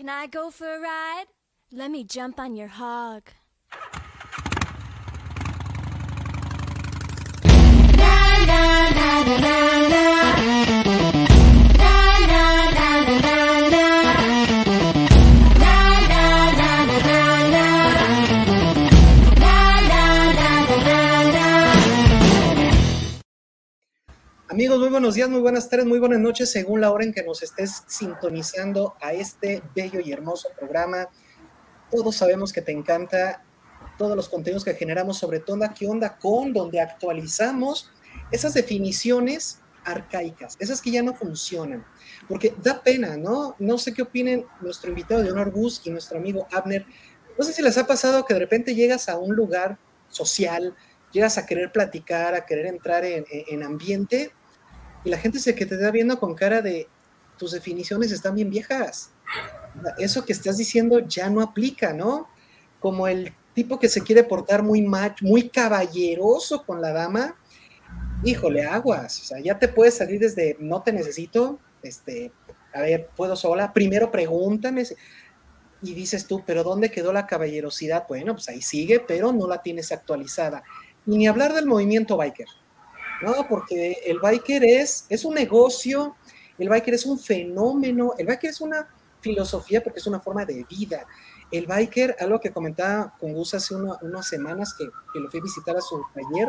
Can 0.00 0.08
I 0.08 0.28
go 0.28 0.50
for 0.50 0.64
a 0.64 0.80
ride? 0.80 1.26
Let 1.70 1.90
me 1.90 2.04
jump 2.04 2.40
on 2.40 2.56
your 2.56 2.68
hog. 2.68 3.24
Amigos, 24.70 24.84
muy 24.84 24.92
buenos 24.92 25.14
días, 25.16 25.28
muy 25.28 25.40
buenas 25.40 25.68
tardes, 25.68 25.84
muy 25.84 25.98
buenas 25.98 26.20
noches, 26.20 26.52
según 26.52 26.80
la 26.80 26.92
hora 26.92 27.02
en 27.02 27.12
que 27.12 27.24
nos 27.24 27.42
estés 27.42 27.82
sintonizando 27.88 28.94
a 29.00 29.12
este 29.12 29.64
bello 29.74 29.98
y 29.98 30.12
hermoso 30.12 30.48
programa. 30.56 31.08
Todos 31.90 32.14
sabemos 32.14 32.52
que 32.52 32.62
te 32.62 32.70
encanta 32.70 33.42
todos 33.98 34.14
los 34.14 34.28
contenidos 34.28 34.64
que 34.64 34.74
generamos, 34.74 35.18
sobre 35.18 35.40
todo 35.40 35.58
qué 35.76 35.88
onda 35.88 36.16
con, 36.18 36.52
donde 36.52 36.80
actualizamos 36.80 37.90
esas 38.30 38.54
definiciones 38.54 39.58
arcaicas, 39.84 40.56
esas 40.60 40.80
que 40.80 40.92
ya 40.92 41.02
no 41.02 41.14
funcionan. 41.16 41.84
Porque 42.28 42.54
da 42.62 42.80
pena, 42.80 43.16
¿no? 43.16 43.56
No 43.58 43.76
sé 43.76 43.92
qué 43.92 44.02
opinen 44.02 44.46
nuestro 44.60 44.90
invitado 44.90 45.20
de 45.20 45.32
honor 45.32 45.50
Gus 45.50 45.82
y 45.84 45.90
nuestro 45.90 46.18
amigo 46.18 46.46
Abner. 46.52 46.86
No 47.36 47.44
sé 47.44 47.52
si 47.52 47.60
les 47.60 47.76
ha 47.76 47.88
pasado 47.88 48.24
que 48.24 48.34
de 48.34 48.40
repente 48.40 48.76
llegas 48.76 49.08
a 49.08 49.18
un 49.18 49.34
lugar 49.34 49.78
social, 50.10 50.76
llegas 51.10 51.38
a 51.38 51.46
querer 51.46 51.72
platicar, 51.72 52.36
a 52.36 52.46
querer 52.46 52.66
entrar 52.66 53.04
en, 53.04 53.24
en 53.28 53.64
ambiente 53.64 54.30
y 55.04 55.10
la 55.10 55.18
gente 55.18 55.38
se 55.38 55.54
que 55.54 55.66
te 55.66 55.76
da 55.76 55.90
viendo 55.90 56.18
con 56.18 56.34
cara 56.34 56.62
de 56.62 56.88
tus 57.38 57.52
definiciones 57.52 58.12
están 58.12 58.34
bien 58.34 58.50
viejas. 58.50 59.10
Eso 59.98 60.24
que 60.24 60.32
estás 60.32 60.58
diciendo 60.58 61.00
ya 61.00 61.30
no 61.30 61.40
aplica, 61.40 61.92
¿no? 61.92 62.28
Como 62.80 63.08
el 63.08 63.34
tipo 63.54 63.78
que 63.78 63.88
se 63.88 64.02
quiere 64.02 64.24
portar 64.24 64.62
muy 64.62 64.82
match, 64.82 65.22
muy 65.22 65.48
caballeroso 65.48 66.64
con 66.64 66.82
la 66.82 66.92
dama, 66.92 67.36
híjole, 68.24 68.64
aguas, 68.64 69.20
o 69.20 69.24
sea, 69.24 69.40
ya 69.40 69.58
te 69.58 69.68
puedes 69.68 69.94
salir 69.96 70.20
desde 70.20 70.56
no 70.60 70.82
te 70.82 70.92
necesito, 70.92 71.58
este, 71.82 72.32
a 72.72 72.80
ver, 72.80 73.08
puedo 73.16 73.36
sola, 73.36 73.72
primero 73.72 74.10
pregúntame 74.10 74.84
y 75.82 75.94
dices 75.94 76.26
tú, 76.26 76.42
pero 76.46 76.62
¿dónde 76.62 76.90
quedó 76.90 77.12
la 77.12 77.26
caballerosidad? 77.26 78.06
Bueno, 78.06 78.34
pues 78.34 78.48
ahí 78.48 78.60
sigue, 78.60 79.00
pero 79.00 79.32
no 79.32 79.48
la 79.48 79.62
tienes 79.62 79.92
actualizada. 79.92 80.62
Ni 81.06 81.26
hablar 81.26 81.54
del 81.54 81.66
movimiento 81.66 82.16
biker. 82.16 82.48
No, 83.22 83.46
porque 83.48 83.98
el 84.06 84.18
biker 84.18 84.64
es, 84.64 85.06
es 85.08 85.24
un 85.24 85.34
negocio, 85.34 86.16
el 86.58 86.68
biker 86.68 86.94
es 86.94 87.06
un 87.06 87.18
fenómeno, 87.18 88.14
el 88.18 88.26
biker 88.26 88.50
es 88.50 88.60
una 88.60 88.88
filosofía 89.20 89.82
porque 89.82 89.98
es 89.98 90.06
una 90.06 90.20
forma 90.20 90.44
de 90.44 90.64
vida. 90.68 91.06
El 91.50 91.66
biker, 91.66 92.16
algo 92.20 92.40
que 92.40 92.52
comentaba 92.52 93.12
con 93.18 93.32
Gus 93.34 93.54
hace 93.54 93.74
unas 93.74 94.26
semanas 94.26 94.74
que, 94.74 94.90
que, 95.12 95.20
lo 95.20 95.30
fui 95.30 95.40
a 95.40 95.42
visitar 95.42 95.76
a 95.76 95.80
su 95.80 96.02
taller, 96.14 96.48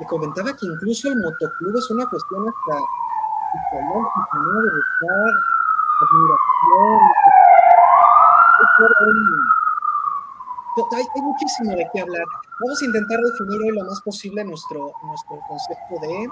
me 0.00 0.06
comentaba 0.06 0.56
que 0.56 0.66
incluso 0.66 1.08
el 1.08 1.16
motoclub 1.16 1.76
es 1.76 1.90
una 1.90 2.06
cuestión 2.06 2.48
hasta 2.48 2.80
psicológica, 3.52 4.38
¿no? 4.38 4.60
De 4.62 4.70
buscar 4.74 5.32
admiración, 6.00 7.00
hay, 10.92 11.04
hay, 11.14 11.22
muchísimo 11.22 11.74
de 11.76 11.86
qué 11.92 12.00
hablar. 12.00 12.24
Vamos 12.60 12.82
a 12.82 12.84
intentar 12.84 13.18
definir 13.20 13.62
hoy 13.62 13.76
lo 13.76 13.84
más 13.84 14.00
posible 14.02 14.44
nuestro, 14.44 14.92
nuestro 15.02 15.40
concepto 15.48 16.00
de 16.00 16.28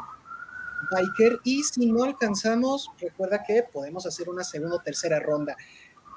biker 0.91 1.41
y 1.45 1.63
si 1.63 1.91
no 1.91 2.05
alcanzamos, 2.05 2.91
recuerda 3.01 3.43
que 3.43 3.65
podemos 3.73 4.07
hacer 4.07 4.29
una 4.29 4.45
segunda 4.45 4.77
o 4.77 4.81
tercera 4.81 5.19
ronda. 5.21 5.57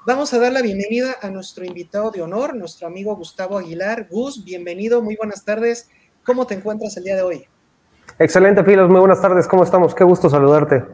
Vamos 0.06 0.34
a 0.34 0.38
dar 0.38 0.52
la 0.52 0.62
bienvenida 0.62 1.16
a 1.22 1.30
nuestro 1.30 1.64
invitado 1.64 2.10
de 2.10 2.22
honor, 2.22 2.56
nuestro 2.56 2.88
amigo 2.88 3.14
Gustavo 3.14 3.58
Aguilar. 3.58 4.08
Gus, 4.10 4.44
bienvenido, 4.44 5.00
muy 5.00 5.16
buenas 5.16 5.44
tardes. 5.44 5.88
¿Cómo 6.24 6.46
te 6.46 6.54
encuentras 6.54 6.96
el 6.96 7.04
día 7.04 7.16
de 7.16 7.22
hoy? 7.22 7.46
Excelente, 8.18 8.64
Filos, 8.64 8.90
muy 8.90 9.00
buenas 9.00 9.22
tardes. 9.22 9.46
¿Cómo 9.46 9.62
estamos? 9.62 9.94
Qué 9.94 10.04
gusto 10.04 10.28
saludarte. 10.28 10.84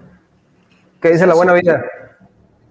¿Qué 1.01 1.11
dice 1.11 1.27
la 1.27 1.35
buena 1.35 1.55
vida? 1.55 1.83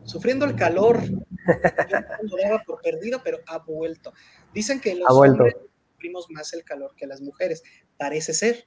Sufriendo 0.03 0.45
el 0.45 0.55
calor. 0.55 1.01
Yo 1.07 2.37
lo 2.37 2.37
daba 2.43 2.63
por 2.63 2.81
perdido, 2.81 3.19
pero 3.23 3.39
ha 3.47 3.59
vuelto. 3.59 4.13
Dicen 4.57 4.81
que 4.81 4.95
los 4.95 5.07
hombres 5.11 5.55
sufrimos 5.91 6.31
más 6.31 6.51
el 6.53 6.63
calor 6.63 6.95
que 6.95 7.05
las 7.05 7.21
mujeres. 7.21 7.61
Parece 7.95 8.33
ser. 8.33 8.65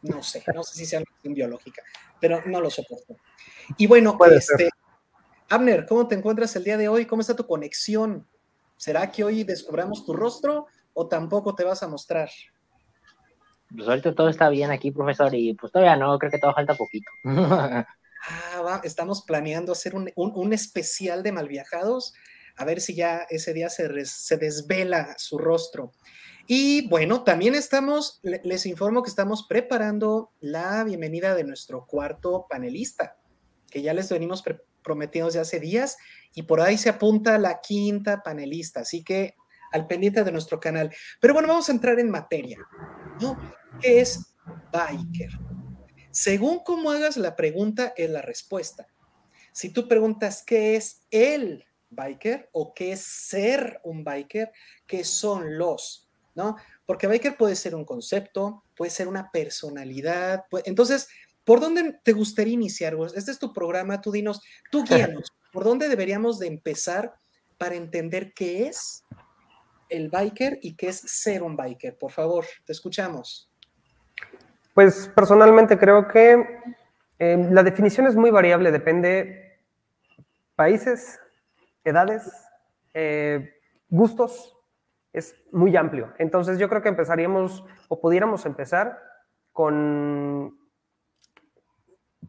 No 0.00 0.22
sé, 0.22 0.42
no 0.54 0.62
sé 0.62 0.74
si 0.74 0.86
sea 0.86 1.00
una 1.00 1.34
biológica, 1.34 1.82
pero 2.18 2.40
no 2.46 2.62
lo 2.62 2.70
soporto. 2.70 3.14
Y 3.76 3.86
bueno, 3.86 4.16
este, 4.34 4.70
Abner, 5.50 5.84
¿cómo 5.84 6.08
te 6.08 6.14
encuentras 6.14 6.56
el 6.56 6.64
día 6.64 6.78
de 6.78 6.88
hoy? 6.88 7.04
¿Cómo 7.04 7.20
está 7.20 7.36
tu 7.36 7.46
conexión? 7.46 8.26
¿Será 8.78 9.12
que 9.12 9.22
hoy 9.22 9.44
descubramos 9.44 10.06
tu 10.06 10.14
rostro 10.14 10.66
o 10.94 11.08
tampoco 11.08 11.54
te 11.54 11.64
vas 11.64 11.82
a 11.82 11.88
mostrar? 11.88 12.30
Pues 13.76 13.86
ahorita 13.86 14.14
todo 14.14 14.30
está 14.30 14.48
bien 14.48 14.70
aquí, 14.70 14.92
profesor, 14.92 15.34
y 15.34 15.52
pues 15.52 15.70
todavía 15.70 15.96
no, 15.96 16.18
creo 16.18 16.30
que 16.30 16.38
todo 16.38 16.54
falta 16.54 16.74
poquito. 16.74 17.10
ah, 17.24 17.86
va, 18.64 18.80
estamos 18.82 19.24
planeando 19.26 19.72
hacer 19.72 19.94
un, 19.94 20.10
un, 20.16 20.32
un 20.34 20.54
especial 20.54 21.22
de 21.22 21.32
malviajados 21.32 22.14
a 22.58 22.64
ver 22.64 22.80
si 22.80 22.94
ya 22.94 23.26
ese 23.30 23.54
día 23.54 23.70
se, 23.70 24.04
se 24.04 24.36
desvela 24.36 25.14
su 25.16 25.38
rostro. 25.38 25.92
Y 26.46 26.88
bueno, 26.88 27.24
también 27.24 27.54
estamos, 27.54 28.20
les 28.22 28.66
informo 28.66 29.02
que 29.02 29.10
estamos 29.10 29.46
preparando 29.46 30.32
la 30.40 30.82
bienvenida 30.82 31.34
de 31.34 31.44
nuestro 31.44 31.86
cuarto 31.86 32.46
panelista, 32.48 33.16
que 33.70 33.82
ya 33.82 33.94
les 33.94 34.10
venimos 34.10 34.42
prometiendo 34.82 35.26
desde 35.26 35.40
hace 35.40 35.60
días, 35.60 35.98
y 36.34 36.42
por 36.42 36.60
ahí 36.60 36.78
se 36.78 36.88
apunta 36.88 37.38
la 37.38 37.60
quinta 37.60 38.22
panelista, 38.22 38.80
así 38.80 39.04
que 39.04 39.36
al 39.72 39.86
pendiente 39.86 40.24
de 40.24 40.32
nuestro 40.32 40.58
canal. 40.58 40.90
Pero 41.20 41.34
bueno, 41.34 41.48
vamos 41.48 41.68
a 41.68 41.72
entrar 41.72 42.00
en 42.00 42.10
materia, 42.10 42.58
¿no? 43.20 43.38
¿Qué 43.80 44.00
es 44.00 44.34
biker? 44.72 45.30
Según 46.10 46.60
cómo 46.64 46.90
hagas 46.90 47.18
la 47.18 47.36
pregunta, 47.36 47.92
es 47.96 48.10
la 48.10 48.22
respuesta. 48.22 48.88
Si 49.52 49.70
tú 49.70 49.86
preguntas 49.86 50.42
qué 50.46 50.76
es 50.76 51.02
el 51.10 51.67
biker 51.90 52.48
o 52.52 52.74
qué 52.74 52.92
es 52.92 53.00
ser 53.02 53.80
un 53.84 54.04
biker, 54.04 54.52
qué 54.86 55.04
son 55.04 55.58
los, 55.58 56.08
¿no? 56.34 56.56
Porque 56.86 57.06
biker 57.06 57.36
puede 57.36 57.56
ser 57.56 57.74
un 57.74 57.84
concepto, 57.84 58.64
puede 58.76 58.90
ser 58.90 59.08
una 59.08 59.30
personalidad. 59.30 60.44
Entonces, 60.64 61.08
¿por 61.44 61.60
dónde 61.60 61.98
te 62.02 62.12
gustaría 62.12 62.54
iniciar? 62.54 62.96
Este 63.14 63.30
es 63.30 63.38
tu 63.38 63.52
programa, 63.52 64.00
tú 64.00 64.12
dinos, 64.12 64.40
tú 64.70 64.84
guíanos, 64.84 65.32
¿por 65.52 65.64
dónde 65.64 65.88
deberíamos 65.88 66.38
de 66.38 66.46
empezar 66.46 67.14
para 67.56 67.74
entender 67.74 68.32
qué 68.34 68.68
es 68.68 69.04
el 69.88 70.10
biker 70.10 70.58
y 70.62 70.76
qué 70.76 70.88
es 70.88 70.98
ser 70.98 71.42
un 71.42 71.56
biker? 71.56 71.96
Por 71.96 72.12
favor, 72.12 72.44
te 72.64 72.72
escuchamos. 72.72 73.50
Pues 74.74 75.10
personalmente 75.14 75.76
creo 75.76 76.06
que 76.06 76.36
eh, 77.18 77.48
la 77.50 77.64
definición 77.64 78.06
es 78.06 78.14
muy 78.14 78.30
variable, 78.30 78.70
depende 78.70 79.58
países, 80.54 81.18
edades, 81.88 82.30
eh, 82.94 83.54
gustos, 83.88 84.56
es 85.12 85.36
muy 85.52 85.76
amplio. 85.76 86.12
Entonces 86.18 86.58
yo 86.58 86.68
creo 86.68 86.82
que 86.82 86.88
empezaríamos 86.88 87.64
o 87.88 88.00
pudiéramos 88.00 88.46
empezar 88.46 88.98
con, 89.52 90.56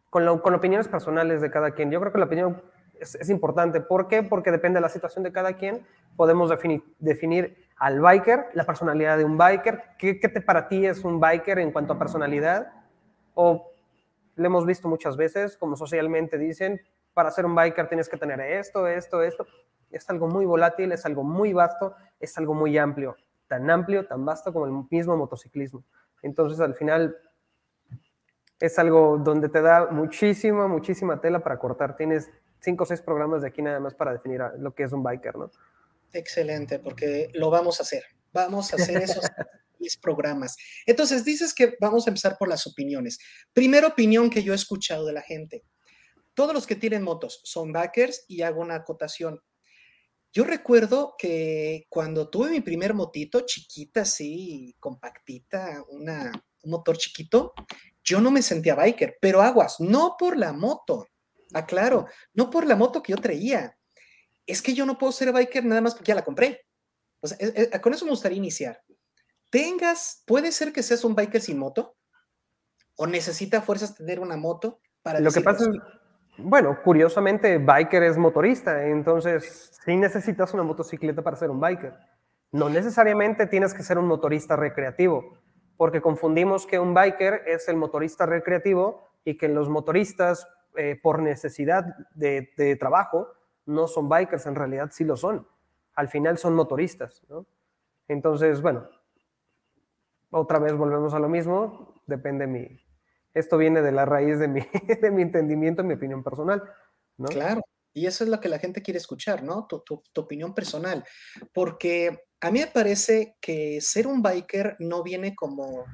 con, 0.10 0.26
lo, 0.26 0.42
con 0.42 0.54
opiniones 0.54 0.88
personales 0.88 1.42
de 1.42 1.52
cada 1.52 1.72
quien. 1.72 1.92
Yo 1.92 2.00
creo 2.00 2.12
que 2.12 2.20
la 2.20 2.26
opinión 2.26 2.62
es, 3.00 3.30
importante. 3.30 3.82
¿Por 3.82 4.08
qué? 4.08 4.24
Porque 4.24 4.52
depende 4.52 4.78
de 4.78 4.82
la 4.82 4.90
situación 4.90 5.24
de 5.24 5.32
cada 5.32 5.54
quien. 5.54 5.86
Podemos 6.16 6.50
definir, 6.50 6.84
definir 7.00 7.68
al 7.78 8.00
biker, 8.00 8.48
la 8.54 8.66
personalidad 8.66 9.18
de 9.18 9.26
un 9.26 9.38
biker. 9.38 9.82
¿Qué, 9.98 10.20
¿Qué 10.20 10.30
para 10.42 10.68
ti 10.68 10.86
es 10.86 11.04
un 11.04 11.20
biker 11.20 11.60
en 11.60 11.72
cuanto 11.72 11.94
a 11.94 12.00
personalidad? 12.00 12.72
O 13.36 13.72
lo 14.36 14.46
hemos 14.46 14.66
visto 14.66 14.88
muchas 14.88 15.18
veces, 15.18 15.58
como 15.58 15.76
socialmente 15.76 16.38
dicen, 16.38 16.82
para 17.14 17.32
ser 17.32 17.46
un 17.46 17.56
biker 17.56 17.88
tienes 17.88 18.10
que 18.10 18.18
tener 18.18 18.40
esto, 18.40 18.88
esto, 18.88 19.22
esto. 19.22 19.46
Es 19.92 20.10
algo 20.10 20.28
muy 20.28 20.46
volátil, 20.46 20.92
es 20.92 21.06
algo 21.06 21.24
muy 21.24 21.54
vasto, 21.54 21.96
es 22.20 22.38
algo 22.38 22.54
muy 22.54 22.78
amplio, 22.78 23.16
tan 23.48 23.70
amplio, 23.70 24.06
tan 24.06 24.24
vasto 24.26 24.54
como 24.54 24.66
el 24.66 24.88
mismo 24.90 25.18
motociclismo. 25.18 25.84
Entonces, 26.22 26.60
al 26.60 26.76
final, 26.76 27.18
es 28.60 28.78
algo 28.78 29.18
donde 29.18 29.50
te 29.50 29.62
da 29.62 29.88
muchísima, 29.88 30.68
muchísima 30.68 31.20
tela 31.22 31.40
para 31.40 31.58
cortar. 31.58 31.96
Tienes 31.96 32.30
cinco 32.60 32.84
o 32.84 32.88
seis 32.88 33.02
programas 33.02 33.42
de 33.42 33.48
aquí 33.48 33.62
nada 33.62 33.80
más 33.80 33.96
para 33.96 34.12
definir 34.12 34.42
lo 34.58 34.74
que 34.76 34.84
es 34.84 34.92
un 34.92 35.02
biker, 35.02 35.38
¿no? 35.38 35.52
Excelente, 36.12 36.80
porque 36.80 37.30
lo 37.34 37.50
vamos 37.50 37.80
a 37.80 37.84
hacer. 37.84 38.04
Vamos 38.34 38.74
a 38.74 38.76
hacer 38.76 38.98
esos 39.02 39.24
10 39.80 39.98
programas. 39.98 40.58
Entonces, 40.86 41.24
dices 41.24 41.54
que 41.54 41.76
vamos 41.80 42.06
a 42.06 42.10
empezar 42.10 42.38
por 42.38 42.48
las 42.50 42.68
opiniones. 42.68 43.20
Primera 43.54 43.88
opinión 43.88 44.30
que 44.30 44.44
yo 44.44 44.54
he 44.54 44.56
escuchado 44.56 45.06
de 45.06 45.14
la 45.14 45.22
gente 45.22 45.64
todos 46.40 46.54
los 46.54 46.66
que 46.66 46.78
tienen 46.78 47.04
motos 47.04 47.42
son 47.44 47.74
backers 47.74 48.24
y 48.30 48.44
hago 48.44 48.62
una 48.62 48.76
acotación. 48.76 49.42
Yo 50.32 50.46
recuerdo 50.46 51.16
que 51.18 51.86
cuando 51.90 52.30
tuve 52.30 52.50
mi 52.50 52.62
primer 52.62 52.94
motito, 52.94 53.42
chiquita, 53.42 54.04
así, 54.04 54.74
compactita, 54.80 55.84
una, 55.90 56.32
un 56.64 56.72
motor 56.72 56.98
chiquito, 56.98 57.54
yo 58.06 58.22
no 58.22 58.32
me 58.32 58.42
sentía 58.42 58.74
biker, 58.74 59.18
pero 59.20 59.42
aguas, 59.42 59.82
no 59.82 60.16
por 60.18 60.38
la 60.38 60.54
moto, 60.54 61.08
aclaro, 61.54 62.08
no 62.34 62.50
por 62.50 62.66
la 62.66 62.78
moto 62.78 63.04
que 63.04 63.12
yo 63.12 63.18
traía. 63.18 63.78
es 64.46 64.62
que 64.62 64.74
yo 64.74 64.86
no 64.86 64.98
puedo 64.98 65.12
ser 65.12 65.34
biker 65.34 65.66
nada 65.66 65.82
más 65.82 65.94
porque 65.94 66.08
ya 66.08 66.16
la 66.16 66.24
compré. 66.24 66.66
O 67.20 67.28
sea, 67.28 67.38
con 67.82 67.94
eso 67.94 68.06
me 68.06 68.12
gustaría 68.12 68.38
iniciar. 68.38 68.82
Tengas, 69.52 70.24
puede 70.26 70.54
ser 70.54 70.72
que 70.72 70.84
seas 70.84 71.04
un 71.04 71.16
biker 71.16 71.42
sin 71.42 71.58
moto 71.58 71.98
o 72.96 73.08
necesita 73.08 73.62
fuerzas 73.62 73.94
tener 73.94 74.22
una 74.22 74.38
moto 74.38 74.80
para... 75.02 75.20
Lo 75.20 75.34
que 75.34 75.42
pasa 75.42 75.66
es, 75.66 75.99
bueno, 76.42 76.82
curiosamente, 76.84 77.58
biker 77.58 78.04
es 78.04 78.18
motorista, 78.18 78.88
entonces 78.88 79.72
sí 79.84 79.96
necesitas 79.96 80.54
una 80.54 80.64
motocicleta 80.64 81.22
para 81.22 81.38
ser 81.38 81.50
un 81.50 81.60
biker. 81.60 81.94
No 82.52 82.70
necesariamente 82.70 83.48
tienes 83.48 83.74
que 83.74 83.84
ser 83.84 83.98
un 83.98 84.08
motorista 84.08 84.56
recreativo, 84.56 85.38
porque 85.78 86.02
confundimos 86.02 86.66
que 86.66 86.80
un 86.80 86.94
biker 86.94 87.44
es 87.46 87.68
el 87.70 87.78
motorista 87.78 88.26
recreativo 88.26 89.08
y 89.24 89.38
que 89.38 89.48
los 89.48 89.70
motoristas, 89.70 90.48
eh, 90.76 91.00
por 91.02 91.22
necesidad 91.22 91.86
de, 92.16 92.52
de, 92.58 92.76
trabajo, 92.76 93.28
no 93.66 93.88
son 93.88 94.10
bikers, 94.10 94.46
en 94.46 94.56
realidad 94.56 94.90
sí 94.92 95.04
lo 95.04 95.16
son. 95.16 95.48
Al 95.96 96.08
final 96.08 96.38
son 96.38 96.56
motoristas. 96.56 97.22
Entonces, 98.08 98.62
bueno, 98.62 98.88
otra 100.32 100.60
vez 100.60 100.74
volvemos 100.76 101.14
a 101.14 101.20
lo 101.20 101.30
mismo, 101.30 102.02
depende 102.08 102.48
mi, 102.48 102.80
esto 103.34 103.58
viene 103.58 103.82
de 103.82 103.92
la 103.92 104.06
raíz 104.06 104.40
de 104.40 104.48
mi, 104.48 104.62
de 105.02 105.12
mi 105.12 105.22
entendimiento, 105.22 105.84
mi 105.84 105.94
opinión 105.94 106.24
personal. 106.24 106.64
¿no? 107.18 107.28
Claro, 107.28 107.62
y 107.94 108.06
eso 108.06 108.24
es 108.24 108.30
lo 108.30 108.40
que 108.40 108.50
la 108.50 108.60
gente 108.60 108.82
quiere 108.82 108.98
escuchar, 108.98 109.44
¿no? 109.44 109.66
Tu, 109.68 109.80
tu, 109.82 110.04
tu, 110.14 110.22
opinión 110.22 110.54
personal. 110.54 111.04
Porque 111.54 112.28
a 112.40 112.52
mí 112.52 112.60
me 112.60 112.68
parece 112.68 113.36
que 113.42 113.82
ser 113.82 114.08
un 114.08 114.22
biker 114.22 114.78
no 114.80 115.04
viene 115.04 115.36
como, 115.36 115.86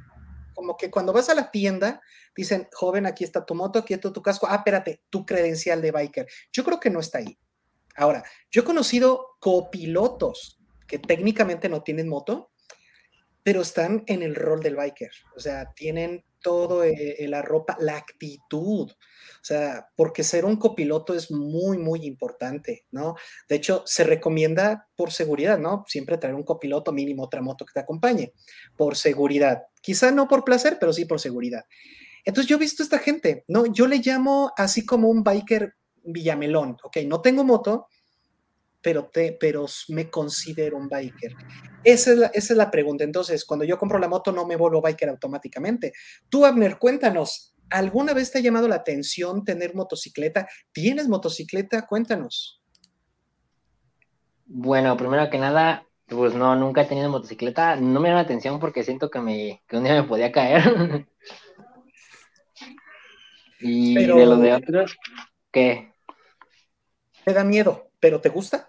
como 0.54 0.78
que 0.78 0.92
cuando 0.92 1.14
vas 1.14 1.30
a 1.30 1.36
la 1.36 1.52
tienda, 1.52 2.02
dicen, 2.36 2.68
joven, 2.74 3.06
aquí 3.06 3.24
está 3.24 3.46
tu 3.46 3.56
moto, 3.56 3.80
aquí 3.80 3.94
está 3.94 4.12
tu 4.12 4.22
casco, 4.22 4.48
ah, 4.50 4.56
espérate, 4.56 5.04
tu 5.10 5.26
credencial 5.26 5.82
de 5.82 5.92
biker. 5.92 6.28
Yo 6.52 6.64
creo 6.64 6.80
que 6.80 6.90
no 6.90 7.00
está 7.00 7.20
ahí. 7.20 7.38
Ahora, 7.96 8.24
yo 8.52 8.62
he 8.62 8.66
conocido 8.66 9.38
copilotos 9.40 10.60
que 10.88 11.00
técnicamente 11.00 11.70
no 11.70 11.82
tienen 11.82 12.10
moto, 12.10 12.52
pero 13.42 13.62
están 13.62 14.04
en 14.08 14.22
el 14.22 14.36
rol 14.36 14.60
del 14.60 14.76
biker. 14.76 15.12
O 15.36 15.40
sea, 15.40 15.72
tienen 15.74 16.26
todo 16.46 16.84
eh, 16.84 17.26
la 17.28 17.42
ropa, 17.42 17.76
la 17.80 17.98
actitud. 17.98 18.92
O 18.92 19.44
sea, 19.48 19.88
porque 19.96 20.24
ser 20.24 20.46
un 20.46 20.58
copiloto 20.58 21.16
es 21.16 21.32
muy, 21.32 21.80
muy 21.80 22.06
importante, 22.06 22.86
¿no? 22.92 23.16
De 23.50 23.56
hecho, 23.56 23.82
se 23.88 24.04
recomienda 24.04 24.88
por 24.96 25.12
seguridad, 25.12 25.58
¿no? 25.58 25.86
Siempre 25.88 26.20
traer 26.20 26.36
un 26.36 26.44
copiloto 26.44 26.92
mínimo, 26.92 27.24
otra 27.24 27.42
moto 27.42 27.66
que 27.66 27.74
te 27.74 27.80
acompañe, 27.80 28.32
por 28.78 28.96
seguridad. 28.96 29.64
Quizá 29.82 30.12
no 30.12 30.28
por 30.28 30.44
placer, 30.44 30.78
pero 30.80 30.94
sí 30.94 31.06
por 31.06 31.20
seguridad. 31.20 31.66
Entonces 32.24 32.48
yo 32.48 32.58
he 32.58 32.60
visto 32.60 32.84
a 32.84 32.86
esta 32.86 33.00
gente, 33.00 33.44
¿no? 33.48 33.66
Yo 33.66 33.88
le 33.88 33.98
llamo 33.98 34.52
así 34.56 34.86
como 34.86 35.10
un 35.10 35.24
biker 35.24 35.74
villamelón, 36.04 36.78
¿ok? 36.84 36.98
No 37.08 37.22
tengo 37.22 37.44
moto, 37.44 37.88
pero, 38.86 39.06
te, 39.06 39.36
pero 39.40 39.66
me 39.88 40.12
considero 40.12 40.78
un 40.78 40.88
biker. 40.88 41.36
Esa 41.84 42.12
es, 42.12 42.18
la, 42.20 42.28
esa 42.28 42.54
es 42.54 42.58
la 42.58 42.70
pregunta. 42.70 43.04
Entonces, 43.04 43.44
cuando 43.44 43.66
yo 43.66 43.80
compro 43.80 43.98
la 43.98 44.08
moto, 44.08 44.32
no 44.32 44.46
me 44.46 44.56
vuelvo 44.56 44.80
biker 44.80 45.10
automáticamente. 45.10 45.92
Tú, 46.30 46.46
Abner, 46.46 46.78
cuéntanos, 46.78 47.56
¿alguna 47.72 48.14
vez 48.14 48.32
te 48.32 48.38
ha 48.38 48.42
llamado 48.42 48.68
la 48.68 48.76
atención 48.76 49.44
tener 49.44 49.74
motocicleta? 49.74 50.48
¿Tienes 50.72 51.08
motocicleta? 51.08 51.88
Cuéntanos. 51.88 52.62
Bueno, 54.46 54.96
primero 54.96 55.32
que 55.32 55.40
nada, 55.40 55.88
pues 56.06 56.36
no, 56.36 56.56
nunca 56.56 56.84
he 56.84 56.86
tenido 56.86 57.10
motocicleta. 57.10 57.78
No 57.78 58.00
me 58.00 58.10
llama 58.10 58.22
la 58.22 58.26
atención 58.26 58.60
porque 58.60 58.84
siento 58.84 59.10
que, 59.10 59.20
me, 59.20 59.64
que 59.68 59.78
un 59.78 59.84
día 59.84 60.00
me 60.00 60.08
podía 60.08 60.32
caer. 60.32 60.62
y 63.62 63.96
pero, 63.96 64.16
de 64.16 64.26
lo 64.28 64.38
de 64.38 64.54
otros, 64.54 64.96
¿qué? 65.52 65.92
¿Te 67.24 67.34
da 67.34 67.44
miedo? 67.44 67.90
¿Pero 68.00 68.22
te 68.22 68.30
gusta? 68.30 68.68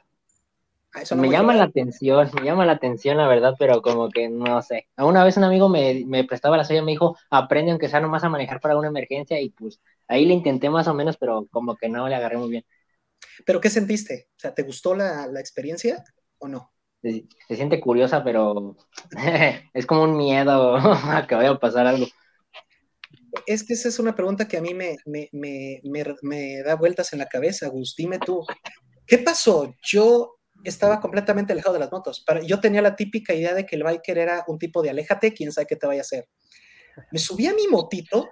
No 1.10 1.16
me 1.16 1.28
llama 1.30 1.54
la 1.54 1.64
atención, 1.64 2.30
me 2.34 2.46
llama 2.46 2.64
la 2.64 2.72
atención, 2.72 3.16
la 3.18 3.28
verdad, 3.28 3.54
pero 3.58 3.82
como 3.82 4.08
que 4.08 4.28
no 4.28 4.62
sé. 4.62 4.88
Una 4.96 5.24
vez 5.24 5.36
un 5.36 5.44
amigo 5.44 5.68
me, 5.68 6.04
me 6.06 6.24
prestaba 6.24 6.56
la 6.56 6.64
suya, 6.64 6.82
me 6.82 6.92
dijo, 6.92 7.16
aprende 7.30 7.70
aunque 7.70 7.88
sea 7.88 8.00
nomás 8.00 8.24
a 8.24 8.28
manejar 8.30 8.60
para 8.60 8.76
una 8.76 8.88
emergencia, 8.88 9.40
y 9.40 9.50
pues 9.50 9.80
ahí 10.08 10.24
le 10.24 10.34
intenté 10.34 10.70
más 10.70 10.88
o 10.88 10.94
menos, 10.94 11.16
pero 11.18 11.46
como 11.50 11.76
que 11.76 11.88
no 11.88 12.08
le 12.08 12.14
agarré 12.14 12.38
muy 12.38 12.50
bien. 12.50 12.64
¿Pero 13.44 13.60
qué 13.60 13.68
sentiste? 13.68 14.28
O 14.36 14.40
sea, 14.40 14.54
¿te 14.54 14.62
gustó 14.62 14.94
la, 14.94 15.26
la 15.26 15.40
experiencia 15.40 16.02
o 16.38 16.48
no? 16.48 16.72
Se, 17.02 17.26
se, 17.46 17.56
siente 17.56 17.80
curiosa, 17.80 18.24
pero 18.24 18.76
es 19.74 19.86
como 19.86 20.02
un 20.02 20.16
miedo 20.16 20.76
a 20.76 21.26
que 21.28 21.34
vaya 21.34 21.50
a 21.50 21.58
pasar 21.58 21.86
algo. 21.86 22.06
Es 23.46 23.64
que 23.64 23.74
esa 23.74 23.88
es 23.88 23.98
una 23.98 24.14
pregunta 24.14 24.48
que 24.48 24.56
a 24.56 24.62
mí 24.62 24.72
me, 24.72 24.96
me, 25.04 25.28
me, 25.32 25.82
me 26.22 26.62
da 26.62 26.74
vueltas 26.74 27.12
en 27.12 27.18
la 27.18 27.26
cabeza, 27.26 27.68
Gus. 27.68 27.94
Dime 27.96 28.18
tú, 28.18 28.44
¿qué 29.06 29.18
pasó? 29.18 29.74
Yo 29.82 30.36
estaba 30.64 31.00
completamente 31.00 31.52
alejado 31.52 31.74
de 31.74 31.80
las 31.80 31.92
motos. 31.92 32.24
yo 32.44 32.60
tenía 32.60 32.82
la 32.82 32.96
típica 32.96 33.34
idea 33.34 33.54
de 33.54 33.66
que 33.66 33.76
el 33.76 33.84
biker 33.84 34.18
era 34.18 34.44
un 34.48 34.58
tipo 34.58 34.82
de 34.82 34.90
aléjate, 34.90 35.32
quién 35.32 35.52
sabe 35.52 35.66
qué 35.66 35.76
te 35.76 35.86
vaya 35.86 36.00
a 36.00 36.02
hacer. 36.02 36.28
Me 37.12 37.18
subí 37.18 37.46
a 37.46 37.54
mi 37.54 37.68
motito 37.68 38.28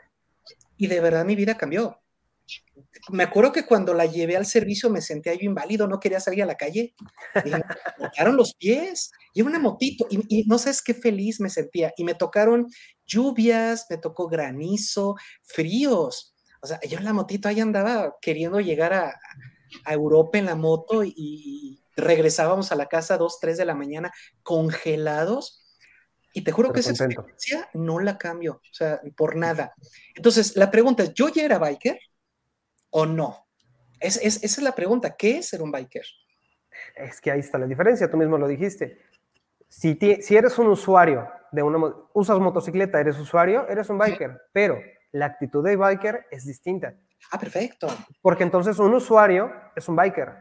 y 0.76 0.86
de 0.86 1.00
verdad 1.00 1.24
mi 1.24 1.36
vida 1.36 1.56
cambió. 1.56 2.00
Me 3.10 3.22
acuerdo 3.22 3.52
que 3.52 3.66
cuando 3.66 3.94
la 3.94 4.06
llevé 4.06 4.36
al 4.36 4.46
servicio 4.46 4.90
me 4.90 5.00
sentía 5.00 5.34
yo 5.34 5.40
inválido, 5.42 5.86
no 5.86 6.00
quería 6.00 6.20
salir 6.20 6.42
a 6.42 6.46
la 6.46 6.56
calle. 6.56 6.94
Me 7.44 7.50
tocaron 7.98 8.36
los 8.36 8.54
pies. 8.54 9.10
Y 9.32 9.42
una 9.42 9.58
motito. 9.58 10.06
Y, 10.10 10.20
y, 10.28 10.44
no 10.46 10.58
sabes 10.58 10.82
qué 10.82 10.94
feliz 10.94 11.40
me 11.40 11.50
sentía. 11.50 11.92
Y 11.96 12.04
me 12.04 12.14
tocaron 12.14 12.66
lluvias, 13.06 13.86
me 13.90 13.98
tocó 13.98 14.28
granizo, 14.28 15.16
fríos. 15.42 16.34
O 16.62 16.66
sea, 16.66 16.80
yo 16.80 16.98
en 16.98 17.04
la 17.04 17.12
motito 17.12 17.48
ahí 17.48 17.60
andaba 17.60 18.14
queriendo 18.20 18.60
llegar 18.60 18.94
a, 18.94 19.20
a 19.84 19.92
Europa 19.92 20.38
en 20.38 20.46
la 20.46 20.54
moto 20.54 21.02
y, 21.04 21.83
regresábamos 21.96 22.72
a 22.72 22.76
la 22.76 22.86
casa 22.86 23.14
a 23.14 23.18
2, 23.18 23.40
3 23.40 23.58
de 23.58 23.64
la 23.64 23.74
mañana 23.74 24.12
congelados. 24.42 25.60
Y 26.32 26.42
te 26.42 26.50
juro 26.50 26.72
que 26.72 26.80
esa 26.80 26.90
experiencia 26.90 27.68
no 27.74 28.00
la 28.00 28.18
cambio, 28.18 28.54
o 28.54 28.74
sea, 28.74 29.00
por 29.16 29.36
nada. 29.36 29.72
Entonces, 30.16 30.56
la 30.56 30.70
pregunta 30.70 31.04
es, 31.04 31.14
¿yo 31.14 31.28
ya 31.28 31.44
era 31.44 31.58
biker 31.58 31.98
o 32.90 33.06
no? 33.06 33.46
Es, 34.00 34.16
es, 34.16 34.42
esa 34.42 34.60
es 34.60 34.62
la 34.62 34.74
pregunta, 34.74 35.14
¿qué 35.16 35.38
es 35.38 35.48
ser 35.48 35.62
un 35.62 35.70
biker? 35.70 36.04
Es 36.96 37.20
que 37.20 37.30
ahí 37.30 37.40
está 37.40 37.56
la 37.56 37.66
diferencia, 37.66 38.10
tú 38.10 38.16
mismo 38.16 38.36
lo 38.36 38.48
dijiste. 38.48 39.00
Si, 39.68 39.96
si 40.20 40.36
eres 40.36 40.58
un 40.58 40.66
usuario 40.66 41.28
de 41.52 41.62
una, 41.62 41.94
usas 42.12 42.38
motocicleta, 42.40 43.00
eres 43.00 43.18
usuario, 43.18 43.68
eres 43.68 43.88
un 43.88 43.98
biker, 43.98 44.42
pero 44.52 44.80
la 45.12 45.26
actitud 45.26 45.64
de 45.64 45.76
biker 45.76 46.26
es 46.30 46.44
distinta. 46.44 46.94
Ah, 47.30 47.38
perfecto. 47.38 47.86
Porque 48.20 48.42
entonces 48.42 48.78
un 48.78 48.92
usuario 48.94 49.52
es 49.74 49.88
un 49.88 49.96
biker, 49.96 50.34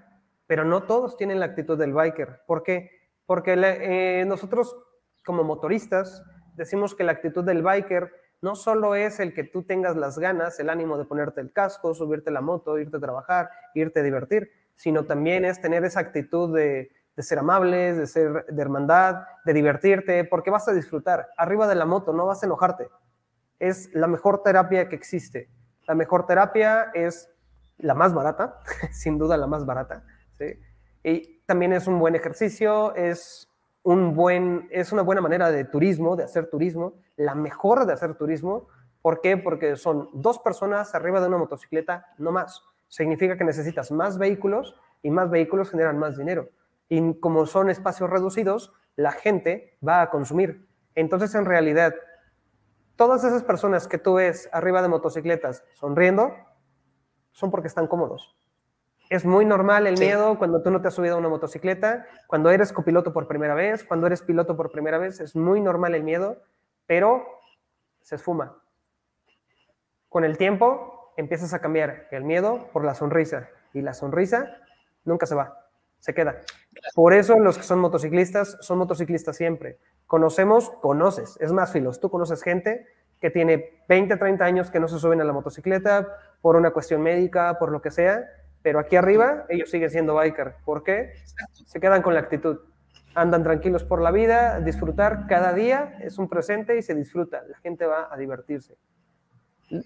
pero 0.48 0.66
no 0.66 0.84
todos 0.84 1.18
tienen 1.18 1.40
la 1.40 1.48
actitud 1.48 1.78
del 1.78 1.94
biker. 1.94 2.42
¿Por 2.46 2.64
qué? 2.64 2.90
Porque 3.26 3.54
eh, 3.56 4.26
nosotros 4.26 4.76
como 5.26 5.44
motoristas 5.44 6.24
decimos 6.56 6.96
que 6.96 7.04
la 7.04 7.14
actitud 7.14 7.44
del 7.44 7.64
biker 7.64 8.12
no 8.42 8.56
solo 8.56 8.96
es 8.96 9.20
el 9.20 9.34
que 9.34 9.46
tú 9.46 9.64
tengas 9.64 9.96
las 9.96 10.20
ganas, 10.20 10.60
el 10.60 10.70
ánimo 10.70 10.98
de 10.98 11.06
ponerte 11.06 11.40
el 11.40 11.54
casco, 11.54 11.94
subirte 11.94 12.30
la 12.30 12.42
moto, 12.42 12.78
irte 12.78 12.98
a 12.98 13.00
trabajar, 13.00 13.50
irte 13.74 14.02
a 14.02 14.04
divertir, 14.04 14.52
sino 14.76 15.06
también 15.06 15.46
es 15.46 15.62
tener 15.62 15.86
esa 15.86 16.02
actitud 16.02 16.54
de, 16.54 16.92
de 17.16 17.24
ser 17.24 17.40
amables, 17.40 17.98
de 17.98 18.08
ser 18.08 18.46
de 18.46 18.62
hermandad, 18.62 19.24
de 19.46 19.54
divertirte, 19.54 20.26
porque 20.26 20.52
vas 20.52 20.68
a 20.68 20.74
disfrutar. 20.74 21.30
Arriba 21.38 21.68
de 21.68 21.76
la 21.76 21.86
moto 21.86 22.12
no 22.12 22.26
vas 22.26 22.44
a 22.44 22.46
enojarte. 22.46 22.90
Es 23.60 23.94
la 23.94 24.08
mejor 24.08 24.44
terapia 24.44 24.90
que 24.90 24.96
existe. 24.96 25.50
La 25.88 25.96
mejor 25.96 26.26
terapia 26.26 26.92
es 26.94 27.30
la 27.78 27.94
más 27.94 28.14
barata, 28.14 28.60
sin 28.92 29.18
duda 29.18 29.38
la 29.38 29.48
más 29.48 29.66
barata. 29.66 30.04
¿Sí? 30.44 30.60
Y 31.04 31.40
también 31.46 31.74
es 31.74 31.88
un 31.88 32.00
buen 32.00 32.16
ejercicio, 32.16 32.96
es, 32.96 33.50
un 33.84 34.16
buen, 34.16 34.68
es 34.72 34.92
una 34.92 35.02
buena 35.02 35.22
manera 35.22 35.52
de 35.52 35.66
turismo, 35.66 36.16
de 36.16 36.24
hacer 36.24 36.50
turismo, 36.50 36.94
la 37.18 37.36
mejor 37.36 37.86
de 37.86 37.94
hacer 37.94 38.16
turismo. 38.16 38.68
¿Por 39.02 39.20
qué? 39.20 39.36
Porque 39.38 39.76
son 39.76 40.10
dos 40.14 40.40
personas 40.40 40.96
arriba 40.96 41.20
de 41.20 41.28
una 41.28 41.38
motocicleta, 41.38 42.08
no 42.18 42.32
más. 42.32 42.64
Significa 42.88 43.38
que 43.38 43.44
necesitas 43.44 43.92
más 43.92 44.18
vehículos 44.18 44.76
y 45.02 45.10
más 45.10 45.30
vehículos 45.30 45.70
generan 45.70 46.00
más 46.00 46.18
dinero. 46.18 46.50
Y 46.88 47.20
como 47.20 47.46
son 47.46 47.70
espacios 47.70 48.10
reducidos, 48.10 48.74
la 48.96 49.12
gente 49.12 49.78
va 49.86 50.02
a 50.02 50.10
consumir. 50.10 50.66
Entonces, 50.96 51.36
en 51.36 51.46
realidad, 51.46 51.94
todas 52.96 53.24
esas 53.26 53.44
personas 53.44 53.88
que 53.88 53.98
tú 53.98 54.16
ves 54.16 54.50
arriba 54.54 54.82
de 54.82 54.88
motocicletas 54.88 55.64
sonriendo, 55.74 56.34
son 57.32 57.52
porque 57.52 57.68
están 57.68 57.88
cómodos. 57.88 58.38
Es 59.14 59.26
muy 59.26 59.46
normal 59.46 59.86
el 59.86 59.96
sí. 59.96 60.06
miedo 60.06 60.40
cuando 60.40 60.64
tú 60.64 60.72
no 60.72 60.82
te 60.82 60.88
has 60.88 60.96
subido 60.96 61.14
a 61.14 61.20
una 61.20 61.30
motocicleta, 61.30 62.08
cuando 62.26 62.50
eres 62.50 62.74
copiloto 62.74 63.14
por 63.14 63.28
primera 63.28 63.54
vez, 63.54 63.84
cuando 63.84 64.08
eres 64.08 64.24
piloto 64.24 64.58
por 64.58 64.72
primera 64.72 64.98
vez, 64.98 65.20
es 65.20 65.36
muy 65.36 65.62
normal 65.62 65.94
el 65.94 66.02
miedo, 66.02 66.42
pero 66.88 67.24
se 68.02 68.16
esfuma. 68.16 68.58
Con 70.10 70.24
el 70.24 70.36
tiempo 70.40 71.14
empiezas 71.16 71.54
a 71.54 71.60
cambiar 71.60 72.08
el 72.10 72.24
miedo 72.24 72.72
por 72.74 72.84
la 72.84 72.96
sonrisa 72.96 73.50
y 73.72 73.82
la 73.82 73.94
sonrisa 73.94 74.58
nunca 75.06 75.28
se 75.28 75.36
va, 75.36 75.70
se 76.00 76.16
queda. 76.16 76.40
Por 76.96 77.14
eso 77.14 77.38
los 77.38 77.60
que 77.60 77.64
son 77.66 77.82
motociclistas 77.82 78.58
son 78.62 78.80
motociclistas 78.80 79.38
siempre. 79.38 79.78
Conocemos, 80.08 80.72
conoces, 80.82 81.38
es 81.40 81.52
más 81.52 81.72
filos, 81.72 82.00
tú 82.00 82.10
conoces 82.10 82.42
gente 82.42 82.88
que 83.22 83.30
tiene 83.30 83.84
20, 83.88 84.18
30 84.18 84.44
años 84.44 84.72
que 84.72 84.80
no 84.80 84.88
se 84.88 84.98
suben 84.98 85.22
a 85.22 85.24
la 85.24 85.34
motocicleta 85.34 86.08
por 86.42 86.56
una 86.56 86.72
cuestión 86.72 87.04
médica, 87.04 87.60
por 87.60 87.72
lo 87.72 87.80
que 87.80 87.92
sea, 87.92 88.28
Pero 88.64 88.80
aquí 88.80 88.96
arriba 88.96 89.46
ellos 89.50 89.70
siguen 89.70 89.92
siendo 89.92 90.16
biker. 90.16 90.56
¿Por 90.66 90.84
qué? 90.84 91.14
Se 91.66 91.80
quedan 91.80 92.02
con 92.02 92.14
la 92.14 92.22
actitud. 92.22 92.60
Andan 93.14 93.44
tranquilos 93.44 93.84
por 93.84 94.02
la 94.02 94.10
vida, 94.10 94.60
disfrutar 94.62 95.28
cada 95.28 95.54
día 95.54 95.98
es 96.02 96.18
un 96.18 96.28
presente 96.28 96.78
y 96.78 96.82
se 96.82 96.96
disfruta. 96.96 97.44
La 97.48 97.58
gente 97.60 97.86
va 97.86 98.08
a 98.12 98.18
divertirse. 98.18 98.76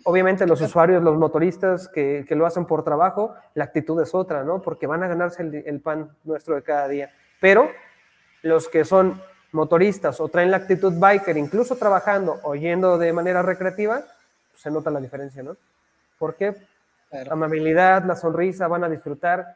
Obviamente 0.04 0.46
los 0.48 0.62
usuarios, 0.62 1.04
los 1.04 1.18
motoristas 1.18 1.90
que, 1.90 2.26
que 2.28 2.36
lo 2.36 2.46
hacen 2.46 2.66
por 2.66 2.84
trabajo, 2.84 3.34
la 3.54 3.66
actitud 3.66 4.02
es 4.02 4.14
otra, 4.14 4.44
¿no? 4.44 4.62
Porque 4.62 4.88
van 4.88 5.04
a 5.04 5.08
ganarse 5.08 5.44
el, 5.44 5.56
el 5.66 5.82
pan 5.82 6.16
nuestro 6.24 6.56
de 6.56 6.64
cada 6.64 6.88
día. 6.88 7.12
Pero 7.42 7.70
los 8.44 8.70
que 8.70 8.86
son 8.86 9.22
motoristas 9.52 10.22
o 10.22 10.28
traen 10.30 10.52
la 10.52 10.58
actitud 10.58 10.94
biker, 10.98 11.36
incluso 11.38 11.76
trabajando 11.76 12.40
o 12.44 12.56
yendo 12.56 12.98
de 12.98 13.12
manera 13.12 13.42
recreativa, 13.42 14.04
pues 14.52 14.62
se 14.62 14.72
nota 14.72 14.92
la 14.92 15.00
diferencia, 15.00 15.44
¿no? 15.44 15.58
Porque 16.18 16.56
amabilidad, 17.30 18.04
la 18.06 18.16
sonrisa, 18.16 18.68
van 18.68 18.84
a 18.84 18.90
disfrutar. 18.90 19.56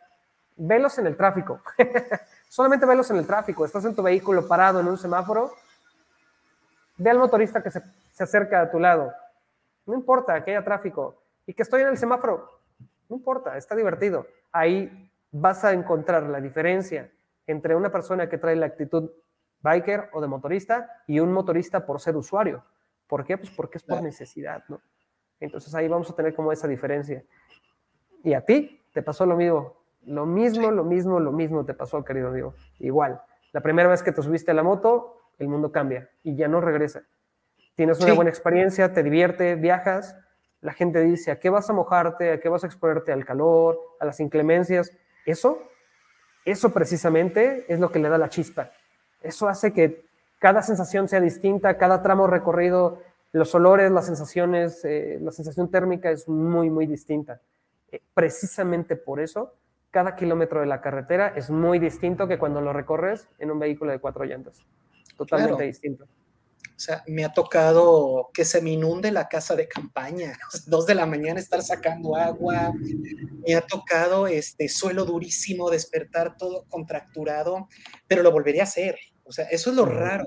Velos 0.55 0.97
en 0.99 1.07
el 1.07 1.17
tráfico. 1.17 1.61
Solamente 2.49 2.85
velos 2.85 3.09
en 3.11 3.17
el 3.17 3.27
tráfico. 3.27 3.65
Estás 3.65 3.85
en 3.85 3.95
tu 3.95 4.03
vehículo 4.03 4.47
parado 4.47 4.79
en 4.79 4.87
un 4.87 4.97
semáforo. 4.97 5.53
Ve 6.97 7.09
al 7.09 7.19
motorista 7.19 7.63
que 7.63 7.71
se, 7.71 7.81
se 8.11 8.23
acerca 8.23 8.61
a 8.61 8.69
tu 8.69 8.79
lado. 8.79 9.13
No 9.85 9.95
importa 9.95 10.43
que 10.43 10.51
haya 10.51 10.63
tráfico 10.63 11.23
y 11.45 11.53
que 11.53 11.63
estoy 11.63 11.81
en 11.81 11.87
el 11.87 11.97
semáforo. 11.97 12.59
No 13.09 13.15
importa, 13.15 13.57
está 13.57 13.75
divertido. 13.75 14.27
Ahí 14.51 15.11
vas 15.31 15.63
a 15.63 15.73
encontrar 15.73 16.23
la 16.23 16.39
diferencia 16.39 17.11
entre 17.47 17.75
una 17.75 17.91
persona 17.91 18.29
que 18.29 18.37
trae 18.37 18.55
la 18.55 18.67
actitud 18.67 19.09
biker 19.61 20.09
o 20.13 20.21
de 20.21 20.27
motorista 20.27 21.03
y 21.07 21.19
un 21.19 21.31
motorista 21.31 21.85
por 21.85 21.99
ser 21.99 22.15
usuario. 22.15 22.63
¿Por 23.07 23.25
qué? 23.25 23.37
Pues 23.37 23.49
porque 23.51 23.77
es 23.77 23.83
por 23.83 24.01
necesidad, 24.01 24.63
¿no? 24.67 24.81
Entonces 25.39 25.73
ahí 25.75 25.87
vamos 25.87 26.09
a 26.09 26.15
tener 26.15 26.33
como 26.33 26.51
esa 26.51 26.67
diferencia. 26.67 27.23
Y 28.23 28.33
a 28.33 28.41
ti 28.45 28.81
te 28.93 29.01
pasó 29.01 29.25
lo 29.25 29.35
mismo, 29.35 29.75
lo 30.05 30.25
mismo, 30.25 30.71
lo 30.71 30.83
mismo, 30.83 31.19
lo 31.19 31.31
mismo 31.31 31.65
te 31.65 31.73
pasó, 31.73 32.03
querido 32.03 32.29
amigo. 32.29 32.53
Igual, 32.79 33.21
la 33.51 33.61
primera 33.61 33.89
vez 33.89 34.03
que 34.03 34.11
te 34.11 34.21
subiste 34.21 34.51
a 34.51 34.53
la 34.53 34.63
moto, 34.63 35.17
el 35.39 35.47
mundo 35.47 35.71
cambia 35.71 36.09
y 36.23 36.35
ya 36.35 36.47
no 36.47 36.61
regresa. 36.61 37.01
Tienes 37.75 37.99
una 37.99 38.09
Sí. 38.09 38.15
buena 38.15 38.29
experiencia, 38.29 38.93
te 38.93 39.01
divierte, 39.03 39.55
viajas, 39.55 40.15
la 40.61 40.73
gente 40.73 40.99
dice, 41.01 41.31
¿a 41.31 41.39
qué 41.39 41.49
vas 41.49 41.69
a 41.69 41.73
mojarte? 41.73 42.31
¿A 42.33 42.39
qué 42.39 42.47
vas 42.49 42.63
a 42.63 42.67
exponerte 42.67 43.11
al 43.11 43.25
calor, 43.25 43.79
a 43.99 44.05
las 44.05 44.19
inclemencias? 44.19 44.91
Eso, 45.25 45.59
eso 46.45 46.71
precisamente 46.71 47.65
es 47.71 47.79
lo 47.79 47.91
que 47.91 47.99
le 47.99 48.09
da 48.09 48.17
la 48.19 48.29
chispa. 48.29 48.71
Eso 49.21 49.47
hace 49.47 49.73
que 49.73 50.05
cada 50.39 50.61
sensación 50.61 51.07
sea 51.07 51.19
distinta, 51.21 51.77
cada 51.77 52.01
tramo 52.03 52.27
recorrido, 52.27 53.01
los 53.31 53.55
olores, 53.55 53.89
las 53.91 54.05
sensaciones, 54.05 54.83
eh, 54.83 55.17
la 55.21 55.31
sensación 55.31 55.71
térmica 55.71 56.11
es 56.11 56.27
muy, 56.27 56.69
muy 56.69 56.85
distinta. 56.85 57.41
Eh, 57.91 58.01
precisamente 58.13 58.95
por 58.95 59.19
eso, 59.19 59.55
cada 59.91 60.15
kilómetro 60.15 60.61
de 60.61 60.67
la 60.67 60.81
carretera 60.81 61.33
es 61.35 61.49
muy 61.49 61.79
distinto 61.79 62.27
que 62.27 62.39
cuando 62.39 62.61
lo 62.61 62.71
recorres 62.73 63.27
en 63.39 63.51
un 63.51 63.59
vehículo 63.59 63.91
de 63.91 63.99
cuatro 63.99 64.23
llantas. 64.23 64.59
Totalmente 65.17 65.55
Claro. 65.55 65.67
distinto. 65.67 66.05
O 66.05 66.83
sea, 66.83 67.03
me 67.07 67.23
ha 67.23 67.31
tocado 67.31 68.29
que 68.33 68.43
se 68.43 68.59
me 68.59 68.71
inunde 68.71 69.11
la 69.11 69.27
casa 69.27 69.55
de 69.55 69.67
campaña, 69.67 70.33
dos 70.65 70.87
de 70.87 70.95
la 70.95 71.05
mañana 71.05 71.39
estar 71.39 71.61
sacando 71.61 72.15
agua, 72.15 72.73
me 73.45 73.53
ha 73.53 73.61
tocado 73.61 74.25
este 74.25 74.67
suelo 74.67 75.05
durísimo, 75.05 75.69
despertar 75.69 76.37
todo 76.37 76.65
contracturado, 76.69 77.67
pero 78.07 78.23
lo 78.23 78.31
volvería 78.31 78.61
a 78.61 78.63
hacer. 78.63 78.97
O 79.25 79.31
sea, 79.31 79.45
eso 79.45 79.69
es 79.69 79.75
lo 79.75 79.85
raro. 79.85 80.23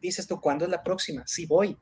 Dices 0.00 0.26
tú, 0.26 0.40
¿cuándo 0.40 0.64
es 0.64 0.70
la 0.70 0.82
próxima? 0.82 1.24
Sí 1.26 1.44
voy. 1.44 1.76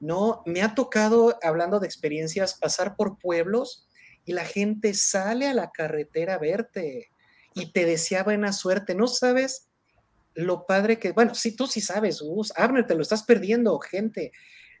No, 0.00 0.42
me 0.46 0.62
ha 0.62 0.74
tocado, 0.74 1.38
hablando 1.42 1.80
de 1.80 1.86
experiencias, 1.86 2.54
pasar 2.54 2.94
por 2.96 3.18
pueblos 3.18 3.87
y 4.28 4.34
la 4.34 4.44
gente 4.44 4.92
sale 4.92 5.46
a 5.46 5.54
la 5.54 5.70
carretera 5.70 6.34
a 6.34 6.38
verte 6.38 7.08
y 7.54 7.72
te 7.72 7.86
desea 7.86 8.24
buena 8.24 8.52
suerte. 8.52 8.94
No 8.94 9.06
sabes 9.06 9.68
lo 10.34 10.66
padre 10.66 10.98
que, 10.98 11.12
bueno, 11.12 11.34
sí, 11.34 11.56
tú 11.56 11.66
sí 11.66 11.80
sabes, 11.80 12.20
Gus, 12.20 12.52
Abner, 12.54 12.86
te 12.86 12.94
lo 12.94 13.00
estás 13.00 13.22
perdiendo, 13.22 13.78
gente. 13.78 14.32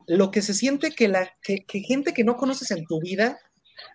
Lo 0.06 0.30
que 0.30 0.42
se 0.42 0.52
siente 0.52 0.90
que, 0.90 1.08
la, 1.08 1.32
que, 1.40 1.64
que 1.64 1.80
gente 1.80 2.12
que 2.12 2.24
no 2.24 2.36
conoces 2.36 2.70
en 2.72 2.84
tu 2.84 3.00
vida 3.00 3.38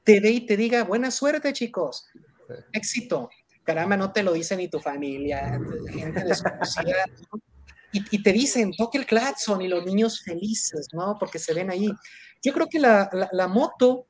te 0.04 0.20
ve 0.20 0.32
y 0.32 0.48
te 0.48 0.58
diga, 0.58 0.86
buena 0.86 1.12
suerte, 1.12 1.54
chicos, 1.54 2.08
éxito. 2.72 3.30
Caramba, 3.64 3.96
no 3.96 4.12
te 4.12 4.24
lo 4.24 4.34
dice 4.34 4.58
ni 4.58 4.70
tu 4.70 4.80
familia, 4.80 5.62
gente 5.92 6.24
desconocida. 6.24 7.06
¿no? 7.32 7.40
Y, 7.92 8.04
y, 8.10 8.24
te 8.24 8.34
dicen, 8.34 8.72
toque 8.76 8.98
el 8.98 9.06
claxon 9.06 9.62
y 9.62 9.68
los 9.68 9.86
niños 9.86 10.20
felices, 10.22 10.88
¿no? 10.94 11.16
Porque 11.20 11.38
se 11.38 11.54
ven 11.54 11.70
ahí. 11.70 11.92
Yo 12.42 12.54
creo 12.54 12.68
que 12.68 12.80
la, 12.80 13.08
la, 13.14 13.30
la 13.32 13.48
moto 13.48 14.08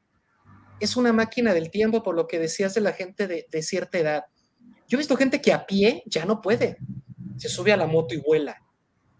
es 0.83 0.95
una 0.95 1.13
máquina 1.13 1.53
del 1.53 1.71
tiempo, 1.71 2.03
por 2.03 2.15
lo 2.15 2.27
que 2.27 2.39
decías 2.39 2.73
de 2.73 2.81
la 2.81 2.93
gente 2.93 3.27
de, 3.27 3.63
cierta 3.63 3.97
edad. 3.97 4.25
Yo 4.87 4.97
he 4.97 4.99
visto 4.99 5.15
gente 5.15 5.41
que 5.41 5.53
a 5.53 5.65
pie 5.65 6.03
ya 6.05 6.25
no 6.25 6.41
puede 6.41 6.77
se 7.37 7.49
sube 7.49 7.71
a 7.73 7.77
la 7.77 7.87
moto 7.87 8.13
y 8.13 8.17
vuela. 8.17 8.61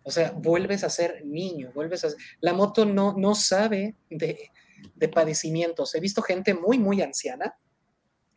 O 0.04 0.12
sea, 0.12 0.32
vuelves 0.32 0.84
a 0.84 0.90
ser 0.90 1.26
niño, 1.26 1.72
vuelves 1.74 2.06
a... 2.06 2.10
La 2.42 2.54
moto 2.54 2.86
no, 2.86 3.16
no 3.18 3.34
sabe 3.36 3.96
de, 4.10 4.52
de 4.94 5.10
padecimientos. 5.10 5.96
He 5.96 6.00
visto 6.00 6.22
gente 6.22 6.54
muy, 6.54 6.78
muy 6.78 7.02
anciana 7.02 7.58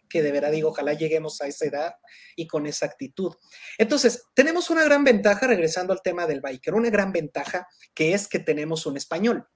que 0.09 0.23
de 0.23 0.33
verdad 0.33 0.52
digo, 0.52 0.71
ojalá 0.71 0.92
lleguemos 0.95 1.40
a 1.40 1.47
esa 1.47 1.66
edad 1.66 1.95
y 2.37 2.47
con 2.47 2.66
esa 2.66 2.87
actitud. 2.87 3.35
Entonces, 3.78 4.25
tenemos 4.35 4.71
una 4.71 4.85
gran 4.85 5.04
ventaja, 5.04 5.47
regresando 5.47 5.92
al 5.92 6.02
tema 6.02 6.26
del 6.26 6.40
biker, 6.40 6.75
una 6.75 6.90
gran 6.90 7.12
ventaja 7.12 7.66
que 7.95 8.14
es 8.14 8.28
que 8.28 8.38
tenemos 8.38 8.87
un 8.87 8.97
español. 8.97 9.49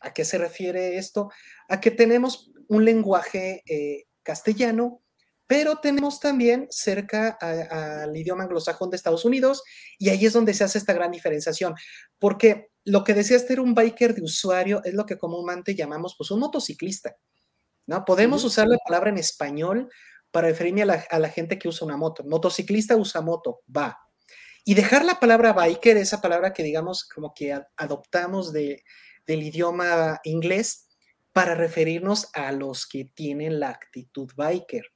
¿A 0.00 0.12
qué 0.12 0.24
se 0.24 0.38
refiere 0.38 0.96
esto? 0.98 1.30
A 1.68 1.80
que 1.80 1.90
tenemos 1.90 2.52
un 2.68 2.84
lenguaje 2.84 3.62
eh, 3.66 4.04
castellano 4.22 5.02
pero 5.48 5.76
tenemos 5.76 6.20
también 6.20 6.68
cerca 6.70 7.30
al 7.40 8.14
idioma 8.14 8.44
anglosajón 8.44 8.90
de 8.90 8.96
Estados 8.96 9.24
Unidos 9.24 9.62
y 9.98 10.10
ahí 10.10 10.26
es 10.26 10.34
donde 10.34 10.52
se 10.52 10.62
hace 10.62 10.76
esta 10.76 10.92
gran 10.92 11.10
diferenciación, 11.10 11.74
porque 12.18 12.68
lo 12.84 13.02
que 13.02 13.14
decía 13.14 13.38
ser 13.38 13.58
un 13.58 13.74
biker 13.74 14.14
de 14.14 14.22
usuario 14.22 14.82
es 14.84 14.92
lo 14.92 15.06
que 15.06 15.16
comúnmente 15.16 15.74
llamamos 15.74 16.14
pues 16.18 16.30
un 16.30 16.40
motociclista, 16.40 17.16
¿no? 17.86 18.04
Podemos 18.04 18.44
usar 18.44 18.68
la 18.68 18.76
palabra 18.86 19.08
en 19.08 19.16
español 19.16 19.90
para 20.30 20.48
referirme 20.48 20.82
a 20.82 20.86
la, 20.86 21.04
a 21.10 21.18
la, 21.18 21.30
gente 21.30 21.58
que 21.58 21.68
usa 21.68 21.86
una 21.86 21.96
moto. 21.96 22.24
Motociclista 22.24 22.94
usa 22.96 23.22
moto, 23.22 23.62
va. 23.74 23.98
Y 24.66 24.74
dejar 24.74 25.06
la 25.06 25.18
palabra 25.18 25.54
biker, 25.54 25.96
esa 25.96 26.20
palabra 26.20 26.52
que 26.52 26.62
digamos 26.62 27.08
como 27.08 27.32
que 27.32 27.58
adoptamos 27.78 28.52
de, 28.52 28.84
del 29.26 29.42
idioma 29.42 30.20
inglés 30.24 30.87
para 31.38 31.54
referirnos 31.54 32.30
a 32.32 32.50
los 32.50 32.84
que 32.84 33.04
tienen 33.04 33.60
la 33.60 33.68
actitud 33.68 34.28
biker. 34.34 34.86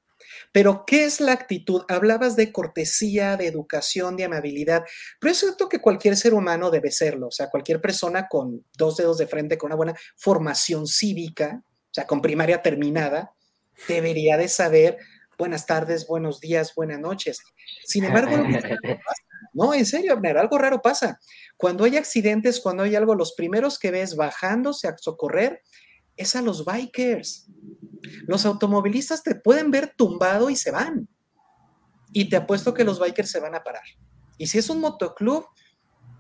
Pero, 0.51 0.83
¿qué 0.85 1.05
es 1.05 1.21
la 1.21 1.31
actitud? 1.31 1.83
Hablabas 1.87 2.35
de 2.35 2.51
cortesía, 2.51 3.37
de 3.37 3.47
educación, 3.47 4.17
de 4.17 4.25
amabilidad, 4.25 4.83
pero 5.21 5.31
es 5.31 5.39
cierto 5.39 5.69
que 5.69 5.81
cualquier 5.81 6.17
ser 6.17 6.35
humano 6.35 6.73
debe 6.73 6.91
serlo, 6.91 7.29
o 7.29 7.31
sea, 7.31 7.49
cualquier 7.49 7.81
persona 7.81 8.27
con 8.27 8.67
dos 8.77 8.97
dedos 8.97 9.19
de 9.19 9.29
frente, 9.29 9.57
con 9.57 9.69
una 9.69 9.77
buena 9.77 9.95
formación 10.17 10.89
cívica, 10.89 11.63
o 11.63 11.95
sea, 11.95 12.09
con 12.09 12.21
primaria 12.21 12.61
terminada, 12.61 13.35
debería 13.87 14.37
de 14.37 14.49
saber 14.49 14.99
buenas 15.39 15.65
tardes, 15.65 16.09
buenos 16.09 16.41
días, 16.41 16.75
buenas 16.75 16.99
noches. 16.99 17.39
Sin 17.85 18.03
embargo, 18.03 18.33
no, 19.53 19.75
en 19.75 19.87
serio, 19.87 20.13
Abner, 20.13 20.39
algo 20.39 20.59
raro 20.59 20.83
pasa. 20.83 21.21
Cuando 21.57 21.85
hay 21.85 21.97
accidentes, 21.97 22.59
cuando 22.59 22.83
hay 22.83 22.97
algo, 22.97 23.15
los 23.15 23.35
primeros 23.35 23.79
que 23.79 23.93
ves 23.93 24.17
bajándose 24.17 24.89
a 24.89 24.99
socorrer 24.99 25.63
es 26.23 26.37
a 26.37 26.43
los 26.43 26.65
bikers. 26.65 27.47
Los 28.27 28.47
automovilistas 28.47 29.23
te 29.23 29.35
pueden 29.35 29.71
ver 29.71 29.95
tumbado 29.97 30.51
y 30.51 30.57
se 30.57 30.71
van. 30.71 31.09
Y 32.13 32.29
te 32.29 32.37
apuesto 32.37 32.75
que 32.75 32.85
los 32.85 32.99
bikers 32.99 33.31
se 33.31 33.41
van 33.41 33.55
a 33.55 33.63
parar. 33.63 33.85
Y 34.39 34.47
si 34.47 34.59
es 34.59 34.69
un 34.71 34.81
motoclub, 34.81 35.47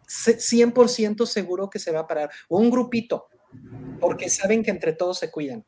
100% 0.06 1.26
seguro 1.26 1.70
que 1.70 1.78
se 1.78 1.90
va 1.90 2.00
a 2.00 2.06
parar. 2.06 2.30
O 2.48 2.58
un 2.58 2.70
grupito, 2.70 3.26
porque 4.00 4.28
saben 4.28 4.62
que 4.62 4.70
entre 4.70 4.92
todos 4.92 5.18
se 5.18 5.30
cuidan. 5.30 5.64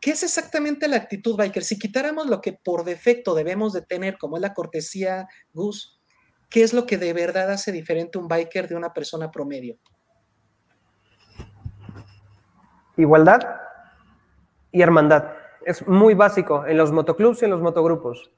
¿Qué 0.00 0.12
es 0.12 0.22
exactamente 0.22 0.88
la 0.88 0.96
actitud 0.96 1.36
biker? 1.36 1.64
Si 1.64 1.78
quitáramos 1.78 2.26
lo 2.26 2.40
que 2.40 2.52
por 2.52 2.84
defecto 2.84 3.34
debemos 3.34 3.72
de 3.72 3.82
tener, 3.82 4.18
como 4.18 4.36
es 4.36 4.42
la 4.42 4.54
cortesía, 4.54 5.26
Gus, 5.52 6.00
¿qué 6.50 6.62
es 6.62 6.72
lo 6.72 6.86
que 6.86 6.98
de 6.98 7.12
verdad 7.12 7.50
hace 7.50 7.72
diferente 7.72 8.18
un 8.18 8.28
biker 8.28 8.68
de 8.68 8.76
una 8.76 8.92
persona 8.92 9.30
promedio? 9.30 9.78
Igualdad 12.96 13.60
y 14.72 14.82
hermandad. 14.82 15.32
Es 15.64 15.86
muy 15.86 16.14
básico 16.14 16.66
en 16.66 16.76
los 16.76 16.92
motoclubs 16.92 17.42
y 17.42 17.44
en 17.44 17.50
los 17.50 17.60
motogrupos. 17.60 18.30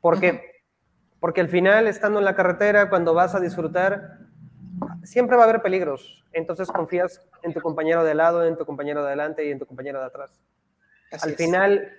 ¿Por 0.00 0.20
qué? 0.20 0.30
Uh 0.30 0.34
-huh. 0.34 0.40
Porque 1.20 1.40
al 1.40 1.48
final, 1.48 1.86
estando 1.86 2.18
en 2.18 2.24
la 2.24 2.34
carretera, 2.34 2.90
cuando 2.90 3.14
vas 3.14 3.34
a 3.34 3.40
disfrutar, 3.40 4.18
siempre 5.04 5.36
va 5.36 5.44
a 5.44 5.48
haber 5.48 5.62
peligros. 5.62 6.24
Entonces 6.32 6.70
confías 6.70 7.26
en 7.42 7.54
tu 7.54 7.60
compañero 7.60 8.04
de 8.04 8.14
lado, 8.14 8.44
en 8.44 8.56
tu 8.56 8.66
compañero 8.66 9.00
de 9.02 9.08
adelante 9.08 9.46
y 9.46 9.50
en 9.50 9.58
tu 9.58 9.66
compañero 9.66 10.00
de 10.00 10.06
atrás. 10.06 10.38
Así 11.10 11.24
al 11.24 11.30
es. 11.30 11.36
final, 11.36 11.92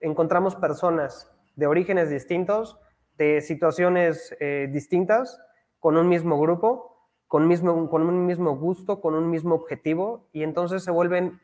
encontramos 0.00 0.56
personas 0.56 1.30
de 1.56 1.66
orígenes 1.66 2.10
distintos, 2.10 2.78
de 3.16 3.40
situaciones 3.40 4.34
eh, 4.40 4.68
distintas, 4.70 5.40
con 5.78 5.96
un 5.96 6.08
mismo 6.08 6.40
grupo, 6.40 6.93
con, 7.34 7.48
mismo, 7.48 7.90
con 7.90 8.02
un 8.02 8.26
mismo 8.26 8.56
gusto, 8.56 9.00
con 9.00 9.14
un 9.14 9.28
mismo 9.28 9.56
objetivo, 9.56 10.28
y 10.30 10.44
entonces 10.44 10.84
se 10.84 10.92
vuelven 10.92 11.40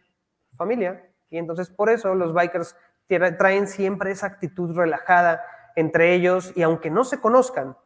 familia. 0.57 1.11
Y 1.31 1.37
entonces 1.37 1.69
por 1.69 1.91
eso 1.91 2.15
los 2.15 2.33
bikers 2.33 2.77
traen 3.37 3.67
siempre 3.67 4.13
esa 4.13 4.29
actitud 4.29 4.73
relajada 4.77 5.43
entre 5.75 6.15
ellos 6.15 6.53
y 6.55 6.63
aunque 6.63 6.93
no 6.93 7.03
se 7.03 7.21
conozcan, 7.21 7.77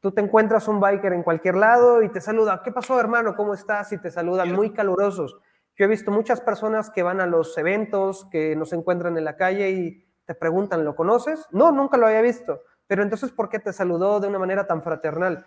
tú 0.00 0.12
te 0.12 0.20
encuentras 0.20 0.68
un 0.68 0.80
biker 0.80 1.14
en 1.14 1.22
cualquier 1.22 1.54
lado 1.54 2.02
y 2.02 2.10
te 2.10 2.20
saluda, 2.20 2.60
¿qué 2.62 2.72
pasó 2.72 3.00
hermano? 3.00 3.34
¿Cómo 3.34 3.54
estás? 3.54 3.90
Y 3.90 3.96
te 3.96 4.10
saludan 4.10 4.52
muy 4.52 4.74
calurosos. 4.74 5.40
Yo 5.78 5.86
he 5.86 5.88
visto 5.88 6.10
muchas 6.10 6.42
personas 6.42 6.90
que 6.90 7.02
van 7.02 7.22
a 7.22 7.26
los 7.26 7.56
eventos, 7.56 8.28
que 8.30 8.54
nos 8.54 8.74
encuentran 8.74 9.16
en 9.16 9.24
la 9.24 9.38
calle 9.38 9.70
y 9.70 10.06
te 10.26 10.34
preguntan, 10.34 10.84
¿lo 10.84 10.94
conoces? 10.94 11.46
No, 11.52 11.72
nunca 11.72 11.96
lo 11.96 12.06
había 12.06 12.20
visto. 12.20 12.60
Pero 12.86 13.02
entonces, 13.02 13.30
¿por 13.30 13.48
qué 13.48 13.60
te 13.60 13.72
saludó 13.72 14.20
de 14.20 14.28
una 14.28 14.38
manera 14.38 14.66
tan 14.66 14.82
fraternal? 14.82 15.46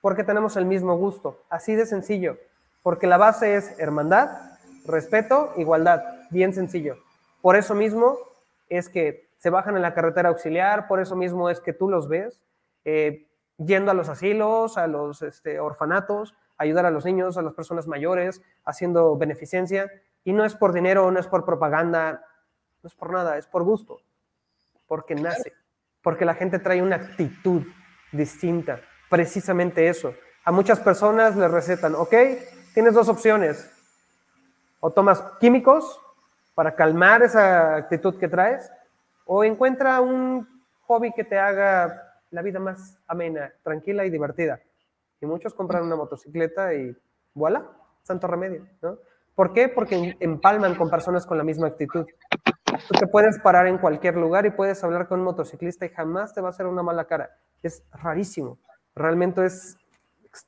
Porque 0.00 0.24
tenemos 0.24 0.56
el 0.56 0.64
mismo 0.64 0.96
gusto, 0.96 1.42
así 1.48 1.74
de 1.74 1.86
sencillo. 1.86 2.38
Porque 2.82 3.06
la 3.06 3.16
base 3.16 3.56
es 3.56 3.78
hermandad, 3.78 4.30
respeto, 4.86 5.52
igualdad, 5.56 6.02
bien 6.30 6.52
sencillo. 6.52 6.96
Por 7.42 7.56
eso 7.56 7.74
mismo 7.74 8.16
es 8.68 8.88
que 8.88 9.28
se 9.38 9.50
bajan 9.50 9.76
en 9.76 9.82
la 9.82 9.94
carretera 9.94 10.28
auxiliar, 10.28 10.88
por 10.88 11.00
eso 11.00 11.16
mismo 11.16 11.50
es 11.50 11.60
que 11.60 11.72
tú 11.72 11.88
los 11.88 12.08
ves 12.08 12.40
eh, 12.84 13.26
yendo 13.58 13.90
a 13.90 13.94
los 13.94 14.08
asilos, 14.08 14.78
a 14.78 14.86
los 14.86 15.22
este, 15.22 15.60
orfanatos, 15.60 16.34
ayudar 16.56 16.86
a 16.86 16.90
los 16.90 17.04
niños, 17.04 17.36
a 17.36 17.42
las 17.42 17.54
personas 17.54 17.86
mayores, 17.86 18.42
haciendo 18.64 19.16
beneficencia. 19.16 19.90
Y 20.24 20.32
no 20.32 20.44
es 20.44 20.54
por 20.54 20.72
dinero, 20.72 21.10
no 21.10 21.20
es 21.20 21.26
por 21.26 21.44
propaganda, 21.44 22.24
no 22.82 22.86
es 22.86 22.94
por 22.94 23.12
nada, 23.12 23.38
es 23.38 23.46
por 23.46 23.62
gusto, 23.64 24.00
porque 24.86 25.14
nace, 25.14 25.52
porque 26.02 26.24
la 26.24 26.34
gente 26.34 26.58
trae 26.58 26.82
una 26.82 26.96
actitud 26.96 27.62
distinta, 28.12 28.80
precisamente 29.08 29.88
eso. 29.88 30.14
A 30.44 30.52
muchas 30.52 30.80
personas 30.80 31.36
les 31.36 31.50
recetan, 31.50 31.94
ok, 31.94 32.14
tienes 32.74 32.94
dos 32.94 33.08
opciones, 33.08 33.70
o 34.80 34.90
tomas 34.90 35.22
químicos 35.40 36.00
para 36.54 36.74
calmar 36.74 37.22
esa 37.22 37.76
actitud 37.76 38.18
que 38.18 38.28
traes, 38.28 38.70
o 39.26 39.44
encuentra 39.44 40.00
un 40.00 40.48
hobby 40.86 41.12
que 41.12 41.24
te 41.24 41.38
haga 41.38 42.02
la 42.30 42.42
vida 42.42 42.58
más 42.58 42.98
amena, 43.06 43.52
tranquila 43.62 44.04
y 44.04 44.10
divertida. 44.10 44.60
Y 45.20 45.26
muchos 45.26 45.54
compran 45.54 45.84
una 45.84 45.96
motocicleta 45.96 46.74
y 46.74 46.96
voilà, 47.34 47.66
santo 48.02 48.26
remedio, 48.26 48.66
¿no? 48.80 48.98
¿Por 49.34 49.52
qué? 49.52 49.68
Porque 49.68 50.16
empalman 50.18 50.74
con 50.74 50.90
personas 50.90 51.24
con 51.26 51.38
la 51.38 51.44
misma 51.44 51.68
actitud. 51.68 52.06
Tú 52.88 52.98
te 52.98 53.06
puedes 53.06 53.38
parar 53.38 53.66
en 53.66 53.78
cualquier 53.78 54.16
lugar 54.16 54.46
y 54.46 54.50
puedes 54.50 54.82
hablar 54.82 55.06
con 55.06 55.20
un 55.20 55.26
motociclista 55.26 55.86
y 55.86 55.90
jamás 55.90 56.34
te 56.34 56.40
va 56.40 56.48
a 56.48 56.50
hacer 56.50 56.66
una 56.66 56.82
mala 56.82 57.04
cara. 57.04 57.36
Es 57.62 57.84
rarísimo. 57.92 58.58
Realmente 58.98 59.44
es 59.46 59.76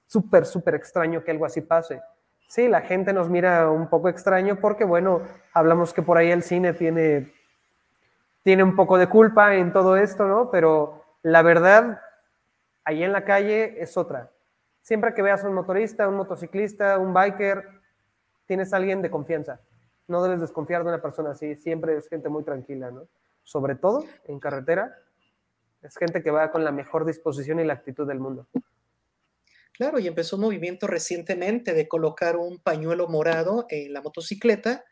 súper, 0.06 0.44
súper 0.44 0.74
extraño 0.74 1.24
que 1.24 1.30
algo 1.30 1.46
así 1.46 1.60
pase. 1.60 2.00
Sí, 2.48 2.68
la 2.68 2.82
gente 2.82 3.12
nos 3.12 3.28
mira 3.28 3.70
un 3.70 3.88
poco 3.88 4.08
extraño 4.08 4.56
porque, 4.60 4.84
bueno, 4.84 5.22
hablamos 5.52 5.94
que 5.94 6.02
por 6.02 6.18
ahí 6.18 6.30
el 6.30 6.42
cine 6.42 6.72
tiene, 6.72 7.32
tiene 8.42 8.62
un 8.62 8.74
poco 8.74 8.98
de 8.98 9.08
culpa 9.08 9.54
en 9.54 9.72
todo 9.72 9.96
esto, 9.96 10.26
¿no? 10.26 10.50
Pero 10.50 11.04
la 11.22 11.42
verdad, 11.42 12.00
ahí 12.84 13.04
en 13.04 13.12
la 13.12 13.24
calle 13.24 13.80
es 13.80 13.96
otra. 13.96 14.30
Siempre 14.82 15.14
que 15.14 15.22
veas 15.22 15.44
un 15.44 15.54
motorista, 15.54 16.08
un 16.08 16.16
motociclista, 16.16 16.98
un 16.98 17.14
biker, 17.14 17.68
tienes 18.46 18.72
a 18.72 18.78
alguien 18.78 19.00
de 19.00 19.10
confianza 19.10 19.60
no 20.10 20.22
debes 20.22 20.40
desconfiar 20.40 20.82
de 20.82 20.88
una 20.88 21.00
persona 21.00 21.30
así, 21.30 21.54
siempre 21.54 21.96
es 21.96 22.08
gente 22.08 22.28
muy 22.28 22.42
tranquila, 22.42 22.90
¿no? 22.90 23.06
Sobre 23.44 23.76
todo 23.76 24.04
en 24.24 24.40
carretera, 24.40 24.98
es 25.82 25.96
gente 25.96 26.22
que 26.22 26.30
va 26.30 26.50
con 26.50 26.64
la 26.64 26.72
mejor 26.72 27.06
disposición 27.06 27.60
y 27.60 27.64
la 27.64 27.74
actitud 27.74 28.06
del 28.06 28.20
mundo. 28.20 28.48
Claro, 29.72 29.98
y 29.98 30.06
empezó 30.06 30.36
un 30.36 30.42
movimiento 30.42 30.86
recientemente 30.86 31.72
de 31.72 31.88
colocar 31.88 32.36
un 32.36 32.58
pañuelo 32.58 33.08
morado 33.08 33.66
en 33.70 33.92
la 33.94 34.02
motocicleta 34.02 34.84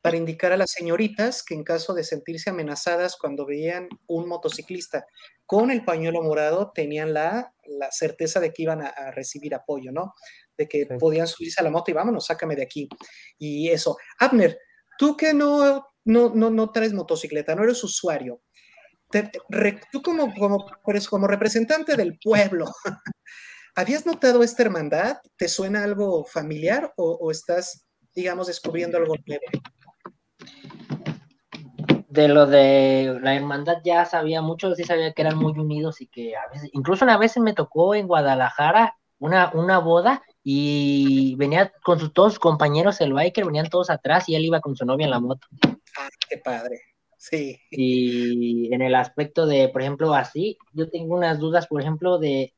para 0.00 0.16
indicar 0.16 0.50
a 0.52 0.56
las 0.56 0.70
señoritas 0.70 1.42
que 1.42 1.54
en 1.54 1.62
caso 1.62 1.92
de 1.92 2.04
sentirse 2.04 2.48
amenazadas 2.48 3.16
cuando 3.16 3.44
veían 3.44 3.88
un 4.06 4.26
motociclista 4.28 5.06
con 5.44 5.70
el 5.70 5.84
pañuelo 5.84 6.22
morado, 6.22 6.72
tenían 6.74 7.12
la, 7.12 7.52
certeza 7.90 8.40
de 8.40 8.52
que 8.52 8.62
iban 8.62 8.80
a, 8.80 9.10
recibir 9.10 9.54
apoyo, 9.54 9.92
¿no? 9.92 10.14
De 10.56 10.66
que 10.68 10.86
podían 10.98 11.26
subirse 11.26 11.60
a 11.60 11.64
la 11.64 11.70
moto 11.70 11.90
y 11.90 11.94
vámonos, 11.94 12.26
sácame 12.26 12.56
de 12.56 12.62
aquí. 12.62 12.88
Y 13.36 13.68
eso. 13.68 13.98
Abner, 14.18 14.58
tú 14.96 15.16
que 15.16 15.34
no, 15.34 15.86
no, 16.04 16.34
no, 16.34 16.50
no 16.50 16.70
traes 16.70 16.94
motocicleta, 16.94 17.54
no 17.54 17.64
eres 17.64 17.84
usuario, 17.84 18.40
tú 19.92 20.02
como, 20.02 20.32
como, 20.34 20.66
como 21.08 21.26
representante 21.26 21.96
del 21.96 22.18
pueblo, 22.18 22.66
¿habías 23.74 24.06
notado 24.06 24.42
esta 24.42 24.62
hermandad? 24.62 25.18
¿Te 25.36 25.48
suena 25.48 25.84
algo 25.84 26.24
familiar 26.24 26.92
o, 26.96 27.18
o 27.20 27.30
estás, 27.30 27.86
digamos, 28.14 28.46
descubriendo 28.46 28.98
algo 28.98 29.14
nuevo? 29.26 29.44
de 32.10 32.26
lo 32.26 32.46
de 32.46 33.18
la 33.22 33.36
hermandad 33.36 33.78
ya 33.84 34.04
sabía 34.04 34.42
mucho, 34.42 34.74
sí 34.74 34.82
sabía 34.82 35.12
que 35.12 35.22
eran 35.22 35.38
muy 35.38 35.52
unidos 35.52 36.00
y 36.00 36.08
que 36.08 36.34
a 36.36 36.48
veces, 36.52 36.68
incluso 36.72 37.04
una 37.04 37.16
vez 37.16 37.38
me 37.38 37.54
tocó 37.54 37.94
en 37.94 38.08
Guadalajara 38.08 38.96
una, 39.18 39.52
una 39.54 39.78
boda 39.78 40.22
y 40.42 41.36
venía 41.36 41.72
con 41.84 42.00
sus 42.00 42.12
todos 42.12 42.32
sus 42.32 42.40
compañeros 42.40 43.00
el 43.00 43.12
biker, 43.12 43.44
venían 43.44 43.68
todos 43.68 43.90
atrás 43.90 44.28
y 44.28 44.34
él 44.34 44.44
iba 44.44 44.60
con 44.60 44.74
su 44.74 44.84
novia 44.84 45.04
en 45.04 45.10
la 45.10 45.20
moto. 45.20 45.46
Ah, 45.98 46.08
qué 46.28 46.38
padre. 46.38 46.80
Sí. 47.20 47.60
Y 47.70 48.72
en 48.72 48.80
el 48.80 48.94
aspecto 48.94 49.46
de, 49.46 49.68
por 49.68 49.82
ejemplo, 49.82 50.14
así, 50.14 50.56
yo 50.72 50.88
tengo 50.88 51.14
unas 51.14 51.38
dudas, 51.38 51.66
por 51.66 51.82
ejemplo, 51.82 52.18
de 52.18 52.54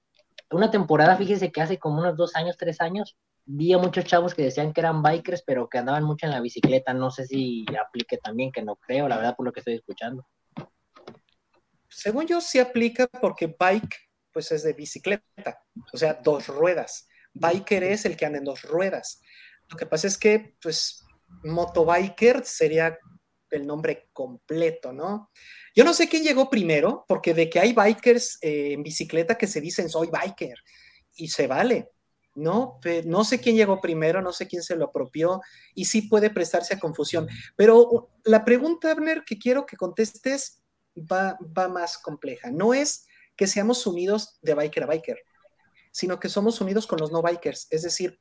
una 0.52 0.70
temporada, 0.70 1.16
fíjese 1.16 1.50
que 1.50 1.60
hace 1.60 1.78
como 1.78 1.98
unos 1.98 2.16
dos 2.16 2.36
años, 2.36 2.56
tres 2.56 2.80
años, 2.80 3.16
vi 3.44 3.72
a 3.72 3.78
muchos 3.78 4.04
chavos 4.04 4.36
que 4.36 4.42
decían 4.42 4.72
que 4.72 4.80
eran 4.80 5.02
bikers, 5.02 5.42
pero 5.44 5.68
que 5.68 5.78
andaban 5.78 6.04
mucho 6.04 6.26
en 6.26 6.32
la 6.32 6.40
bicicleta. 6.40 6.94
No 6.94 7.10
sé 7.10 7.26
si 7.26 7.66
aplique 7.76 8.18
también, 8.18 8.52
que 8.52 8.62
no 8.62 8.76
creo, 8.76 9.08
la 9.08 9.16
verdad, 9.16 9.34
por 9.34 9.46
lo 9.46 9.52
que 9.52 9.58
estoy 9.58 9.74
escuchando. 9.74 10.24
Según 11.88 12.28
yo, 12.28 12.40
sí 12.40 12.60
aplica 12.60 13.08
porque 13.08 13.52
bike, 13.58 13.96
pues 14.32 14.52
es 14.52 14.62
de 14.62 14.74
bicicleta, 14.74 15.60
o 15.92 15.96
sea, 15.96 16.14
dos 16.22 16.46
ruedas. 16.46 17.08
Biker 17.34 17.82
es 17.82 18.04
el 18.04 18.16
que 18.16 18.26
anda 18.26 18.38
en 18.38 18.44
dos 18.44 18.62
ruedas. 18.62 19.20
Lo 19.68 19.76
que 19.76 19.86
pasa 19.86 20.06
es 20.06 20.16
que, 20.16 20.54
pues, 20.62 21.04
motobiker 21.42 22.44
sería 22.44 22.96
el 23.56 23.66
nombre 23.66 24.08
completo, 24.12 24.92
¿no? 24.92 25.30
Yo 25.74 25.84
no 25.84 25.94
sé 25.94 26.08
quién 26.08 26.22
llegó 26.22 26.50
primero, 26.50 27.04
porque 27.08 27.34
de 27.34 27.48
que 27.48 27.60
hay 27.60 27.72
bikers 27.72 28.38
eh, 28.42 28.72
en 28.72 28.82
bicicleta 28.82 29.36
que 29.36 29.46
se 29.46 29.60
dicen 29.60 29.88
soy 29.88 30.08
biker 30.08 30.56
y 31.14 31.28
se 31.28 31.46
vale, 31.46 31.90
¿no? 32.34 32.80
No 33.04 33.24
sé 33.24 33.40
quién 33.40 33.56
llegó 33.56 33.80
primero, 33.80 34.22
no 34.22 34.32
sé 34.32 34.46
quién 34.46 34.62
se 34.62 34.76
lo 34.76 34.86
apropió 34.86 35.40
y 35.74 35.84
sí 35.86 36.02
puede 36.02 36.30
prestarse 36.30 36.74
a 36.74 36.80
confusión. 36.80 37.28
Pero 37.56 38.10
la 38.24 38.44
pregunta, 38.44 38.90
Abner, 38.90 39.24
que 39.24 39.38
quiero 39.38 39.66
que 39.66 39.76
contestes 39.76 40.62
va, 40.96 41.38
va 41.56 41.68
más 41.68 41.98
compleja. 41.98 42.50
No 42.50 42.74
es 42.74 43.06
que 43.36 43.46
seamos 43.46 43.86
unidos 43.86 44.38
de 44.42 44.54
biker 44.54 44.84
a 44.84 44.86
biker, 44.86 45.18
sino 45.90 46.20
que 46.20 46.28
somos 46.28 46.60
unidos 46.60 46.86
con 46.86 46.98
los 46.98 47.12
no 47.12 47.22
bikers. 47.22 47.66
Es 47.70 47.82
decir, 47.82 48.20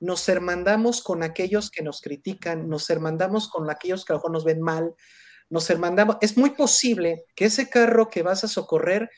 nos 0.00 0.28
hermandamos 0.28 1.02
con 1.02 1.22
aquellos 1.22 1.70
que 1.70 1.82
nos 1.82 2.00
critican, 2.00 2.68
nos 2.68 2.88
hermandamos 2.90 3.48
con 3.48 3.70
aquellos 3.70 4.04
que 4.04 4.12
a 4.12 4.14
lo 4.14 4.18
mejor 4.18 4.32
nos 4.32 4.44
ven 4.44 4.60
mal, 4.60 4.94
nos 5.50 5.68
hermandamos. 5.68 6.16
Es 6.20 6.36
muy 6.36 6.50
posible 6.50 7.26
que 7.36 7.44
ese 7.44 7.68
carro 7.68 8.08
que 8.08 8.22
vas 8.22 8.42
a 8.42 8.48
socorrer 8.48 9.10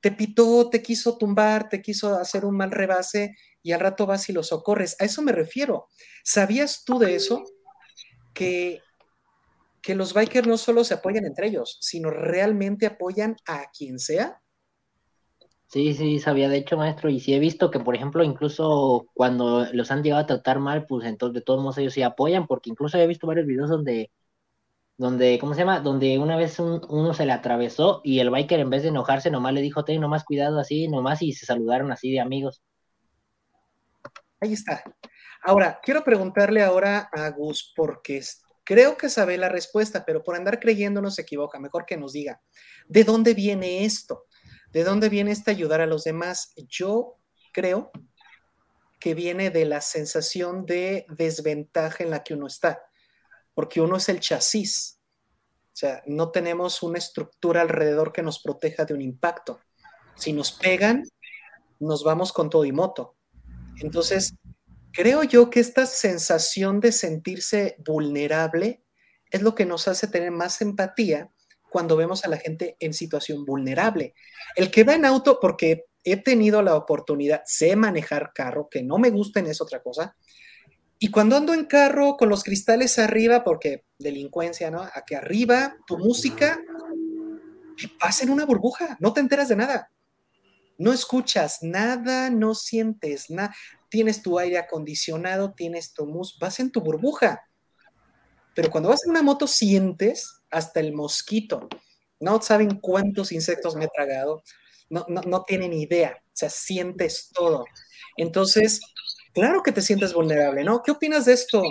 te 0.00 0.10
pitó, 0.10 0.68
te 0.68 0.82
quiso 0.82 1.16
tumbar, 1.16 1.68
te 1.68 1.80
quiso 1.80 2.16
hacer 2.16 2.44
un 2.44 2.56
mal 2.56 2.72
rebase 2.72 3.36
y 3.62 3.70
al 3.72 3.80
rato 3.80 4.04
vas 4.04 4.28
y 4.28 4.32
lo 4.32 4.42
socorres. 4.42 4.96
A 4.98 5.04
eso 5.04 5.22
me 5.22 5.32
refiero. 5.32 5.88
¿Sabías 6.24 6.84
tú 6.84 6.98
de 6.98 7.14
eso? 7.14 7.44
Que, 8.34 8.80
que 9.80 9.94
los 9.94 10.12
bikers 10.12 10.48
no 10.48 10.58
solo 10.58 10.82
se 10.82 10.94
apoyan 10.94 11.24
entre 11.24 11.46
ellos, 11.46 11.78
sino 11.80 12.10
realmente 12.10 12.86
apoyan 12.86 13.36
a 13.46 13.70
quien 13.70 14.00
sea. 14.00 14.41
Sí, 15.72 15.94
sí, 15.94 16.18
sabía 16.18 16.50
de 16.50 16.58
hecho, 16.58 16.76
maestro, 16.76 17.08
y 17.08 17.18
sí 17.18 17.32
he 17.32 17.38
visto 17.38 17.70
que, 17.70 17.80
por 17.80 17.94
ejemplo, 17.96 18.22
incluso 18.22 19.06
cuando 19.14 19.64
los 19.72 19.90
han 19.90 20.02
llegado 20.02 20.22
a 20.22 20.26
tratar 20.26 20.58
mal, 20.58 20.84
pues 20.86 21.06
entonces 21.06 21.32
de 21.32 21.40
todos 21.40 21.62
modos 21.62 21.78
ellos 21.78 21.94
sí 21.94 22.02
apoyan, 22.02 22.46
porque 22.46 22.68
incluso 22.68 22.98
he 22.98 23.06
visto 23.06 23.26
varios 23.26 23.46
videos 23.46 23.70
donde, 23.70 24.10
donde, 24.98 25.38
¿cómo 25.38 25.54
se 25.54 25.60
llama? 25.60 25.80
Donde 25.80 26.18
una 26.18 26.36
vez 26.36 26.58
uno 26.60 27.14
se 27.14 27.24
le 27.26 27.32
atravesó 27.32 28.02
y 28.04 28.20
el 28.20 28.30
biker 28.30 28.60
en 28.60 28.68
vez 28.68 28.82
de 28.82 28.90
enojarse 28.90 29.30
nomás 29.30 29.54
le 29.54 29.62
dijo, 29.62 29.82
ten 29.84 30.02
nomás 30.02 30.24
cuidado 30.24 30.58
así, 30.58 30.88
nomás 30.88 31.22
y 31.22 31.32
se 31.32 31.46
saludaron 31.46 31.90
así 31.90 32.12
de 32.12 32.20
amigos. 32.20 32.62
Ahí 34.40 34.52
está. 34.52 34.84
Ahora, 35.42 35.80
quiero 35.82 36.04
preguntarle 36.04 36.62
ahora 36.62 37.08
a 37.12 37.30
Gus, 37.30 37.72
porque 37.74 38.20
creo 38.62 38.98
que 38.98 39.08
sabe 39.08 39.38
la 39.38 39.48
respuesta, 39.48 40.04
pero 40.04 40.22
por 40.22 40.36
andar 40.36 40.60
creyendo 40.60 41.10
se 41.10 41.22
equivoca. 41.22 41.58
Mejor 41.58 41.86
que 41.86 41.96
nos 41.96 42.12
diga, 42.12 42.42
¿de 42.88 43.04
dónde 43.04 43.32
viene 43.32 43.86
esto? 43.86 44.26
¿De 44.72 44.84
dónde 44.84 45.08
viene 45.08 45.32
este 45.32 45.50
ayudar 45.50 45.80
a 45.80 45.86
los 45.86 46.04
demás? 46.04 46.52
Yo 46.56 47.18
creo 47.52 47.90
que 48.98 49.14
viene 49.14 49.50
de 49.50 49.66
la 49.66 49.80
sensación 49.80 50.64
de 50.64 51.06
desventaja 51.10 52.02
en 52.02 52.10
la 52.10 52.22
que 52.22 52.34
uno 52.34 52.46
está, 52.46 52.82
porque 53.52 53.80
uno 53.80 53.96
es 53.96 54.08
el 54.08 54.20
chasis. 54.20 54.98
O 55.66 55.76
sea, 55.76 56.02
no 56.06 56.30
tenemos 56.30 56.82
una 56.82 56.98
estructura 56.98 57.62
alrededor 57.62 58.12
que 58.12 58.22
nos 58.22 58.40
proteja 58.40 58.84
de 58.84 58.94
un 58.94 59.02
impacto. 59.02 59.60
Si 60.14 60.32
nos 60.32 60.52
pegan, 60.52 61.04
nos 61.78 62.04
vamos 62.04 62.32
con 62.32 62.48
todo 62.48 62.64
y 62.64 62.72
moto. 62.72 63.16
Entonces, 63.80 64.34
creo 64.92 65.22
yo 65.22 65.50
que 65.50 65.60
esta 65.60 65.84
sensación 65.84 66.80
de 66.80 66.92
sentirse 66.92 67.76
vulnerable 67.84 68.84
es 69.30 69.42
lo 69.42 69.54
que 69.54 69.66
nos 69.66 69.88
hace 69.88 70.06
tener 70.06 70.30
más 70.30 70.60
empatía 70.60 71.30
cuando 71.72 71.96
vemos 71.96 72.24
a 72.24 72.28
la 72.28 72.36
gente 72.36 72.76
en 72.78 72.92
situación 72.92 73.44
vulnerable. 73.44 74.14
El 74.54 74.70
que 74.70 74.84
va 74.84 74.94
en 74.94 75.04
auto, 75.04 75.38
porque 75.40 75.86
he 76.04 76.16
tenido 76.16 76.62
la 76.62 76.76
oportunidad, 76.76 77.42
sé 77.46 77.74
manejar 77.74 78.32
carro, 78.34 78.68
que 78.68 78.82
no 78.82 78.98
me 78.98 79.10
gusten 79.10 79.46
es 79.46 79.60
otra 79.60 79.82
cosa, 79.82 80.14
y 80.98 81.10
cuando 81.10 81.36
ando 81.36 81.52
en 81.52 81.64
carro 81.64 82.16
con 82.16 82.28
los 82.28 82.44
cristales 82.44 82.96
arriba, 83.00 83.42
porque 83.42 83.84
delincuencia, 83.98 84.70
¿no? 84.70 84.82
A 84.82 85.02
que 85.04 85.16
arriba 85.16 85.74
tu 85.84 85.98
música 85.98 86.60
pasa 87.98 88.22
en 88.22 88.30
una 88.30 88.44
burbuja, 88.44 88.96
no 89.00 89.12
te 89.12 89.18
enteras 89.18 89.48
de 89.48 89.56
nada. 89.56 89.90
No 90.78 90.92
escuchas 90.92 91.58
nada, 91.62 92.30
no 92.30 92.54
sientes 92.54 93.30
nada. 93.30 93.52
Tienes 93.88 94.22
tu 94.22 94.38
aire 94.38 94.58
acondicionado, 94.58 95.54
tienes 95.54 95.92
tu 95.92 96.06
música, 96.06 96.46
vas 96.46 96.60
en 96.60 96.70
tu 96.70 96.80
burbuja. 96.80 97.48
Pero 98.54 98.70
cuando 98.70 98.90
vas 98.90 99.04
en 99.04 99.10
una 99.10 99.22
moto 99.22 99.48
sientes 99.48 100.41
hasta 100.52 100.80
el 100.80 100.92
mosquito. 100.92 101.68
No 102.20 102.40
saben 102.40 102.78
cuántos 102.78 103.32
insectos 103.32 103.74
me 103.74 103.86
he 103.86 103.88
tragado. 103.88 104.42
No, 104.88 105.04
no, 105.08 105.22
no 105.22 105.42
tienen 105.42 105.72
idea. 105.72 106.16
O 106.20 106.30
sea, 106.32 106.50
sientes 106.50 107.30
todo. 107.32 107.64
Entonces, 108.16 108.80
claro 109.32 109.62
que 109.62 109.72
te 109.72 109.80
sientes 109.80 110.14
vulnerable, 110.14 110.62
¿no? 110.62 110.82
¿Qué 110.82 110.92
opinas 110.92 111.24
de 111.24 111.32
esto? 111.32 111.62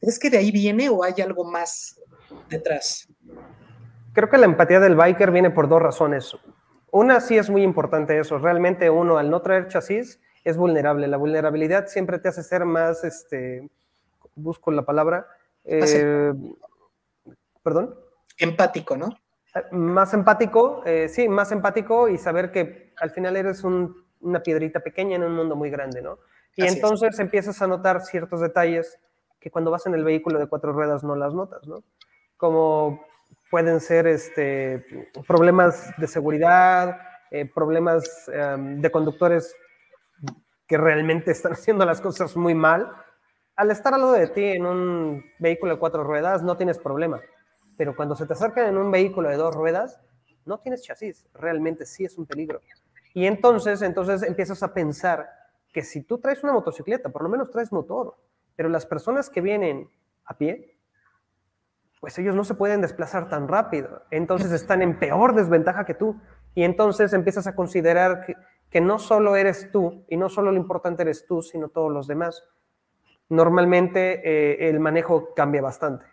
¿Crees 0.00 0.18
que 0.18 0.30
de 0.30 0.38
ahí 0.38 0.52
viene 0.52 0.88
o 0.88 1.02
hay 1.02 1.14
algo 1.20 1.44
más 1.44 2.00
detrás? 2.48 3.08
Creo 4.12 4.28
que 4.28 4.38
la 4.38 4.46
empatía 4.46 4.80
del 4.80 4.94
biker 4.94 5.30
viene 5.30 5.50
por 5.50 5.68
dos 5.68 5.82
razones. 5.82 6.36
Una 6.90 7.20
sí 7.20 7.36
es 7.36 7.50
muy 7.50 7.62
importante 7.62 8.18
eso. 8.18 8.38
Realmente 8.38 8.90
uno, 8.90 9.18
al 9.18 9.30
no 9.30 9.42
traer 9.42 9.68
chasis, 9.68 10.20
es 10.44 10.56
vulnerable. 10.56 11.06
La 11.06 11.16
vulnerabilidad 11.16 11.86
siempre 11.88 12.18
te 12.18 12.28
hace 12.28 12.42
ser 12.42 12.64
más, 12.64 13.04
este, 13.04 13.68
busco 14.34 14.70
la 14.70 14.84
palabra, 14.84 15.26
eh, 15.64 16.32
perdón. 17.62 17.94
Empático, 18.38 18.96
¿no? 18.96 19.18
Más 19.72 20.14
empático, 20.14 20.82
eh, 20.84 21.08
sí, 21.08 21.28
más 21.28 21.50
empático 21.52 22.08
y 22.08 22.18
saber 22.18 22.52
que 22.52 22.92
al 22.96 23.10
final 23.10 23.36
eres 23.36 23.64
una 23.64 24.42
piedrita 24.42 24.80
pequeña 24.80 25.16
en 25.16 25.24
un 25.24 25.34
mundo 25.34 25.56
muy 25.56 25.70
grande, 25.70 26.02
¿no? 26.02 26.18
Y 26.54 26.66
entonces 26.66 27.18
empiezas 27.18 27.62
a 27.62 27.66
notar 27.66 28.00
ciertos 28.02 28.40
detalles 28.40 28.98
que 29.40 29.50
cuando 29.50 29.70
vas 29.70 29.86
en 29.86 29.94
el 29.94 30.04
vehículo 30.04 30.38
de 30.38 30.48
cuatro 30.48 30.72
ruedas 30.72 31.04
no 31.04 31.14
las 31.14 31.34
notas, 31.34 31.66
¿no? 31.66 31.84
Como 32.36 33.04
pueden 33.50 33.80
ser 33.80 34.06
este, 34.06 34.84
problemas 35.26 35.92
de 35.96 36.06
seguridad, 36.06 36.98
eh, 37.30 37.44
problemas 37.46 38.28
em, 38.32 38.80
de 38.80 38.90
conductores 38.90 39.54
que 40.66 40.76
realmente 40.76 41.30
están 41.30 41.52
haciendo 41.54 41.84
las 41.84 42.00
cosas 42.00 42.36
muy 42.36 42.54
mal. 42.54 42.90
Al 43.56 43.70
estar 43.70 43.94
al 43.94 44.00
lado 44.00 44.12
de 44.12 44.28
ti 44.28 44.44
en 44.44 44.66
un 44.66 45.24
vehículo 45.38 45.74
de 45.74 45.78
cuatro 45.78 46.04
ruedas 46.04 46.42
no 46.42 46.56
tienes 46.56 46.78
problema, 46.78 47.20
pero 47.78 47.96
cuando 47.96 48.16
se 48.16 48.26
te 48.26 48.34
acercan 48.34 48.66
en 48.66 48.76
un 48.76 48.90
vehículo 48.90 49.30
de 49.30 49.36
dos 49.36 49.54
ruedas, 49.54 49.98
no 50.44 50.58
tienes 50.58 50.82
chasis, 50.82 51.28
realmente 51.32 51.86
sí 51.86 52.04
es 52.04 52.18
un 52.18 52.26
peligro. 52.26 52.60
Y 53.14 53.26
entonces, 53.26 53.80
entonces 53.82 54.22
empiezas 54.22 54.62
a 54.62 54.74
pensar 54.74 55.30
que 55.72 55.82
si 55.82 56.02
tú 56.02 56.18
traes 56.18 56.42
una 56.42 56.52
motocicleta, 56.52 57.08
por 57.08 57.22
lo 57.22 57.28
menos 57.28 57.50
traes 57.50 57.72
motor, 57.72 58.16
pero 58.56 58.68
las 58.68 58.84
personas 58.84 59.30
que 59.30 59.40
vienen 59.40 59.88
a 60.24 60.36
pie, 60.36 60.76
pues 62.00 62.18
ellos 62.18 62.34
no 62.34 62.42
se 62.42 62.54
pueden 62.54 62.80
desplazar 62.80 63.28
tan 63.28 63.46
rápido. 63.46 64.02
Entonces 64.10 64.50
están 64.50 64.82
en 64.82 64.98
peor 64.98 65.34
desventaja 65.34 65.84
que 65.84 65.94
tú. 65.94 66.20
Y 66.54 66.64
entonces 66.64 67.12
empiezas 67.12 67.46
a 67.46 67.54
considerar 67.54 68.26
que, 68.70 68.80
no 68.80 68.98
solo 68.98 69.36
eres 69.36 69.70
tú 69.70 70.04
y 70.08 70.16
no 70.16 70.28
solo 70.28 70.50
lo 70.50 70.58
importante 70.58 71.02
eres 71.02 71.26
tú, 71.26 71.42
sino 71.42 71.68
todos 71.68 71.92
los 71.92 72.06
demás. 72.06 72.44
Normalmente 73.28 74.22
eh, 74.24 74.68
el 74.68 74.80
manejo 74.80 75.34
cambia 75.34 75.62
bastante. 75.62 76.06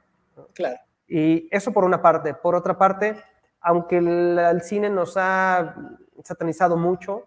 Claro. 0.54 0.78
Y 1.08 1.48
eso 1.52 1.72
por 1.72 1.84
una 1.84 2.02
parte. 2.02 2.34
Por 2.34 2.56
otra 2.56 2.78
parte, 2.78 3.15
aunque 3.62 3.98
el, 3.98 4.62
cine 4.62 4.89
nos 4.89 5.18
ha 5.18 5.76
satanizado 6.24 6.78
mucho, 6.78 7.26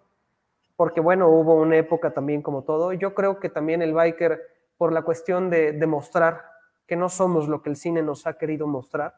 porque 0.77 1.01
bueno, 1.01 1.29
hubo 1.29 1.55
una 1.55 1.77
época 1.77 2.13
también 2.13 2.43
como 2.43 2.63
todo, 2.63 2.93
yo 2.93 3.15
creo 3.15 3.41
que 3.41 3.49
también 3.49 3.83
el 3.83 3.93
biker, 3.93 4.41
por 4.77 4.93
la 4.93 5.03
cuestión 5.03 5.51
de 5.51 5.73
demostrar 5.73 6.45
que 6.87 6.95
no 6.95 7.09
somos 7.09 7.49
lo 7.49 7.63
que 7.63 7.71
el 7.71 7.77
cine 7.77 8.03
nos 8.03 8.27
ha 8.27 8.39
querido 8.39 8.67
mostrar, 8.69 9.15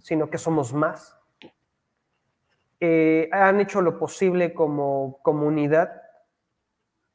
sino 0.00 0.30
que 0.30 0.38
somos 0.38 0.72
más. 0.72 1.16
Eh, 2.80 3.28
han 3.32 3.60
hecho 3.60 3.82
lo 3.82 3.98
posible 3.98 4.54
como 4.54 5.18
comunidad 5.22 6.02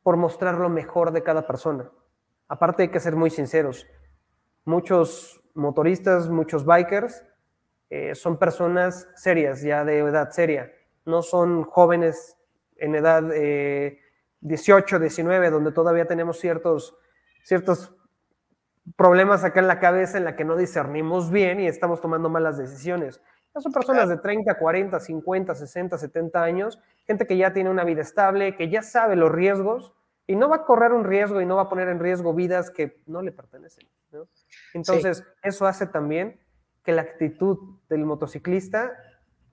por 0.04 0.18
mostrar 0.18 0.56
lo 0.56 0.70
mejor 0.70 1.12
de 1.12 1.24
cada 1.24 1.46
persona. 1.46 1.90
Aparte 2.48 2.84
hay 2.84 2.90
que 2.90 3.00
ser 3.00 3.16
muy 3.16 3.30
sinceros. 3.30 3.88
Muchos 4.66 5.42
motoristas, 5.54 6.30
muchos 6.30 6.66
bikers, 6.66 7.26
eh, 7.90 8.16
son 8.16 8.38
personas 8.38 9.10
serias, 9.16 9.62
ya 9.62 9.84
de 9.84 10.00
edad 10.00 10.32
seria. 10.32 10.72
No 11.06 11.22
son 11.22 11.64
jóvenes 11.64 12.38
en 12.78 12.96
edad 12.96 13.24
18, 14.40 14.96
eh, 14.96 15.00
19, 15.00 15.50
donde 15.50 15.72
todavía 15.72 16.06
tenemos 16.06 16.40
ciertos, 16.40 16.96
ciertos 17.44 17.94
problemas 18.96 19.44
acá 19.44 19.60
en 19.60 19.68
la 19.68 19.80
cabeza 19.80 20.18
en 20.18 20.24
la 20.24 20.36
que 20.36 20.46
no 20.46 20.56
discernimos 20.56 21.32
bien 21.32 21.60
y 21.60 21.68
estamos 21.68 22.02
tomando 22.02 22.30
malas 22.30 22.58
decisiones. 22.58 23.22
son 23.60 23.72
personas 23.74 24.08
de 24.08 24.18
30, 24.18 24.58
40, 24.58 25.00
50, 25.00 25.56
60, 25.56 25.98
70 25.98 26.42
años, 26.42 26.80
gente 27.06 27.28
que 27.28 27.36
ya 27.36 27.52
tiene 27.52 27.70
una 27.70 27.84
vida 27.84 28.02
estable, 28.02 28.56
que 28.56 28.70
ya 28.70 28.82
sabe 28.82 29.18
los 29.18 29.32
riesgos 29.32 29.94
y 30.28 30.38
no 30.38 30.48
va 30.48 30.58
a 30.58 30.66
correr 30.66 30.94
un 30.94 31.04
riesgo 31.04 31.42
y 31.42 31.46
no 31.46 31.58
va 31.58 31.64
a 31.64 31.70
poner 31.70 31.90
en 31.90 32.00
riesgo 32.00 32.34
vidas 32.34 32.72
que 32.72 33.02
no 33.06 33.22
le 33.22 33.34
pertenecen. 33.34 33.86
Entonces, 34.74 35.24
eso 35.44 35.66
hace 35.66 35.88
también 35.88 36.40
que 36.84 36.92
la 36.92 37.02
actitud 37.04 37.58
del 37.90 38.06
motociclista 38.06 38.92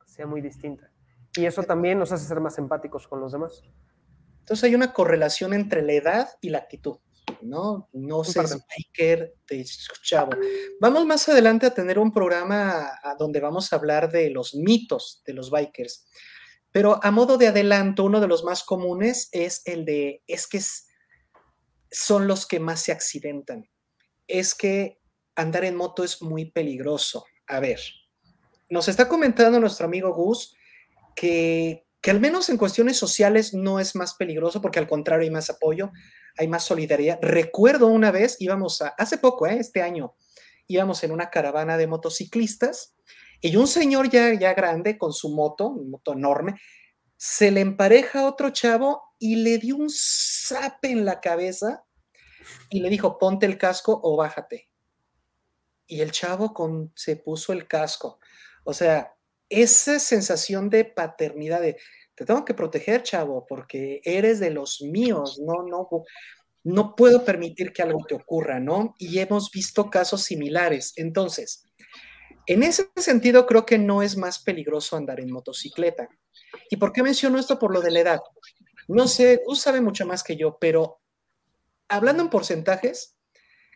sea 0.06 0.26
muy 0.26 0.40
distinta. 0.40 0.90
Y 1.36 1.46
eso 1.46 1.62
también 1.62 1.98
nos 1.98 2.12
hace 2.12 2.26
ser 2.26 2.40
más 2.40 2.58
empáticos 2.58 3.06
con 3.06 3.20
los 3.20 3.32
demás. 3.32 3.62
Entonces 4.40 4.64
hay 4.64 4.74
una 4.74 4.92
correlación 4.92 5.52
entre 5.52 5.82
la 5.82 5.92
edad 5.92 6.28
y 6.40 6.48
la 6.50 6.58
actitud. 6.58 6.98
¿no? 7.42 7.88
No 7.92 8.24
sé, 8.24 8.40
Biker 8.40 9.34
de 9.48 9.64
chavo. 10.02 10.30
Vamos 10.80 11.06
más 11.06 11.28
adelante 11.28 11.66
a 11.66 11.74
tener 11.74 11.98
un 11.98 12.12
programa 12.12 12.90
donde 13.18 13.40
vamos 13.40 13.72
a 13.72 13.76
hablar 13.76 14.10
de 14.10 14.30
los 14.30 14.54
mitos 14.54 15.22
de 15.26 15.34
los 15.34 15.50
bikers. 15.50 16.06
Pero 16.70 17.02
a 17.02 17.10
modo 17.10 17.38
de 17.38 17.48
adelanto, 17.48 18.04
uno 18.04 18.20
de 18.20 18.28
los 18.28 18.44
más 18.44 18.62
comunes 18.62 19.28
es 19.32 19.62
el 19.64 19.84
de, 19.84 20.22
es 20.26 20.46
que 20.46 20.60
son 21.90 22.26
los 22.26 22.46
que 22.46 22.60
más 22.60 22.80
se 22.80 22.92
accidentan. 22.92 23.68
Es 24.28 24.54
que 24.54 25.00
andar 25.34 25.64
en 25.64 25.74
moto 25.74 26.04
es 26.04 26.22
muy 26.22 26.50
peligroso. 26.52 27.24
A 27.48 27.58
ver, 27.58 27.80
nos 28.70 28.86
está 28.86 29.08
comentando 29.08 29.58
nuestro 29.58 29.86
amigo 29.86 30.14
Gus 30.14 30.54
que, 31.16 31.84
que 32.00 32.12
al 32.12 32.20
menos 32.20 32.48
en 32.48 32.56
cuestiones 32.56 32.96
sociales 32.96 33.52
no 33.52 33.80
es 33.80 33.96
más 33.96 34.14
peligroso 34.14 34.62
porque 34.62 34.78
al 34.78 34.86
contrario 34.86 35.24
hay 35.24 35.30
más 35.30 35.50
apoyo 35.50 35.90
hay 36.38 36.48
más 36.48 36.64
solidaridad. 36.64 37.18
Recuerdo 37.20 37.88
una 37.88 38.10
vez, 38.10 38.36
íbamos 38.38 38.80
a, 38.80 38.88
hace 38.88 39.18
poco, 39.18 39.46
¿eh? 39.46 39.58
este 39.58 39.82
año, 39.82 40.14
íbamos 40.66 41.02
en 41.04 41.10
una 41.10 41.30
caravana 41.30 41.76
de 41.76 41.86
motociclistas 41.86 42.94
y 43.40 43.56
un 43.56 43.66
señor 43.66 44.08
ya, 44.08 44.32
ya 44.34 44.54
grande 44.54 44.96
con 44.96 45.12
su 45.12 45.30
moto, 45.30 45.68
un 45.68 45.90
moto 45.90 46.12
enorme, 46.12 46.54
se 47.16 47.50
le 47.50 47.60
empareja 47.60 48.20
a 48.20 48.26
otro 48.26 48.50
chavo 48.50 49.02
y 49.18 49.36
le 49.36 49.58
dio 49.58 49.76
un 49.76 49.88
zape 49.90 50.90
en 50.90 51.04
la 51.04 51.20
cabeza 51.20 51.84
y 52.70 52.80
le 52.80 52.90
dijo, 52.90 53.18
ponte 53.18 53.46
el 53.46 53.58
casco 53.58 53.98
o 54.02 54.16
bájate. 54.16 54.68
Y 55.86 56.00
el 56.00 56.12
chavo 56.12 56.54
se 56.94 57.16
puso 57.16 57.52
el 57.52 57.66
casco. 57.66 58.20
O 58.64 58.74
sea, 58.74 59.14
esa 59.48 59.98
sensación 59.98 60.68
de 60.68 60.84
paternidad, 60.84 61.60
de 61.60 61.78
te 62.14 62.24
tengo 62.24 62.44
que 62.44 62.52
proteger, 62.52 63.04
chavo, 63.04 63.46
porque 63.46 64.00
eres 64.04 64.40
de 64.40 64.50
los 64.50 64.82
míos, 64.82 65.40
no, 65.40 65.62
no, 65.62 65.88
no 66.64 66.96
puedo 66.96 67.24
permitir 67.24 67.72
que 67.72 67.82
algo 67.82 68.04
te 68.06 68.16
ocurra, 68.16 68.58
¿no? 68.58 68.96
Y 68.98 69.20
hemos 69.20 69.52
visto 69.52 69.88
casos 69.88 70.22
similares. 70.22 70.92
Entonces, 70.96 71.64
en 72.46 72.62
ese 72.64 72.90
sentido, 72.96 73.46
creo 73.46 73.64
que 73.64 73.78
no 73.78 74.02
es 74.02 74.16
más 74.16 74.40
peligroso 74.40 74.96
andar 74.96 75.20
en 75.20 75.30
motocicleta. 75.30 76.08
¿Y 76.70 76.76
por 76.76 76.92
qué 76.92 77.02
menciono 77.02 77.38
esto? 77.38 77.58
Por 77.58 77.72
lo 77.72 77.80
de 77.80 77.90
la 77.92 78.00
edad. 78.00 78.20
No 78.88 79.06
sé, 79.06 79.42
usted 79.46 79.62
sabe 79.62 79.80
mucho 79.80 80.06
más 80.06 80.24
que 80.24 80.36
yo, 80.36 80.58
pero 80.58 81.00
hablando 81.88 82.22
en 82.22 82.30
porcentajes, 82.30 83.16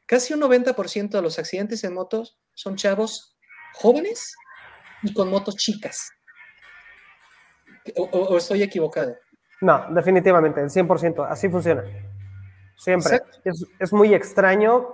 casi 0.07 0.35
un 0.35 0.40
90% 0.40 1.11
de 1.11 1.22
los 1.22 1.38
accidentes 1.38 1.83
en 1.85 1.94
motos 1.94 2.38
son 2.55 2.77
chavos 2.77 3.37
jóvenes 3.75 4.35
y 5.03 5.12
con 5.12 5.31
motos 5.31 5.57
chicas. 5.57 6.11
¿O, 7.96 8.37
estoy 8.37 8.62
equivocado? 8.62 9.16
No, 9.61 9.87
definitivamente, 9.90 10.61
el 10.61 10.70
100%, 10.70 11.27
así 11.29 11.48
funciona. 11.48 11.85
Siempre. 12.77 13.20
Es, 13.79 13.92
muy 13.92 14.14
extraño 14.14 14.92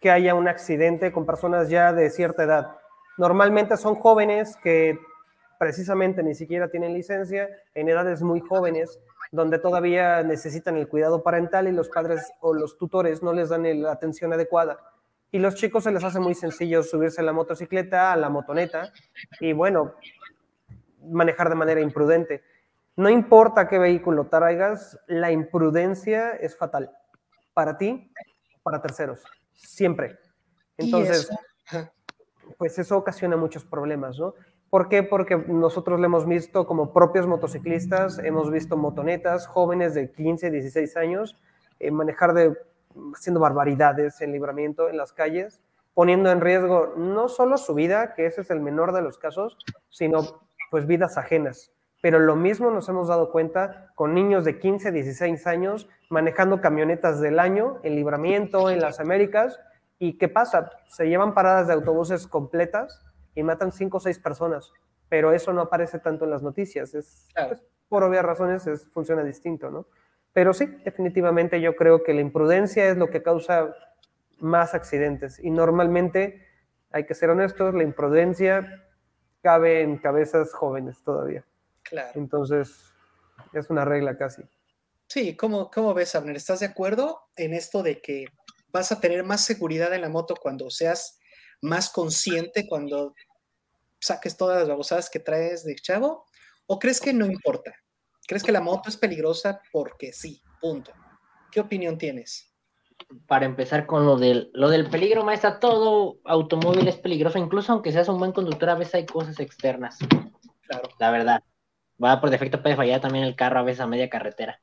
que 0.00 0.10
haya 0.10 0.34
un 0.34 0.48
accidente 0.48 1.12
con 1.12 1.26
personas 1.26 1.68
ya 1.68 1.92
de 1.92 2.10
cierta 2.10 2.44
edad. 2.44 2.76
Normalmente 3.18 3.76
son 3.76 3.94
jóvenes 3.94 4.56
que 4.62 4.98
precisamente 5.58 6.22
ni 6.22 6.34
siquiera 6.34 6.70
tienen 6.70 6.94
licencia, 6.94 7.48
en 7.74 7.88
edades 7.88 8.22
muy 8.22 8.40
jóvenes, 8.40 8.98
donde 9.30 9.58
todavía 9.58 10.22
necesitan 10.22 10.76
el 10.76 10.88
cuidado 10.88 11.22
parental 11.22 11.68
y 11.68 11.72
los 11.72 11.88
padres 11.88 12.32
o 12.40 12.52
los 12.54 12.76
tutores 12.76 13.22
no 13.22 13.32
les 13.32 13.48
dan 13.48 13.82
la 13.82 13.92
atención 13.92 14.32
adecuada. 14.32 14.78
Y 15.32 15.38
los 15.38 15.54
chicos 15.54 15.84
se 15.84 15.92
les 15.92 16.02
hace 16.02 16.18
muy 16.18 16.34
sencillo 16.34 16.82
subirse 16.82 17.20
a 17.20 17.24
la 17.24 17.32
motocicleta, 17.32 18.12
a 18.12 18.16
la 18.16 18.28
motoneta, 18.28 18.92
y 19.38 19.52
bueno, 19.52 19.94
manejar 21.08 21.48
de 21.48 21.54
manera 21.54 21.80
imprudente. 21.80 22.42
No 22.96 23.08
importa 23.08 23.68
qué 23.68 23.78
vehículo 23.78 24.26
traigas, 24.26 24.98
la 25.06 25.30
imprudencia 25.30 26.32
es 26.32 26.56
fatal 26.56 26.90
para 27.54 27.78
ti, 27.78 28.12
para 28.62 28.82
terceros, 28.82 29.22
siempre. 29.54 30.18
Entonces, 30.76 31.30
pues 32.58 32.78
eso 32.78 32.96
ocasiona 32.96 33.36
muchos 33.36 33.64
problemas, 33.64 34.18
¿no? 34.18 34.34
¿Por 34.70 34.88
qué? 34.88 35.02
Porque 35.02 35.36
nosotros 35.36 35.98
lo 35.98 36.06
hemos 36.06 36.26
visto 36.26 36.64
como 36.64 36.92
propios 36.92 37.26
motociclistas, 37.26 38.20
hemos 38.20 38.52
visto 38.52 38.76
motonetas 38.76 39.48
jóvenes 39.48 39.94
de 39.94 40.12
15, 40.12 40.48
16 40.48 40.96
años 40.96 41.36
eh, 41.80 41.90
manejar 41.90 42.34
de 42.34 42.56
haciendo 43.14 43.40
barbaridades 43.40 44.20
en 44.20 44.30
libramiento 44.30 44.88
en 44.88 44.96
las 44.96 45.12
calles, 45.12 45.60
poniendo 45.92 46.30
en 46.30 46.40
riesgo 46.40 46.94
no 46.96 47.28
solo 47.28 47.58
su 47.58 47.74
vida, 47.74 48.14
que 48.14 48.26
ese 48.26 48.42
es 48.42 48.50
el 48.50 48.60
menor 48.60 48.92
de 48.92 49.02
los 49.02 49.18
casos, 49.18 49.58
sino 49.88 50.20
pues 50.70 50.86
vidas 50.86 51.18
ajenas. 51.18 51.72
Pero 52.00 52.20
lo 52.20 52.36
mismo 52.36 52.70
nos 52.70 52.88
hemos 52.88 53.08
dado 53.08 53.32
cuenta 53.32 53.90
con 53.96 54.14
niños 54.14 54.44
de 54.44 54.60
15, 54.60 54.92
16 54.92 55.46
años 55.48 55.88
manejando 56.10 56.60
camionetas 56.60 57.20
del 57.20 57.40
año 57.40 57.80
en 57.82 57.96
libramiento 57.96 58.70
en 58.70 58.80
las 58.80 59.00
Américas. 59.00 59.58
¿Y 59.98 60.16
qué 60.16 60.28
pasa? 60.28 60.70
Se 60.86 61.08
llevan 61.08 61.34
paradas 61.34 61.66
de 61.66 61.74
autobuses 61.74 62.26
completas 62.26 63.04
y 63.34 63.42
matan 63.42 63.72
5 63.72 63.96
o 63.96 64.00
6 64.00 64.18
personas. 64.18 64.72
Pero 65.08 65.32
eso 65.32 65.52
no 65.52 65.62
aparece 65.62 65.98
tanto 65.98 66.24
en 66.24 66.30
las 66.30 66.42
noticias. 66.42 66.94
Es, 66.94 67.28
pues, 67.34 67.62
por 67.88 68.04
obvias 68.04 68.24
razones 68.24 68.66
es, 68.66 68.88
funciona 68.88 69.24
distinto, 69.24 69.70
¿no? 69.70 69.86
Pero 70.32 70.54
sí, 70.54 70.66
definitivamente 70.84 71.60
yo 71.60 71.74
creo 71.74 72.04
que 72.04 72.14
la 72.14 72.20
imprudencia 72.20 72.88
es 72.88 72.96
lo 72.96 73.10
que 73.10 73.22
causa 73.22 73.74
más 74.38 74.74
accidentes. 74.74 75.38
Y 75.42 75.50
normalmente, 75.50 76.46
hay 76.92 77.04
que 77.04 77.14
ser 77.14 77.30
honestos, 77.30 77.74
la 77.74 77.82
imprudencia 77.82 78.86
cabe 79.42 79.82
en 79.82 79.98
cabezas 79.98 80.52
jóvenes 80.52 81.02
todavía. 81.02 81.44
Claro. 81.82 82.12
Entonces, 82.14 82.92
es 83.52 83.70
una 83.70 83.84
regla 83.84 84.16
casi. 84.16 84.42
Sí, 85.06 85.36
¿cómo, 85.36 85.70
¿cómo 85.70 85.92
ves, 85.92 86.14
Abner? 86.14 86.36
¿Estás 86.36 86.60
de 86.60 86.66
acuerdo 86.66 87.22
en 87.34 87.52
esto 87.52 87.82
de 87.82 88.00
que 88.00 88.26
vas 88.72 88.92
a 88.92 89.00
tener 89.00 89.24
más 89.24 89.44
seguridad 89.44 89.92
en 89.92 90.02
la 90.02 90.08
moto 90.08 90.36
cuando 90.40 90.70
seas 90.70 91.18
más 91.60 91.90
consciente, 91.90 92.66
cuando 92.68 93.14
saques 94.00 94.36
todas 94.36 94.58
las 94.58 94.68
babosadas 94.68 95.10
que 95.10 95.20
traes 95.20 95.64
de 95.64 95.74
chavo? 95.76 96.26
¿O 96.66 96.78
crees 96.78 97.00
que 97.00 97.12
no 97.12 97.26
importa? 97.26 97.74
¿Crees 98.26 98.42
que 98.42 98.52
la 98.52 98.60
moto 98.60 98.88
es 98.88 98.96
peligrosa 98.96 99.60
porque 99.72 100.12
sí? 100.12 100.40
Punto. 100.60 100.92
¿Qué 101.50 101.60
opinión 101.60 101.98
tienes? 101.98 102.54
Para 103.26 103.46
empezar 103.46 103.86
con 103.86 104.06
lo 104.06 104.16
del, 104.16 104.50
lo 104.54 104.68
del 104.68 104.88
peligro, 104.88 105.24
maestra, 105.24 105.58
todo 105.58 106.20
automóvil 106.24 106.86
es 106.86 106.96
peligroso, 106.96 107.38
incluso 107.38 107.72
aunque 107.72 107.92
seas 107.92 108.08
un 108.08 108.18
buen 108.18 108.32
conductor, 108.32 108.70
a 108.70 108.74
veces 108.76 108.94
hay 108.94 109.06
cosas 109.06 109.40
externas. 109.40 109.98
Claro. 110.62 110.88
La 110.98 111.10
verdad. 111.10 111.42
Va 112.02 112.20
por 112.20 112.30
defecto, 112.30 112.62
puede 112.62 112.76
fallar 112.76 113.00
también 113.00 113.24
el 113.24 113.36
carro 113.36 113.58
a 113.58 113.62
veces 113.62 113.80
a 113.80 113.86
media 113.86 114.08
carretera. 114.08 114.60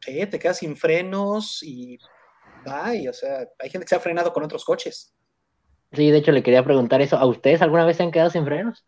Sí, 0.00 0.26
te 0.26 0.38
quedas 0.38 0.58
sin 0.58 0.76
frenos 0.76 1.62
y. 1.62 1.98
Ay, 2.66 3.08
o 3.08 3.12
sea, 3.12 3.46
hay 3.58 3.70
gente 3.70 3.84
que 3.84 3.88
se 3.88 3.96
ha 3.96 4.00
frenado 4.00 4.32
con 4.32 4.42
otros 4.42 4.64
coches. 4.64 5.15
Sí, 5.92 6.10
de 6.10 6.18
hecho 6.18 6.32
le 6.32 6.42
quería 6.42 6.64
preguntar 6.64 7.00
eso. 7.00 7.16
¿A 7.16 7.26
ustedes 7.26 7.62
alguna 7.62 7.84
vez 7.84 7.96
se 7.96 8.02
han 8.02 8.10
quedado 8.10 8.30
sin 8.30 8.44
frenos? 8.44 8.84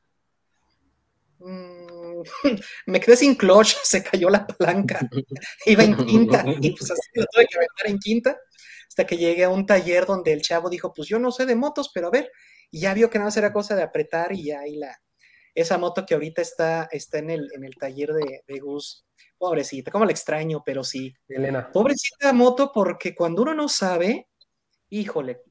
Mm, 1.39 2.23
me 2.87 3.01
quedé 3.01 3.17
sin 3.17 3.35
clutch, 3.35 3.75
se 3.83 4.03
cayó 4.03 4.31
la 4.31 4.47
palanca, 4.47 5.01
iba 5.67 5.85
en 5.85 5.97
quinta 5.97 6.45
y 6.61 6.71
pues 6.73 6.91
así 6.91 7.11
lo 7.15 7.25
tuve 7.33 7.47
que 7.47 7.57
aventar 7.57 7.87
en 7.87 7.99
quinta 7.99 8.39
hasta 8.89 9.07
que 9.07 9.17
llegué 9.17 9.45
a 9.45 9.51
un 9.51 9.67
taller 9.67 10.07
donde 10.07 10.33
el 10.33 10.43
chavo 10.43 10.71
dijo, 10.71 10.93
pues 10.93 11.09
yo 11.09 11.19
no 11.19 11.31
sé 11.31 11.47
de 11.47 11.55
motos, 11.55 11.91
pero 11.95 12.09
a 12.09 12.11
ver, 12.11 12.33
y 12.71 12.81
ya 12.81 12.95
vio 12.95 13.11
que 13.11 13.19
nada 13.19 13.29
más 13.29 13.37
era 13.37 13.53
cosa 13.53 13.77
de 13.77 13.83
apretar 13.83 14.33
y 14.33 14.47
ya 14.47 14.61
ahí 14.61 14.77
la, 14.77 14.99
esa 15.55 15.79
moto 15.79 16.05
que 16.07 16.15
ahorita 16.15 16.43
está, 16.43 16.89
está 16.91 17.19
en, 17.19 17.31
el, 17.31 17.49
en 17.55 17.65
el 17.65 17.75
taller 17.77 18.13
de, 18.13 18.43
de 18.47 18.59
Gus, 18.61 19.07
pobrecita, 19.37 19.91
como 19.91 20.05
la 20.05 20.11
extraño, 20.11 20.63
pero 20.65 20.83
sí. 20.83 21.15
Elena. 21.29 21.71
Pobrecita 21.71 22.33
moto 22.33 22.73
porque 22.73 23.15
cuando 23.15 23.43
uno 23.43 23.55
no 23.55 23.69
sabe, 23.69 24.29
híjole, 24.89 25.43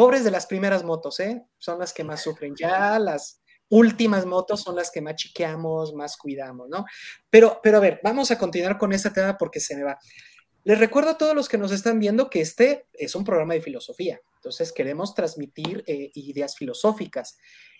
pobres 0.00 0.24
de 0.24 0.30
las 0.30 0.46
primeras 0.46 0.82
motos, 0.82 1.20
¿eh? 1.20 1.44
Son 1.58 1.78
las 1.78 1.92
que 1.92 2.04
más 2.04 2.22
sufren. 2.22 2.54
Ya 2.56 2.98
las 2.98 3.42
últimas 3.68 4.24
motos 4.24 4.62
son 4.62 4.74
las 4.74 4.90
que 4.90 5.02
más 5.02 5.16
chiqueamos, 5.16 5.92
más 5.92 6.16
cuidamos, 6.16 6.70
¿no? 6.70 6.86
Pero, 7.28 7.60
pero 7.62 7.76
a 7.76 7.80
ver, 7.80 8.00
vamos 8.02 8.30
a 8.30 8.38
continuar 8.38 8.78
con 8.78 8.94
este 8.94 9.10
tema 9.10 9.36
porque 9.36 9.60
se 9.60 9.76
me 9.76 9.82
va. 9.82 9.98
Les 10.64 10.78
recuerdo 10.78 11.10
a 11.10 11.18
todos 11.18 11.34
los 11.34 11.50
que 11.50 11.58
nos 11.58 11.70
están 11.70 11.98
viendo 11.98 12.30
que 12.30 12.40
este 12.40 12.86
es 12.94 13.14
un 13.14 13.24
programa 13.24 13.52
de 13.52 13.60
filosofía, 13.60 14.18
entonces 14.36 14.72
queremos 14.72 15.14
transmitir 15.14 15.84
eh, 15.86 16.10
ideas 16.14 16.56
filosóficas. 16.56 17.36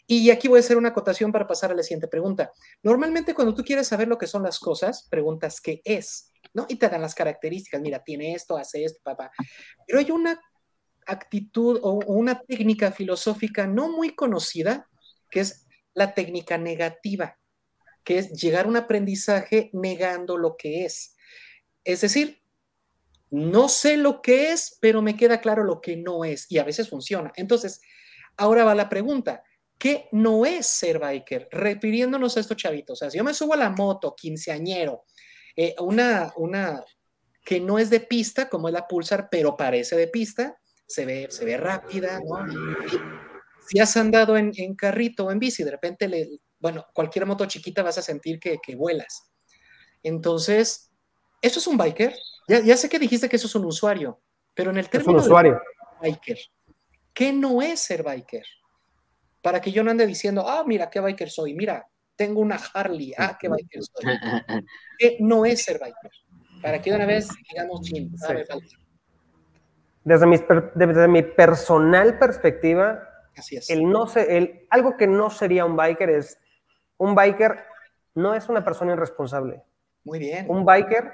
Y 0.06 0.28
aquí 0.28 0.46
voy 0.46 0.58
a 0.58 0.60
hacer 0.60 0.76
una 0.76 0.90
acotación 0.90 1.32
para 1.32 1.46
pasar 1.46 1.70
a 1.70 1.74
la 1.74 1.82
siguiente 1.82 2.08
pregunta. 2.08 2.52
Normalmente 2.82 3.32
cuando 3.32 3.54
tú 3.54 3.64
quieres 3.64 3.88
saber 3.88 4.08
lo 4.08 4.18
que 4.18 4.26
son 4.26 4.42
las 4.42 4.58
cosas, 4.58 5.08
preguntas 5.08 5.58
qué 5.62 5.80
es, 5.86 6.32
¿no? 6.52 6.66
Y 6.68 6.76
te 6.76 6.86
dan 6.90 7.00
las 7.00 7.14
características, 7.14 7.80
mira, 7.80 8.04
tiene 8.04 8.34
esto, 8.34 8.58
hace 8.58 8.84
esto, 8.84 9.00
papá. 9.02 9.30
Pero 9.86 10.00
hay 10.00 10.10
una 10.10 10.38
actitud 11.10 11.78
o 11.82 12.00
una 12.06 12.40
técnica 12.40 12.92
filosófica 12.92 13.66
no 13.66 13.90
muy 13.90 14.14
conocida, 14.14 14.88
que 15.30 15.40
es 15.40 15.66
la 15.94 16.14
técnica 16.14 16.58
negativa, 16.58 17.38
que 18.04 18.18
es 18.18 18.32
llegar 18.32 18.66
a 18.66 18.68
un 18.68 18.76
aprendizaje 18.76 19.70
negando 19.72 20.36
lo 20.36 20.56
que 20.56 20.84
es. 20.84 21.16
Es 21.84 22.00
decir, 22.00 22.40
no 23.30 23.68
sé 23.68 23.96
lo 23.96 24.22
que 24.22 24.52
es, 24.52 24.76
pero 24.80 25.02
me 25.02 25.16
queda 25.16 25.40
claro 25.40 25.64
lo 25.64 25.80
que 25.80 25.96
no 25.96 26.24
es 26.24 26.50
y 26.50 26.58
a 26.58 26.64
veces 26.64 26.88
funciona. 26.88 27.32
Entonces, 27.36 27.80
ahora 28.36 28.64
va 28.64 28.74
la 28.74 28.88
pregunta. 28.88 29.42
¿Qué 29.78 30.08
no 30.12 30.44
es 30.44 30.66
ser 30.66 30.98
biker? 30.98 31.48
Refiriéndonos 31.50 32.36
a 32.36 32.40
estos 32.40 32.56
chavitos. 32.56 32.98
O 32.98 33.00
sea, 33.00 33.10
si 33.10 33.18
yo 33.18 33.24
me 33.24 33.32
subo 33.32 33.54
a 33.54 33.56
la 33.56 33.70
moto, 33.70 34.14
quinceañero, 34.14 35.04
eh, 35.56 35.74
una, 35.78 36.32
una 36.36 36.84
que 37.44 37.60
no 37.60 37.78
es 37.78 37.88
de 37.88 38.00
pista, 38.00 38.48
como 38.48 38.68
es 38.68 38.74
la 38.74 38.86
Pulsar, 38.86 39.28
pero 39.30 39.56
parece 39.56 39.96
de 39.96 40.08
pista, 40.08 40.60
se 40.90 41.06
ve, 41.06 41.28
se 41.30 41.44
ve 41.44 41.56
rápida, 41.56 42.18
¿no? 42.18 42.44
si 43.68 43.78
has 43.78 43.96
andado 43.96 44.36
en, 44.36 44.74
carrito 44.74 45.26
o 45.26 45.30
en 45.30 45.38
bici, 45.38 45.62
de 45.62 45.70
repente, 45.70 46.08
le, 46.08 46.40
bueno, 46.58 46.84
cualquier 46.92 47.26
moto 47.26 47.46
chiquita 47.46 47.84
vas 47.84 47.96
a 47.98 48.02
sentir 48.02 48.40
que, 48.40 48.58
vuelas. 48.74 49.30
Entonces, 50.02 50.90
¿eso 51.40 51.60
es 51.60 51.66
un 51.68 51.76
biker? 51.76 52.16
Ya, 52.48 52.76
sé 52.76 52.88
que 52.88 52.98
dijiste 52.98 53.28
que 53.28 53.36
eso 53.36 53.46
es 53.46 53.54
un 53.54 53.66
usuario, 53.66 54.20
pero 54.52 54.72
en 54.72 54.78
el 54.78 54.90
término 54.90 55.20
es 55.20 55.26
un 55.26 55.30
usuario. 55.30 55.60
biker, 56.02 56.38
¿qué 57.14 57.32
no 57.32 57.62
es 57.62 57.78
ser 57.78 58.02
biker? 58.02 58.44
Para 59.40 59.60
que 59.60 59.70
yo 59.70 59.84
no 59.84 59.92
ande 59.92 60.08
diciendo, 60.08 60.44
ah, 60.48 60.64
mira, 60.66 60.90
qué 60.90 60.98
biker 60.98 61.30
soy, 61.30 61.54
mira, 61.54 61.86
tengo 62.16 62.40
una 62.40 62.56
Harley, 62.56 63.14
ah, 63.16 63.38
qué 63.40 63.48
biker 63.48 63.82
soy. 63.84 64.04
¿Qué 64.98 65.18
no 65.20 65.46
es 65.46 65.62
ser 65.62 65.78
biker? 65.78 66.10
Para 66.60 66.82
que 66.82 66.92
una 66.92 67.06
vez 67.06 67.28
digamos, 67.48 67.82
chin, 67.82 68.12
desde, 70.04 70.26
mi, 70.26 70.36
desde 70.74 71.08
mi 71.08 71.22
personal 71.22 72.18
perspectiva, 72.18 73.06
Así 73.36 73.56
es. 73.56 73.70
El 73.70 73.88
no 73.88 74.06
el, 74.14 74.66
algo 74.70 74.96
que 74.96 75.06
no 75.06 75.30
sería 75.30 75.64
un 75.64 75.76
biker 75.76 76.10
es, 76.10 76.40
un 76.96 77.14
biker 77.14 77.64
no 78.14 78.34
es 78.34 78.48
una 78.48 78.64
persona 78.64 78.92
irresponsable. 78.92 79.62
Muy 80.04 80.18
bien. 80.18 80.46
Un 80.48 80.64
biker 80.64 81.12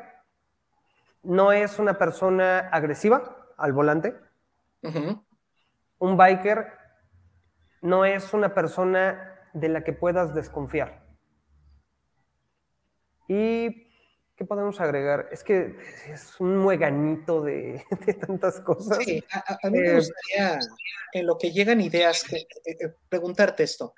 no 1.23 1.53
es 1.53 1.79
una 1.79 1.99
persona 1.99 2.59
agresiva 2.73 3.53
al 3.57 3.73
volante. 3.73 4.15
Un 5.99 6.17
biker 6.17 6.73
no 7.83 8.05
es 8.05 8.33
una 8.33 8.55
persona 8.55 9.41
de 9.53 9.69
la 9.69 9.83
que 9.83 9.93
puedas 9.93 10.35
desconfiar. 10.35 11.03
Y 13.29 13.86
¿Qué 14.37 14.45
podemos 14.45 14.79
agregar? 14.81 15.31
Es 15.33 15.43
que 15.43 15.79
es 16.13 16.39
un 16.41 16.59
mueganito 16.59 17.41
de, 17.43 17.83
tantas 18.21 18.61
cosas. 18.61 18.99
Sí, 19.03 19.25
a, 19.33 19.71
mí 19.71 19.79
me 19.79 19.89
eh, 19.89 19.95
gustaría, 19.95 20.59
en 21.13 21.27
lo 21.27 21.39
que 21.39 21.53
llegan 21.53 21.81
ideas, 21.81 22.31
eh, 22.35 22.47
eh, 22.67 22.95
preguntarte 23.09 23.63
esto. 23.63 23.95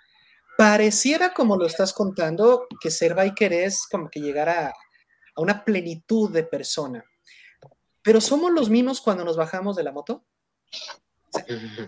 Pareciera, 0.57 1.35
como 1.35 1.57
lo 1.57 1.67
estás 1.67 1.93
contando, 1.93 2.69
que 2.81 2.91
ser 2.91 3.15
biker 3.15 3.53
es 3.53 3.87
como 3.91 4.09
que 4.09 4.21
llegar 4.21 4.49
a, 4.49 4.73
una 5.37 5.65
plenitud 5.65 6.33
de 6.33 6.45
persona. 6.45 7.05
Pero 8.03 8.21
¿somos 8.21 8.53
los 8.53 8.71
mismos 8.71 9.01
cuando 9.01 9.25
nos 9.25 9.37
bajamos 9.37 9.77
de 9.77 9.83
la 9.83 9.93
moto? 9.93 10.25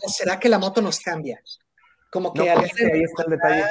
¿O 0.03 0.09
será 0.09 0.39
que 0.41 0.49
la 0.49 0.59
moto 0.59 0.83
nos 0.83 0.99
cambia? 1.01 1.41
Como 2.11 2.33
que 2.33 2.51
ahí 2.51 3.03
está 3.03 3.23
el 3.25 3.31
detalle 3.31 3.65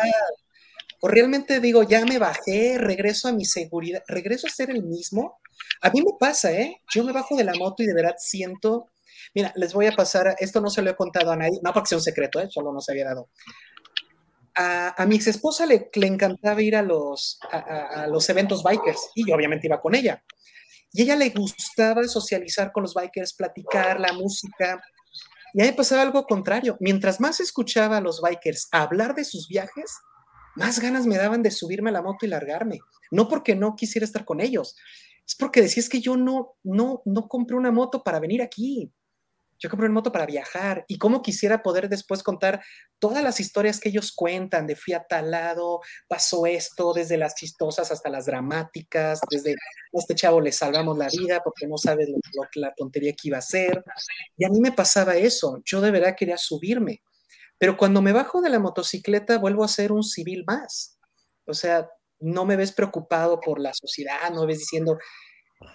o 1.02 1.08
realmente 1.08 1.60
digo, 1.60 1.84
ya 1.84 2.06
me 2.06 2.18
bajé, 2.18 2.78
regreso 2.78 3.28
a 3.28 3.32
mi 3.32 3.46
seguridad, 3.46 4.04
regreso 4.08 4.48
a 4.48 4.50
ser 4.50 4.70
el 4.70 4.84
mismo. 4.84 5.40
A 5.82 5.90
mí 5.90 6.02
me 6.02 6.12
pasa, 6.20 6.52
¿eh? 6.52 6.82
Yo 6.94 7.04
me 7.04 7.14
bajo 7.14 7.38
de 7.38 7.44
la 7.44 7.54
moto 7.54 7.84
y 7.84 7.86
de 7.86 7.94
verdad 7.94 8.16
siento, 8.18 8.88
mira, 9.34 9.54
les 9.56 9.74
voy 9.74 9.88
a 9.88 9.94
pasar, 9.94 10.36
esto 10.40 10.60
no 10.60 10.70
se 10.70 10.82
lo 10.82 10.92
he 10.92 10.96
contado 10.96 11.32
a 11.32 11.38
nadie, 11.38 11.60
no 11.64 11.74
porque 11.74 11.90
sea 11.90 11.98
un 11.98 12.04
secreto, 12.04 12.40
¿eh? 12.40 12.48
Solo 12.50 12.74
no 12.74 12.82
se 12.82 12.92
había 12.92 13.06
dado. 13.06 13.30
A, 14.56 15.06
mi 15.08 15.16
ex 15.16 15.28
esposa 15.28 15.66
le, 15.66 15.90
le, 15.94 16.08
encantaba 16.08 16.62
ir 16.62 16.76
a 16.76 16.82
los, 16.82 17.40
a, 17.50 18.04
a 18.04 18.08
los 18.08 18.28
eventos 18.30 18.62
bikers 18.62 19.12
y 19.16 19.26
yo 19.26 19.34
obviamente 19.34 19.68
iba 19.68 19.80
con 19.80 19.96
ella. 19.96 20.22
Y 20.92 21.02
a 21.02 21.04
ella 21.06 21.16
le 21.16 21.30
gustaba 21.30 22.04
socializar 22.04 22.72
con 22.74 22.84
los 22.84 22.94
bikers, 22.94 23.34
platicar 23.34 24.02
la 24.02 24.12
música. 24.12 24.82
Y 25.54 25.62
ahí 25.62 25.72
pasaba 25.72 26.02
algo 26.02 26.26
contrario. 26.26 26.78
Mientras 26.80 27.20
más 27.22 27.40
escuchaba 27.40 27.98
a 27.98 28.02
los 28.02 28.22
bikers 28.22 28.68
hablar 28.72 29.16
de 29.16 29.24
sus 29.24 29.48
viajes, 29.48 29.92
más 30.60 30.80
ganas 30.80 31.08
me 31.08 31.18
daban 31.18 31.42
de 31.42 31.52
subirme 31.52 31.90
a 31.90 31.94
la 31.94 32.02
moto 32.02 32.26
y 32.26 32.30
largarme. 32.30 32.80
No 33.12 33.28
porque 33.28 33.56
no 33.56 33.76
quisiera 33.76 34.06
estar 34.06 34.26
con 34.26 34.42
ellos, 34.42 34.76
es 35.26 35.36
porque 35.36 35.62
decía 35.62 35.82
es 35.82 35.90
que 35.90 36.02
yo 36.02 36.18
no, 36.18 36.58
no, 36.64 37.02
no 37.06 37.28
compré 37.28 37.56
una 37.56 37.72
moto 37.72 38.04
para 38.04 38.20
venir 38.20 38.42
aquí. 38.42 38.92
Yo 39.62 39.70
compré 39.70 39.88
una 39.88 39.96
moto 39.96 40.12
para 40.12 40.26
viajar 40.26 40.86
y 40.88 40.98
cómo 40.98 41.22
quisiera 41.22 41.62
poder 41.62 41.90
después 41.90 42.24
contar 42.24 42.64
todas 42.98 43.22
las 43.22 43.42
historias 43.42 43.80
que 43.80 43.90
ellos 43.90 44.14
cuentan 44.14 44.66
de 44.68 44.78
fui 44.78 44.94
a 44.94 45.04
tal 45.04 45.32
lado, 45.32 45.82
pasó 46.08 46.46
esto, 46.46 46.94
desde 46.94 47.18
las 47.18 47.36
chistosas 47.36 47.92
hasta 47.92 48.10
las 48.10 48.26
dramáticas, 48.26 49.20
desde 49.30 49.52
a 49.52 49.56
este 49.94 50.16
chavo 50.16 50.40
le 50.40 50.54
salvamos 50.54 50.98
la 50.98 51.10
vida 51.10 51.42
porque 51.44 51.68
no 51.68 51.78
sabe 51.78 52.08
lo, 52.08 52.18
la 52.56 52.74
tontería 52.74 53.12
que 53.12 53.28
iba 53.28 53.38
a 53.38 53.40
hacer. 53.40 53.84
Y 54.38 54.46
a 54.46 54.50
mí 54.50 54.62
me 54.62 54.72
pasaba 54.72 55.18
eso, 55.18 55.62
yo 55.66 55.82
de 55.82 55.92
verdad 55.92 56.16
quería 56.18 56.38
subirme. 56.38 57.02
Pero 57.60 57.78
cuando 57.78 58.02
me 58.02 58.14
bajo 58.14 58.42
de 58.42 58.50
la 58.50 58.58
motocicleta 58.58 59.38
vuelvo 59.38 59.64
a 59.64 59.68
ser 59.68 59.92
un 59.92 60.04
civil 60.04 60.44
más. 60.48 60.98
O 61.46 61.54
sea, 61.54 61.90
no 62.20 62.46
me 62.46 62.56
ves 62.56 62.72
preocupado 62.72 63.40
por 63.40 63.60
la 63.60 63.74
sociedad, 63.74 64.32
no 64.32 64.42
me 64.42 64.48
ves 64.48 64.60
diciendo, 64.60 64.98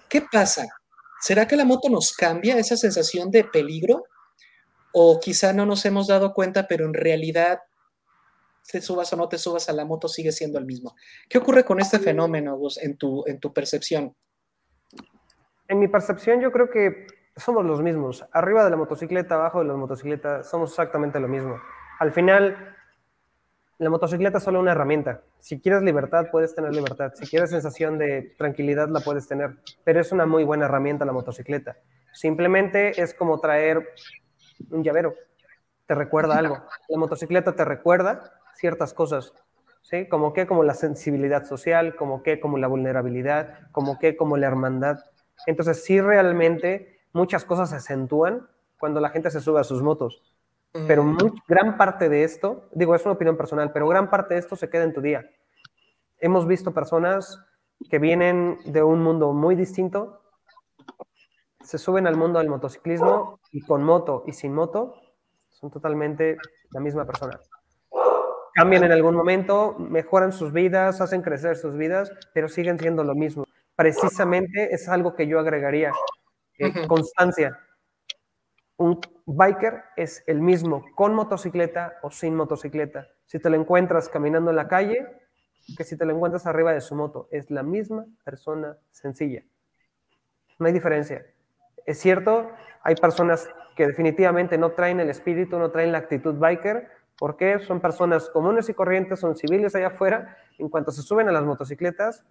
¿qué 0.09 0.23
pasa? 0.23 0.67
¿Será 1.21 1.47
que 1.47 1.57
la 1.57 1.65
moto 1.65 1.89
nos 1.89 2.13
cambia 2.13 2.59
esa 2.59 2.77
sensación 2.77 3.31
de 3.31 3.45
peligro? 3.45 4.05
O 4.93 5.21
quizá 5.21 5.53
no 5.53 5.67
nos 5.67 5.85
hemos 5.85 6.07
dado 6.07 6.33
cuenta, 6.33 6.67
pero 6.67 6.87
en 6.87 6.95
realidad, 6.95 7.61
te 8.71 8.81
subas 8.81 9.13
o 9.13 9.17
no 9.17 9.29
te 9.29 9.39
subas 9.39 9.69
a 9.69 9.73
la 9.73 9.85
moto, 9.85 10.09
sigue 10.09 10.33
siendo 10.33 10.59
el 10.59 10.65
mismo. 10.65 10.95
¿Qué 11.29 11.39
ocurre 11.39 11.65
con 11.65 11.81
este 11.81 11.99
fenómeno, 11.99 12.59
tu, 12.99 13.25
en 13.27 13.41
tu 13.41 13.53
percepción? 13.53 14.15
En 15.69 15.79
mi 15.79 15.89
percepción, 15.89 16.41
yo 16.41 16.53
creo 16.53 16.71
que 16.71 17.07
somos 17.37 17.65
los 17.65 17.83
mismos. 17.83 18.25
Arriba 18.33 18.65
de 18.65 18.71
la 18.71 18.77
motocicleta, 18.77 19.35
abajo 19.35 19.61
de 19.61 19.67
la 19.67 19.75
motocicleta, 19.75 20.43
somos 20.45 20.71
exactamente 20.71 21.19
lo 21.21 21.29
mismo. 21.29 21.61
Al 21.99 22.13
final, 22.13 22.77
la 23.79 23.91
motocicleta 23.91 24.39
es 24.39 24.45
solo 24.45 24.61
una 24.61 24.73
herramienta. 24.73 25.23
Si 25.41 25.61
quieres 25.61 25.83
libertad, 25.83 26.27
puedes 26.31 26.55
tener 26.55 26.73
libertad. 26.73 27.13
Si 27.15 27.27
quieres 27.27 27.51
sensación 27.51 27.99
de 27.99 28.35
tranquilidad, 28.39 28.89
la 28.89 29.01
puedes 29.01 29.27
tener. 29.27 29.57
Pero 29.83 30.01
es 30.01 30.13
una 30.13 30.27
muy 30.27 30.45
buena 30.45 30.67
herramienta 30.67 31.05
la 31.05 31.13
motocicleta. 31.13 31.77
Simplemente 32.13 33.01
es 33.01 33.15
como 33.15 33.41
traer 33.41 33.89
un 34.71 34.85
llavero. 34.85 35.15
Te 35.87 35.95
recuerda 35.95 36.39
algo. 36.39 36.63
La 36.89 36.99
motocicleta 36.99 37.55
te 37.57 37.65
recuerda 37.65 38.33
ciertas 38.55 38.95
cosas. 38.95 39.35
¿Sí? 39.83 40.09
Como 40.09 40.33
que, 40.33 40.47
como 40.47 40.63
la 40.63 40.73
sensibilidad 40.73 41.45
social, 41.45 41.95
como 41.95 42.23
que, 42.23 42.41
como 42.41 42.57
la 42.57 42.69
vulnerabilidad, 42.69 43.71
como 43.71 43.99
que, 43.99 44.17
como 44.17 44.37
la 44.39 44.47
hermandad. 44.47 45.01
Entonces, 45.47 45.85
sí, 45.85 46.01
realmente 46.01 46.94
muchas 47.15 47.47
cosas 47.47 47.71
se 47.71 47.77
acentúan 47.77 48.47
cuando 48.79 49.01
la 49.01 49.09
gente 49.09 49.31
se 49.31 49.41
sube 49.41 49.61
a 49.61 49.65
sus 49.65 49.83
motos 49.83 50.23
pero 50.89 51.17
gran 51.47 51.77
parte 51.77 52.09
de 52.09 52.25
esto, 52.25 52.69
digo, 52.73 52.97
es 52.97 53.05
una 53.05 53.15
opinión 53.15 53.37
personal, 53.37 53.71
pero 53.73 53.87
gran 53.87 54.11
parte 54.11 54.35
de 54.35 54.41
esto 54.41 54.57
se 54.57 54.69
queda 54.69 54.83
en 54.83 54.93
tu 54.93 55.01
día. 55.01 55.25
Hemos 56.19 56.49
visto 56.49 56.75
personas 56.75 57.39
que 57.89 58.01
vienen 58.01 58.59
de 58.65 58.83
un 58.83 59.01
mundo 59.01 59.33
muy 59.33 59.55
distinto, 59.55 60.21
se 61.63 61.79
suben 61.79 62.09
al 62.09 62.17
mundo 62.17 62.41
del 62.41 62.49
motociclismo 62.49 63.39
y 63.53 63.61
con 63.61 63.85
moto 63.85 64.25
y 64.27 64.33
sin 64.33 64.53
moto 64.53 64.97
son 65.49 65.71
totalmente 65.71 66.39
la 66.73 66.81
misma 66.81 67.07
persona. 67.07 67.39
Cambian 68.55 68.83
en 68.83 68.93
algún 68.93 69.15
momento, 69.15 69.77
mejoran 69.79 70.33
sus 70.33 70.53
vidas, 70.53 71.01
hacen 71.01 71.23
crecer 71.23 71.57
sus 71.57 71.77
vidas, 71.77 72.11
pero 72.35 72.49
siguen 72.49 72.79
siendo 72.81 73.05
lo 73.05 73.15
mismo. 73.15 73.45
Precisamente 73.77 74.75
es 74.75 74.89
algo 74.89 75.15
que 75.15 75.27
yo 75.29 75.39
agregaría, 75.39 75.93
eh, 76.59 76.87
constancia 76.87 77.59
un 78.77 79.01
biker 79.27 79.85
es 79.97 80.25
el 80.27 80.41
mismo 80.41 80.85
con 80.95 81.15
motocicleta 81.15 81.95
o 82.03 82.11
sin 82.11 82.35
motocicleta. 82.35 83.09
Si 83.27 83.39
te 83.39 83.51
lo 83.51 83.57
encuentras 83.57 84.09
caminando 84.09 84.51
en 84.51 84.57
la 84.57 84.69
calle, 84.69 85.07
que 85.77 85.85
si 85.85 85.97
te 85.97 86.05
lo 86.05 86.13
encuentras 86.13 86.47
arriba 86.47 86.73
de 86.73 86.81
su 86.81 86.95
moto, 86.95 87.29
es 87.31 87.51
la 87.51 87.63
misma 87.63 88.05
persona 88.25 88.77
sencilla. 88.91 89.43
No 90.59 90.67
hay 90.67 90.73
diferencia. 90.73 91.25
Es 91.87 91.99
cierto, 91.99 92.51
hay 92.83 92.97
personas 92.97 93.49
que 93.77 93.87
definitivamente 93.87 94.59
no 94.59 94.73
traen 94.73 95.01
el 95.01 95.11
espíritu, 95.11 95.59
no 95.59 95.71
traen 95.71 95.93
la 95.93 95.99
actitud 95.99 96.35
biker, 96.35 96.89
porque 97.19 97.61
son 97.61 97.81
personas 97.81 98.29
comunes 98.31 98.69
y 98.69 98.75
corrientes, 98.75 99.21
son 99.21 99.37
civiles 99.37 99.75
allá 99.75 99.89
afuera, 99.89 100.37
en 100.59 100.69
cuanto 100.69 100.91
se 100.91 101.03
suben 101.03 101.29
a 101.29 101.33
las 101.33 101.45
motocicletas, 101.45 102.25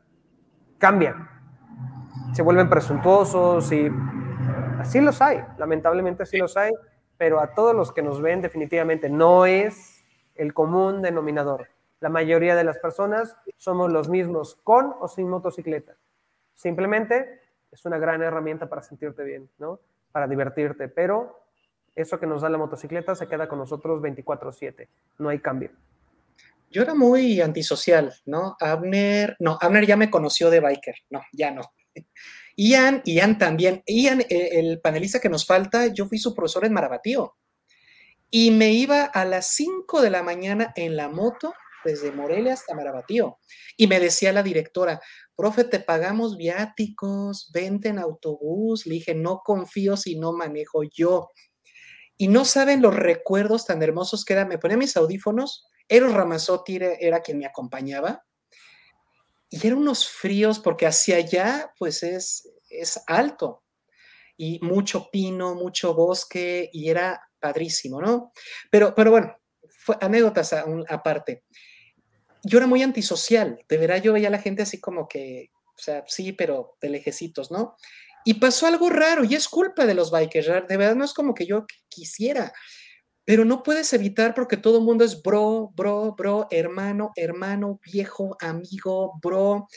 cambian. 0.77 1.42
Se 2.33 2.41
vuelven 2.41 2.69
presuntuosos 2.69 3.71
y 3.71 3.89
Sí 4.85 4.99
los 4.99 5.21
hay, 5.21 5.39
lamentablemente 5.57 6.25
sí 6.25 6.37
los 6.37 6.57
hay, 6.57 6.71
pero 7.17 7.39
a 7.39 7.53
todos 7.53 7.73
los 7.73 7.93
que 7.93 8.01
nos 8.01 8.21
ven 8.21 8.41
definitivamente 8.41 9.09
no 9.09 9.45
es 9.45 10.03
el 10.35 10.53
común 10.53 11.01
denominador. 11.01 11.69
La 12.01 12.09
mayoría 12.09 12.55
de 12.55 12.65
las 12.65 12.79
personas 12.79 13.37
somos 13.55 13.91
los 13.91 14.09
mismos 14.09 14.59
con 14.63 14.93
o 14.99 15.07
sin 15.07 15.29
motocicleta. 15.29 15.95
Simplemente 16.53 17.39
es 17.71 17.85
una 17.85 17.97
gran 17.97 18.21
herramienta 18.21 18.67
para 18.67 18.81
sentirte 18.81 19.23
bien, 19.23 19.49
¿no? 19.57 19.79
Para 20.11 20.27
divertirte, 20.27 20.89
pero 20.89 21.39
eso 21.95 22.19
que 22.19 22.27
nos 22.27 22.41
da 22.41 22.49
la 22.49 22.57
motocicleta 22.57 23.15
se 23.15 23.27
queda 23.27 23.47
con 23.47 23.59
nosotros 23.59 24.01
24/7, 24.01 24.89
no 25.19 25.29
hay 25.29 25.39
cambio. 25.39 25.71
Yo 26.69 26.81
era 26.81 26.93
muy 26.93 27.39
antisocial, 27.39 28.13
¿no? 28.25 28.57
Abner, 28.59 29.37
no, 29.39 29.57
Abner 29.61 29.85
ya 29.85 29.95
me 29.95 30.09
conoció 30.09 30.49
de 30.49 30.59
biker, 30.59 30.95
no, 31.09 31.21
ya 31.31 31.51
no. 31.51 31.61
Ian, 32.55 33.01
Ian 33.05 33.37
también. 33.37 33.83
Ian, 33.85 34.21
eh, 34.21 34.49
el 34.53 34.79
panelista 34.81 35.19
que 35.19 35.29
nos 35.29 35.45
falta, 35.45 35.87
yo 35.87 36.07
fui 36.07 36.17
su 36.17 36.33
profesor 36.33 36.65
en 36.65 36.73
Marabatío. 36.73 37.35
Y 38.29 38.51
me 38.51 38.71
iba 38.71 39.03
a 39.03 39.25
las 39.25 39.55
5 39.55 40.01
de 40.01 40.09
la 40.09 40.23
mañana 40.23 40.73
en 40.75 40.95
la 40.95 41.09
moto 41.09 41.53
desde 41.85 42.11
Morelia 42.11 42.53
hasta 42.53 42.75
Marabatío. 42.75 43.37
Y 43.77 43.87
me 43.87 43.99
decía 43.99 44.31
la 44.31 44.43
directora, 44.43 45.01
profe, 45.35 45.63
te 45.63 45.79
pagamos 45.79 46.37
viáticos, 46.37 47.51
vente 47.53 47.89
en 47.89 47.99
autobús. 47.99 48.85
Le 48.85 48.95
dije, 48.95 49.15
no 49.15 49.41
confío 49.43 49.97
si 49.97 50.17
no 50.17 50.33
manejo 50.33 50.83
yo. 50.83 51.29
Y 52.17 52.27
no 52.27 52.45
saben 52.45 52.81
los 52.81 52.95
recuerdos 52.95 53.65
tan 53.65 53.81
hermosos 53.83 54.25
que 54.25 54.33
era. 54.33 54.45
Me 54.45 54.57
ponía 54.57 54.77
mis 54.77 54.95
audífonos. 54.95 55.67
Eros 55.87 56.13
Ramazotti 56.13 56.79
era 56.99 57.21
quien 57.21 57.39
me 57.39 57.45
acompañaba 57.45 58.23
y 59.53 59.67
eran 59.67 59.77
unos 59.77 60.09
fríos 60.09 60.57
porque 60.57 60.87
hacia 60.87 61.17
allá 61.17 61.71
pues 61.77 62.01
es, 62.01 62.49
es 62.69 62.99
alto 63.05 63.63
y 64.35 64.57
mucho 64.63 65.11
pino, 65.11 65.53
mucho 65.53 65.93
bosque 65.93 66.71
y 66.73 66.89
era 66.89 67.21
padrísimo, 67.39 68.01
¿no? 68.01 68.31
Pero, 68.71 68.95
pero 68.95 69.11
bueno, 69.11 69.37
fue 69.69 69.95
anécdotas 70.01 70.55
aparte. 70.89 71.43
Yo 72.43 72.57
era 72.57 72.65
muy 72.65 72.81
antisocial, 72.81 73.63
de 73.69 73.77
verdad 73.77 74.01
yo 74.01 74.13
veía 74.13 74.29
a 74.29 74.31
la 74.31 74.41
gente 74.41 74.63
así 74.63 74.81
como 74.81 75.07
que, 75.07 75.51
o 75.67 75.79
sea, 75.79 76.03
sí, 76.07 76.31
pero 76.31 76.75
de 76.81 76.89
lejecitos, 76.89 77.51
¿no? 77.51 77.75
Y 78.25 78.33
pasó 78.35 78.65
algo 78.65 78.89
raro 78.89 79.23
y 79.23 79.35
es 79.35 79.47
culpa 79.47 79.85
de 79.85 79.93
los 79.93 80.09
bikers, 80.09 80.47
de 80.67 80.77
verdad 80.77 80.95
no 80.95 81.05
es 81.05 81.13
como 81.13 81.35
que 81.35 81.45
yo 81.45 81.67
quisiera, 81.89 82.51
pero 83.25 83.45
no 83.45 83.63
puedes 83.63 83.93
evitar 83.93 84.33
porque 84.33 84.57
todo 84.57 84.79
el 84.79 84.83
mundo 84.83 85.05
es 85.05 85.21
bro, 85.21 85.71
bro, 85.75 86.13
bro, 86.15 86.47
hermano, 86.51 87.11
hermano, 87.15 87.79
viejo, 87.83 88.35
amigo, 88.41 89.13
bro. 89.21 89.67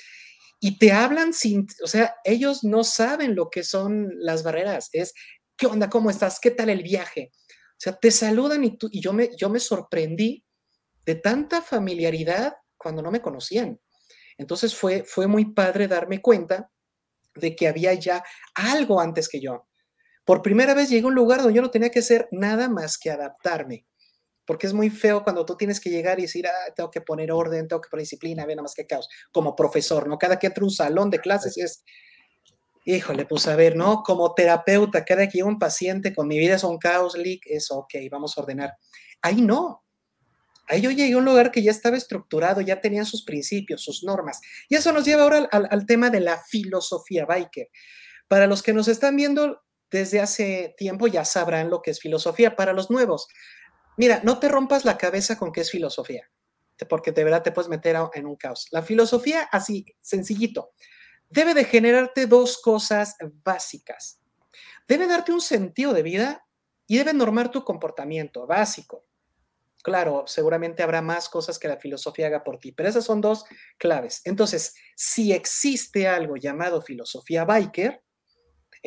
Y 0.59 0.79
te 0.79 0.93
hablan 0.93 1.33
sin, 1.33 1.67
o 1.85 1.87
sea, 1.87 2.17
ellos 2.25 2.65
no 2.65 2.83
saben 2.83 3.37
lo 3.37 3.51
que 3.51 3.63
son 3.63 4.11
las 4.19 4.43
barreras. 4.43 4.89
Es, 4.93 5.15
¿qué 5.57 5.67
onda? 5.67 5.89
¿Cómo 5.89 6.11
estás? 6.11 6.41
¿Qué 6.41 6.51
tal 6.51 6.71
el 6.71 6.83
viaje? 6.83 7.31
O 7.73 7.79
sea, 7.79 7.97
te 7.97 8.11
saludan 8.11 8.65
y, 8.65 8.77
tú, 8.77 8.89
y 8.91 9.01
yo, 9.01 9.13
me, 9.13 9.31
yo 9.37 9.49
me 9.49 9.61
sorprendí 9.61 10.45
de 11.05 11.15
tanta 11.15 11.63
familiaridad 11.63 12.57
cuando 12.77 13.03
no 13.03 13.11
me 13.11 13.21
conocían. 13.21 13.79
Entonces 14.39 14.75
fue, 14.75 15.05
fue 15.05 15.27
muy 15.27 15.53
padre 15.53 15.87
darme 15.87 16.21
cuenta 16.21 16.71
de 17.35 17.55
que 17.55 17.69
había 17.69 17.95
ya 17.95 18.25
algo 18.55 19.01
antes 19.01 19.29
que 19.29 19.41
yo. 19.41 19.67
Por 20.27 20.43
primera 20.43 20.75
vez 20.75 20.91
llegué 20.91 21.05
a 21.05 21.07
un 21.07 21.15
lugar 21.15 21.39
donde 21.39 21.55
yo 21.55 21.63
no 21.63 21.71
tenía 21.71 21.91
que 21.91 22.01
hacer 22.01 22.29
nada 22.33 22.69
más 22.69 22.99
que 22.99 23.11
adaptarme. 23.11 23.87
Porque 24.45 24.67
es 24.67 24.73
muy 24.73 24.91
feo 24.91 25.23
cuando 25.23 25.47
tú 25.47 25.57
tienes 25.57 25.81
que 25.81 25.89
llegar 25.89 26.19
y 26.19 26.23
decir, 26.23 26.49
ah, 26.49 26.73
tengo 26.75 26.91
que 26.91 27.01
poner 27.01 27.31
orden, 27.31 27.69
tengo 27.69 27.81
que 27.81 27.89
poner 27.89 28.03
disciplina, 28.03 28.45
ve 28.45 28.55
nada 28.55 28.65
más 28.65 28.75
que 28.75 28.87
caos. 28.87 29.09
Como 29.33 29.55
profesor, 29.55 30.09
¿no? 30.09 30.19
Cada 30.19 30.39
que 30.39 30.49
entro 30.49 30.65
a 30.65 30.67
un 30.67 30.73
salón 30.73 31.11
de 31.11 31.21
clases 31.21 31.57
es, 31.57 31.85
híjole, 32.85 33.25
pues 33.25 33.47
a 33.47 33.55
ver, 33.55 33.77
¿no? 33.77 34.03
Como 34.03 34.35
terapeuta, 34.35 35.05
cada 35.05 35.29
que 35.29 35.39
llega 35.39 35.49
un 35.49 35.61
paciente 35.61 36.13
con 36.13 36.27
mi 36.27 36.39
vida 36.39 36.57
es 36.57 36.65
un 36.65 36.79
caos, 36.79 37.17
leak, 37.17 37.43
es 37.47 37.71
ok, 37.71 37.95
vamos 38.11 38.37
a 38.37 38.41
ordenar. 38.41 38.75
Ahí 39.23 39.43
no. 39.43 39.85
Ahí 40.67 40.81
yo 40.81 40.91
llegué 40.91 41.15
a 41.15 41.19
un 41.19 41.25
lugar 41.25 41.53
que 41.53 41.63
ya 41.63 41.71
estaba 41.71 41.97
estructurado, 41.97 42.61
ya 42.61 42.81
tenía 42.81 43.05
sus 43.05 43.25
principios, 43.25 43.85
sus 43.85 44.03
normas. 44.03 44.41
Y 44.69 44.75
eso 44.75 44.93
nos 44.93 45.05
lleva 45.05 45.23
ahora 45.23 45.49
al, 45.53 45.69
al 45.71 45.87
tema 45.87 46.11
de 46.11 46.19
la 46.19 46.43
filosofía 46.43 47.27
biker. 47.27 47.69
Para 48.27 48.49
los 48.49 48.65
que 48.65 48.73
nos 48.73 48.89
están 48.89 49.15
viendo, 49.15 49.63
desde 49.91 50.21
hace 50.21 50.75
tiempo 50.77 51.07
ya 51.07 51.25
sabrán 51.25 51.71
lo 51.71 51.83
que 51.83 51.91
es 51.91 52.01
filosofía. 52.01 52.57
Para 52.57 52.73
los 52.73 52.91
nuevos, 52.91 53.29
mira, 53.97 54.21
no 54.25 54.39
te 54.39 54.49
rompas 54.49 54.85
la 54.85 54.99
cabeza 54.99 55.39
con 55.39 55.53
qué 55.53 55.61
es 55.63 55.71
filosofía, 55.71 56.31
porque 56.89 57.13
de 57.13 57.25
verdad 57.25 57.43
te 57.43 57.53
puedes 57.53 57.69
meter 57.69 57.97
en 58.15 58.27
un 58.27 58.37
caos. 58.37 58.67
La 58.71 58.83
filosofía, 58.83 59.49
así, 59.53 59.87
sencillito, 60.01 60.73
debe 61.29 61.55
de 61.55 61.65
generarte 61.65 62.27
dos 62.27 62.59
cosas 62.59 63.17
básicas. 63.45 64.21
Debe 64.89 65.07
darte 65.07 65.33
un 65.33 65.41
sentido 65.41 65.93
de 65.93 66.03
vida 66.03 66.47
y 66.87 66.99
debe 66.99 67.13
normar 67.13 67.51
tu 67.51 67.65
comportamiento 67.65 68.47
básico. 68.47 69.05
Claro, 69.83 70.25
seguramente 70.27 70.83
habrá 70.83 71.01
más 71.01 71.29
cosas 71.29 71.59
que 71.59 71.69
la 71.69 71.77
filosofía 71.77 72.27
haga 72.27 72.43
por 72.43 72.59
ti, 72.59 72.73
pero 72.73 72.89
esas 72.89 73.05
son 73.05 73.21
dos 73.21 73.45
claves. 73.79 74.21
Entonces, 74.25 74.75
si 74.97 75.33
existe 75.33 76.09
algo 76.09 76.37
llamado 76.37 76.83
filosofía 76.83 77.45
biker, 77.45 78.03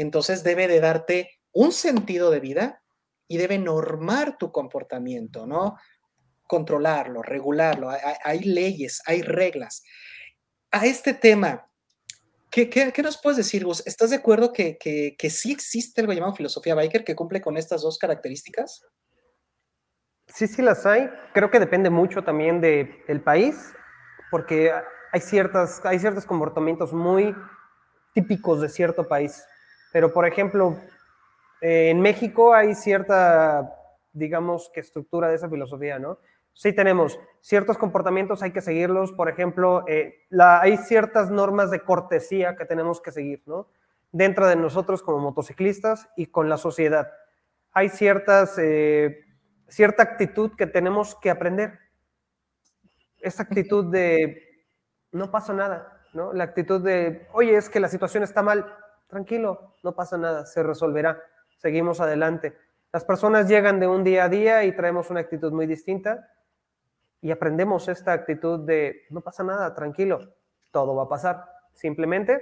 entonces 0.02 0.44
debe 0.44 0.68
de 0.68 0.80
darte 0.80 1.40
un 1.52 1.72
sentido 1.72 2.32
de 2.32 2.40
vida 2.40 2.84
y 3.28 3.38
debe 3.38 3.58
normar 3.58 4.38
tu 4.38 4.52
comportamiento, 4.52 5.46
¿no? 5.46 5.78
Controlarlo, 6.48 7.22
regularlo. 7.22 7.90
Hay, 8.24 8.40
leyes, 8.40 9.02
hay 9.06 9.22
reglas. 9.22 9.84
A 10.72 10.86
este 10.86 11.14
tema, 11.14 11.70
¿qué, 12.50 12.92
nos 13.04 13.22
puedes 13.22 13.38
decir, 13.38 13.66
Gus? 13.66 13.86
¿Estás 13.86 14.10
de 14.10 14.16
acuerdo 14.16 14.52
que, 14.52 14.78
que, 14.80 15.30
sí 15.30 15.52
existe 15.52 16.02
algo 16.02 16.14
llamado 16.14 16.34
filosofía 16.34 16.76
biker 16.76 17.04
que 17.04 17.16
cumple 17.16 17.42
con 17.42 17.58
estas 17.58 17.82
dos 17.82 18.00
características? 18.00 18.84
Sí, 20.28 20.48
sí 20.48 20.62
las 20.62 20.86
hay. 20.86 21.10
Creo 21.34 21.52
que 21.52 21.60
depende 21.60 21.90
mucho 21.90 22.24
también 22.24 22.62
del 22.62 23.22
país, 23.22 23.74
porque 24.32 24.72
hay, 25.12 25.22
ciertas, 25.22 25.82
hay 25.84 26.00
ciertos 26.00 26.26
comportamientos 26.26 26.94
muy 26.94 27.36
típicos 28.14 28.62
de 28.62 28.70
cierto 28.70 29.08
país. 29.08 29.44
Pero, 29.92 30.14
por 30.14 30.26
ejemplo, 30.26 30.78
eh, 31.62 31.90
en 31.90 32.02
México 32.02 32.54
hay 32.54 32.76
cierta, 32.76 33.76
digamos, 34.14 34.70
que 34.74 34.80
estructura 34.80 35.28
de 35.28 35.36
esa 35.36 35.50
filosofía, 35.50 36.00
¿no? 36.00 36.20
Sí 36.54 36.74
tenemos 36.74 37.20
ciertos 37.42 37.78
comportamientos, 37.78 38.44
hay 38.44 38.52
que 38.52 38.62
seguirlos. 38.62 39.14
Por 39.14 39.30
ejemplo, 39.30 39.86
eh, 39.88 40.26
hay 40.40 40.78
ciertas 40.78 41.32
normas 41.32 41.72
de 41.72 41.82
cortesía 41.82 42.56
que 42.56 42.66
tenemos 42.66 43.02
que 43.02 43.12
seguir, 43.12 43.42
¿no? 43.46 43.68
Dentro 44.12 44.48
de 44.48 44.56
nosotros 44.56 45.02
como 45.02 45.20
motociclistas 45.20 46.10
y 46.18 46.28
con 46.28 46.50
la 46.50 46.58
sociedad. 46.58 47.12
Hay 47.72 47.90
ciertas, 47.90 48.58
eh, 48.58 49.26
cierta 49.68 50.04
actitud 50.04 50.52
que 50.58 50.68
tenemos 50.68 51.16
que 51.16 51.30
aprender. 51.30 51.80
Esa 53.20 53.44
actitud 53.44 53.92
de 53.92 54.66
no 55.12 55.32
pasa 55.32 55.54
nada, 55.54 56.02
¿no? 56.14 56.34
La 56.34 56.44
actitud 56.44 56.84
de, 56.84 57.28
oye, 57.32 57.56
es 57.56 57.70
que 57.70 57.80
la 57.80 57.88
situación 57.88 58.24
está 58.24 58.42
mal, 58.42 58.66
tranquilo, 59.10 59.76
no 59.84 59.94
pasa 59.94 60.18
nada, 60.18 60.46
se 60.46 60.64
resolverá, 60.64 61.22
seguimos 61.58 62.00
adelante. 62.00 62.56
Las 62.94 63.04
personas 63.04 63.50
llegan 63.50 63.80
de 63.80 63.88
un 63.88 64.04
día 64.04 64.26
a 64.26 64.30
día 64.30 64.64
y 64.64 64.76
traemos 64.76 65.10
una 65.10 65.20
actitud 65.20 65.52
muy 65.52 65.68
distinta 65.68 66.32
y 67.22 67.32
aprendemos 67.32 67.88
esta 67.90 68.14
actitud 68.14 68.60
de 68.66 69.02
no 69.10 69.22
pasa 69.22 69.44
nada, 69.44 69.74
tranquilo, 69.76 70.34
todo 70.72 70.96
va 70.96 71.04
a 71.04 71.10
pasar. 71.10 71.44
Simplemente 71.74 72.42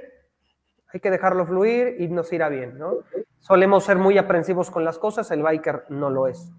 hay 0.93 0.99
que 0.99 1.09
dejarlo 1.09 1.45
fluir 1.45 1.95
y 1.99 2.07
nos 2.07 2.32
irá 2.32 2.49
bien, 2.49 2.78
¿no? 2.78 2.99
Solemos 3.39 3.86
ser 3.86 3.97
muy 3.97 4.18
aprensivos 4.18 4.70
con 4.70 4.84
las 4.84 4.99
cosas, 4.99 5.32
el 5.32 5.41
biker 5.41 5.86
no 5.89 6.09
lo 6.09 6.28
es. 6.28 6.51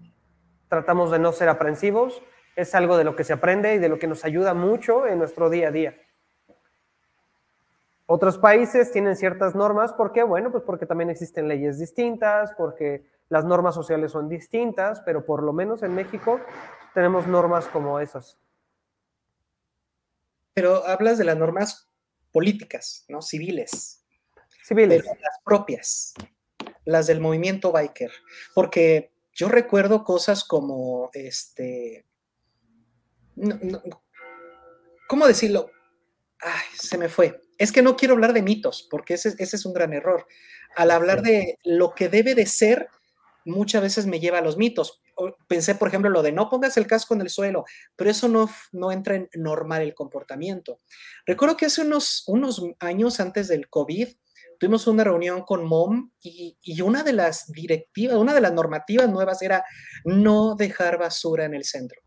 Tratamos 0.67 1.11
de 1.11 1.19
no 1.19 1.31
ser 1.31 1.49
aprensivos, 1.49 2.21
es 2.55 2.75
algo 2.75 2.97
de 2.97 3.03
lo 3.03 3.15
que 3.15 3.23
se 3.23 3.33
aprende 3.33 3.75
y 3.75 3.79
de 3.79 3.89
lo 3.89 3.97
que 3.99 4.07
nos 4.07 4.25
ayuda 4.25 4.53
mucho 4.53 5.07
en 5.07 5.19
nuestro 5.19 5.49
día 5.49 5.69
a 5.69 5.71
día. 5.71 5.95
Otros 8.11 8.39
países 8.39 8.91
tienen 8.91 9.15
ciertas 9.15 9.53
normas, 9.53 9.93
¿por 9.93 10.11
qué? 10.11 10.23
Bueno, 10.23 10.51
pues 10.51 10.63
porque 10.63 10.87
también 10.87 11.11
existen 11.11 11.47
leyes 11.47 11.77
distintas, 11.77 12.55
porque 12.57 13.05
las 13.29 13.45
normas 13.45 13.75
sociales 13.75 14.13
son 14.13 14.27
distintas, 14.27 14.99
pero 15.01 15.27
por 15.27 15.43
lo 15.43 15.53
menos 15.53 15.83
en 15.83 15.93
México 15.93 16.39
tenemos 16.95 17.27
normas 17.27 17.67
como 17.67 17.99
esas. 17.99 18.39
Pero 20.55 20.87
hablas 20.87 21.19
de 21.19 21.23
las 21.23 21.37
normas 21.37 21.87
políticas, 22.31 23.05
¿no? 23.09 23.21
Civiles. 23.21 24.03
Civiles. 24.63 25.05
las 25.05 25.39
propias, 25.45 26.15
las 26.85 27.05
del 27.05 27.19
movimiento 27.19 27.71
biker. 27.71 28.11
Porque 28.55 29.13
yo 29.33 29.49
recuerdo 29.49 30.03
cosas 30.03 30.43
como, 30.43 31.11
este, 31.13 32.07
¿cómo 35.07 35.27
decirlo? 35.27 35.69
Ay, 36.39 36.65
se 36.73 36.97
me 36.97 37.07
fue 37.07 37.39
es 37.59 37.73
que 37.73 37.81
no 37.81 37.97
quiero 37.97 38.13
hablar 38.13 38.33
de 38.33 38.41
mitos, 38.41 38.87
porque 38.89 39.15
ese, 39.15 39.35
es 39.37 39.65
un 39.65 39.73
gran 39.73 39.93
error. 39.93 40.25
Al 40.77 40.91
hablar 40.91 41.21
de 41.21 41.59
lo 41.65 41.93
que 41.93 42.07
debe 42.07 42.33
de 42.33 42.45
ser, 42.45 42.87
muchas 43.43 43.81
veces 43.81 44.07
me 44.07 44.21
lleva 44.21 44.37
a 44.37 44.41
los 44.41 44.57
mitos. 44.57 45.01
Pensé, 45.47 45.75
por 45.75 45.89
ejemplo, 45.89 46.09
lo 46.09 46.23
de 46.23 46.31
no 46.31 46.49
pongas 46.49 46.77
el 46.77 46.87
casco 46.87 47.13
en 47.13 47.21
el 47.21 47.29
suelo, 47.29 47.65
pero 47.97 48.09
eso 48.09 48.29
no, 48.29 48.49
no 48.71 48.93
entra 48.93 49.15
en 49.15 49.29
normal 49.33 49.81
el 49.81 49.93
comportamiento. 49.93 50.79
Recuerdo 51.25 51.57
que 51.57 51.65
hace 51.65 51.81
unos, 51.81 52.23
unos 52.27 52.63
años 52.79 53.19
antes 53.19 53.49
del 53.49 53.69
COVID, 53.69 54.07
tuvimos 54.57 54.87
una 54.87 55.03
reunión 55.03 55.41
con 55.41 55.65
MOM 55.65 56.11
y, 56.21 56.57
y, 56.61 56.81
una 56.81 57.03
de 57.03 57.11
las 57.11 57.51
directivas, 57.51 58.15
una 58.15 58.33
de 58.33 58.41
las 58.41 58.53
normativas 58.53 59.09
nuevas 59.09 59.41
era 59.41 59.65
no 60.05 60.55
dejar 60.55 60.97
basura 60.97 61.43
en 61.43 61.55
el 61.55 61.65
centro. 61.65 62.01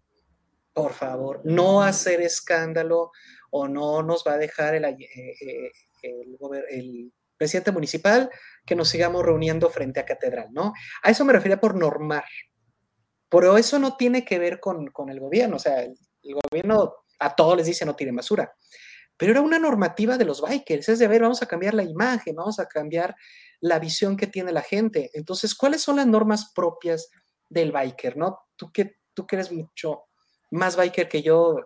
Por 0.73 0.95
favor, 0.95 1.43
no 1.45 1.83
hacer 1.83 2.23
escándalo, 2.23 3.11
o 3.53 3.69
no 3.69 4.03
nos 4.03 4.25
va 4.27 4.35
a 4.35 4.39
dejar 4.39 4.75
el, 4.75 4.85
eh, 4.85 5.37
eh, 6.03 6.25
el, 6.71 7.13
presidente 7.37 7.73
municipal 7.73 8.31
que 8.65 8.77
nos 8.77 8.89
sigamos 8.89 9.25
reuniendo 9.25 9.69
frente 9.69 9.99
a 9.99 10.05
catedral, 10.05 10.49
¿no? 10.53 10.73
A 11.03 11.11
eso 11.11 11.25
me 11.25 11.33
refería 11.33 11.59
por 11.59 11.75
normar. 11.75 12.25
Pero 13.29 13.59
eso 13.59 13.81
no 13.81 13.97
tiene 13.97 14.25
que 14.25 14.39
ver 14.39 14.61
con, 14.61 14.87
el 15.09 15.21
gobierno, 15.21 15.57
o 15.57 15.59
sea, 15.59 15.83
el, 15.83 15.97
gobierno 16.23 16.95
a 17.19 17.35
todos 17.35 17.57
les 17.57 17.67
dice 17.67 17.85
no 17.85 17.97
tiene 17.97 18.13
basura. 18.13 18.55
Pero 19.17 19.33
era 19.33 19.41
una 19.41 19.59
normativa 19.59 20.17
de 20.17 20.25
los 20.25 20.41
bikers, 20.41 20.89
es 20.89 20.99
de 21.01 21.09
ver, 21.09 21.23
vamos 21.23 21.43
a 21.43 21.47
cambiar 21.47 21.75
la 21.75 21.83
imagen, 21.83 22.37
vamos 22.37 22.61
a 22.61 22.67
cambiar 22.67 23.17
la 23.61 23.81
visión 23.81 24.17
que 24.17 24.29
tiene 24.29 24.53
la 24.53 24.63
gente. 24.63 25.11
Entonces, 25.13 25.55
¿cuáles 25.55 25.83
son 25.83 25.97
las 25.97 26.07
normas 26.07 26.53
propias 26.55 27.11
del 27.49 27.73
biker, 27.73 28.17
no? 28.17 28.39
Tú 28.57 28.71
que, 28.73 28.99
tú 29.15 29.27
que 29.27 29.37
eres 29.37 29.51
mucho 29.51 30.05
más 30.53 30.77
biker 30.77 31.09
que 31.09 31.23
yo, 31.23 31.57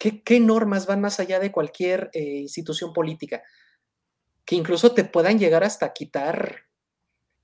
¿Qué, 0.00 0.40
normas 0.40 0.86
van 0.86 1.02
más 1.02 1.20
allá 1.20 1.38
de 1.38 1.52
cualquier 1.52 2.08
eh, 2.14 2.38
institución 2.38 2.94
política? 2.94 3.42
Que 4.46 4.56
incluso 4.56 4.94
te 4.94 5.04
puedan 5.04 5.38
llegar 5.38 5.62
hasta 5.62 5.92
quitar, 5.92 6.62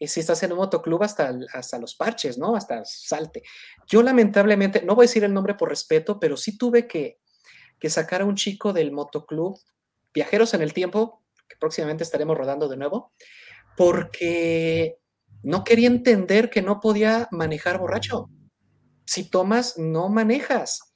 eh, 0.01 0.09
si 0.09 0.21
estás 0.21 0.43
en 0.43 0.53
un 0.53 0.59
motoclub, 0.59 1.03
hasta, 1.03 1.39
hasta 1.53 1.79
los 1.79 1.95
parches, 1.95 2.39
¿no? 2.39 2.57
Hasta 2.57 2.83
salte. 2.87 3.43
Yo 3.87 4.03
lamentablemente, 4.03 4.81
no 4.81 4.95
voy 4.95 5.05
a 5.05 5.09
decir 5.09 5.23
el 5.23 5.35
nombre 5.35 5.53
por 5.53 5.69
respeto, 5.69 6.19
pero 6.19 6.39
sí 6.39 6.57
tuve 6.57 6.87
que, 6.87 7.19
que 7.79 7.91
sacar 7.91 8.23
a 8.23 8.25
un 8.25 8.37
chico 8.37 8.73
del 8.73 8.91
motoclub, 8.91 9.61
Viajeros 10.15 10.55
en 10.55 10.63
el 10.63 10.73
Tiempo, 10.73 11.23
que 11.47 11.57
próximamente 11.57 12.05
estaremos 12.05 12.39
rodando 12.39 12.69
de 12.69 12.79
nuevo, 12.79 13.13
porque 13.77 14.97
no 15.43 15.63
quería 15.63 15.89
entender 15.89 16.49
que 16.49 16.63
no 16.63 16.81
podía 16.81 17.29
manejar 17.33 17.79
borracho. 17.79 18.31
Si 19.05 19.29
tomas, 19.29 19.77
no 19.77 20.09
manejas. 20.09 20.96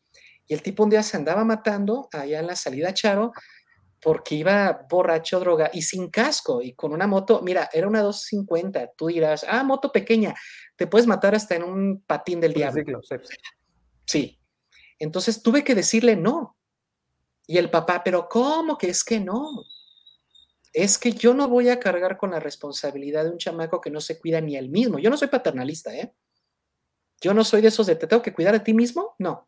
Y 0.51 0.55
el 0.55 0.63
tipo 0.63 0.83
un 0.83 0.91
día 0.91 1.05
se 1.05 1.17
andaba 1.17 1.45
matando 1.45 2.09
allá 2.13 2.41
en 2.41 2.49
la 2.49 2.57
salida 2.57 2.93
Charo 2.93 3.33
porque 4.03 4.35
iba 4.35 4.85
borracho, 4.91 5.39
droga 5.39 5.71
y 5.73 5.83
sin 5.83 6.11
casco 6.11 6.61
y 6.61 6.73
con 6.73 6.93
una 6.93 7.07
moto, 7.07 7.41
mira, 7.41 7.71
era 7.73 7.87
una 7.87 8.03
250, 8.03 8.95
tú 8.97 9.07
dirás, 9.07 9.47
ah, 9.49 9.63
moto 9.63 9.93
pequeña, 9.93 10.35
te 10.75 10.89
puedes 10.89 11.07
matar 11.07 11.37
hasta 11.37 11.55
en 11.55 11.63
un 11.63 12.03
patín 12.05 12.41
del 12.41 12.53
diablo. 12.53 13.01
Sí. 14.05 14.41
Entonces 14.99 15.41
tuve 15.41 15.63
que 15.63 15.77
decirle 15.77 16.17
no. 16.17 16.57
Y 17.47 17.57
el 17.59 17.71
papá, 17.71 18.03
pero 18.03 18.29
¿cómo 18.29 18.77
que 18.77 18.91
es 18.91 19.05
que 19.05 19.21
no? 19.21 19.63
Es 20.73 20.99
que 20.99 21.13
yo 21.13 21.33
no 21.33 21.47
voy 21.47 21.69
a 21.69 21.79
cargar 21.79 22.17
con 22.17 22.33
la 22.33 22.41
responsabilidad 22.41 23.23
de 23.23 23.31
un 23.31 23.39
chamaco 23.39 23.81
que 23.81 23.91
no 23.91 24.01
se 24.01 24.19
cuida 24.19 24.41
ni 24.41 24.57
él 24.57 24.69
mismo. 24.69 24.99
Yo 24.99 25.11
no 25.11 25.17
soy 25.17 25.29
paternalista, 25.29 25.95
¿eh? 25.95 26.13
Yo 27.21 27.35
no 27.35 27.45
soy 27.45 27.61
de 27.61 27.69
esos 27.69 27.87
de 27.87 27.95
te 27.95 28.09
tengo 28.09 28.21
que 28.23 28.35
cuidar 28.35 28.57
a 28.57 28.65
ti 28.65 28.75
mismo. 28.75 29.15
No. 29.21 29.47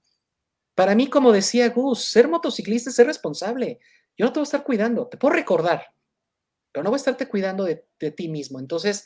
Para 0.75 0.95
mí, 0.95 1.09
como 1.09 1.33
decía 1.33 1.69
Gus, 1.69 2.05
ser 2.05 2.29
motociclista 2.29 2.91
es 2.91 2.97
ser 2.97 3.07
responsable. 3.07 3.81
Yo 4.17 4.27
no 4.27 4.33
te 4.33 4.41
voy 4.41 4.45
a 4.45 4.51
estar 4.51 4.65
cuidando, 4.65 5.07
te 5.09 5.17
puedo 5.17 5.35
recordar, 5.35 5.87
pero 6.73 6.83
no 6.83 6.91
voy 6.91 6.97
a 6.97 6.99
estarte 6.99 7.29
cuidando 7.29 7.65
de, 7.65 7.85
ti 8.13 8.29
mismo. 8.29 8.59
Entonces, 8.59 9.05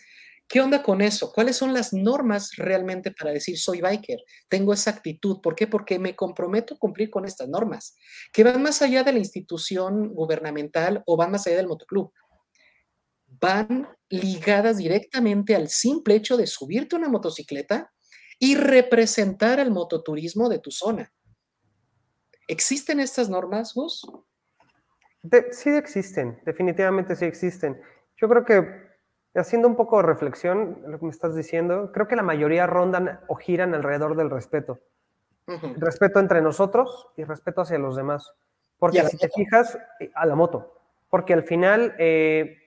¿qué 0.49 0.61
onda 0.61 0.83
con 0.83 1.01
eso? 1.01 1.33
¿Cuáles 1.33 1.57
son 1.57 1.75
las 1.75 1.93
normas 1.93 2.53
realmente 2.57 3.11
para 3.11 3.33
decir 3.33 3.59
soy 3.59 3.81
biker? 3.81 4.19
Tengo 4.49 4.73
esa 4.73 4.91
actitud. 4.91 5.41
¿Por 5.41 5.55
qué? 5.55 5.67
Porque 5.67 5.99
me 5.99 6.15
comprometo 6.15 6.75
a 6.75 6.79
cumplir 6.79 7.11
con 7.11 7.25
estas 7.25 7.49
normas, 7.49 7.97
que 8.33 8.45
van 8.45 8.63
más 8.63 8.81
allá 8.83 9.03
de 9.03 9.13
la 9.13 9.19
institución 9.19 10.15
gubernamental 10.15 11.03
o 11.07 11.17
van 11.17 11.33
más 11.33 11.47
allá 11.47 11.57
del 11.57 11.69
motoclub. 11.69 12.13
Van 13.27 13.89
ligadas 14.09 14.79
directamente 14.79 15.57
al 15.57 15.69
simple 15.69 16.15
hecho 16.15 16.37
de 16.37 16.47
subirte 16.47 16.95
una 16.95 17.09
motocicleta 17.09 17.93
y 18.39 18.55
representar 18.55 19.59
el 19.59 19.71
mototurismo 19.71 20.49
de 20.49 20.61
tu 20.61 20.71
zona. 20.71 21.13
¿Existen 22.47 23.01
estas 23.01 23.29
normas, 23.29 23.75
Gus? 23.75 24.07
sí 25.51 25.71
existen, 25.71 26.41
definitivamente 26.45 27.17
sí 27.17 27.25
existen. 27.25 27.81
Yo 28.17 28.29
creo 28.29 28.45
que 28.45 28.87
haciendo 29.35 29.69
un 29.69 29.77
poco 29.77 29.97
de 29.99 30.05
reflexión, 30.05 30.83
lo 30.87 30.99
que 30.99 31.05
me 31.05 31.11
estás 31.11 31.35
diciendo, 31.35 31.91
creo 31.93 32.09
que 32.09 32.17
la 32.17 32.23
mayoría 32.23 32.67
rondan 32.67 33.21
o 33.29 33.35
giran 33.35 33.75
alrededor 33.75 34.17
del 34.17 34.31
respeto. 34.31 34.81
Respeto 35.77 36.19
entre 36.19 36.43
nosotros 36.43 37.09
y 37.17 37.25
respeto 37.25 37.61
hacia 37.61 37.79
los 37.79 37.97
demás. 37.97 38.33
Porque 38.79 39.05
si 39.05 39.17
te 39.17 39.29
fijas, 39.29 39.79
a 40.15 40.27
la 40.27 40.35
moto, 40.35 40.81
porque 41.09 41.33
al 41.33 41.45
final 41.45 41.95
eh, 41.99 42.59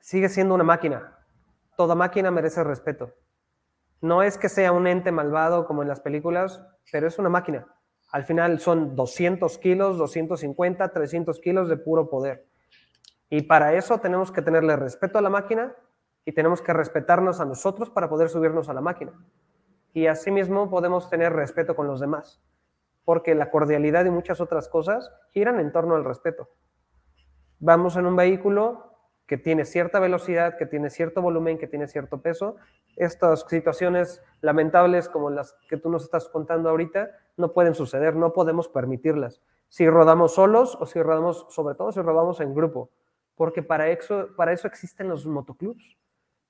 sigue 0.00 0.28
siendo 0.28 0.54
una 0.54 0.64
máquina. 0.64 1.18
Toda 1.76 1.94
máquina 1.94 2.30
merece 2.30 2.64
respeto. 2.64 3.14
No 4.00 4.22
es 4.22 4.38
que 4.38 4.48
sea 4.48 4.72
un 4.72 4.86
ente 4.86 5.12
malvado 5.12 5.66
como 5.66 5.82
en 5.82 5.88
las 5.88 6.00
películas, 6.00 6.62
pero 6.90 7.06
es 7.06 7.18
una 7.18 7.28
máquina. 7.28 7.66
Al 8.12 8.24
final 8.24 8.60
son 8.60 8.94
200 8.94 9.58
kilos, 9.58 9.96
250, 9.96 10.92
300 10.92 11.40
kilos 11.40 11.68
de 11.68 11.78
puro 11.78 12.10
poder. 12.10 12.46
Y 13.30 13.42
para 13.42 13.74
eso 13.74 13.98
tenemos 13.98 14.30
que 14.30 14.42
tenerle 14.42 14.76
respeto 14.76 15.18
a 15.18 15.22
la 15.22 15.30
máquina 15.30 15.74
y 16.26 16.32
tenemos 16.32 16.60
que 16.60 16.74
respetarnos 16.74 17.40
a 17.40 17.46
nosotros 17.46 17.88
para 17.88 18.10
poder 18.10 18.28
subirnos 18.28 18.68
a 18.68 18.74
la 18.74 18.82
máquina. 18.82 19.12
Y 19.94 20.06
asimismo 20.06 20.68
podemos 20.68 21.08
tener 21.08 21.32
respeto 21.32 21.74
con 21.74 21.86
los 21.86 22.00
demás, 22.00 22.42
porque 23.04 23.34
la 23.34 23.50
cordialidad 23.50 24.04
y 24.04 24.10
muchas 24.10 24.42
otras 24.42 24.68
cosas 24.68 25.10
giran 25.30 25.58
en 25.58 25.72
torno 25.72 25.94
al 25.94 26.04
respeto. 26.04 26.50
Vamos 27.58 27.96
en 27.96 28.04
un 28.04 28.16
vehículo 28.16 28.91
que 29.32 29.38
tiene 29.38 29.64
cierta 29.64 29.98
velocidad, 29.98 30.58
que 30.58 30.66
tiene 30.66 30.90
cierto 30.90 31.22
volumen, 31.22 31.56
que 31.56 31.66
tiene 31.66 31.88
cierto 31.88 32.20
peso. 32.20 32.56
Estas 32.96 33.46
situaciones 33.48 34.22
lamentables 34.42 35.08
como 35.08 35.30
las 35.30 35.54
que 35.70 35.78
tú 35.78 35.88
nos 35.88 36.02
estás 36.02 36.28
contando 36.28 36.68
ahorita 36.68 37.08
no 37.38 37.54
pueden 37.54 37.74
suceder, 37.74 38.14
no 38.14 38.34
podemos 38.34 38.68
permitirlas. 38.68 39.40
Si 39.70 39.88
rodamos 39.88 40.34
solos 40.34 40.76
o 40.78 40.84
si 40.84 41.00
rodamos, 41.02 41.46
sobre 41.48 41.76
todo 41.76 41.92
si 41.92 42.02
rodamos 42.02 42.42
en 42.42 42.54
grupo, 42.54 42.90
porque 43.34 43.62
para 43.62 43.88
eso, 43.88 44.28
para 44.36 44.52
eso 44.52 44.68
existen 44.68 45.08
los 45.08 45.24
motoclubs 45.24 45.96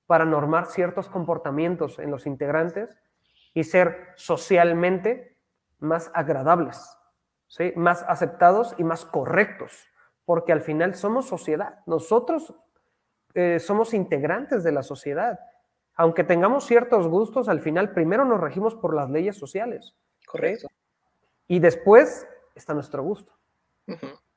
para 0.05 0.25
normar 0.25 0.65
ciertos 0.65 1.07
comportamientos 1.07 1.99
en 1.99 2.11
los 2.11 2.25
integrantes 2.25 2.97
y 3.53 3.63
ser 3.63 4.09
socialmente 4.17 5.37
más 5.79 6.11
agradables, 6.13 6.85
¿sí? 7.47 7.71
más 7.77 8.03
aceptados 8.09 8.75
y 8.77 8.83
más 8.83 9.05
correctos, 9.05 9.87
porque 10.25 10.51
al 10.51 10.59
final 10.59 10.95
somos 10.95 11.29
sociedad, 11.29 11.79
nosotros 11.85 12.53
eh, 13.33 13.59
somos 13.59 13.93
integrantes 13.93 14.63
de 14.63 14.71
la 14.71 14.83
sociedad. 14.83 15.39
Aunque 15.95 16.23
tengamos 16.23 16.65
ciertos 16.65 17.07
gustos, 17.07 17.49
al 17.49 17.59
final 17.59 17.93
primero 17.93 18.25
nos 18.25 18.39
regimos 18.39 18.75
por 18.75 18.95
las 18.95 19.09
leyes 19.09 19.37
sociales. 19.37 19.95
Correcto. 20.25 20.67
Y 21.47 21.59
después 21.59 22.27
está 22.55 22.73
nuestro 22.73 23.03
gusto. 23.03 23.33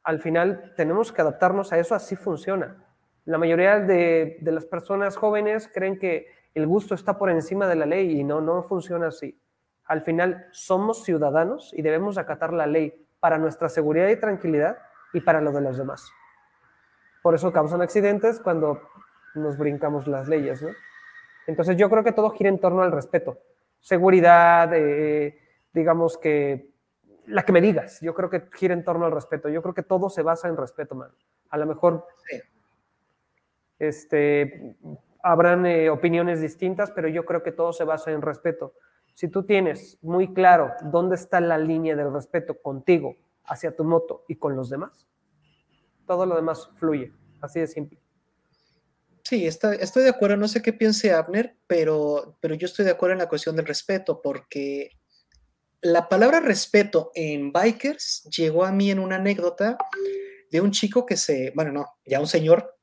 Al 0.03 0.21
final 0.21 0.75
tenemos 0.77 1.13
que 1.13 1.23
adaptarnos 1.23 1.73
a 1.73 1.79
eso, 1.79 1.95
así 1.95 2.17
funciona. 2.17 2.85
La 3.25 3.39
mayoría 3.39 3.81
de, 3.81 4.39
las 4.43 4.67
personas 4.67 5.17
jóvenes 5.17 5.69
creen 5.73 5.99
que 5.99 6.27
el 6.55 6.67
gusto 6.67 6.95
está 6.95 7.19
por 7.19 7.31
encima 7.31 7.67
de 7.67 7.77
la 7.77 7.87
ley 7.87 8.21
y 8.21 8.25
no, 8.25 8.41
no 8.41 8.63
funciona 8.63 9.09
así. 9.09 9.41
Al 9.85 10.03
final 10.03 10.47
somos 10.53 11.05
ciudadanos 11.05 11.73
y 11.75 11.83
debemos 11.83 12.19
acatar 12.19 12.53
la 12.53 12.67
ley 12.67 13.07
para 13.21 13.39
nuestra 13.39 13.69
seguridad 13.69 14.09
y 14.09 14.17
tranquilidad 14.17 14.79
y 15.13 15.21
para 15.21 15.41
lo 15.41 15.53
de 15.53 15.61
los 15.61 15.77
demás. 15.77 16.11
Por 17.27 17.35
eso 17.35 17.53
causan 17.53 17.83
accidentes 17.83 18.39
cuando 18.39 18.81
nos 19.35 19.59
brincamos 19.59 20.07
las 20.07 20.29
leyes, 20.29 20.63
¿no? 20.63 20.69
Entonces 21.49 21.77
yo 21.77 21.91
creo 21.91 22.05
que 22.05 22.13
todo 22.13 22.31
gira 22.31 22.49
en 22.51 22.61
torno 22.61 22.83
al 22.83 22.93
respeto. 22.93 23.41
Seguridad, 23.81 24.71
eh, 24.73 25.37
digamos 25.73 26.19
que 26.19 26.71
la 27.27 27.45
que 27.45 27.51
me 27.51 27.61
digas, 27.61 28.01
yo 28.01 28.15
creo 28.15 28.31
que 28.31 28.49
gira 28.53 28.75
en 28.75 28.85
torno 28.85 29.07
al 29.07 29.11
respeto. 29.11 29.49
Yo 29.49 29.61
creo 29.61 29.75
que 29.75 29.83
todo 29.83 30.09
se 30.09 30.23
basa 30.23 30.47
en 30.47 30.57
respeto, 30.57 30.95
man. 30.95 31.11
A 31.51 31.59
lo 31.59 31.67
mejor 31.67 32.07
este, 33.81 34.77
habrán 35.21 35.67
eh, 35.67 35.91
opiniones 35.91 36.41
distintas, 36.41 36.93
pero 36.93 37.09
yo 37.09 37.25
creo 37.25 37.43
que 37.43 37.51
todo 37.51 37.73
se 37.73 37.83
basa 37.83 38.13
en 38.13 38.23
respeto. 38.23 38.75
Si 39.15 39.27
tú 39.27 39.43
tienes 39.43 39.99
muy 40.01 40.33
claro 40.33 40.75
dónde 40.81 41.17
está 41.17 41.41
la 41.41 41.59
línea 41.59 41.97
del 41.97 42.13
respeto 42.13 42.63
contigo, 42.63 43.17
hacia 43.47 43.75
tu 43.75 43.83
moto 43.83 44.23
y 44.29 44.37
con 44.37 44.55
los 44.55 44.71
demás, 44.71 45.09
todo 46.07 46.27
lo 46.27 46.37
demás 46.37 46.69
fluye. 46.77 47.13
Así 47.41 47.61
de 47.61 47.67
simple. 47.67 47.99
Sí, 49.23 49.47
estoy 49.47 50.03
de 50.03 50.09
acuerdo. 50.09 50.37
No 50.37 50.49
sé 50.49 50.63
qué 50.63 50.73
piense 50.73 51.13
Abner, 51.13 51.57
pero, 51.67 52.39
pero 52.41 52.55
yo 52.55 52.67
estoy 52.67 52.85
de 52.85 52.93
acuerdo 52.93 53.15
en 53.15 53.19
la 53.19 53.29
cuestión 53.29 53.57
del 53.57 53.67
respeto, 53.67 54.23
porque 54.23 54.93
la 55.81 56.09
palabra 56.09 56.41
respeto 56.41 57.11
en 57.15 57.53
bikers 57.53 58.25
llegó 58.37 58.65
a 58.65 58.73
mí 58.73 58.91
en 58.91 58.99
una 58.99 59.17
anécdota 59.17 59.77
de 60.51 60.61
un 60.61 60.71
chico 60.71 61.05
que 61.05 61.17
se, 61.17 61.53
bueno, 61.55 61.73
no, 61.73 61.87
ya 62.05 62.21
un 62.21 62.27
señor 62.27 62.77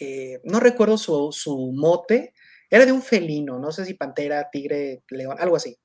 eh, 0.00 0.40
no 0.44 0.60
recuerdo 0.60 0.98
su, 0.98 1.72
mote, 1.74 2.34
era 2.70 2.86
de 2.86 2.92
un 2.92 3.02
felino, 3.02 3.58
no 3.58 3.70
sé 3.70 3.84
si 3.84 3.94
pantera, 3.94 4.50
tigre, 4.50 5.02
león, 5.08 5.36
algo 5.38 5.56
así. 5.56 5.78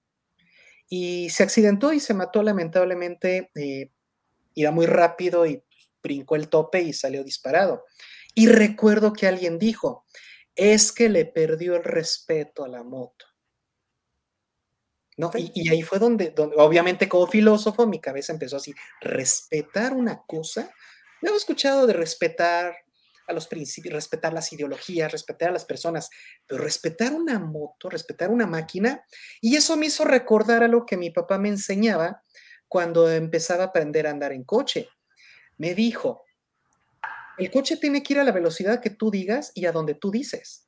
Y 0.90 1.30
se 1.30 1.44
accidentó 1.44 1.94
y 1.94 2.00
se 2.00 2.14
mató 2.14 2.42
lamentablemente, 2.42 3.52
eh, 3.56 3.92
iba 4.56 4.72
muy 4.72 4.88
rápido 4.88 5.46
y 5.46 5.64
brincó 6.02 6.36
el 6.36 6.50
tope 6.50 6.82
y 6.82 6.94
salió 6.94 7.24
disparado. 7.24 7.86
Y 8.36 8.48
recuerdo 8.48 9.14
que 9.14 9.28
alguien 9.28 9.60
dijo, 9.60 10.06
es 10.56 10.92
que 10.92 11.10
le 11.10 11.26
perdió 11.26 11.76
el 11.76 11.84
respeto 11.84 12.64
a 12.64 12.68
la 12.68 12.84
moto. 12.84 13.26
¿No? 15.18 15.32
Y, 15.36 15.70
ahí 15.70 15.82
fue 15.82 16.00
donde, 16.00 16.32
donde, 16.32 16.56
obviamente 16.58 17.10
como 17.10 17.28
filósofo, 17.28 17.86
mi 17.86 18.00
cabeza 18.00 18.32
empezó 18.32 18.56
así, 18.56 18.74
respetar 19.02 19.94
una 19.94 20.24
cosa. 20.26 20.74
Me 21.22 21.30
he 21.30 21.36
escuchado 21.36 21.86
de 21.86 21.94
respetar 21.94 22.74
a 23.30 23.34
los 23.34 23.48
principios, 23.48 23.94
respetar 23.94 24.34
las 24.34 24.52
ideologías, 24.52 25.12
respetar 25.12 25.50
a 25.50 25.54
las 25.54 25.66
personas, 25.66 26.10
pero 26.48 26.64
respetar 26.64 27.14
una 27.14 27.40
moto, 27.40 27.90
respetar 27.90 28.30
una 28.32 28.48
máquina, 28.48 29.06
y 29.40 29.56
eso 29.56 29.78
me 29.78 29.86
hizo 29.86 30.04
recordar 30.04 30.64
a 30.64 30.68
lo 30.68 30.86
que 30.86 30.98
mi 30.98 31.12
papá 31.12 31.38
me 31.38 31.50
enseñaba 31.50 32.24
cuando 32.68 33.10
empezaba 33.10 33.64
a 33.64 33.68
aprender 33.68 34.08
a 34.08 34.12
andar 34.12 34.32
en 34.32 34.44
coche. 34.44 34.90
Me 35.60 35.76
dijo, 35.76 36.24
el 37.38 37.52
coche 37.52 37.78
tiene 37.78 38.02
que 38.02 38.14
ir 38.14 38.20
a 38.20 38.24
la 38.24 38.32
velocidad 38.32 38.82
que 38.82 38.90
tú 38.90 39.12
digas 39.12 39.52
y 39.54 39.68
a 39.68 39.72
donde 39.72 39.94
tú 39.94 40.10
dices. 40.10 40.68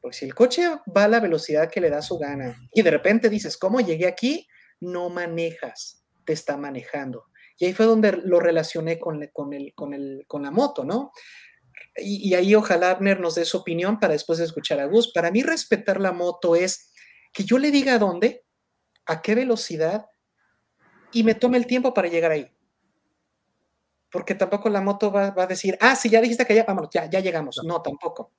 Porque 0.00 0.16
si 0.16 0.24
el 0.24 0.34
coche 0.34 0.66
va 0.96 1.04
a 1.04 1.08
la 1.08 1.20
velocidad 1.20 1.70
que 1.70 1.82
le 1.82 1.90
da 1.90 2.00
su 2.00 2.16
gana 2.16 2.58
y 2.72 2.80
de 2.80 2.90
repente 2.90 3.28
dices, 3.28 3.58
¿cómo 3.58 3.80
llegué 3.80 4.06
aquí? 4.06 4.48
No 4.80 5.10
manejas, 5.10 6.02
te 6.24 6.32
está 6.32 6.56
manejando. 6.56 7.26
Y 7.58 7.66
ahí 7.66 7.74
fue 7.74 7.84
donde 7.84 8.12
lo 8.12 8.40
relacioné 8.40 8.98
con, 8.98 9.28
con, 9.32 9.52
el, 9.52 9.74
con, 9.74 9.92
el, 9.92 10.24
con 10.26 10.42
la 10.42 10.50
moto, 10.50 10.84
¿no? 10.84 11.12
y, 11.96 12.34
ahí 12.34 12.54
ojalá 12.54 12.90
Abner 12.90 13.20
nos 13.20 13.36
dé 13.36 13.44
su 13.44 13.58
opinión 13.58 14.00
para 14.00 14.14
después 14.14 14.40
escuchar 14.40 14.80
a 14.80 14.86
Gus. 14.86 15.12
Para 15.12 15.30
mí 15.30 15.42
respetar 15.42 16.00
la 16.00 16.12
moto 16.12 16.56
es 16.56 16.92
que 17.32 17.44
yo 17.44 17.58
le 17.58 17.70
diga 17.70 17.94
a 17.94 17.98
dónde, 17.98 18.44
a 19.06 19.22
qué 19.22 19.34
velocidad 19.34 20.06
y 21.12 21.22
me 21.22 21.34
tome 21.34 21.58
el 21.58 21.66
tiempo 21.66 21.94
para 21.94 22.08
llegar 22.08 22.32
ahí. 22.32 22.50
Porque 24.14 24.36
tampoco 24.36 24.68
la 24.68 24.80
moto 24.80 25.10
va, 25.10 25.34
a 25.36 25.46
decir, 25.48 25.76
ah, 25.80 25.96
sí, 25.96 26.08
ya 26.08 26.20
dijiste 26.20 26.46
que 26.46 26.54
ya, 26.54 26.62
vámonos, 26.62 26.88
ya, 26.92 27.10
ya 27.10 27.18
llegamos. 27.18 27.60
No, 27.64 27.82
tampoco. 27.82 28.30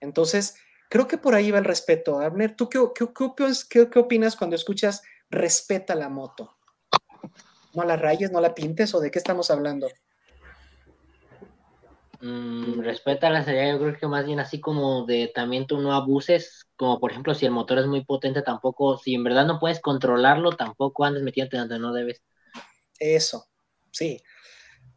Entonces, 0.00 0.56
creo 0.88 1.06
que 1.06 1.16
por 1.16 1.36
ahí 1.36 1.52
va 1.52 1.60
el 1.60 1.64
respeto. 1.64 2.18
Abner, 2.18 2.56
¿tú 2.56 2.68
qué, 2.68 2.80
qué, 2.92 3.88
qué 3.88 3.98
opinas 4.00 4.34
cuando 4.34 4.56
escuchas 4.56 5.00
respeta 5.30 5.94
la 5.94 6.08
moto? 6.08 6.56
¿No 7.72 7.84
la 7.84 7.96
rayes, 7.96 8.32
no 8.32 8.40
la 8.40 8.52
pintes 8.52 8.96
o 8.96 9.00
de 9.00 9.12
qué 9.12 9.20
estamos 9.20 9.48
hablando? 9.52 9.86
Mm, 12.20 12.80
respeta 12.80 13.44
sería 13.44 13.70
yo 13.70 13.78
creo 13.78 13.96
que 13.96 14.08
más 14.08 14.26
bien 14.26 14.40
así 14.40 14.60
como 14.60 15.06
de 15.06 15.30
también 15.32 15.68
tú 15.68 15.78
no 15.78 15.92
abuses, 15.92 16.66
como 16.74 16.98
por 16.98 17.12
ejemplo 17.12 17.32
si 17.32 17.46
el 17.46 17.52
motor 17.52 17.78
es 17.78 17.86
muy 17.86 18.04
potente 18.04 18.42
tampoco, 18.42 18.98
si 18.98 19.14
en 19.14 19.22
verdad 19.22 19.46
no 19.46 19.60
puedes 19.60 19.78
controlarlo, 19.78 20.56
tampoco 20.56 21.04
andes 21.04 21.22
metiéndote 21.22 21.58
donde 21.58 21.78
no 21.78 21.92
debes. 21.92 22.24
Eso, 22.98 23.46
sí. 23.92 24.20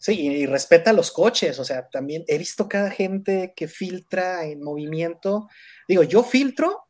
Sí, 0.06 0.22
y 0.22 0.46
respeta 0.46 0.94
los 0.94 1.10
coches, 1.10 1.58
o 1.58 1.66
sea, 1.66 1.90
también 1.90 2.26
he 2.28 2.38
visto 2.38 2.70
cada 2.70 2.92
gente 2.92 3.54
que 3.56 3.68
filtra 3.68 4.46
en 4.46 4.62
movimiento. 4.62 5.48
Digo, 5.88 6.04
yo 6.04 6.22
filtro, 6.22 6.84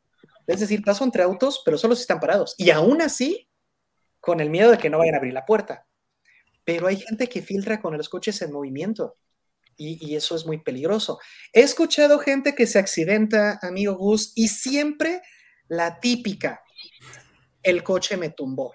es 0.45 0.59
decir, 0.59 0.83
paso 0.83 1.05
entre 1.05 1.23
autos, 1.23 1.61
pero 1.63 1.77
solo 1.77 1.95
si 1.95 2.01
están 2.01 2.19
parados. 2.19 2.55
Y 2.57 2.71
aún 2.71 3.01
así, 3.01 3.47
con 4.19 4.41
el 4.41 4.49
miedo 4.49 4.69
de 4.69 4.77
que 4.77 4.89
no 4.89 4.97
vayan 4.97 5.15
a 5.15 5.19
abrir 5.19 5.33
la 5.33 5.45
puerta. 5.45 5.87
Pero 6.65 6.87
hay 6.87 6.97
gente 6.97 7.29
que 7.29 7.41
filtra 7.41 7.79
con 7.79 7.95
los 7.95 8.09
coches 8.09 8.41
en 8.41 8.51
movimiento 8.51 9.15
y, 9.77 10.13
eso 10.13 10.35
es 10.35 10.45
muy 10.45 10.57
peligroso. 10.57 11.17
He 11.53 11.61
escuchado 11.61 12.19
gente 12.19 12.53
que 12.53 12.67
se 12.67 12.79
accidenta, 12.79 13.59
amigo 13.61 13.95
Gus, 13.95 14.33
y 14.35 14.49
siempre 14.49 15.21
la 15.69 16.01
típica, 16.01 16.61
el 17.63 17.81
coche 17.81 18.17
me 18.17 18.31
tumbó. 18.31 18.73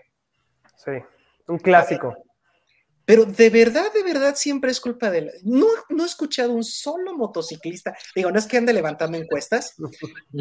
Sí, 0.77 0.93
un 1.47 1.59
clásico. 1.59 2.17
Pero 3.11 3.25
de 3.25 3.51
verdad, 3.51 3.93
de 3.93 4.03
verdad, 4.03 4.35
siempre 4.37 4.71
es 4.71 4.81
culpa 4.81 5.11
de 5.11 5.19
él. 5.19 5.33
No, 5.43 5.67
no 5.89 6.05
he 6.05 6.07
escuchado 6.07 6.53
un 6.53 6.63
solo 6.63 7.17
motociclista. 7.17 7.97
Digo, 8.15 8.31
no 8.31 8.39
es 8.39 8.47
que 8.47 8.57
ande 8.57 8.73
levantando 8.73 9.19
encuestas, 9.19 9.75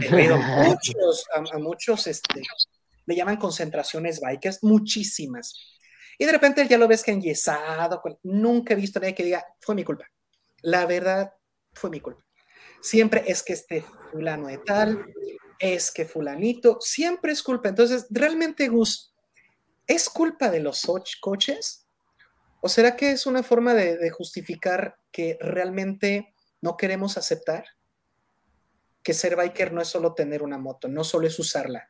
pero 0.10 0.38
muchos, 0.38 1.26
a, 1.34 1.58
muchos 1.58 2.08
este, 2.08 2.42
le 3.06 3.16
llaman 3.16 3.38
concentraciones 3.38 4.20
bikers, 4.20 4.64
muchísimas. 4.64 5.54
Y 6.18 6.26
de 6.26 6.32
repente 6.32 6.68
ya 6.68 6.78
lo 6.78 6.88
ves 6.88 7.04
que 7.04 7.12
enyesado. 7.12 8.02
Nunca 8.24 8.74
he 8.74 8.78
visto 8.78 9.00
a 9.00 9.02
nadie 9.02 9.16
que 9.16 9.24
diga, 9.24 9.44
fue 9.60 9.74
mi 9.74 9.84
culpa 9.84 10.06
la 10.62 10.86
verdad 10.86 11.34
fue 11.74 11.90
mi 11.90 12.00
culpa. 12.00 12.24
Siempre 12.82 13.24
es 13.28 13.44
que 13.44 13.54
este 13.54 13.84
fulano 14.12 14.48
de 14.48 14.58
tal, 14.60 15.06
es 15.60 15.92
que 15.92 16.06
fulanito, 16.06 16.78
siempre 16.80 17.32
es 17.34 17.44
culpa. 17.44 17.70
Entonces, 17.70 18.08
realmente, 18.10 18.68
Gus, 18.70 19.14
¿es 19.86 20.10
culpa 20.10 20.50
de 20.50 20.62
los 20.62 20.88
coches? 21.20 21.88
¿O 22.62 22.70
será 22.70 22.96
que 22.96 23.12
es 23.12 23.26
una 23.26 23.44
forma 23.44 23.74
de, 23.74 24.10
justificar 24.10 24.98
que 25.12 25.38
realmente 25.40 26.34
no 26.62 26.76
queremos 26.76 27.18
aceptar 27.18 27.66
que 29.02 29.14
ser 29.14 29.36
biker 29.36 29.72
no 29.72 29.82
es 29.82 29.88
solo 29.88 30.14
tener 30.14 30.44
una 30.44 30.58
moto, 30.58 30.88
no 30.90 31.04
solo 31.06 31.26
es 31.26 31.40
usarla, 31.40 31.90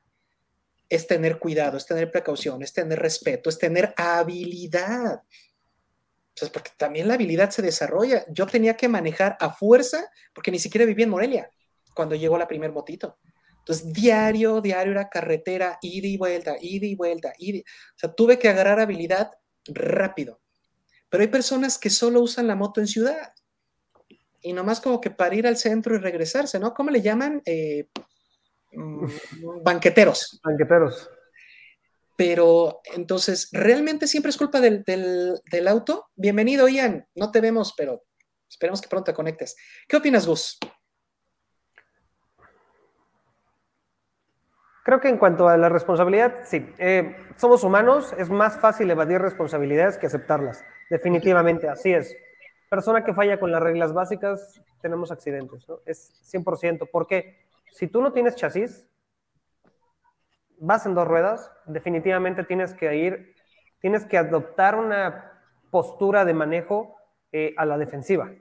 es 0.88 1.08
tener 1.08 1.40
cuidado, 1.40 1.78
es 1.78 1.86
tener 1.86 2.12
precaución, 2.12 2.62
es 2.62 2.72
tener 2.72 3.00
respeto, 3.00 3.50
es 3.50 3.58
tener 3.58 3.94
habilidad. 3.98 5.24
Entonces, 6.30 6.50
porque 6.54 6.72
también 6.78 7.08
la 7.08 7.16
habilidad 7.16 7.50
se 7.50 7.64
desarrolla. 7.64 8.26
Yo 8.30 8.46
tenía 8.46 8.78
que 8.78 8.88
manejar 8.88 9.38
a 9.40 9.52
fuerza, 9.52 10.10
porque 10.34 10.52
ni 10.52 10.60
siquiera 10.60 10.86
vivía 10.86 11.06
en 11.06 11.12
Morelia 11.12 11.52
cuando 11.96 12.16
llegó 12.16 12.38
la 12.38 12.48
primer 12.48 12.72
motito. 12.72 13.18
Entonces, 13.58 13.92
diario, 13.92 14.62
diario 14.62 14.94
era 14.94 15.10
carretera, 15.10 15.78
ida 15.82 16.08
y 16.08 16.18
vuelta, 16.18 16.56
ida 16.62 16.86
y 16.86 16.96
vuelta, 16.96 17.34
ida. 17.38 17.60
O 17.60 18.00
sea, 18.00 18.14
tuve 18.14 18.40
que 18.40 18.50
agarrar 18.50 18.80
habilidad 18.80 19.32
rápido. 19.68 20.40
Pero 21.10 21.22
hay 21.22 21.28
personas 21.28 21.78
que 21.78 21.89
solo 21.89 22.22
usan 22.22 22.47
la 22.47 22.55
moto 22.55 22.80
en 22.80 22.88
ciudad 22.88 23.34
y 24.41 24.53
nomás 24.53 24.80
como 24.80 25.01
que 25.01 25.12
para 25.12 25.36
ir 25.36 25.47
al 25.47 25.57
centro 25.57 25.95
y 25.95 25.99
regresarse, 25.99 26.60
¿no? 26.60 26.74
¿Cómo 26.74 26.91
le 26.91 27.01
llaman? 27.01 27.41
Eh, 27.45 27.89
banqueteros. 29.64 30.39
Banqueteros. 30.43 31.10
Pero 32.16 32.82
entonces, 32.95 33.49
¿realmente 33.51 34.07
siempre 34.07 34.30
es 34.30 34.38
culpa 34.38 34.60
del, 34.60 34.84
del, 34.84 35.68
auto? 35.68 36.10
Bienvenido, 36.16 36.68
Ian. 36.68 37.07
No 37.16 37.32
te 37.32 37.39
vemos, 37.39 37.74
pero 37.78 38.03
esperemos 38.49 38.82
que 38.82 38.89
pronto 38.89 39.12
te 39.12 39.16
conectes. 39.16 39.55
¿Qué 39.88 39.97
opinas, 39.97 40.28
Gus? 40.28 40.57
Creo 44.90 45.00
que 45.00 45.10
en 45.10 45.20
cuanto 45.20 45.48
a 45.48 45.56
la 45.56 45.70
responsabilidad, 45.70 46.34
sí. 46.46 46.68
Eh, 46.80 47.16
somos 47.36 47.64
humanos, 47.64 48.12
es 48.18 48.32
más 48.32 48.60
fácil 48.60 48.90
evadir 48.90 49.22
responsabilidades 49.22 50.00
que 50.00 50.08
aceptarlas. 50.08 50.66
Definitivamente, 50.90 51.70
así 51.70 51.94
es 51.94 52.18
persona 52.72 53.04
que 53.04 53.14
falla 53.14 53.40
con 53.40 53.52
las 53.52 53.62
reglas 53.62 53.94
básicas, 53.94 54.60
tenemos 54.82 55.12
accidentes, 55.12 55.70
¿no? 55.70 55.78
Es 55.86 56.12
100%. 56.34 56.90
Porque 56.92 57.38
si 57.72 57.86
tú 57.86 58.02
no 58.02 58.14
tienes 58.14 58.36
chasis, 58.36 58.90
vas 60.58 60.88
en 60.88 60.96
dos 60.96 61.08
ruedas, 61.08 61.52
definitivamente 61.68 62.44
tienes 62.44 62.74
que 62.74 62.96
ir, 62.96 63.36
tienes 63.82 64.06
que 64.06 64.18
adoptar 64.18 64.74
una 64.74 65.40
postura 65.70 66.26
de 66.26 66.34
manejo 66.34 66.96
eh, 67.32 67.54
a 67.58 67.66
la 67.68 67.78
defensiva. 67.78 68.32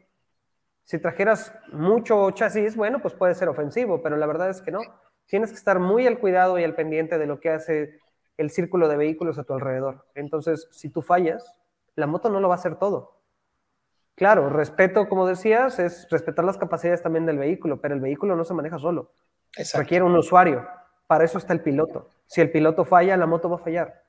Si 0.85 0.99
trajeras 0.99 1.53
mucho 1.75 2.31
chasis, 2.31 2.75
bueno, 2.75 3.01
pues 3.03 3.13
puede 3.13 3.35
ser 3.35 3.51
ofensivo, 3.51 4.01
pero 4.01 4.17
la 4.17 4.25
verdad 4.25 4.49
es 4.49 4.63
que 4.63 4.71
no. 4.71 4.81
Tienes 5.29 5.51
que 5.51 5.57
estar 5.57 5.79
muy 5.79 6.07
al 6.07 6.19
cuidado 6.19 6.59
y 6.59 6.65
al 6.65 6.75
pendiente 6.75 7.19
de 7.19 7.27
lo 7.27 7.39
que 7.39 7.51
hace 7.51 8.01
el 8.39 8.51
círculo 8.51 8.89
de 8.89 8.97
vehículos 8.97 9.39
a 9.39 9.45
tu 9.45 9.53
alrededor. 9.53 10.07
Entonces, 10.15 10.69
si 10.71 10.89
tú 10.89 11.03
fallas, 11.03 11.55
la 11.97 12.07
moto 12.07 12.31
no 12.31 12.41
lo 12.41 12.49
va 12.49 12.55
a 12.55 12.59
hacer 12.59 12.77
todo. 12.77 13.21
Claro, 14.15 14.49
respeto, 14.49 15.09
como 15.09 15.27
decías, 15.27 15.79
es 15.79 16.09
respetar 16.11 16.45
las 16.45 16.57
capacidades 16.57 17.03
también 17.03 17.27
del 17.27 17.39
vehículo, 17.39 17.81
pero 17.81 17.95
el 17.95 18.01
vehículo 18.01 18.37
no 18.37 18.45
se 18.45 18.55
maneja 18.55 18.79
solo. 18.79 19.13
Requiere 19.75 20.05
un 20.05 20.17
usuario. 20.17 20.67
Para 21.07 21.25
eso 21.25 21.39
está 21.39 21.53
el 21.53 21.61
piloto. 21.61 22.09
Si 22.27 22.41
el 22.41 22.51
piloto 22.51 22.85
falla, 22.85 23.17
la 23.17 23.27
moto 23.27 23.51
va 23.51 23.57
a 23.57 23.61
fallar. 23.61 24.03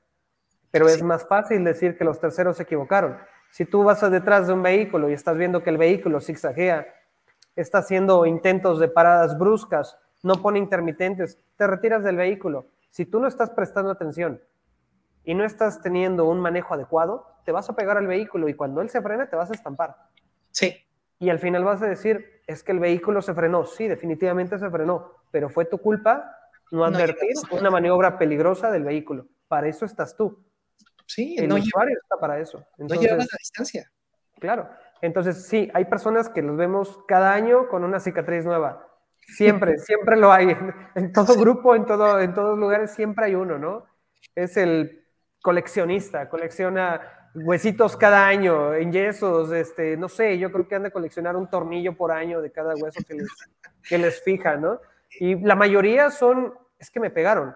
Pero 0.70 0.88
es 0.88 1.02
más 1.02 1.26
fácil 1.26 1.64
decir 1.64 1.98
que 1.98 2.04
los 2.04 2.18
terceros 2.18 2.56
se 2.56 2.62
equivocaron. 2.62 3.18
Si 3.50 3.64
tú 3.66 3.84
vas 3.84 4.00
detrás 4.10 4.46
de 4.46 4.52
un 4.52 4.62
vehículo 4.62 5.10
y 5.10 5.12
estás 5.12 5.36
viendo 5.36 5.62
que 5.62 5.70
el 5.70 5.78
vehículo 5.78 6.20
zigzaguea, 6.20 6.86
está 7.56 7.78
haciendo 7.78 8.24
intentos 8.26 8.78
de 8.78 8.88
paradas 8.88 9.38
bruscas, 9.38 9.98
no 10.22 10.34
pone 10.36 10.58
intermitentes, 10.58 11.38
te 11.56 11.66
retiras 11.66 12.04
del 12.04 12.16
vehículo. 12.16 12.66
Si 12.90 13.06
tú 13.06 13.20
no 13.20 13.28
estás 13.28 13.50
prestando 13.50 13.90
atención 13.90 14.40
y 15.24 15.34
no 15.34 15.44
estás 15.44 15.80
teniendo 15.80 16.24
un 16.26 16.40
manejo 16.40 16.74
adecuado, 16.74 17.26
te 17.44 17.52
vas 17.52 17.68
a 17.70 17.76
pegar 17.76 17.96
al 17.96 18.06
vehículo 18.06 18.48
y 18.48 18.54
cuando 18.54 18.80
él 18.80 18.90
se 18.90 19.00
frena 19.00 19.28
te 19.28 19.36
vas 19.36 19.50
a 19.50 19.54
estampar. 19.54 19.96
Sí. 20.50 20.76
Y 21.18 21.30
al 21.30 21.38
final 21.38 21.64
vas 21.64 21.82
a 21.82 21.86
decir, 21.86 22.42
es 22.46 22.62
que 22.62 22.72
el 22.72 22.80
vehículo 22.80 23.22
se 23.22 23.34
frenó. 23.34 23.64
Sí, 23.64 23.88
definitivamente 23.88 24.58
se 24.58 24.70
frenó, 24.70 25.12
pero 25.30 25.48
fue 25.48 25.66
tu 25.66 25.78
culpa 25.78 26.36
no 26.70 26.84
advertir 26.84 27.34
una 27.50 27.70
maniobra 27.70 28.18
peligrosa 28.18 28.70
del 28.70 28.84
vehículo. 28.84 29.26
Para 29.48 29.68
eso 29.68 29.84
estás 29.84 30.16
tú. 30.16 30.44
Sí, 31.06 31.36
el 31.38 31.52
usuario 31.52 31.98
está 32.00 32.16
para 32.20 32.38
eso. 32.38 32.64
Entonces, 32.78 32.98
no 32.98 33.02
llevas 33.02 33.28
la 33.30 33.38
distancia. 33.38 33.90
Claro. 34.38 34.68
Entonces, 35.02 35.46
sí, 35.46 35.70
hay 35.74 35.86
personas 35.86 36.28
que 36.28 36.42
los 36.42 36.56
vemos 36.56 37.00
cada 37.08 37.32
año 37.32 37.68
con 37.68 37.84
una 37.84 37.98
cicatriz 37.98 38.44
nueva. 38.44 38.86
Siempre, 39.36 39.78
siempre 39.78 40.16
lo 40.16 40.32
hay. 40.32 40.56
En 40.94 41.12
todo 41.12 41.34
grupo, 41.34 41.74
en, 41.74 41.86
todo, 41.86 42.20
en 42.20 42.34
todos 42.34 42.58
lugares, 42.58 42.92
siempre 42.92 43.26
hay 43.26 43.34
uno, 43.34 43.58
¿no? 43.58 43.86
Es 44.34 44.56
el 44.56 45.04
coleccionista, 45.40 46.28
colecciona 46.28 47.00
huesitos 47.34 47.96
cada 47.96 48.26
año, 48.26 48.74
en 48.74 48.92
yesos, 48.92 49.52
este, 49.52 49.96
no 49.96 50.08
sé, 50.08 50.38
yo 50.38 50.50
creo 50.50 50.66
que 50.66 50.74
han 50.74 50.82
de 50.82 50.90
coleccionar 50.90 51.36
un 51.36 51.48
tornillo 51.48 51.96
por 51.96 52.10
año 52.10 52.40
de 52.42 52.50
cada 52.50 52.74
hueso 52.74 53.00
que 53.06 53.14
les, 53.14 53.28
que 53.88 53.98
les 53.98 54.22
fija, 54.22 54.56
¿no? 54.56 54.80
Y 55.18 55.36
la 55.36 55.54
mayoría 55.54 56.10
son, 56.10 56.54
es 56.78 56.90
que 56.90 57.00
me 57.00 57.10
pegaron, 57.10 57.54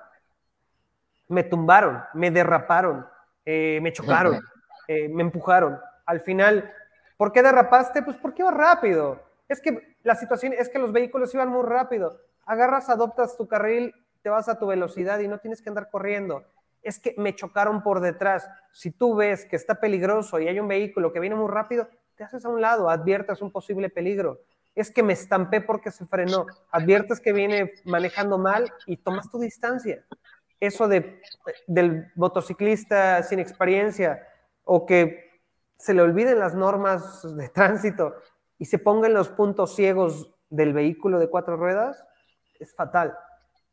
me 1.29 1.43
tumbaron, 1.43 2.03
me 2.14 2.31
derraparon, 2.31 3.07
eh, 3.45 3.81
me 3.83 3.93
chocaron, 3.93 4.41
eh, 4.89 5.09
me 5.09 5.22
empujaron. 5.22 5.79
Al 6.07 6.20
final, 6.20 6.72
¿por 7.16 7.33
qué 7.33 7.43
derrapaste? 7.43 8.03
Pues 8.03 8.16
porque 8.16 8.43
iba 8.43 8.51
rápido. 8.51 9.22
Es 9.49 9.61
que 9.61 9.93
la 10.05 10.14
situación 10.14 10.52
es 10.52 10.68
que 10.68 10.78
los 10.78 10.92
vehículos 10.92 11.34
iban 11.34 11.48
muy 11.48 11.64
rápido. 11.64 12.20
Agarras, 12.46 12.88
adoptas 12.88 13.36
tu 13.36 13.48
carril, 13.48 13.92
te 14.22 14.28
vas 14.28 14.48
a 14.48 14.59
tu 14.59 14.68
velocidad 14.68 15.18
y 15.18 15.26
no 15.26 15.38
tienes 15.38 15.61
que 15.61 15.70
andar 15.70 15.90
corriendo 15.90 16.44
es 16.84 17.00
que 17.00 17.14
me 17.16 17.34
chocaron 17.34 17.82
por 17.82 18.00
detrás. 18.00 18.48
Si 18.72 18.90
tú 18.90 19.16
ves 19.16 19.46
que 19.46 19.57
está 19.57 19.80
peligroso 19.80 20.38
y 20.38 20.46
hay 20.46 20.61
un 20.61 20.68
vehículo 20.68 21.12
que 21.12 21.18
viene 21.18 21.34
muy 21.34 21.50
rápido, 21.50 21.88
te 22.14 22.22
haces 22.22 22.44
a 22.44 22.48
un 22.48 22.61
lado, 22.61 22.88
adviertes 22.88 23.42
un 23.42 23.50
posible 23.50 23.88
peligro. 23.88 24.40
Es 24.74 24.90
que 24.90 25.02
me 25.02 25.14
estampé 25.14 25.61
porque 25.61 25.90
se 25.90 26.07
frenó. 26.07 26.46
Adviertes 26.70 27.20
que 27.20 27.32
viene 27.32 27.72
manejando 27.84 28.38
mal 28.38 28.72
y 28.86 28.98
tomas 28.98 29.30
tu 29.30 29.40
distancia. 29.40 30.05
Eso 30.61 30.86
de, 30.86 31.20
del 31.66 32.12
motociclista 32.14 33.22
sin 33.22 33.38
experiencia 33.38 34.26
o 34.64 34.86
que 34.86 35.40
se 35.76 35.94
le 35.94 36.02
olviden 36.02 36.38
las 36.38 36.55
normas 36.55 37.36
de 37.36 37.48
tránsito 37.48 38.14
y 38.59 38.66
se 38.66 38.78
pongan 38.78 39.14
los 39.14 39.28
puntos 39.28 39.74
ciegos 39.74 40.34
del 40.50 40.72
vehículo 40.72 41.18
de 41.18 41.28
cuatro 41.28 41.57
ruedas, 41.57 42.05
es 42.59 42.74
fatal 42.74 43.16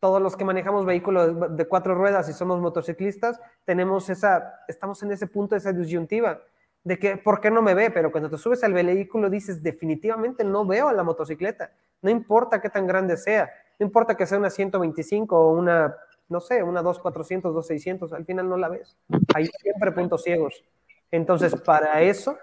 todos 0.02 0.20
los 0.20 0.36
que 0.36 0.44
manejamos 0.44 0.84
vehículos 0.84 1.56
de 1.56 1.68
cuatro 1.68 1.94
ruedas 1.94 2.28
y 2.28 2.34
somos 2.34 2.60
motociclistas, 2.60 3.40
tenemos 3.66 4.10
esa, 4.10 4.56
estamos 4.68 5.02
en 5.04 5.12
ese 5.12 5.28
punto, 5.28 5.56
esa 5.56 5.72
disyuntiva 5.72 6.42
de 6.84 6.98
que, 6.98 7.18
¿por 7.18 7.40
qué 7.40 7.52
no 7.52 7.62
me 7.62 7.76
ve? 7.76 7.92
Pero 7.92 8.12
cuando 8.12 8.28
te 8.28 8.40
subes 8.40 8.64
al 8.64 8.74
vehículo 8.74 9.30
dices, 9.30 9.62
definitivamente 9.62 10.44
no 10.44 10.66
veo 10.66 10.88
a 10.88 10.94
la 10.94 11.04
motocicleta, 11.04 11.72
no 12.02 12.10
importa 12.10 12.60
qué 12.60 12.70
tan 12.72 12.88
grande 12.88 13.16
sea, 13.16 13.52
no 13.78 13.86
importa 13.86 14.18
que 14.18 14.26
sea 14.26 14.40
una 14.40 14.50
125 14.50 15.38
o 15.38 15.52
una, 15.52 15.96
no 16.30 16.40
sé, 16.40 16.64
una 16.64 16.82
2400, 16.82 17.54
2600, 17.54 18.14
al 18.14 18.26
final 18.26 18.50
no 18.50 18.58
la 18.58 18.70
ves. 18.70 18.98
Hay 19.36 19.46
siempre 19.46 19.92
puntos 19.92 20.24
ciegos. 20.24 20.64
Entonces, 21.12 21.54
para 21.62 22.02
eso 22.02 22.40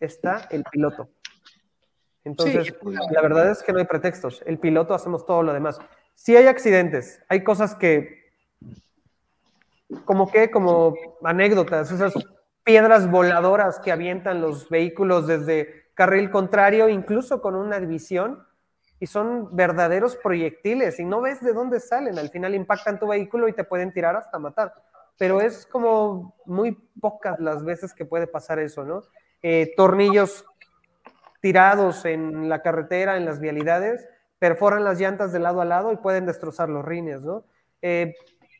está 0.00 0.48
el 0.50 0.64
piloto. 0.64 1.08
Entonces, 2.28 2.74
la 3.10 3.22
verdad 3.22 3.50
es 3.50 3.62
que 3.62 3.72
no 3.72 3.78
hay 3.78 3.86
pretextos. 3.86 4.42
El 4.46 4.58
piloto 4.58 4.94
hacemos 4.94 5.26
todo 5.26 5.42
lo 5.42 5.52
demás 5.52 5.80
sí 6.18 6.36
hay 6.36 6.46
accidentes, 6.46 7.22
hay 7.28 7.44
cosas 7.44 7.76
que, 7.76 8.32
como 10.04 10.30
que, 10.30 10.50
como 10.50 10.94
anécdotas, 11.22 11.92
esas 11.92 12.12
piedras 12.64 13.08
voladoras 13.08 13.78
que 13.78 13.92
avientan 13.92 14.40
los 14.40 14.68
vehículos 14.68 15.28
desde 15.28 15.86
carril 15.94 16.30
contrario, 16.30 16.88
incluso 16.88 17.40
con 17.40 17.54
una 17.54 17.78
división, 17.78 18.44
y 19.00 19.06
son 19.06 19.54
verdaderos 19.54 20.16
proyectiles 20.16 20.98
y 20.98 21.04
no 21.04 21.20
ves 21.20 21.40
de 21.40 21.52
dónde 21.52 21.78
salen. 21.78 22.18
Al 22.18 22.30
final 22.30 22.56
impactan 22.56 22.98
tu 22.98 23.06
vehículo 23.06 23.46
y 23.46 23.52
te 23.52 23.62
pueden 23.62 23.92
tirar 23.92 24.16
hasta 24.16 24.40
matar. 24.40 24.74
Pero 25.16 25.40
es 25.40 25.66
como 25.66 26.34
muy 26.46 26.72
pocas 27.00 27.38
las 27.38 27.64
veces 27.64 27.94
que 27.94 28.04
puede 28.04 28.26
pasar 28.26 28.58
eso, 28.58 28.84
¿no? 28.84 29.02
Eh, 29.40 29.72
tornillos 29.76 30.44
tirados 31.40 32.04
en 32.04 32.48
la 32.48 32.62
carretera, 32.62 33.16
en 33.16 33.24
las 33.24 33.40
vialidades, 33.40 34.06
perforan 34.38 34.84
las 34.84 35.00
llantas 35.00 35.32
de 35.32 35.38
lado 35.38 35.60
a 35.60 35.64
lado 35.64 35.92
y 35.92 35.96
pueden 35.96 36.26
destrozar 36.26 36.68
los 36.68 36.84
rines, 36.84 37.22
¿no? 37.22 37.44
Eh, 37.82 38.14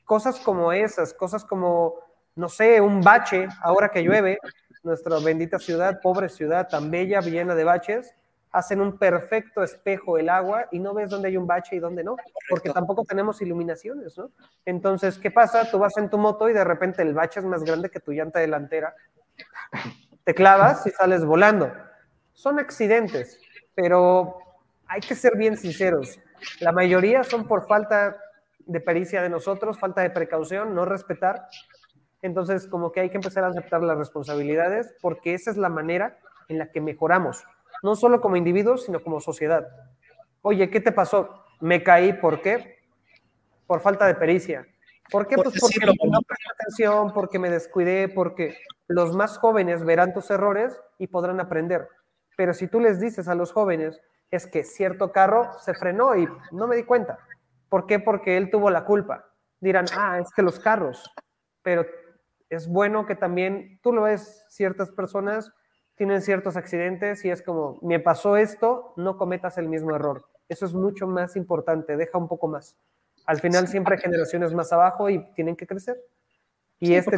cosas 0.04 0.40
como 0.40 0.72
esas, 0.72 1.12
cosas 1.14 1.44
como, 1.44 1.94
no 2.34 2.48
sé, 2.48 2.80
un 2.80 3.00
bache, 3.00 3.48
ahora 3.62 3.90
que 3.90 4.02
llueve, 4.02 4.38
nuestra 4.82 5.18
bendita 5.18 5.58
ciudad, 5.58 6.00
pobre 6.00 6.28
ciudad, 6.28 6.68
tan 6.68 6.90
bella, 6.90 7.20
llena 7.20 7.54
de 7.54 7.64
baches, 7.64 8.14
hacen 8.50 8.80
un 8.80 8.96
perfecto 8.96 9.62
espejo 9.62 10.18
el 10.18 10.28
agua 10.28 10.66
y 10.70 10.78
no 10.78 10.94
ves 10.94 11.10
dónde 11.10 11.28
hay 11.28 11.36
un 11.36 11.46
bache 11.46 11.76
y 11.76 11.78
dónde 11.78 12.02
no, 12.02 12.16
porque 12.48 12.70
tampoco 12.70 13.04
tenemos 13.04 13.42
iluminaciones, 13.42 14.16
¿no? 14.16 14.30
Entonces, 14.64 15.18
¿qué 15.18 15.30
pasa? 15.30 15.70
Tú 15.70 15.78
vas 15.78 15.96
en 15.98 16.08
tu 16.08 16.16
moto 16.16 16.48
y 16.48 16.52
de 16.52 16.64
repente 16.64 17.02
el 17.02 17.12
bache 17.12 17.40
es 17.40 17.46
más 17.46 17.62
grande 17.62 17.90
que 17.90 18.00
tu 18.00 18.12
llanta 18.12 18.40
delantera, 18.40 18.94
te 20.24 20.34
clavas 20.34 20.86
y 20.86 20.90
sales 20.90 21.24
volando. 21.24 21.70
Son 22.38 22.60
accidentes, 22.60 23.40
pero 23.74 24.38
hay 24.86 25.00
que 25.00 25.16
ser 25.16 25.36
bien 25.36 25.56
sinceros. 25.56 26.20
La 26.60 26.70
mayoría 26.70 27.24
son 27.24 27.48
por 27.48 27.66
falta 27.66 28.16
de 28.60 28.80
pericia 28.80 29.22
de 29.22 29.28
nosotros, 29.28 29.76
falta 29.76 30.02
de 30.02 30.10
precaución, 30.10 30.72
no 30.72 30.84
respetar. 30.84 31.48
Entonces, 32.22 32.68
como 32.68 32.92
que 32.92 33.00
hay 33.00 33.10
que 33.10 33.16
empezar 33.16 33.42
a 33.42 33.48
aceptar 33.48 33.82
las 33.82 33.98
responsabilidades 33.98 34.94
porque 35.02 35.34
esa 35.34 35.50
es 35.50 35.56
la 35.56 35.68
manera 35.68 36.16
en 36.46 36.58
la 36.58 36.70
que 36.70 36.80
mejoramos, 36.80 37.42
no 37.82 37.96
solo 37.96 38.20
como 38.20 38.36
individuos, 38.36 38.84
sino 38.84 39.02
como 39.02 39.20
sociedad. 39.20 39.66
Oye, 40.40 40.70
¿qué 40.70 40.80
te 40.80 40.92
pasó? 40.92 41.44
Me 41.58 41.82
caí, 41.82 42.12
¿por 42.12 42.40
qué? 42.40 42.84
Por 43.66 43.80
falta 43.80 44.06
de 44.06 44.14
pericia. 44.14 44.64
¿Por 45.10 45.26
qué? 45.26 45.34
pues 45.34 45.58
porque 45.58 45.80
no 45.80 46.22
presté 46.22 46.50
atención, 46.54 47.12
porque 47.12 47.40
me 47.40 47.50
descuidé, 47.50 48.08
porque 48.08 48.56
los 48.86 49.12
más 49.16 49.38
jóvenes 49.38 49.82
verán 49.82 50.14
tus 50.14 50.30
errores 50.30 50.80
y 50.98 51.08
podrán 51.08 51.40
aprender. 51.40 51.88
Pero 52.38 52.54
si 52.54 52.68
tú 52.68 52.78
les 52.78 53.00
dices 53.00 53.26
a 53.26 53.34
los 53.34 53.50
jóvenes, 53.50 54.00
es 54.30 54.46
que 54.46 54.62
cierto 54.62 55.10
carro 55.10 55.50
se 55.58 55.74
frenó 55.74 56.14
y 56.14 56.28
no 56.52 56.68
me 56.68 56.76
di 56.76 56.84
cuenta. 56.84 57.18
¿Por 57.68 57.84
qué? 57.88 57.98
Porque 57.98 58.36
él 58.36 58.48
tuvo 58.48 58.70
la 58.70 58.84
culpa. 58.84 59.28
Dirán, 59.58 59.86
ah, 59.96 60.20
es 60.20 60.30
que 60.30 60.42
los 60.42 60.60
carros. 60.60 61.12
Pero 61.62 61.84
es 62.48 62.68
bueno 62.68 63.06
que 63.06 63.16
también 63.16 63.80
tú 63.82 63.92
lo 63.92 64.02
ves, 64.02 64.46
ciertas 64.50 64.92
personas 64.92 65.52
tienen 65.96 66.22
ciertos 66.22 66.56
accidentes 66.56 67.24
y 67.24 67.30
es 67.30 67.42
como, 67.42 67.80
me 67.82 67.98
pasó 67.98 68.36
esto, 68.36 68.92
no 68.94 69.18
cometas 69.18 69.58
el 69.58 69.68
mismo 69.68 69.96
error. 69.96 70.24
Eso 70.48 70.64
es 70.64 70.74
mucho 70.74 71.08
más 71.08 71.34
importante, 71.34 71.96
deja 71.96 72.18
un 72.18 72.28
poco 72.28 72.46
más. 72.46 72.76
Al 73.26 73.40
final 73.40 73.66
siempre 73.66 73.96
hay 73.96 74.00
generaciones 74.00 74.54
más 74.54 74.72
abajo 74.72 75.10
y 75.10 75.28
tienen 75.34 75.56
que 75.56 75.66
crecer. 75.66 76.00
Y 76.78 76.94
este... 76.94 77.16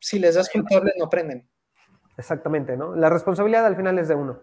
Si 0.00 0.18
les 0.18 0.34
das 0.34 0.50
culpable, 0.50 0.92
no 0.98 1.04
aprenden. 1.04 1.48
Exactamente, 2.20 2.76
¿no? 2.76 2.94
La 2.94 3.08
responsabilidad 3.08 3.64
al 3.64 3.76
final 3.76 3.98
es 3.98 4.08
de 4.08 4.14
uno. 4.14 4.40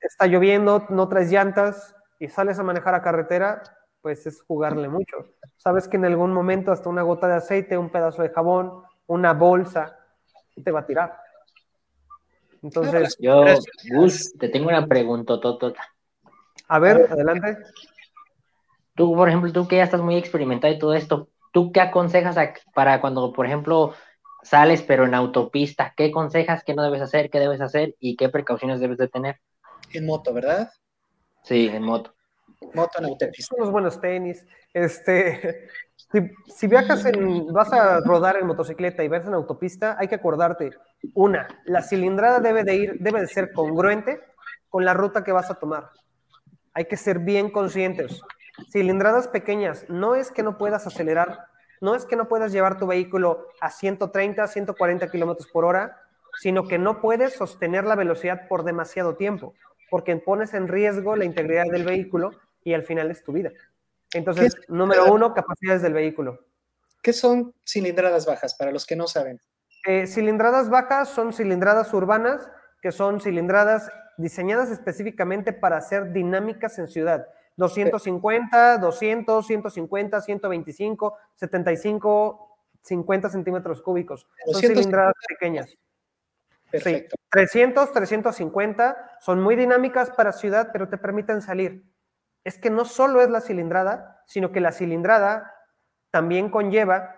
Está 0.00 0.26
lloviendo, 0.26 0.86
no 0.88 1.08
traes 1.08 1.30
llantas 1.30 1.94
y 2.18 2.28
sales 2.28 2.58
a 2.58 2.64
manejar 2.64 2.96
a 2.96 3.02
carretera, 3.02 3.62
pues 4.00 4.26
es 4.26 4.42
jugarle 4.42 4.88
mucho. 4.88 5.34
Sabes 5.56 5.86
que 5.86 5.98
en 5.98 6.04
algún 6.04 6.32
momento 6.32 6.72
hasta 6.72 6.88
una 6.88 7.02
gota 7.02 7.28
de 7.28 7.34
aceite, 7.34 7.78
un 7.78 7.90
pedazo 7.90 8.22
de 8.22 8.30
jabón, 8.30 8.82
una 9.06 9.34
bolsa, 9.34 9.98
te 10.64 10.72
va 10.72 10.80
a 10.80 10.86
tirar. 10.86 11.16
Entonces. 12.60 13.16
Yo, 13.20 13.44
Gus, 13.92 14.32
te 14.36 14.48
tengo 14.48 14.68
una 14.68 14.86
pregunta, 14.88 15.38
Totota. 15.38 15.84
A 16.66 16.78
ver, 16.80 17.06
adelante. 17.08 17.56
Tú, 18.96 19.14
por 19.14 19.28
ejemplo, 19.28 19.52
tú 19.52 19.68
que 19.68 19.76
ya 19.76 19.84
estás 19.84 20.00
muy 20.00 20.16
experimentado 20.16 20.74
y 20.74 20.78
todo 20.78 20.94
esto, 20.94 21.28
¿tú 21.52 21.70
qué 21.70 21.80
aconsejas 21.80 22.36
para 22.74 23.00
cuando, 23.00 23.32
por 23.32 23.46
ejemplo, 23.46 23.94
sales 24.42 24.82
pero 24.82 25.04
en 25.04 25.14
autopista? 25.14 25.94
¿Qué 25.96 26.06
aconsejas? 26.06 26.64
¿Qué 26.64 26.74
no 26.74 26.82
debes 26.82 27.02
hacer? 27.02 27.30
¿Qué 27.30 27.38
debes 27.38 27.60
hacer? 27.60 27.96
¿Y 27.98 28.16
qué 28.16 28.28
precauciones 28.28 28.80
debes 28.80 28.98
de 28.98 29.08
tener? 29.08 29.40
En 29.92 30.06
moto, 30.06 30.32
¿verdad? 30.32 30.70
Sí, 31.42 31.68
en 31.68 31.82
moto. 31.82 32.14
Moto 32.74 32.98
en 32.98 33.06
autopista. 33.06 33.54
Unos 33.56 33.70
buenos 33.70 34.00
tenis. 34.00 34.44
Este, 34.72 35.68
si, 36.46 36.66
viajas 36.66 37.04
en, 37.06 37.52
vas 37.52 37.72
a 37.72 38.00
rodar 38.00 38.36
en 38.36 38.46
motocicleta 38.46 39.02
y 39.02 39.08
vas 39.08 39.26
en 39.26 39.34
autopista, 39.34 39.96
hay 39.98 40.08
que 40.08 40.16
acordarte, 40.16 40.70
una, 41.14 41.48
la 41.64 41.82
cilindrada 41.82 42.40
debe 42.40 42.64
de 42.64 42.74
ir, 42.74 42.98
debe 43.00 43.20
de 43.20 43.26
ser 43.26 43.52
congruente 43.52 44.20
con 44.68 44.84
la 44.84 44.94
ruta 44.94 45.24
que 45.24 45.32
vas 45.32 45.50
a 45.50 45.54
tomar. 45.54 45.90
Hay 46.74 46.84
que 46.84 46.96
ser 46.96 47.20
bien 47.20 47.50
conscientes. 47.50 48.20
Cilindradas 48.70 49.28
pequeñas, 49.28 49.86
no 49.88 50.14
es 50.14 50.30
que 50.30 50.42
no 50.42 50.58
puedas 50.58 50.86
acelerar, 50.86 51.46
no 51.80 51.94
es 51.94 52.04
que 52.04 52.16
no 52.16 52.28
puedas 52.28 52.52
llevar 52.52 52.78
tu 52.78 52.86
vehículo 52.86 53.46
a 53.60 53.70
130, 53.70 54.46
140 54.46 55.10
kilómetros 55.10 55.48
por 55.48 55.64
hora, 55.64 56.02
sino 56.40 56.68
que 56.68 56.78
no 56.78 57.00
puedes 57.00 57.34
sostener 57.34 57.84
la 57.84 57.96
velocidad 57.96 58.48
por 58.48 58.64
demasiado 58.64 59.16
tiempo, 59.16 59.54
porque 59.90 60.14
pones 60.16 60.54
en 60.54 60.68
riesgo 60.68 61.16
la 61.16 61.24
integridad 61.24 61.64
del 61.70 61.84
vehículo 61.84 62.30
y 62.62 62.74
al 62.74 62.82
final 62.82 63.10
es 63.10 63.22
tu 63.22 63.32
vida. 63.32 63.50
Entonces, 64.12 64.56
número 64.68 65.12
uno, 65.12 65.34
capacidades 65.34 65.82
del 65.82 65.94
vehículo. 65.94 66.44
¿Qué 67.02 67.12
son 67.12 67.54
cilindradas 67.64 68.26
bajas 68.26 68.54
para 68.54 68.72
los 68.72 68.84
que 68.84 68.96
no 68.96 69.06
saben? 69.06 69.40
Eh, 69.86 70.06
cilindradas 70.06 70.68
bajas 70.68 71.08
son 71.08 71.32
cilindradas 71.32 71.92
urbanas, 71.94 72.50
que 72.82 72.92
son 72.92 73.20
cilindradas 73.20 73.90
diseñadas 74.18 74.70
específicamente 74.70 75.52
para 75.52 75.80
ser 75.80 76.12
dinámicas 76.12 76.78
en 76.78 76.88
ciudad. 76.88 77.26
250, 77.60 78.78
200, 78.78 79.46
150, 79.46 80.20
125, 80.20 81.16
75, 81.36 82.56
50 82.82 83.28
centímetros 83.28 83.82
cúbicos. 83.82 84.26
Son 84.46 84.60
cilindradas 84.60 85.14
pequeñas. 85.28 85.76
Perfecto. 86.70 87.16
300, 87.30 87.92
350 87.92 89.18
son 89.20 89.40
muy 89.40 89.54
dinámicas 89.56 90.10
para 90.10 90.32
ciudad, 90.32 90.70
pero 90.72 90.88
te 90.88 90.98
permiten 90.98 91.42
salir 91.42 91.84
es 92.44 92.58
que 92.58 92.70
no 92.70 92.84
solo 92.84 93.20
es 93.20 93.30
la 93.30 93.40
cilindrada, 93.40 94.22
sino 94.26 94.52
que 94.52 94.60
la 94.60 94.72
cilindrada 94.72 95.54
también 96.10 96.50
conlleva 96.50 97.16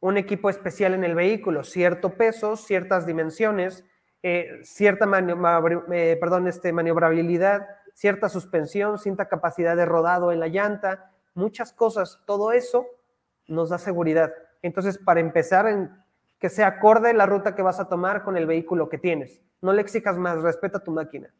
un 0.00 0.16
equipo 0.16 0.50
especial 0.50 0.94
en 0.94 1.04
el 1.04 1.14
vehículo, 1.14 1.64
cierto 1.64 2.10
peso, 2.10 2.56
ciertas 2.56 3.06
dimensiones, 3.06 3.84
eh, 4.22 4.60
cierta 4.62 5.06
eh, 5.06 6.16
perdón, 6.20 6.46
este, 6.46 6.72
maniobrabilidad, 6.72 7.66
cierta 7.94 8.28
suspensión, 8.28 8.98
cierta 8.98 9.28
capacidad 9.28 9.76
de 9.76 9.86
rodado 9.86 10.30
en 10.30 10.40
la 10.40 10.48
llanta, 10.48 11.12
muchas 11.34 11.72
cosas, 11.72 12.20
todo 12.26 12.52
eso 12.52 12.86
nos 13.46 13.70
da 13.70 13.78
seguridad. 13.78 14.32
Entonces, 14.62 14.98
para 14.98 15.20
empezar, 15.20 15.66
en 15.66 15.90
que 16.38 16.50
sea 16.50 16.66
acorde 16.66 17.14
la 17.14 17.26
ruta 17.26 17.54
que 17.54 17.62
vas 17.62 17.80
a 17.80 17.88
tomar 17.88 18.22
con 18.22 18.36
el 18.36 18.46
vehículo 18.46 18.88
que 18.90 18.98
tienes. 18.98 19.40
No 19.62 19.72
le 19.72 19.80
exijas 19.80 20.18
más, 20.18 20.42
respeta 20.42 20.78
tu 20.78 20.90
máquina. 20.90 21.32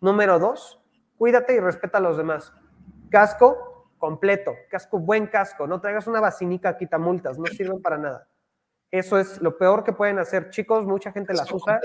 Número 0.00 0.38
dos, 0.38 0.80
cuídate 1.18 1.54
y 1.54 1.60
respeta 1.60 1.98
a 1.98 2.00
los 2.00 2.16
demás. 2.16 2.52
Casco 3.10 3.72
completo, 3.98 4.54
casco, 4.68 4.98
buen 4.98 5.28
casco. 5.28 5.66
No 5.66 5.80
traigas 5.80 6.08
una 6.08 6.20
vacinica 6.20 6.76
quita 6.76 6.98
multas, 6.98 7.38
no 7.38 7.46
sirven 7.46 7.80
para 7.80 7.98
nada. 7.98 8.28
Eso 8.90 9.18
es 9.18 9.40
lo 9.40 9.56
peor 9.56 9.84
que 9.84 9.92
pueden 9.92 10.18
hacer. 10.18 10.50
Chicos, 10.50 10.84
mucha 10.86 11.12
gente 11.12 11.32
las 11.32 11.50
usa 11.52 11.80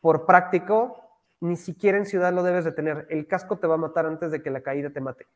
por 0.00 0.26
práctico. 0.26 1.05
Ni 1.40 1.56
siquiera 1.56 1.98
en 1.98 2.06
ciudad 2.06 2.32
lo 2.32 2.42
debes 2.42 2.64
de 2.64 2.72
tener. 2.72 3.06
El 3.10 3.26
casco 3.26 3.58
te 3.58 3.66
va 3.66 3.74
a 3.74 3.78
matar 3.78 4.06
antes 4.06 4.30
de 4.30 4.42
que 4.42 4.50
la 4.50 4.62
caída 4.62 4.90
te 4.90 5.00
mate. 5.00 5.26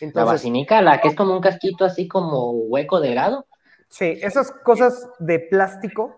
la 0.00 0.24
vacinica, 0.24 0.82
la 0.82 1.00
que 1.00 1.08
es 1.08 1.14
como 1.14 1.34
un 1.34 1.40
casquito 1.40 1.84
así 1.84 2.06
como 2.08 2.50
hueco 2.50 3.00
de 3.00 3.10
grado. 3.12 3.46
Sí, 3.88 4.18
esas 4.22 4.50
cosas 4.50 5.08
de 5.18 5.38
plástico, 5.38 6.16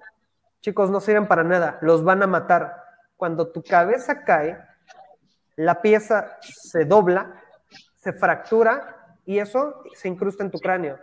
chicos, 0.61 0.91
no 0.91 1.01
sirven 1.01 1.29
para 1.29 1.45
nada. 1.45 1.79
Los 1.83 2.03
van 2.03 2.23
a 2.23 2.27
matar. 2.27 2.83
Cuando 3.17 3.49
tu 3.49 3.63
cabeza 3.63 4.25
cae, 4.25 4.59
la 5.57 5.83
pieza 5.83 6.39
se 6.41 6.85
dobla 6.85 7.43
se 7.99 8.13
fractura 8.13 9.17
y 9.27 9.39
eso 9.39 9.83
se 9.95 10.09
incrusta 10.09 10.43
en 10.43 10.51
tu 10.51 10.59
cráneo 10.59 10.99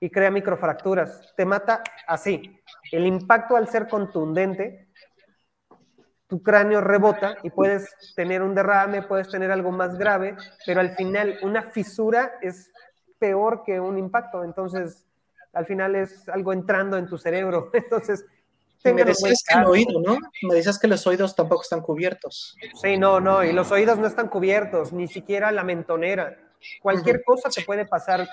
y 0.00 0.10
crea 0.10 0.30
microfracturas. 0.30 1.34
Te 1.36 1.44
mata 1.44 1.82
así. 2.06 2.60
El 2.92 3.06
impacto 3.06 3.56
al 3.56 3.68
ser 3.68 3.88
contundente, 3.88 4.85
tu 6.28 6.42
cráneo 6.42 6.80
rebota 6.80 7.36
y 7.42 7.50
puedes 7.50 7.94
tener 8.14 8.42
un 8.42 8.54
derrame, 8.54 9.02
puedes 9.02 9.28
tener 9.28 9.50
algo 9.50 9.70
más 9.70 9.96
grave, 9.96 10.36
pero 10.64 10.80
al 10.80 10.96
final 10.96 11.38
una 11.42 11.70
fisura 11.70 12.38
es 12.42 12.70
peor 13.18 13.62
que 13.64 13.78
un 13.80 13.98
impacto. 13.98 14.44
Entonces, 14.44 15.04
al 15.52 15.66
final 15.66 15.94
es 15.96 16.28
algo 16.28 16.52
entrando 16.52 16.96
en 16.96 17.08
tu 17.08 17.16
cerebro. 17.16 17.70
Entonces, 17.72 18.24
me 18.84 19.04
decías 19.04 19.42
que 19.46 19.58
el 19.58 19.64
oído, 19.64 20.00
¿no? 20.00 20.16
Me 20.42 20.54
decías 20.54 20.78
que 20.78 20.86
los 20.86 21.06
oídos 21.06 21.34
tampoco 21.34 21.62
están 21.62 21.80
cubiertos. 21.80 22.56
Sí, 22.80 22.96
no, 22.96 23.20
no, 23.20 23.42
y 23.42 23.52
los 23.52 23.72
oídos 23.72 23.98
no 23.98 24.06
están 24.06 24.28
cubiertos, 24.28 24.92
ni 24.92 25.08
siquiera 25.08 25.50
la 25.50 25.64
mentonera. 25.64 26.36
Cualquier 26.80 27.22
cosa 27.24 27.48
te 27.48 27.62
puede 27.62 27.86
pasar. 27.86 28.28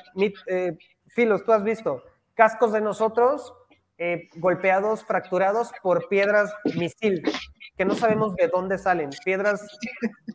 Eh, 0.48 0.78
Filos, 1.08 1.44
tú 1.44 1.52
has 1.54 1.64
visto 1.64 2.04
cascos 2.34 2.72
de 2.72 2.82
nosotros 2.82 3.54
eh, 3.98 4.30
golpeados, 4.36 5.04
fracturados 5.04 5.72
por 5.82 6.08
piedras 6.08 6.52
misil, 6.76 7.22
que 7.78 7.86
no 7.86 7.96
sabemos 7.96 8.36
de 8.36 8.48
dónde 8.48 8.78
salen. 8.78 9.10
Piedras 9.24 9.66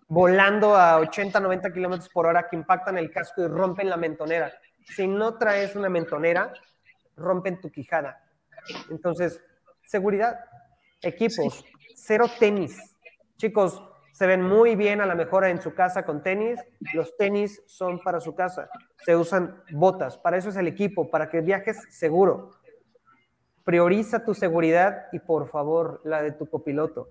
volando 0.08 0.74
a 0.74 0.98
80, 0.98 1.38
90 1.38 1.72
kilómetros 1.72 2.08
por 2.08 2.26
hora 2.26 2.48
que 2.48 2.56
impactan 2.56 2.98
el 2.98 3.10
casco 3.10 3.42
y 3.42 3.46
rompen 3.46 3.88
la 3.88 3.96
mentonera. 3.96 4.52
Si 4.84 5.06
no 5.06 5.36
traes 5.36 5.76
una 5.76 5.88
mentonera, 5.88 6.52
rompen 7.16 7.60
tu 7.60 7.70
quijada. 7.70 8.24
Entonces, 8.90 9.42
seguridad, 9.84 10.38
equipos, 11.02 11.64
cero 11.94 12.26
tenis. 12.38 12.96
Chicos, 13.36 13.82
se 14.12 14.26
ven 14.26 14.42
muy 14.42 14.74
bien 14.74 15.00
a 15.00 15.06
la 15.06 15.14
mejora 15.14 15.48
en 15.48 15.62
su 15.62 15.74
casa 15.74 16.04
con 16.04 16.22
tenis. 16.22 16.58
Los 16.92 17.16
tenis 17.16 17.62
son 17.66 18.00
para 18.00 18.20
su 18.20 18.34
casa. 18.34 18.68
Se 19.04 19.14
usan 19.14 19.62
botas. 19.70 20.18
Para 20.18 20.36
eso 20.36 20.48
es 20.48 20.56
el 20.56 20.66
equipo, 20.66 21.08
para 21.08 21.28
que 21.28 21.40
viajes 21.40 21.78
seguro. 21.90 22.50
Prioriza 23.62 24.24
tu 24.24 24.34
seguridad 24.34 25.06
y 25.12 25.20
por 25.20 25.48
favor 25.48 26.00
la 26.04 26.22
de 26.22 26.32
tu 26.32 26.48
copiloto. 26.48 27.10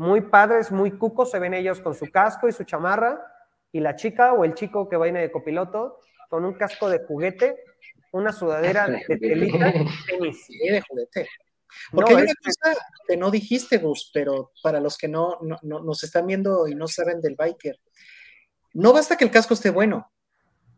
Muy 0.00 0.22
padres, 0.22 0.72
muy 0.72 0.92
cucos 0.92 1.30
se 1.30 1.38
ven 1.38 1.52
ellos 1.52 1.78
con 1.78 1.94
su 1.94 2.10
casco 2.10 2.48
y 2.48 2.52
su 2.52 2.64
chamarra 2.64 3.20
y 3.70 3.80
la 3.80 3.96
chica 3.96 4.32
o 4.32 4.46
el 4.46 4.54
chico 4.54 4.88
que 4.88 4.96
viene 4.96 5.20
de 5.20 5.30
copiloto 5.30 5.98
con 6.30 6.46
un 6.46 6.54
casco 6.54 6.88
de 6.88 7.04
juguete, 7.04 7.62
una 8.12 8.32
sudadera 8.32 8.86
de 8.88 9.18
telita 9.18 9.68
y 9.68 9.86
tenis. 10.06 10.46
de 10.48 10.80
juguete. 10.88 11.28
Porque 11.92 12.14
hay 12.14 12.22
una 12.22 12.32
cosa 12.42 12.80
que 13.06 13.18
no 13.18 13.30
dijiste, 13.30 13.76
Gus, 13.76 14.10
pero 14.14 14.52
para 14.62 14.80
los 14.80 14.96
que 14.96 15.06
no, 15.06 15.38
nos 15.60 16.02
están 16.02 16.26
viendo 16.26 16.66
y 16.66 16.74
no 16.74 16.88
saben 16.88 17.20
del 17.20 17.36
biker, 17.36 17.78
no 18.72 18.94
basta 18.94 19.18
que 19.18 19.24
el 19.24 19.30
casco 19.30 19.52
esté 19.52 19.68
bueno, 19.68 20.10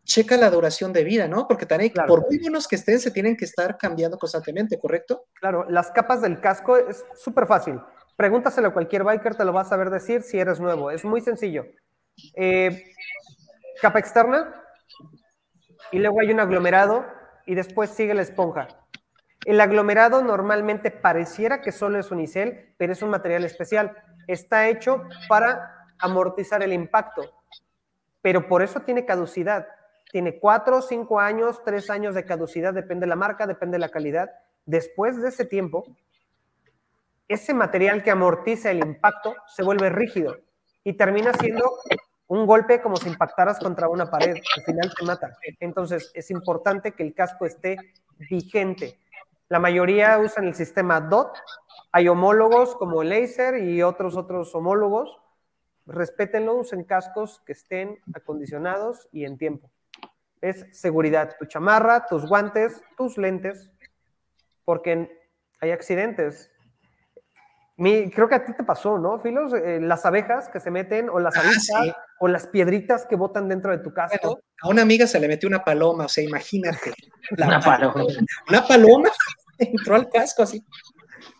checa 0.03 0.35
la 0.35 0.49
duración 0.49 0.91
de 0.91 1.05
vida, 1.05 1.29
¿no? 1.29 1.47
Porque 1.47 1.65
también, 1.65 1.93
por 2.07 2.27
muy 2.27 2.39
buenos 2.39 2.67
que 2.67 2.75
estén, 2.75 2.99
se 2.99 3.09
tienen 3.09 3.37
que 3.37 3.45
estar 3.45 3.77
cambiando 3.77 4.17
constantemente, 4.17 4.77
¿correcto? 4.77 5.27
Claro, 5.39 5.65
las 5.69 5.91
capas 5.91 6.21
del 6.21 6.41
casco 6.41 6.75
es 6.75 7.05
súper 7.15 7.47
fácil. 7.47 7.79
Pregúntaselo 8.15 8.69
a 8.69 8.73
cualquier 8.73 9.03
biker, 9.03 9.35
te 9.35 9.45
lo 9.45 9.53
vas 9.53 9.67
a 9.67 9.69
saber 9.71 9.89
decir 9.89 10.21
si 10.21 10.39
eres 10.39 10.59
nuevo. 10.59 10.91
Es 10.91 11.03
muy 11.03 11.21
sencillo. 11.21 11.65
Eh, 12.35 12.83
capa 13.81 13.99
externa, 13.99 14.53
y 15.93 15.99
luego 15.99 16.21
hay 16.21 16.31
un 16.31 16.39
aglomerado 16.39 17.05
y 17.45 17.53
después 17.53 17.91
sigue 17.91 18.15
la 18.15 18.23
esponja. 18.23 18.67
El 19.45 19.61
aglomerado 19.61 20.23
normalmente 20.23 20.89
pareciera 20.89 21.61
que 21.61 21.71
solo 21.71 21.99
es 21.99 22.09
unicel, 22.09 22.73
pero 22.77 22.93
es 22.93 23.03
un 23.03 23.11
material 23.11 23.45
especial. 23.45 23.95
Está 24.27 24.67
hecho 24.69 25.03
para 25.29 25.85
amortizar 25.99 26.63
el 26.63 26.73
impacto, 26.73 27.29
pero 28.21 28.47
por 28.47 28.63
eso 28.63 28.79
tiene 28.79 29.05
caducidad. 29.05 29.67
Tiene 30.11 30.39
cuatro, 30.39 30.81
cinco 30.81 31.19
años, 31.19 31.61
tres 31.63 31.89
años 31.91 32.15
de 32.15 32.25
caducidad, 32.25 32.73
depende 32.73 33.05
de 33.05 33.09
la 33.09 33.15
marca, 33.15 33.45
depende 33.45 33.75
de 33.75 33.79
la 33.79 33.89
calidad. 33.89 34.31
Después 34.65 35.21
de 35.21 35.29
ese 35.29 35.45
tiempo, 35.45 35.83
ese 37.27 37.53
material 37.53 38.03
que 38.03 38.11
amortiza 38.11 38.71
el 38.71 38.79
impacto 38.79 39.35
se 39.47 39.63
vuelve 39.63 39.89
rígido 39.89 40.37
y 40.83 40.93
termina 40.93 41.33
siendo 41.33 41.77
un 42.27 42.45
golpe 42.45 42.81
como 42.81 42.97
si 42.97 43.09
impactaras 43.09 43.59
contra 43.59 43.87
una 43.89 44.09
pared. 44.09 44.35
Al 44.57 44.63
final 44.63 44.93
te 44.97 45.05
mata. 45.05 45.37
Entonces 45.59 46.11
es 46.13 46.31
importante 46.31 46.93
que 46.93 47.03
el 47.03 47.13
casco 47.13 47.45
esté 47.45 47.77
vigente. 48.17 48.99
La 49.49 49.59
mayoría 49.59 50.17
usan 50.19 50.45
el 50.45 50.55
sistema 50.55 50.99
DOT. 50.99 51.37
Hay 51.91 52.07
homólogos 52.07 52.75
como 52.75 53.03
Laser 53.03 53.63
y 53.63 53.83
otros 53.83 54.15
otros 54.15 54.53
homólogos. 54.55 55.19
Respétenlo, 55.85 56.55
usen 56.55 56.85
cascos 56.85 57.41
que 57.45 57.51
estén 57.51 57.99
acondicionados 58.13 59.07
y 59.11 59.25
en 59.25 59.37
tiempo. 59.37 59.69
Es 60.41 60.65
seguridad, 60.71 61.35
tu 61.37 61.45
chamarra, 61.45 62.05
tus 62.07 62.25
guantes, 62.27 62.81
tus 62.97 63.17
lentes, 63.17 63.69
porque 64.65 65.19
hay 65.59 65.71
accidentes 65.71 66.52
creo 67.77 68.29
que 68.29 68.35
a 68.35 68.45
ti 68.45 68.53
te 68.55 68.63
pasó, 68.63 68.97
¿no, 68.97 69.19
Filos? 69.19 69.53
Eh, 69.53 69.79
las 69.81 70.05
abejas 70.05 70.49
que 70.49 70.59
se 70.59 70.71
meten, 70.71 71.09
o 71.09 71.19
las 71.19 71.35
ah, 71.37 71.95
o 72.19 72.27
las 72.27 72.47
piedritas 72.47 73.05
que 73.05 73.15
botan 73.15 73.49
dentro 73.49 73.71
de 73.71 73.79
tu 73.79 73.93
casco. 73.93 74.39
a 74.61 74.67
una 74.69 74.81
amiga 74.81 75.07
se 75.07 75.19
le 75.19 75.27
metió 75.27 75.49
una 75.49 75.63
paloma, 75.63 76.05
o 76.05 76.09
sea, 76.09 76.23
imagínate. 76.23 76.93
una 77.37 77.59
paloma. 77.59 78.03
Una 78.49 78.67
paloma 78.67 79.09
entró 79.57 79.95
al 79.95 80.09
casco 80.09 80.43
así. 80.43 80.63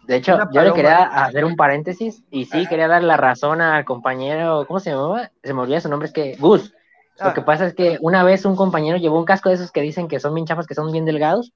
De 0.07 0.17
hecho, 0.17 0.37
yo 0.51 0.61
le 0.61 0.73
quería 0.73 1.03
hacer 1.03 1.45
un 1.45 1.55
paréntesis 1.55 2.23
y 2.29 2.45
sí, 2.45 2.67
quería 2.67 2.87
dar 2.87 3.03
la 3.03 3.15
razón 3.15 3.61
al 3.61 3.85
compañero, 3.85 4.65
¿cómo 4.67 4.79
se 4.79 4.91
llamaba? 4.91 5.31
Se 5.43 5.53
me 5.53 5.61
olvidó 5.61 5.79
su 5.79 5.89
nombre, 5.89 6.07
es 6.07 6.13
que 6.13 6.35
Gus. 6.37 6.73
Lo 7.19 7.27
ah. 7.27 7.33
que 7.33 7.41
pasa 7.41 7.67
es 7.67 7.75
que 7.75 7.97
una 8.01 8.23
vez 8.23 8.43
un 8.43 8.55
compañero 8.55 8.97
llevó 8.97 9.19
un 9.19 9.25
casco 9.25 9.49
de 9.49 9.55
esos 9.55 9.71
que 9.71 9.81
dicen 9.81 10.07
que 10.07 10.19
son 10.19 10.33
bien 10.33 10.47
chafas, 10.47 10.67
que 10.67 10.73
son 10.73 10.91
bien 10.91 11.05
delgados, 11.05 11.53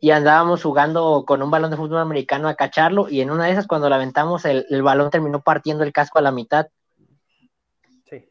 y 0.00 0.10
andábamos 0.10 0.62
jugando 0.62 1.24
con 1.26 1.42
un 1.42 1.50
balón 1.50 1.70
de 1.70 1.76
fútbol 1.76 1.98
americano 1.98 2.48
a 2.48 2.54
cacharlo 2.54 3.08
y 3.08 3.20
en 3.20 3.30
una 3.30 3.46
de 3.46 3.52
esas 3.52 3.66
cuando 3.66 3.88
la 3.88 3.96
aventamos 3.96 4.44
el, 4.44 4.82
balón 4.82 5.10
terminó 5.10 5.40
partiendo 5.42 5.82
el 5.84 5.92
casco 5.92 6.18
a 6.18 6.22
la 6.22 6.30
mitad. 6.30 6.68
Sí, 8.08 8.28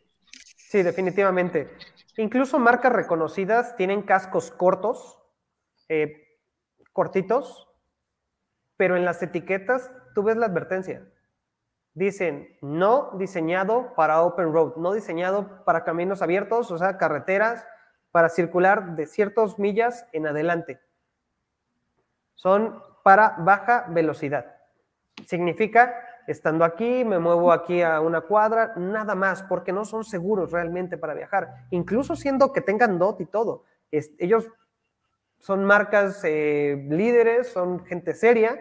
sí, 0.56 0.84
definitivamente. 0.84 1.70
Incluso 2.16 2.58
marcas 2.58 2.94
reconocidas 2.94 3.76
tienen 3.76 4.02
cascos 4.02 4.50
cortos, 4.52 5.20
eh, 5.90 6.40
cortitos, 6.94 7.68
pero 8.78 8.96
en 8.96 9.06
las 9.06 9.22
etiquetas 9.22 9.92
tú 10.16 10.24
ves 10.24 10.38
la 10.38 10.46
advertencia. 10.46 11.06
Dicen, 11.94 12.58
no 12.62 13.12
diseñado 13.18 13.94
para 13.96 14.22
open 14.22 14.54
road, 14.54 14.76
no 14.78 14.94
diseñado 14.94 15.64
para 15.66 15.84
caminos 15.84 16.22
abiertos, 16.22 16.72
o 16.72 16.78
sea, 16.78 16.98
carreteras, 16.98 17.66
para 18.12 18.30
circular 18.30 18.96
de 18.96 19.06
ciertas 19.06 19.60
millas 19.60 20.08
en 20.14 20.28
adelante 20.28 20.80
son 22.38 22.82
para 23.04 23.36
baja 23.40 23.86
velocidad. 23.90 24.56
Significa, 25.26 25.94
estando 26.28 26.64
aquí, 26.64 27.04
me 27.04 27.20
muevo 27.20 27.52
aquí 27.52 27.82
a 27.82 28.00
una 28.00 28.22
cuadra, 28.22 28.74
nada 28.78 29.16
más, 29.16 29.44
porque 29.44 29.74
no 29.74 29.84
son 29.84 30.04
seguros 30.04 30.52
realmente 30.52 30.98
para 30.98 31.14
viajar, 31.14 31.66
incluso 31.72 32.16
siendo 32.16 32.54
que 32.54 32.62
tengan 32.62 32.98
DOT 32.98 33.22
y 33.22 33.26
todo. 33.26 33.66
ellos 33.92 34.50
son 35.40 35.66
marcas 35.66 36.22
eh, 36.24 36.88
líderes, 36.90 37.52
son 37.52 37.86
gente 37.86 38.14
seria, 38.14 38.60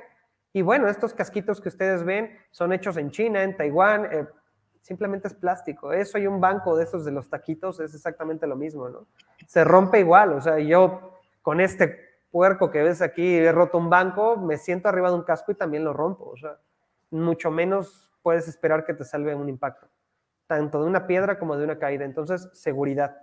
y 0.53 0.63
bueno, 0.63 0.89
estos 0.89 1.13
casquitos 1.13 1.61
que 1.61 1.69
ustedes 1.69 2.03
ven 2.03 2.37
son 2.51 2.73
hechos 2.73 2.97
en 2.97 3.11
China, 3.11 3.43
en 3.43 3.57
Taiwán, 3.57 4.09
eh, 4.11 4.27
simplemente 4.81 5.29
es 5.29 5.35
plástico. 5.35 5.93
Eso 5.93 6.17
y 6.17 6.27
un 6.27 6.41
banco 6.41 6.77
de 6.77 6.85
esos 6.85 7.05
de 7.05 7.11
los 7.13 7.29
taquitos 7.29 7.81
es 7.81 7.95
exactamente 7.95 8.47
lo 8.47 8.57
mismo, 8.57 8.89
¿no? 8.89 9.07
Se 9.47 9.65
rompe 9.65 10.01
igual, 10.01 10.33
o 10.33 10.41
sea, 10.41 10.59
yo 10.59 11.19
con 11.43 11.61
este 11.61 12.16
puerco 12.37 12.71
que 12.71 12.83
ves 12.83 13.01
aquí, 13.01 13.39
he 13.39 13.51
roto 13.51 13.79
un 13.79 13.89
banco, 13.89 14.37
me 14.37 14.59
siento 14.59 14.91
arriba 14.91 15.09
de 15.09 15.15
un 15.15 15.23
casco 15.23 15.53
y 15.53 15.55
también 15.55 15.85
lo 15.85 15.95
rompo. 15.95 16.29
O 16.29 16.37
sea, 16.37 16.59
mucho 17.11 17.51
menos 17.51 18.11
puedes 18.21 18.47
esperar 18.47 18.85
que 18.85 18.93
te 18.93 19.05
salve 19.05 19.35
un 19.35 19.49
impacto, 19.49 19.89
tanto 20.47 20.83
de 20.83 20.87
una 20.87 21.07
piedra 21.07 21.39
como 21.39 21.57
de 21.57 21.65
una 21.65 21.79
caída. 21.79 22.05
Entonces, 22.05 22.51
seguridad. 22.53 23.17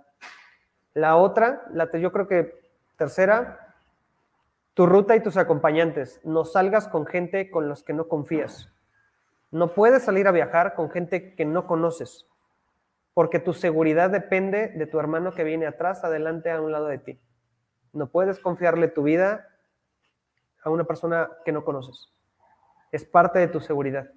La 0.94 1.14
otra, 1.14 1.62
la 1.70 1.88
yo 1.92 2.10
creo 2.10 2.26
que 2.26 2.58
tercera, 2.96 3.76
tu 4.74 4.84
ruta 4.84 5.14
y 5.14 5.20
tus 5.20 5.36
acompañantes. 5.36 6.20
No 6.24 6.44
salgas 6.44 6.88
con 6.88 7.06
gente 7.06 7.52
con 7.52 7.68
los 7.68 7.84
que 7.84 7.92
no 7.92 8.08
confías. 8.08 8.68
No 9.52 9.74
puedes 9.74 10.02
salir 10.02 10.26
a 10.26 10.32
viajar 10.32 10.74
con 10.74 10.90
gente 10.90 11.36
que 11.36 11.44
no 11.44 11.68
conoces, 11.68 12.26
porque 13.12 13.38
tu 13.38 13.52
seguridad 13.52 14.10
depende 14.10 14.70
de 14.70 14.88
tu 14.88 14.98
hermano 14.98 15.36
que 15.36 15.44
viene 15.44 15.68
atrás, 15.68 16.02
adelante, 16.02 16.50
a 16.50 16.60
un 16.60 16.72
lado 16.72 16.88
de 16.88 16.98
ti. 16.98 17.20
No 17.94 18.08
puedes 18.08 18.40
confiarle 18.40 18.88
tu 18.88 19.04
vida 19.04 19.48
a 20.62 20.70
una 20.70 20.84
persona 20.84 21.30
que 21.44 21.52
no 21.52 21.64
conoces. 21.64 22.12
Es 22.90 23.04
parte 23.04 23.38
de 23.38 23.48
tu 23.48 23.60
seguridad. 23.60 24.10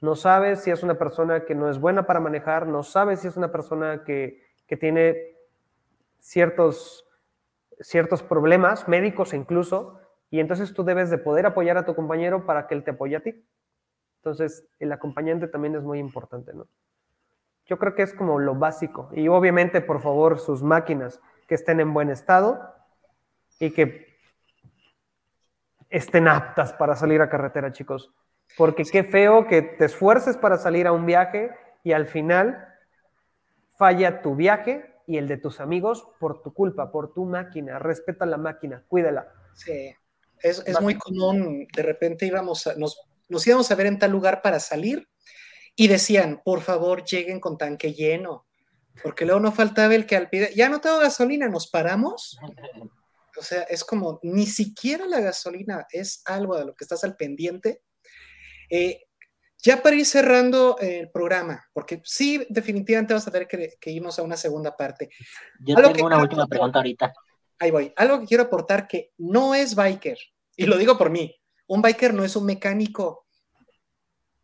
No 0.00 0.14
sabes 0.14 0.62
si 0.62 0.70
es 0.70 0.84
una 0.84 0.94
persona 0.94 1.44
que 1.44 1.56
no 1.56 1.68
es 1.68 1.80
buena 1.80 2.06
para 2.06 2.20
manejar, 2.20 2.68
no 2.68 2.84
sabes 2.84 3.20
si 3.20 3.28
es 3.28 3.36
una 3.36 3.50
persona 3.50 4.04
que, 4.04 4.46
tiene 4.78 5.34
ciertos, 6.20 7.04
ciertos 7.80 8.22
problemas 8.22 8.86
médicos 8.86 9.34
incluso, 9.34 9.98
y 10.30 10.38
entonces 10.38 10.72
tú 10.72 10.84
debes 10.84 11.10
de 11.10 11.18
poder 11.18 11.46
apoyar 11.46 11.78
a 11.78 11.84
tu 11.84 11.96
compañero 11.96 12.46
para 12.46 12.68
que 12.68 12.74
él 12.74 12.84
te 12.84 12.92
apoye 12.92 13.16
a 13.16 13.20
ti. 13.20 13.44
Entonces, 14.18 14.68
el 14.78 14.92
acompañante 14.92 15.48
también 15.48 15.74
es 15.74 15.82
muy 15.82 15.98
importante, 15.98 16.52
¿no? 16.52 16.68
Yo 17.64 17.78
creo 17.78 17.94
que 17.94 18.02
es 18.02 18.12
como 18.14 18.38
lo 18.38 18.54
básico. 18.54 19.10
Y 19.12 19.28
obviamente, 19.28 19.80
por 19.80 20.00
favor, 20.00 20.38
sus 20.38 20.62
máquinas 20.62 21.20
que 21.48 21.54
estén 21.54 21.80
en 21.80 21.92
buen 21.92 22.10
estado 22.10 22.60
y 23.58 23.70
que 23.70 24.06
estén 25.90 26.28
aptas 26.28 26.74
para 26.74 26.94
salir 26.94 27.22
a 27.22 27.30
carretera, 27.30 27.72
chicos. 27.72 28.12
Porque 28.56 28.84
qué 28.84 29.02
feo 29.02 29.46
que 29.46 29.62
te 29.62 29.86
esfuerces 29.86 30.36
para 30.36 30.58
salir 30.58 30.86
a 30.86 30.92
un 30.92 31.06
viaje 31.06 31.50
y 31.82 31.92
al 31.92 32.06
final 32.06 32.68
falla 33.76 34.20
tu 34.20 34.36
viaje 34.36 34.94
y 35.06 35.16
el 35.16 35.26
de 35.26 35.38
tus 35.38 35.58
amigos 35.60 36.06
por 36.20 36.42
tu 36.42 36.52
culpa, 36.52 36.92
por 36.92 37.14
tu 37.14 37.24
máquina. 37.24 37.78
Respeta 37.78 38.26
la 38.26 38.36
máquina, 38.36 38.84
cuídala. 38.86 39.32
Sí, 39.54 39.94
es, 40.40 40.62
es 40.66 40.80
muy 40.82 40.96
común. 40.96 41.66
De 41.74 41.82
repente 41.82 42.26
íbamos 42.26 42.66
a, 42.66 42.74
nos, 42.74 43.00
nos 43.28 43.46
íbamos 43.46 43.70
a 43.70 43.74
ver 43.74 43.86
en 43.86 43.98
tal 43.98 44.10
lugar 44.10 44.42
para 44.42 44.60
salir 44.60 45.08
y 45.74 45.88
decían, 45.88 46.42
por 46.44 46.60
favor, 46.60 47.04
lleguen 47.04 47.40
con 47.40 47.56
tanque 47.56 47.94
lleno 47.94 48.47
porque 49.02 49.24
luego 49.24 49.40
no 49.40 49.52
faltaba 49.52 49.94
el 49.94 50.06
que 50.06 50.16
al 50.16 50.28
pide, 50.28 50.52
ya 50.54 50.68
no 50.68 50.80
tengo 50.80 50.98
gasolina, 50.98 51.48
nos 51.48 51.68
paramos. 51.68 52.38
O 53.38 53.42
sea, 53.42 53.62
es 53.62 53.84
como 53.84 54.18
ni 54.22 54.46
siquiera 54.46 55.06
la 55.06 55.20
gasolina 55.20 55.86
es 55.90 56.22
algo 56.24 56.56
de 56.56 56.64
lo 56.64 56.74
que 56.74 56.84
estás 56.84 57.04
al 57.04 57.16
pendiente. 57.16 57.82
Eh, 58.70 59.02
ya 59.60 59.82
para 59.82 59.96
ir 59.96 60.06
cerrando 60.06 60.78
el 60.78 61.10
programa, 61.10 61.64
porque 61.72 62.00
sí, 62.04 62.46
definitivamente 62.48 63.14
vas 63.14 63.26
a 63.26 63.30
tener 63.30 63.48
que, 63.48 63.90
irnos 63.90 64.18
a 64.18 64.22
una 64.22 64.36
segunda 64.36 64.76
parte. 64.76 65.10
Yo 65.60 65.74
tengo 65.74 66.06
una 66.06 66.22
última 66.22 66.46
pregunta 66.46 66.78
ahorita. 66.78 67.12
Ahí 67.58 67.72
voy. 67.72 67.92
Algo 67.96 68.20
que 68.20 68.26
quiero 68.26 68.44
aportar 68.44 68.86
que 68.86 69.12
no 69.18 69.54
es 69.54 69.74
biker, 69.74 70.18
y 70.56 70.66
lo 70.66 70.76
digo 70.76 70.96
por 70.96 71.10
mí, 71.10 71.34
un 71.66 71.82
biker 71.82 72.14
no 72.14 72.24
es 72.24 72.36
un 72.36 72.46
mecánico. 72.46 73.26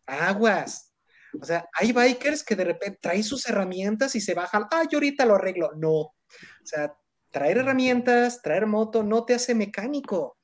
Aguas. 0.06 0.93
O 1.40 1.44
sea, 1.44 1.68
hay 1.78 1.92
bikers 1.92 2.42
que 2.42 2.56
de 2.56 2.64
repente 2.64 2.98
traen 3.00 3.24
sus 3.24 3.46
herramientas 3.48 4.14
y 4.14 4.20
se 4.20 4.34
bajan, 4.34 4.66
ah, 4.70 4.84
yo 4.90 4.98
ahorita 4.98 5.26
lo 5.26 5.34
arreglo. 5.34 5.72
No. 5.76 5.90
O 5.90 6.14
sea, 6.62 6.94
traer 7.30 7.58
herramientas, 7.58 8.42
traer 8.42 8.66
moto, 8.66 9.02
no 9.02 9.24
te 9.24 9.34
hace 9.34 9.54
mecánico. 9.54 10.36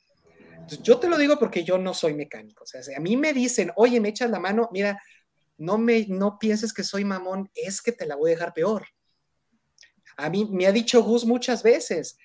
yo 0.83 0.99
te 0.99 1.09
lo 1.09 1.17
digo 1.19 1.39
porque 1.39 1.65
yo 1.65 1.79
no 1.79 1.95
soy 1.95 2.15
mecánico. 2.15 2.65
O 2.65 2.67
sea, 2.67 2.83
si 2.83 2.95
a 2.95 3.01
mí 3.01 3.17
me 3.17 3.33
dicen, 3.33 3.71
oye, 3.77 4.01
me 4.01 4.09
echas 4.09 4.31
la 4.31 4.41
mano, 4.41 4.69
mira, 4.73 5.01
no, 5.57 5.79
me, 5.79 6.07
no 6.09 6.39
pienses 6.39 6.73
que 6.73 6.85
soy 6.85 7.05
mamón, 7.05 7.51
es 7.55 7.83
que 7.83 7.93
te 7.93 8.07
la 8.07 8.17
voy 8.17 8.31
a 8.31 8.35
dejar 8.35 8.53
peor. 8.55 8.87
A 10.17 10.31
mí 10.31 10.49
me 10.51 10.67
ha 10.67 10.73
dicho 10.73 11.03
Gus 11.03 11.25
muchas 11.25 11.63
veces, 11.63 12.19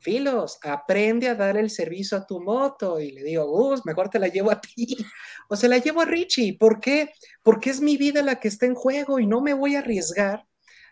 Filos, 0.00 0.58
aprende 0.62 1.28
a 1.28 1.34
dar 1.34 1.58
el 1.58 1.68
servicio 1.68 2.16
a 2.16 2.26
tu 2.26 2.40
moto. 2.40 3.00
Y 3.00 3.12
le 3.12 3.22
digo, 3.22 3.46
Gus, 3.46 3.84
mejor 3.84 4.08
te 4.08 4.18
la 4.18 4.28
llevo 4.28 4.50
a 4.50 4.60
ti. 4.60 4.96
O 5.52 5.56
se 5.56 5.66
la 5.66 5.78
llevo 5.78 6.00
a 6.00 6.04
Richie. 6.04 6.56
¿Por 6.56 6.78
qué? 6.78 7.12
Porque 7.42 7.70
es 7.70 7.80
mi 7.80 7.96
vida 7.96 8.22
la 8.22 8.38
que 8.38 8.46
está 8.46 8.66
en 8.66 8.76
juego 8.76 9.18
y 9.18 9.26
no 9.26 9.40
me 9.40 9.52
voy 9.52 9.74
a 9.74 9.80
arriesgar 9.80 10.46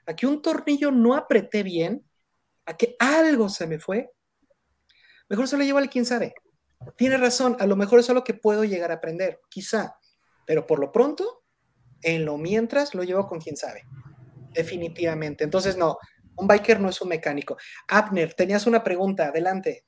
a 0.05 0.17
que 0.17 0.27
un 0.27 0.43
tornillo 0.43 0.91
no 0.91 1.15
apreté 1.15 1.63
bien, 1.63 2.05
a 2.67 2.77
que 2.77 2.97
algo 2.99 3.49
se 3.51 3.69
me 3.69 3.79
fue. 3.79 4.11
Mejor 5.29 5.47
se 5.47 5.57
lo 5.57 5.63
llevo 5.63 5.79
al 5.79 5.89
quien 5.89 6.05
sabe. 6.05 6.35
Tiene 6.97 7.19
razón, 7.19 7.57
a 7.61 7.67
lo 7.67 7.77
mejor 7.77 8.01
eso 8.01 8.13
es 8.13 8.17
lo 8.17 8.25
que 8.25 8.35
puedo 8.35 8.65
llegar 8.65 8.91
a 8.91 8.95
aprender, 8.95 9.39
quizá. 9.49 9.97
Pero 10.45 10.67
por 10.67 10.81
lo 10.81 10.91
pronto, 10.91 11.45
en 12.03 12.25
lo 12.25 12.37
mientras, 12.37 12.95
lo 12.95 13.05
llevo 13.05 13.29
con 13.29 13.41
quien 13.41 13.57
sabe. 13.57 13.85
Definitivamente. 14.53 15.45
Entonces, 15.45 15.77
no, 15.77 15.99
Un 16.39 16.47
biker 16.47 16.81
no 16.81 16.89
es 16.89 17.01
un 17.03 17.09
mecánico. 17.09 17.57
Abner, 17.89 18.35
tenías 18.35 18.67
una 18.67 18.83
pregunta, 18.83 19.27
adelante. 19.27 19.85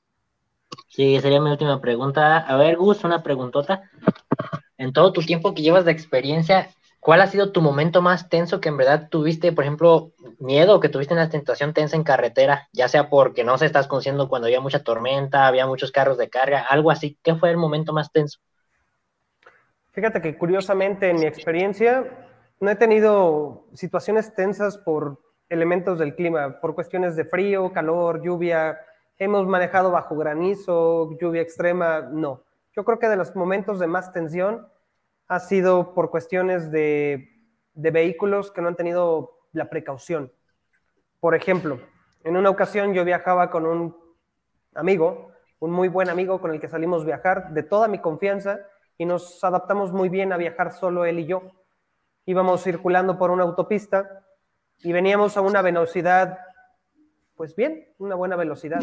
Sí, 0.87 1.19
sería 1.21 1.41
mi 1.41 1.49
última 1.49 1.79
pregunta. 1.81 2.37
A 2.37 2.57
ver, 2.57 2.75
Gus, 2.77 3.03
una 3.03 3.23
preguntota. 3.23 3.89
En 4.77 4.93
todo 4.93 5.13
tu 5.13 5.21
tiempo 5.21 5.53
que 5.53 5.61
llevas 5.61 5.85
de 5.85 5.91
experiencia, 5.91 6.69
¿cuál 6.99 7.21
ha 7.21 7.27
sido 7.27 7.51
tu 7.51 7.61
momento 7.61 8.01
más 8.01 8.29
tenso 8.29 8.59
que 8.59 8.69
en 8.69 8.77
verdad 8.77 9.07
tuviste, 9.09 9.51
por 9.53 9.63
ejemplo, 9.63 10.11
miedo 10.39 10.79
que 10.79 10.89
tuviste 10.89 11.13
una 11.13 11.29
tentación 11.29 11.73
tensa 11.73 11.95
en 11.95 12.03
carretera? 12.03 12.67
Ya 12.73 12.87
sea 12.87 13.09
porque 13.09 13.43
no 13.43 13.57
se 13.57 13.65
estás 13.65 13.87
conociendo 13.87 14.27
cuando 14.27 14.47
había 14.47 14.59
mucha 14.59 14.83
tormenta, 14.83 15.47
había 15.47 15.67
muchos 15.67 15.91
carros 15.91 16.17
de 16.17 16.29
carga, 16.29 16.65
algo 16.67 16.91
así. 16.91 17.17
¿Qué 17.23 17.35
fue 17.35 17.51
el 17.51 17.57
momento 17.57 17.93
más 17.93 18.11
tenso? 18.11 18.39
Fíjate 19.91 20.21
que 20.21 20.37
curiosamente 20.37 21.09
en 21.09 21.19
mi 21.19 21.25
experiencia 21.25 22.27
no 22.59 22.69
he 22.69 22.75
tenido 22.75 23.65
situaciones 23.73 24.33
tensas 24.33 24.77
por 24.77 25.20
elementos 25.51 25.99
del 25.99 26.15
clima, 26.15 26.61
por 26.61 26.73
cuestiones 26.73 27.17
de 27.17 27.25
frío, 27.25 27.73
calor, 27.73 28.23
lluvia. 28.23 28.79
Hemos 29.17 29.45
manejado 29.45 29.91
bajo 29.91 30.15
granizo, 30.15 31.11
lluvia 31.19 31.41
extrema, 31.41 31.99
no. 31.99 32.43
Yo 32.73 32.85
creo 32.85 32.99
que 32.99 33.09
de 33.09 33.17
los 33.17 33.35
momentos 33.35 33.77
de 33.77 33.87
más 33.87 34.13
tensión 34.13 34.65
ha 35.27 35.39
sido 35.39 35.93
por 35.93 36.09
cuestiones 36.09 36.71
de, 36.71 37.29
de 37.73 37.91
vehículos 37.91 38.49
que 38.49 38.61
no 38.61 38.69
han 38.69 38.77
tenido 38.77 39.39
la 39.51 39.69
precaución. 39.69 40.31
Por 41.19 41.35
ejemplo, 41.35 41.79
en 42.23 42.37
una 42.37 42.49
ocasión 42.49 42.93
yo 42.93 43.03
viajaba 43.03 43.49
con 43.49 43.65
un 43.65 43.95
amigo, 44.73 45.33
un 45.59 45.71
muy 45.71 45.89
buen 45.89 46.09
amigo 46.09 46.39
con 46.39 46.51
el 46.51 46.61
que 46.61 46.69
salimos 46.69 47.03
a 47.03 47.07
viajar, 47.07 47.51
de 47.51 47.63
toda 47.63 47.89
mi 47.89 47.99
confianza, 47.99 48.61
y 48.97 49.05
nos 49.05 49.43
adaptamos 49.43 49.91
muy 49.91 50.07
bien 50.07 50.31
a 50.31 50.37
viajar 50.37 50.71
solo 50.71 51.03
él 51.03 51.19
y 51.19 51.25
yo. 51.25 51.41
Íbamos 52.25 52.63
circulando 52.63 53.17
por 53.17 53.31
una 53.31 53.43
autopista 53.43 54.23
y 54.83 54.91
veníamos 54.91 55.37
a 55.37 55.41
una 55.41 55.61
velocidad, 55.61 56.39
pues 57.35 57.55
bien, 57.55 57.87
una 57.97 58.15
buena 58.15 58.35
velocidad. 58.35 58.79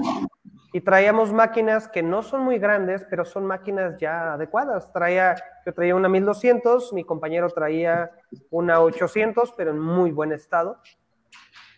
Y 0.72 0.80
traíamos 0.80 1.32
máquinas 1.32 1.88
que 1.88 2.02
no 2.02 2.22
son 2.22 2.42
muy 2.42 2.58
grandes, 2.58 3.06
pero 3.08 3.24
son 3.24 3.46
máquinas 3.46 3.96
ya 3.98 4.34
adecuadas. 4.34 4.92
Traía, 4.92 5.34
yo 5.64 5.72
traía 5.72 5.94
una 5.94 6.08
1200, 6.08 6.92
mi 6.92 7.04
compañero 7.04 7.48
traía 7.48 8.10
una 8.50 8.80
800, 8.80 9.54
pero 9.56 9.70
en 9.70 9.78
muy 9.78 10.10
buen 10.10 10.32
estado. 10.32 10.80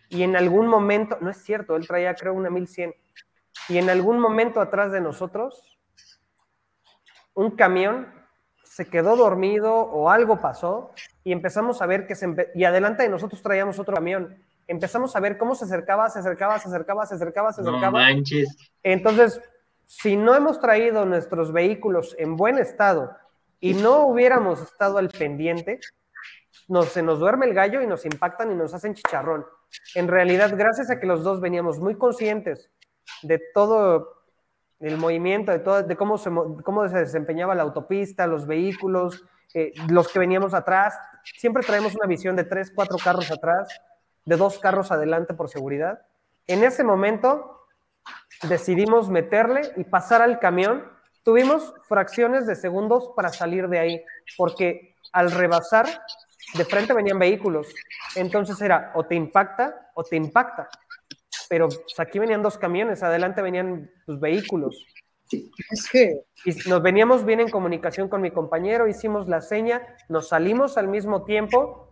Y 0.09 0.23
en 0.23 0.35
algún 0.35 0.67
momento, 0.67 1.17
no 1.21 1.29
es 1.29 1.37
cierto, 1.37 1.75
él 1.75 1.87
traía 1.87 2.13
creo 2.15 2.33
una 2.33 2.49
1100. 2.49 2.93
Y 3.69 3.77
en 3.77 3.89
algún 3.89 4.19
momento 4.19 4.59
atrás 4.59 4.91
de 4.91 4.99
nosotros, 4.99 5.79
un 7.33 7.51
camión 7.51 8.20
se 8.71 8.85
quedó 8.85 9.17
dormido 9.17 9.73
o 9.73 10.09
algo 10.09 10.39
pasó 10.39 10.93
y 11.25 11.33
empezamos 11.33 11.81
a 11.81 11.85
ver 11.87 12.07
que 12.07 12.15
se... 12.15 12.33
y 12.55 12.63
adelante 12.63 13.03
de 13.03 13.09
nosotros 13.09 13.41
traíamos 13.41 13.77
otro 13.79 13.95
camión. 13.95 14.41
Empezamos 14.65 15.13
a 15.13 15.19
ver 15.19 15.37
cómo 15.37 15.55
se 15.55 15.65
acercaba, 15.65 16.09
se 16.09 16.19
acercaba, 16.19 16.57
se 16.57 16.69
acercaba, 16.69 17.05
se 17.05 17.15
acercaba, 17.15 17.51
se 17.51 17.61
acercaba. 17.61 17.87
No 17.87 17.91
manches. 17.91 18.55
Entonces, 18.81 19.41
si 19.85 20.15
no 20.15 20.33
hemos 20.35 20.61
traído 20.61 21.05
nuestros 21.05 21.51
vehículos 21.51 22.15
en 22.17 22.37
buen 22.37 22.59
estado 22.59 23.13
y 23.59 23.73
no 23.73 24.05
hubiéramos 24.05 24.61
estado 24.61 24.99
al 24.99 25.09
pendiente, 25.09 25.81
nos, 26.69 26.87
se 26.87 27.03
nos 27.03 27.19
duerme 27.19 27.47
el 27.47 27.53
gallo 27.53 27.81
y 27.81 27.87
nos 27.87 28.05
impactan 28.05 28.53
y 28.53 28.55
nos 28.55 28.73
hacen 28.73 28.93
chicharrón. 28.93 29.45
En 29.95 30.07
realidad, 30.07 30.53
gracias 30.55 30.89
a 30.89 30.97
que 30.97 31.07
los 31.07 31.23
dos 31.25 31.41
veníamos 31.41 31.77
muy 31.79 31.95
conscientes 31.95 32.71
de 33.21 33.41
todo 33.53 34.20
el 34.81 34.97
movimiento, 34.97 35.51
de, 35.83 35.95
cómo, 35.95 36.17
se, 36.17 36.31
cómo 36.63 36.87
se 36.87 36.97
desempeñaba 36.97 37.55
la 37.55 37.63
autopista, 37.63 38.25
los 38.25 38.47
vehículos, 38.47 39.23
eh, 39.53 39.73
los 39.89 40.07
que 40.07 40.19
veníamos 40.19 40.53
atrás. 40.53 40.97
Siempre 41.37 41.63
traemos 41.63 41.95
una 41.95 42.07
visión 42.07 42.35
de 42.35 42.43
tres, 42.43 42.71
cuatro 42.73 42.97
carros 42.97 43.29
atrás, 43.31 43.69
de 44.25 44.35
dos 44.35 44.57
carros 44.59 44.91
adelante 44.91 45.33
por 45.33 45.49
seguridad. 45.49 46.01
En 46.47 46.63
ese 46.63 46.83
momento 46.83 47.67
decidimos 48.43 49.09
meterle 49.09 49.61
y 49.77 49.83
pasar 49.83 50.21
al 50.21 50.39
camión. 50.39 50.83
Tuvimos 51.23 51.73
fracciones 51.87 52.47
de 52.47 52.55
segundos 52.55 53.11
para 53.15 53.29
salir 53.29 53.67
de 53.67 53.79
ahí, 53.79 54.03
porque 54.35 54.95
al 55.13 55.31
rebasar, 55.31 55.85
de 56.55 56.65
frente 56.65 56.93
venían 56.93 57.19
vehículos. 57.19 57.67
Entonces 58.15 58.59
era 58.61 58.91
o 58.95 59.05
te 59.05 59.13
impacta 59.13 59.91
o 59.93 60.03
te 60.03 60.15
impacta 60.15 60.67
pero 61.51 61.67
pues, 61.67 61.99
aquí 61.99 62.17
venían 62.17 62.41
dos 62.41 62.57
camiones, 62.57 63.03
adelante 63.03 63.41
venían 63.41 63.91
los 64.05 64.19
pues, 64.19 64.19
vehículos. 64.21 64.85
Es 65.69 65.89
que... 65.91 66.21
Y 66.45 66.69
nos 66.69 66.81
veníamos 66.81 67.25
bien 67.25 67.41
en 67.41 67.49
comunicación 67.49 68.07
con 68.07 68.21
mi 68.21 68.31
compañero, 68.31 68.87
hicimos 68.87 69.27
la 69.27 69.41
seña, 69.41 69.81
nos 70.07 70.29
salimos 70.29 70.77
al 70.77 70.87
mismo 70.87 71.25
tiempo, 71.25 71.89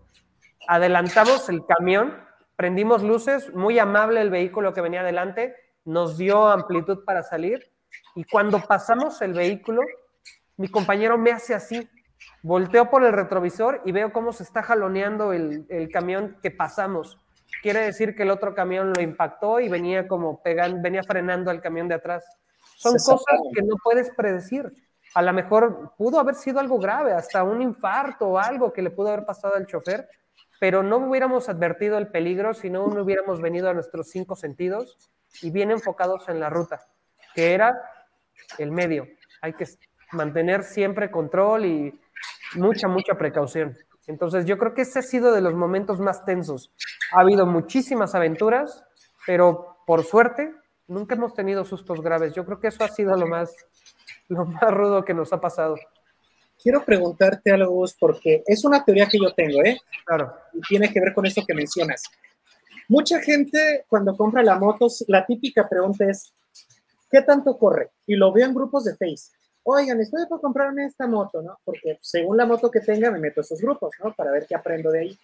adelantamos 0.66 1.50
el 1.50 1.66
camión, 1.66 2.16
prendimos 2.56 3.04
luces, 3.04 3.54
muy 3.54 3.78
amable 3.80 4.22
el 4.22 4.30
vehículo 4.30 4.74
que 4.74 4.80
venía 4.80 5.02
adelante, 5.02 5.54
nos 5.84 6.18
dio 6.18 6.48
amplitud 6.48 7.04
para 7.04 7.22
salir, 7.22 7.70
y 8.16 8.24
cuando 8.24 8.62
pasamos 8.62 9.22
el 9.22 9.34
vehículo, 9.34 9.82
mi 10.56 10.70
compañero 10.70 11.18
me 11.18 11.32
hace 11.32 11.54
así, 11.54 11.86
volteo 12.44 12.90
por 12.90 13.04
el 13.04 13.12
retrovisor 13.12 13.82
y 13.84 13.92
veo 13.92 14.14
cómo 14.14 14.32
se 14.32 14.44
está 14.44 14.64
jaloneando 14.64 15.34
el, 15.34 15.66
el 15.68 15.92
camión 15.92 16.38
que 16.42 16.50
pasamos 16.50 17.18
quiere 17.62 17.82
decir 17.82 18.16
que 18.16 18.24
el 18.24 18.32
otro 18.32 18.54
camión 18.54 18.94
lo 18.94 19.02
impactó 19.02 19.60
y 19.60 19.70
venía 19.70 20.08
como 20.08 20.42
pegando, 20.42 20.82
venía 20.82 21.04
frenando 21.04 21.52
al 21.52 21.62
camión 21.62 21.88
de 21.88 21.96
atrás. 21.96 22.26
Son 22.76 22.94
cosas 22.94 23.40
que 23.54 23.62
no 23.62 23.76
puedes 23.84 24.12
predecir. 24.16 24.72
A 25.16 25.22
lo 25.22 25.34
mejor 25.34 25.94
pudo 25.98 26.20
haber 26.20 26.36
sido 26.36 26.60
algo 26.60 26.78
grave, 26.80 27.14
hasta 27.14 27.44
un 27.44 27.62
infarto 27.62 28.28
o 28.28 28.38
algo 28.38 28.72
que 28.72 28.82
le 28.82 28.92
pudo 28.92 29.10
haber 29.10 29.26
pasado 29.26 29.56
al 29.56 29.66
chofer, 29.66 30.08
pero 30.60 30.84
no 30.84 30.98
hubiéramos 30.98 31.50
advertido 31.50 31.98
el 31.98 32.08
peligro 32.08 32.54
si 32.54 32.70
no 32.70 32.86
hubiéramos 32.86 33.42
venido 33.42 33.70
a 33.70 33.74
nuestros 33.74 34.10
cinco 34.10 34.36
sentidos 34.36 34.98
y 35.42 35.52
bien 35.52 35.72
enfocados 35.72 36.30
en 36.30 36.40
la 36.40 36.50
ruta, 36.50 36.82
que 37.34 37.54
era 37.54 37.82
el 38.58 38.72
medio. 38.72 39.08
Hay 39.42 39.54
que 39.54 39.66
mantener 40.12 40.64
siempre 40.64 41.10
control 41.12 41.66
y 41.66 42.00
mucha, 42.56 42.88
mucha 42.88 43.16
precaución. 43.16 43.76
Entonces 44.10 44.46
yo 44.46 44.58
creo 44.58 44.74
que 44.74 44.82
ese 44.82 44.98
ha 44.98 45.04
sido 45.04 45.32
de 45.32 45.40
los 45.40 45.54
momentos 45.54 46.00
más 46.00 46.26
tensos. 46.26 46.72
Ha 47.12 47.20
habido 47.20 47.46
muchísimas 47.46 48.16
aventuras, 48.16 48.84
pero 49.28 49.78
por 49.86 50.04
suerte 50.04 50.52
nunca 50.88 51.14
hemos 51.14 51.36
tenido 51.36 51.64
sustos 51.64 52.02
graves. 52.02 52.34
Yo 52.34 52.44
creo 52.44 52.60
que 52.60 52.70
eso 52.70 52.84
ha 52.84 52.88
sido 52.88 53.16
lo 53.16 53.28
más, 53.28 53.56
lo 54.28 54.46
más 54.46 54.72
rudo 54.72 55.06
que 55.06 55.14
nos 55.14 55.32
ha 55.32 55.40
pasado. 55.40 55.76
Quiero 56.62 56.84
preguntarte 56.84 57.52
algo, 57.52 57.86
porque 58.00 58.42
es 58.48 58.66
una 58.66 58.84
teoría 58.84 59.08
que 59.08 59.20
yo 59.20 59.32
tengo, 59.36 59.64
¿eh? 59.64 59.78
Claro. 60.06 60.34
Y 60.54 60.62
tiene 60.62 60.92
que 60.92 61.00
ver 61.00 61.14
con 61.14 61.28
esto 61.28 61.44
que 61.48 61.54
mencionas. 61.54 62.02
Mucha 62.88 63.22
gente 63.22 63.86
cuando 63.88 64.18
compra 64.18 64.42
la 64.42 64.58
moto, 64.58 64.88
la 65.08 65.24
típica 65.24 65.70
pregunta 65.70 66.06
es, 66.10 66.34
¿qué 67.12 67.22
tanto 67.22 67.60
corre? 67.60 67.92
Y 68.08 68.16
lo 68.16 68.34
veo 68.34 68.48
en 68.48 68.56
grupos 68.56 68.86
de 68.86 68.96
Facebook 68.96 69.39
oigan, 69.72 70.00
estoy 70.00 70.26
por 70.28 70.42
comprarme 70.42 70.86
esta 70.86 71.08
moto, 71.08 71.42
¿no? 71.42 71.60
Porque 71.64 71.98
según 72.02 72.38
la 72.38 72.46
moto 72.46 72.70
que 72.70 72.80
tenga, 72.80 73.12
me 73.12 73.20
meto 73.20 73.42
a 73.42 73.44
esos 73.44 73.62
grupos, 73.62 73.92
¿no? 74.04 74.14
Para 74.14 74.32
ver 74.32 74.46
qué 74.48 74.56
aprendo 74.56 74.92
de 74.92 75.00
ahí. 75.00 75.20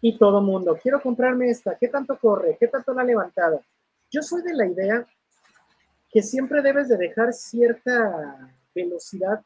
Y 0.00 0.18
todo 0.18 0.40
mundo, 0.40 0.78
quiero 0.80 1.00
comprarme 1.00 1.48
esta, 1.50 1.76
¿qué 1.76 1.88
tanto 1.88 2.18
corre? 2.18 2.56
¿Qué 2.58 2.68
tanto 2.68 2.92
la 2.92 3.02
ha 3.02 3.04
levantado? 3.04 3.62
Yo 4.10 4.22
soy 4.22 4.42
de 4.42 4.54
la 4.54 4.66
idea 4.66 5.06
que 6.10 6.22
siempre 6.22 6.62
debes 6.62 6.88
de 6.88 6.96
dejar 6.96 7.32
cierta 7.32 8.50
velocidad 8.74 9.42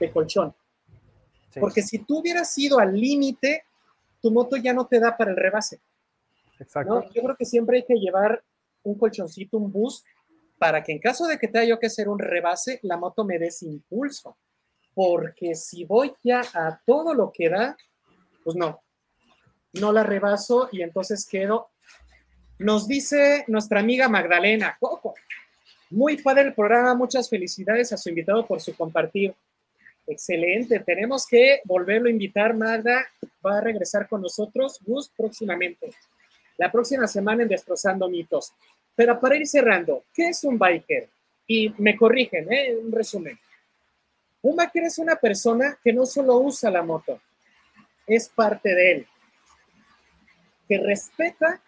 de 0.00 0.10
colchón. 0.10 0.54
Porque 1.60 1.82
si 1.82 1.98
tú 1.98 2.18
hubieras 2.18 2.56
ido 2.58 2.78
al 2.78 2.98
límite, 2.98 3.64
tu 4.20 4.30
moto 4.30 4.56
ya 4.56 4.72
no 4.72 4.86
te 4.86 4.98
da 4.98 5.16
para 5.16 5.30
el 5.30 5.36
rebase. 5.36 5.80
Exacto. 6.58 7.08
Yo 7.12 7.22
creo 7.22 7.36
que 7.36 7.44
siempre 7.44 7.78
hay 7.78 7.84
que 7.84 7.94
llevar 7.94 8.42
un 8.82 8.96
colchoncito, 8.96 9.58
un 9.58 9.70
boost 9.70 10.06
para 10.62 10.84
que 10.84 10.92
en 10.92 11.00
caso 11.00 11.26
de 11.26 11.40
que 11.40 11.48
tenga 11.48 11.64
yo 11.64 11.80
que 11.80 11.88
hacer 11.88 12.08
un 12.08 12.20
rebase, 12.20 12.78
la 12.82 12.96
moto 12.96 13.24
me 13.24 13.36
dé 13.36 13.48
ese 13.48 13.66
impulso. 13.66 14.36
Porque 14.94 15.56
si 15.56 15.84
voy 15.84 16.14
ya 16.22 16.40
a 16.54 16.80
todo 16.86 17.14
lo 17.14 17.32
que 17.32 17.48
da, 17.48 17.76
pues 18.44 18.54
no, 18.54 18.80
no 19.72 19.90
la 19.90 20.04
rebaso 20.04 20.68
y 20.70 20.82
entonces 20.82 21.26
quedo. 21.26 21.70
Nos 22.60 22.86
dice 22.86 23.44
nuestra 23.48 23.80
amiga 23.80 24.08
Magdalena 24.08 24.76
Coco. 24.78 25.14
Muy 25.90 26.22
padre 26.22 26.42
el 26.42 26.54
programa, 26.54 26.94
muchas 26.94 27.28
felicidades 27.28 27.92
a 27.92 27.96
su 27.96 28.10
invitado 28.10 28.46
por 28.46 28.60
su 28.60 28.72
compartir. 28.76 29.34
Excelente, 30.06 30.78
tenemos 30.78 31.26
que 31.26 31.60
volverlo 31.64 32.06
a 32.06 32.12
invitar, 32.12 32.54
Magda. 32.54 33.04
Va 33.44 33.58
a 33.58 33.60
regresar 33.60 34.08
con 34.08 34.22
nosotros, 34.22 34.78
Gus, 34.86 35.08
próximamente. 35.08 35.90
La 36.56 36.70
próxima 36.70 37.08
semana 37.08 37.42
en 37.42 37.48
Destrozando 37.48 38.08
Mitos. 38.08 38.52
Pero 38.94 39.18
para 39.18 39.36
ir 39.36 39.46
cerrando, 39.46 40.04
¿qué 40.12 40.28
es 40.28 40.44
un 40.44 40.58
biker? 40.58 41.08
Y 41.46 41.74
me 41.78 41.96
corrigen, 41.96 42.52
¿eh? 42.52 42.76
Un 42.76 42.92
resumen. 42.92 43.38
Un 44.42 44.56
biker 44.56 44.84
es 44.84 44.98
una 44.98 45.16
persona 45.16 45.78
que 45.82 45.92
no 45.92 46.04
solo 46.04 46.36
usa 46.38 46.70
la 46.70 46.82
moto, 46.82 47.20
es 48.06 48.28
parte 48.28 48.74
de 48.74 48.92
él, 48.92 49.06
que 50.68 50.78
respeta 50.78 51.60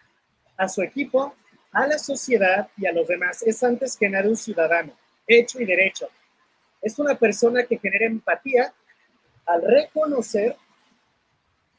a 0.57 0.67
su 0.67 0.81
equipo, 0.81 1.33
a 1.71 1.87
la 1.87 1.97
sociedad 1.97 2.69
y 2.77 2.85
a 2.85 2.91
los 2.91 3.07
demás. 3.07 3.43
Es 3.43 3.63
antes 3.63 3.95
que 3.95 4.09
nada 4.09 4.27
un 4.27 4.37
ciudadano, 4.37 4.93
hecho 5.27 5.61
y 5.61 5.65
derecho. 5.65 6.09
Es 6.81 6.99
una 6.99 7.15
persona 7.15 7.63
que 7.63 7.77
genera 7.77 8.05
empatía 8.05 8.73
al 9.45 9.61
reconocer 9.61 10.55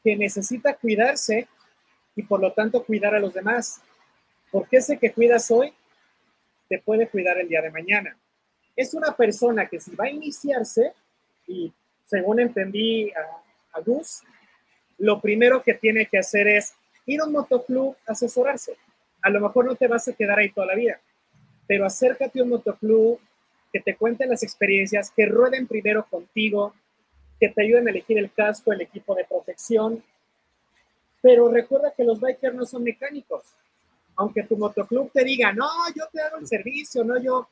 que 0.03 0.15
necesita 0.15 0.73
cuidarse 0.73 1.47
y 2.15 2.23
por 2.23 2.39
lo 2.39 2.53
tanto 2.53 2.83
cuidar 2.83 3.13
a 3.13 3.19
los 3.19 3.33
demás 3.33 3.81
Porque 4.51 4.77
ese 4.77 4.97
que 4.97 5.11
cuidas 5.11 5.49
hoy 5.51 5.73
te 6.69 6.79
puede 6.79 7.07
cuidar 7.07 7.37
el 7.37 7.47
día 7.47 7.61
de 7.61 7.71
mañana. 7.71 8.17
Es 8.75 8.93
una 8.93 9.15
persona 9.15 9.67
que 9.67 9.79
si 9.79 9.95
va 9.95 10.05
a 10.05 10.09
iniciarse, 10.09 10.93
y 11.47 11.71
según 12.05 12.39
entendí 12.39 13.11
a, 13.11 13.77
a 13.77 13.81
Gus, 13.81 14.23
lo 14.97 15.21
primero 15.21 15.63
que 15.63 15.73
tiene 15.73 16.05
que 16.07 16.17
hacer 16.17 16.47
es 16.47 16.73
ir 17.05 17.21
a 17.21 17.25
un 17.25 17.33
motoclub 17.33 17.95
asesorarse. 18.05 18.77
A 19.21 19.29
lo 19.29 19.41
mejor 19.41 19.65
no 19.65 19.75
te 19.75 19.87
vas 19.87 20.07
a 20.07 20.13
quedar 20.13 20.39
ahí 20.39 20.51
toda 20.51 20.67
la 20.67 20.75
vida, 20.75 20.99
pero 21.67 21.85
acércate 21.85 22.39
a 22.39 22.43
un 22.43 22.49
motoclub 22.49 23.19
que 23.71 23.79
te 23.79 23.95
cuenten 23.95 24.29
las 24.29 24.43
experiencias, 24.43 25.11
que 25.11 25.25
rueden 25.25 25.67
primero 25.67 26.05
contigo, 26.09 26.73
que 27.39 27.49
te 27.49 27.61
ayuden 27.61 27.87
a 27.87 27.91
elegir 27.91 28.17
el 28.17 28.31
casco, 28.31 28.71
el 28.71 28.81
equipo 28.81 29.13
de 29.15 29.25
protección. 29.25 30.03
Pero 31.21 31.49
recuerda 31.49 31.93
que 31.95 32.03
los 32.03 32.19
bikers 32.19 32.55
no 32.55 32.65
son 32.65 32.83
mecánicos. 32.83 33.43
Aunque 34.17 34.43
tu 34.43 34.57
motoclub 34.57 35.11
te 35.11 35.23
diga, 35.23 35.53
no, 35.53 35.67
yo 35.95 36.03
te 36.11 36.21
hago 36.21 36.37
el 36.37 36.47
servicio, 36.47 37.03
no, 37.03 37.21
yo, 37.21 37.47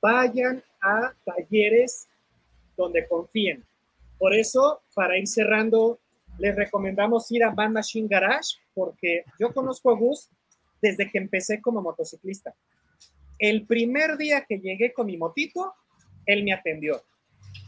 vayan 0.00 0.62
a 0.80 1.12
talleres 1.24 2.08
donde 2.76 3.06
confíen. 3.06 3.64
Por 4.18 4.34
eso, 4.34 4.80
para 4.94 5.18
ir 5.18 5.26
cerrando, 5.26 5.98
les 6.38 6.54
recomendamos 6.54 7.30
ir 7.32 7.44
a 7.44 7.50
Van 7.50 7.72
Machine 7.72 8.08
Garage, 8.08 8.56
porque 8.74 9.24
yo 9.38 9.52
conozco 9.52 9.90
a 9.90 9.96
Gus 9.96 10.28
desde 10.80 11.10
que 11.10 11.18
empecé 11.18 11.60
como 11.60 11.82
motociclista. 11.82 12.54
El 13.38 13.66
primer 13.66 14.16
día 14.16 14.44
que 14.46 14.58
llegué 14.58 14.92
con 14.92 15.06
mi 15.06 15.16
motito, 15.16 15.74
él 16.24 16.44
me 16.44 16.52
atendió. 16.52 17.02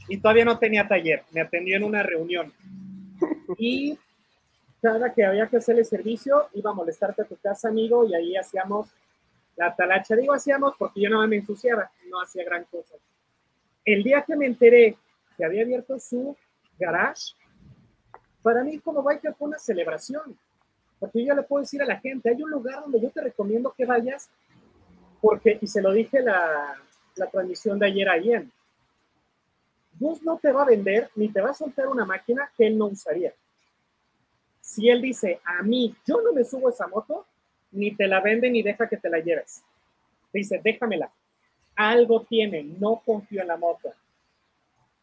Y 0.09 0.19
todavía 0.19 0.45
no 0.45 0.59
tenía 0.59 0.89
taller, 0.89 1.23
me 1.33 1.41
atendió 1.41 1.77
en 1.77 1.85
una 1.85 2.03
reunión. 2.03 2.53
Y 3.59 3.99
cada 4.81 5.13
que 5.13 5.25
había 5.25 5.49
que 5.49 5.57
hacerle 5.57 5.85
servicio, 5.85 6.49
iba 6.55 6.71
a 6.71 6.75
molestarte 6.75 7.23
a 7.23 7.25
tu 7.25 7.37
casa, 7.37 7.69
amigo, 7.69 8.05
y 8.07 8.15
ahí 8.15 8.37
hacíamos 8.37 8.89
la 9.57 9.75
talacha. 9.75 10.15
Digo 10.17 10.33
hacíamos 10.33 10.75
porque 10.79 11.01
yo 11.01 11.11
nada 11.11 11.27
me 11.27 11.37
ensuciaba, 11.37 11.91
no 12.09 12.21
hacía 12.21 12.45
gran 12.45 12.65
cosa. 12.65 12.95
El 13.85 14.03
día 14.03 14.23
que 14.23 14.37
me 14.37 14.47
enteré 14.47 14.97
que 15.37 15.45
había 15.45 15.63
abierto 15.63 15.99
su 15.99 16.37
garage, 16.79 17.33
para 18.43 18.63
mí 18.63 18.79
como 18.79 19.03
biker 19.03 19.35
fue 19.35 19.49
una 19.49 19.59
celebración, 19.59 20.39
porque 20.99 21.25
yo 21.25 21.35
le 21.35 21.43
puedo 21.43 21.63
decir 21.63 21.83
a 21.83 21.87
la 21.87 21.99
gente, 21.99 22.31
hay 22.31 22.43
un 22.43 22.51
lugar 22.51 22.81
donde 22.81 23.01
yo 23.01 23.11
te 23.11 23.21
recomiendo 23.21 23.75
que 23.77 23.85
vayas, 23.85 24.31
porque, 25.21 25.59
y 25.61 25.67
se 25.67 25.83
lo 25.83 25.93
dije 25.93 26.21
la, 26.21 26.77
la 27.17 27.27
transmisión 27.27 27.79
de 27.79 27.87
ayer 27.87 28.09
a 28.09 28.19
Ian, 28.19 28.53
Gus 29.99 30.23
no 30.23 30.39
te 30.39 30.53
va 30.53 30.63
a 30.63 30.67
vender 30.67 31.11
ni 31.17 31.29
te 31.29 31.41
va 31.41 31.51
a 31.51 31.55
soltar 31.55 31.89
una 31.89 32.05
máquina 32.05 32.51
que 32.57 32.67
él 32.69 32.79
no 32.79 32.87
usaría. 32.87 33.33
Si 34.69 34.91
él 34.91 35.01
dice, 35.01 35.41
a 35.47 35.63
mí, 35.63 35.97
yo 36.07 36.21
no 36.21 36.35
me 36.35 36.45
subo 36.45 36.69
esa 36.69 36.87
moto, 36.89 37.25
ni 37.71 37.97
te 37.97 38.07
la 38.07 38.21
vende 38.21 38.51
ni 38.51 38.63
deja 38.63 38.87
que 38.87 38.99
te 38.99 39.09
la 39.09 39.19
lleves. 39.19 39.63
Dice, 40.31 40.61
déjamela. 40.63 41.11
Algo 41.75 42.27
tiene, 42.29 42.65
no 42.65 43.03
confío 43.03 43.41
en 43.41 43.49
la 43.49 43.57
moto. 43.57 43.95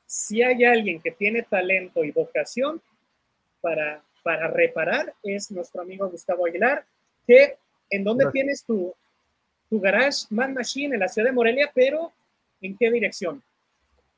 Si 0.05 0.43
hay 0.43 0.63
alguien 0.65 1.01
que 1.01 1.09
tiene 1.09 1.41
talento 1.41 2.03
y 2.03 2.11
vocación 2.11 2.79
para, 3.59 4.03
para 4.21 4.49
reparar, 4.49 5.15
es 5.23 5.49
nuestro 5.49 5.81
amigo 5.81 6.11
Gustavo 6.11 6.45
Aguilar, 6.45 6.85
que 7.25 7.57
en 7.89 8.03
dónde 8.03 8.29
tienes 8.31 8.63
tu, 8.63 8.93
tu 9.67 9.79
garage 9.81 10.27
Man 10.29 10.53
Machine 10.53 10.93
en 10.93 10.99
la 10.99 11.07
ciudad 11.07 11.29
de 11.29 11.33
Morelia, 11.33 11.71
pero 11.73 12.13
¿en 12.61 12.77
qué 12.77 12.91
dirección? 12.91 13.41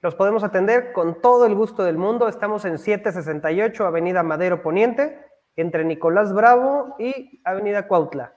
Los 0.01 0.13
podemos 0.13 0.43
atender 0.43 0.91
con 0.91 1.21
todo 1.21 1.45
el 1.45 1.55
gusto 1.55 1.85
del 1.85 1.97
mundo. 1.97 2.27
Estamos 2.27 2.65
en 2.65 2.77
768 2.77 3.85
Avenida 3.85 4.23
Madero 4.23 4.61
Poniente, 4.61 5.26
entre 5.57 5.83
Nicolás 5.83 6.33
Bravo 6.33 6.95
y 6.99 7.41
Avenida 7.43 7.87
Cuautla. 7.87 8.33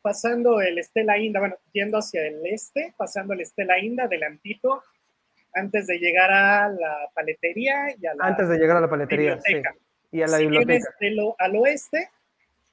Pasando 0.00 0.60
el 0.60 0.78
Estela 0.78 1.18
Inda, 1.18 1.40
bueno, 1.40 1.56
yendo 1.72 1.98
hacia 1.98 2.26
el 2.26 2.40
este, 2.46 2.94
pasando 2.96 3.34
el 3.34 3.40
Estela 3.40 3.78
Inda, 3.78 4.04
adelantito, 4.04 4.82
antes 5.54 5.86
de 5.88 5.98
llegar 5.98 6.30
a 6.30 6.68
la 6.68 7.08
paletería 7.12 7.94
y 8.00 8.06
a 8.06 8.14
la 8.14 8.24
Antes 8.24 8.48
de 8.48 8.56
llegar 8.58 8.76
a 8.76 8.80
la 8.80 8.88
paletería, 8.88 9.38
sí. 9.40 9.60
Y 10.12 10.22
a 10.22 10.26
la 10.26 10.36
si 10.38 10.44
biblioteca. 10.44 10.68
vienes 10.68 10.88
de 11.00 11.10
lo- 11.10 11.34
al 11.38 11.56
oeste, 11.56 12.08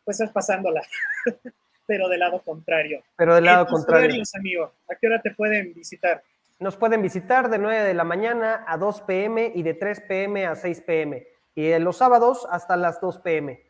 pues 0.05 0.21
es 0.21 0.29
pasándola, 0.29 0.83
pero 1.87 2.07
del 2.07 2.19
lado 2.19 2.41
contrario. 2.43 3.01
Pero 3.17 3.35
del 3.35 3.45
lado 3.45 3.61
¿En 3.61 3.67
tus 3.67 3.79
contrario. 3.79 4.05
horarios, 4.05 4.35
amigo? 4.35 4.71
¿A 4.89 4.95
qué 4.95 5.07
hora 5.07 5.21
te 5.21 5.31
pueden 5.31 5.73
visitar? 5.73 6.21
Nos 6.59 6.77
pueden 6.77 7.01
visitar 7.01 7.49
de 7.49 7.57
9 7.57 7.83
de 7.83 7.93
la 7.95 8.03
mañana 8.05 8.63
a 8.67 8.77
2 8.77 9.01
pm 9.01 9.51
y 9.53 9.63
de 9.63 9.73
3 9.73 10.01
pm 10.01 10.45
a 10.45 10.55
6 10.55 10.81
pm. 10.81 11.27
Y 11.55 11.71
en 11.71 11.85
los 11.85 11.97
sábados 11.97 12.45
hasta 12.51 12.75
las 12.75 12.99
2 12.99 13.19
pm. 13.19 13.63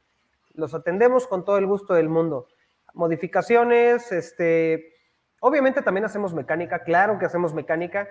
Los 0.54 0.74
atendemos 0.74 1.28
con 1.28 1.46
todo 1.46 1.60
el 1.60 1.68
gusto 1.68 1.94
del 1.94 2.10
mundo. 2.10 2.48
Modificaciones, 2.94 4.12
este, 4.12 4.94
obviamente 5.40 5.84
también 5.84 6.06
hacemos 6.06 6.34
mecánica, 6.34 6.84
claro 6.84 7.20
que 7.20 7.28
hacemos 7.28 7.54
mecánica. 7.54 8.08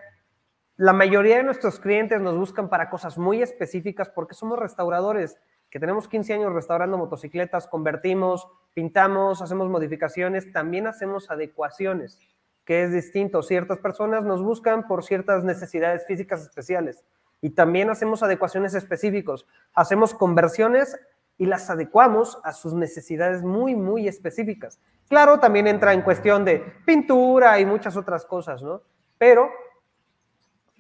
La 0.77 0.93
mayoría 0.93 1.39
de 1.39 1.43
nuestros 1.43 1.81
clientes 1.81 2.20
nos 2.20 2.39
buscan 2.39 2.68
para 2.68 2.89
cosas 2.89 3.18
muy 3.18 3.43
específicas 3.43 4.09
porque 4.09 4.35
somos 4.35 4.59
restauradores, 4.59 5.39
que 5.70 5.81
tenemos 5.81 6.07
15 6.07 6.35
años 6.35 6.53
restaurando 6.53 6.97
motocicletas, 6.97 7.66
convertimos, 7.66 8.47
pintamos, 8.75 9.43
hacemos 9.43 9.68
modificaciones, 9.68 10.53
también 10.53 10.87
hacemos 10.87 11.31
adecuaciones 11.31 12.20
que 12.64 12.85
es 12.85 12.93
distinto. 12.93 13.43
Ciertas 13.43 13.79
personas 13.79 14.25
nos 14.25 14.43
buscan 14.43 14.87
por 14.87 15.03
ciertas 15.03 15.43
necesidades 15.43 16.07
físicas 16.07 16.43
especiales 16.43 17.05
y 17.41 17.51
también 17.51 17.91
hacemos 17.91 18.22
adecuaciones 18.22 18.74
específicos. 18.74 19.47
Hacemos 19.74 20.14
conversiones 20.14 20.99
y 21.37 21.47
las 21.47 21.68
adecuamos 21.70 22.41
a 22.45 22.53
sus 22.53 22.74
necesidades 22.74 23.43
muy, 23.43 23.74
muy 23.74 24.09
específicas. 24.09 24.80
Claro, 25.09 25.39
también 25.39 25.66
entra 25.66 25.93
en 25.93 26.03
cuestión 26.03 26.45
de 26.45 26.61
pintura 26.87 27.59
y 27.61 27.66
muchas 27.66 27.97
otras 27.97 28.24
cosas, 28.24 28.62
¿no? 28.62 28.82
Pero 29.18 29.51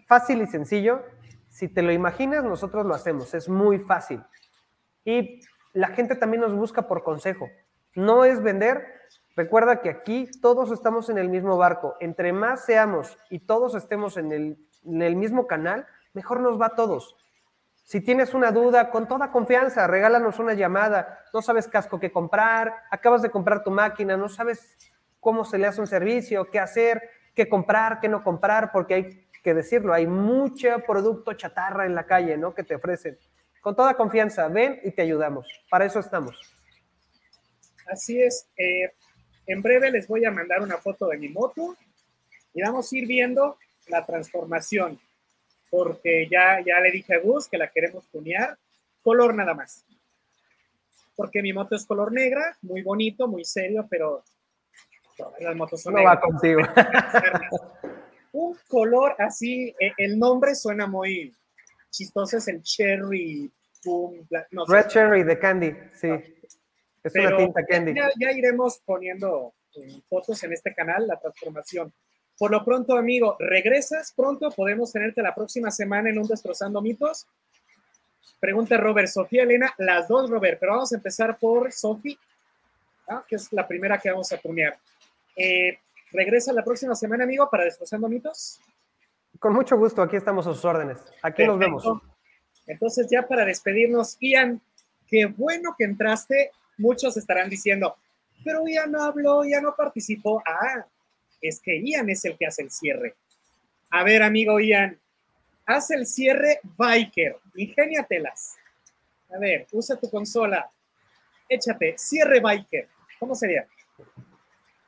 fácil 0.06 0.42
y 0.42 0.46
sencillo, 0.46 1.02
si 1.48 1.68
te 1.68 1.82
lo 1.82 1.92
imaginas, 1.92 2.44
nosotros 2.44 2.86
lo 2.86 2.94
hacemos, 2.94 3.34
es 3.34 3.48
muy 3.48 3.78
fácil. 3.78 4.22
Y 5.04 5.40
la 5.72 5.88
gente 5.88 6.16
también 6.16 6.40
nos 6.40 6.54
busca 6.54 6.88
por 6.88 7.02
consejo. 7.02 7.48
No 7.94 8.24
es 8.24 8.42
vender. 8.42 8.86
Recuerda 9.36 9.80
que 9.80 9.90
aquí 9.90 10.30
todos 10.40 10.70
estamos 10.70 11.10
en 11.10 11.18
el 11.18 11.28
mismo 11.28 11.56
barco. 11.56 11.96
Entre 12.00 12.32
más 12.32 12.64
seamos 12.64 13.18
y 13.30 13.40
todos 13.40 13.74
estemos 13.74 14.16
en 14.16 14.32
el, 14.32 14.58
en 14.84 15.02
el 15.02 15.16
mismo 15.16 15.46
canal, 15.46 15.86
mejor 16.14 16.40
nos 16.40 16.60
va 16.60 16.66
a 16.66 16.74
todos. 16.74 17.16
Si 17.84 18.00
tienes 18.00 18.32
una 18.32 18.50
duda, 18.50 18.90
con 18.90 19.06
toda 19.06 19.30
confianza, 19.30 19.86
regálanos 19.86 20.38
una 20.38 20.54
llamada. 20.54 21.20
No 21.34 21.42
sabes 21.42 21.68
casco 21.68 22.00
que 22.00 22.10
comprar, 22.10 22.72
acabas 22.90 23.20
de 23.20 23.30
comprar 23.30 23.62
tu 23.62 23.70
máquina, 23.70 24.16
no 24.16 24.28
sabes 24.30 24.76
cómo 25.20 25.44
se 25.44 25.58
le 25.58 25.66
hace 25.66 25.82
un 25.82 25.86
servicio, 25.86 26.50
qué 26.50 26.58
hacer, 26.58 27.10
qué 27.34 27.48
comprar, 27.48 28.00
qué 28.00 28.08
no 28.08 28.24
comprar, 28.24 28.72
porque 28.72 28.94
hay 28.94 29.28
que 29.42 29.52
decirlo, 29.52 29.92
hay 29.92 30.06
mucho 30.06 30.78
producto 30.86 31.34
chatarra 31.34 31.84
en 31.84 31.94
la 31.94 32.06
calle, 32.06 32.38
¿no? 32.38 32.54
Que 32.54 32.64
te 32.64 32.74
ofrecen. 32.74 33.18
Con 33.60 33.76
toda 33.76 33.94
confianza, 33.94 34.48
ven 34.48 34.80
y 34.82 34.90
te 34.90 35.02
ayudamos. 35.02 35.46
Para 35.68 35.84
eso 35.84 36.00
estamos. 36.00 36.40
Así 37.86 38.22
es. 38.22 38.48
eh, 38.56 38.92
en 39.46 39.60
breve 39.60 39.90
les 39.90 40.08
voy 40.08 40.24
a 40.24 40.30
mandar 40.30 40.62
una 40.62 40.78
foto 40.78 41.06
de 41.08 41.18
mi 41.18 41.28
moto 41.28 41.76
y 42.54 42.62
vamos 42.62 42.90
a 42.90 42.96
ir 42.96 43.06
viendo 43.06 43.58
la 43.88 44.04
transformación, 44.06 44.98
porque 45.76 46.28
ya, 46.30 46.60
ya 46.64 46.78
le 46.78 46.92
dije 46.92 47.14
a 47.14 47.18
Gus 47.18 47.48
que 47.48 47.58
la 47.58 47.66
queremos 47.68 48.06
tunear, 48.06 48.56
color 49.02 49.34
nada 49.34 49.54
más. 49.54 49.84
Porque 51.16 51.42
mi 51.42 51.52
moto 51.52 51.74
es 51.74 51.84
color 51.84 52.12
negra, 52.12 52.56
muy 52.62 52.82
bonito, 52.82 53.26
muy 53.26 53.44
serio, 53.44 53.84
pero 53.90 54.22
todas 55.16 55.40
las 55.40 55.56
motos 55.56 55.82
son 55.82 55.94
No 55.94 56.04
va 56.04 56.14
negras. 56.14 56.24
contigo. 56.30 56.60
Un 58.32 58.56
color 58.68 59.14
así, 59.18 59.74
eh, 59.80 59.92
el 59.98 60.16
nombre 60.18 60.54
suena 60.54 60.86
muy 60.86 61.32
chistoso, 61.90 62.36
es 62.36 62.46
el 62.48 62.62
Cherry 62.62 63.50
Boom, 63.84 64.26
Black- 64.30 64.48
no 64.52 64.66
sé. 64.66 64.72
Red 64.72 64.86
Cherry 64.88 65.22
de 65.24 65.38
Candy, 65.38 65.70
sí. 65.94 66.08
Es 66.08 67.14
una 67.14 67.24
Pero 67.24 67.36
tinta 67.38 67.64
Candy. 67.66 67.94
Ya, 67.94 68.08
ya 68.18 68.30
iremos 68.32 68.80
poniendo 68.84 69.54
eh, 69.76 70.00
fotos 70.08 70.42
en 70.44 70.52
este 70.52 70.72
canal, 70.74 71.06
la 71.06 71.18
transformación. 71.18 71.92
Por 72.38 72.50
lo 72.50 72.64
pronto, 72.64 72.96
amigo, 72.96 73.36
regresas 73.38 74.12
pronto, 74.12 74.50
podemos 74.50 74.92
tenerte 74.92 75.22
la 75.22 75.34
próxima 75.34 75.70
semana 75.70 76.10
en 76.10 76.18
un 76.18 76.26
Destrozando 76.26 76.80
Mitos. 76.82 77.26
Pregunta 78.40 78.76
Robert, 78.76 79.08
Sofía 79.08 79.44
Elena, 79.44 79.72
las 79.78 80.08
dos, 80.08 80.28
Robert, 80.28 80.58
pero 80.58 80.72
vamos 80.72 80.92
a 80.92 80.96
empezar 80.96 81.38
por 81.38 81.72
Sofi, 81.72 82.18
que 83.28 83.36
es 83.36 83.52
la 83.52 83.66
primera 83.66 83.98
que 83.98 84.10
vamos 84.10 84.32
a 84.32 84.38
tunear. 84.38 84.76
Eh, 85.36 85.78
¿Regresa 86.12 86.52
la 86.52 86.62
próxima 86.62 86.94
semana, 86.94 87.24
amigo, 87.24 87.48
para 87.48 87.64
Destrozando 87.64 88.08
Mitos? 88.08 88.60
Con 89.38 89.52
mucho 89.52 89.76
gusto, 89.76 90.02
aquí 90.02 90.16
estamos 90.16 90.46
a 90.46 90.54
sus 90.54 90.64
órdenes. 90.64 90.98
Aquí 91.22 91.44
nos 91.44 91.58
vemos. 91.58 91.84
Entonces, 92.66 93.08
ya 93.10 93.22
para 93.22 93.44
despedirnos, 93.44 94.16
Ian, 94.20 94.60
qué 95.08 95.26
bueno 95.26 95.74
que 95.76 95.84
entraste. 95.84 96.50
Muchos 96.78 97.16
estarán 97.16 97.48
diciendo, 97.48 97.96
pero 98.44 98.66
Ian 98.66 98.90
no 98.90 99.02
habló, 99.02 99.44
Ian 99.44 99.62
no 99.62 99.74
participó. 99.74 100.42
Ah, 100.46 100.84
es 101.48 101.60
que 101.60 101.80
Ian 101.82 102.08
es 102.08 102.24
el 102.24 102.36
que 102.38 102.46
hace 102.46 102.62
el 102.62 102.70
cierre. 102.70 103.14
A 103.90 104.02
ver, 104.02 104.22
amigo 104.22 104.58
Ian, 104.58 104.98
haz 105.66 105.90
el 105.90 106.06
cierre 106.06 106.60
biker, 106.76 107.36
ingéniatelas. 107.54 108.56
A 109.34 109.38
ver, 109.38 109.66
usa 109.72 109.96
tu 109.96 110.10
consola. 110.10 110.70
Échate, 111.48 111.94
cierre 111.98 112.40
biker. 112.40 112.88
¿Cómo 113.18 113.34
sería? 113.34 113.66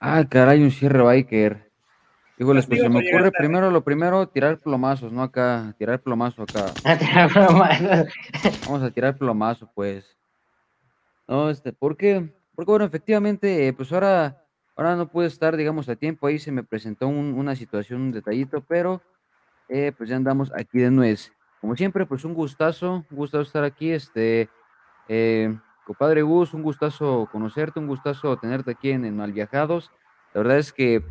Ah, 0.01 0.24
caray, 0.28 0.62
un 0.62 0.70
cierre 0.70 1.03
biker. 1.03 1.70
Híjoles, 2.39 2.66
pues 2.66 2.81
se 2.81 2.89
me 2.89 3.01
llegar 3.01 3.20
ocurre 3.20 3.33
primero, 3.33 3.70
lo 3.70 3.83
primero, 3.83 4.28
tirar 4.28 4.59
plomazos, 4.59 5.11
¿no? 5.11 5.23
Acá, 5.23 5.74
tirar 5.78 6.01
plomazo 6.01 6.43
acá. 6.43 6.73
Vamos 8.66 8.83
a 8.83 8.91
tirar 8.91 9.16
plomazo, 9.16 9.70
pues. 9.74 10.16
No, 11.27 11.49
este, 11.49 11.73
¿por 11.73 11.97
qué? 11.97 12.31
Porque, 12.55 12.70
bueno, 12.70 12.85
efectivamente, 12.85 13.73
pues 13.73 13.91
ahora, 13.91 14.45
ahora 14.77 14.97
no 14.97 15.11
pude 15.11 15.27
estar, 15.27 15.57
digamos, 15.57 15.89
a 15.89 15.97
tiempo. 15.97 16.27
Ahí 16.27 16.39
se 16.39 16.53
me 16.53 16.65
presentó 16.65 17.09
un- 17.09 17.35
una 17.35 17.57
situación, 17.57 18.03
un 18.03 18.12
detallito, 18.12 18.65
pero 18.66 19.05
eh, 19.69 19.93
pues 19.97 20.09
ya 20.11 20.16
andamos 20.16 20.53
aquí 20.55 20.78
de 20.78 20.90
nuez. 20.90 21.35
Como 21.61 21.77
siempre, 21.77 22.07
pues 22.07 22.24
un 22.24 22.35
gustazo, 22.35 23.07
un 23.11 23.16
gustazo 23.16 23.43
estar 23.43 23.65
aquí. 23.65 23.90
Este, 23.93 24.53
eh, 25.09 25.59
compadre 25.85 26.23
Gus, 26.23 26.55
un 26.55 26.62
gustazo 26.62 27.28
conocerte, 27.31 27.81
un 27.81 27.86
gustazo 27.89 28.39
tenerte 28.39 28.73
aquí 28.73 28.90
en, 28.90 29.05
en 29.05 29.16
Malviajados. 29.16 29.93
La 30.32 30.40
verdad 30.43 30.59
es 30.59 30.73
que 30.73 31.07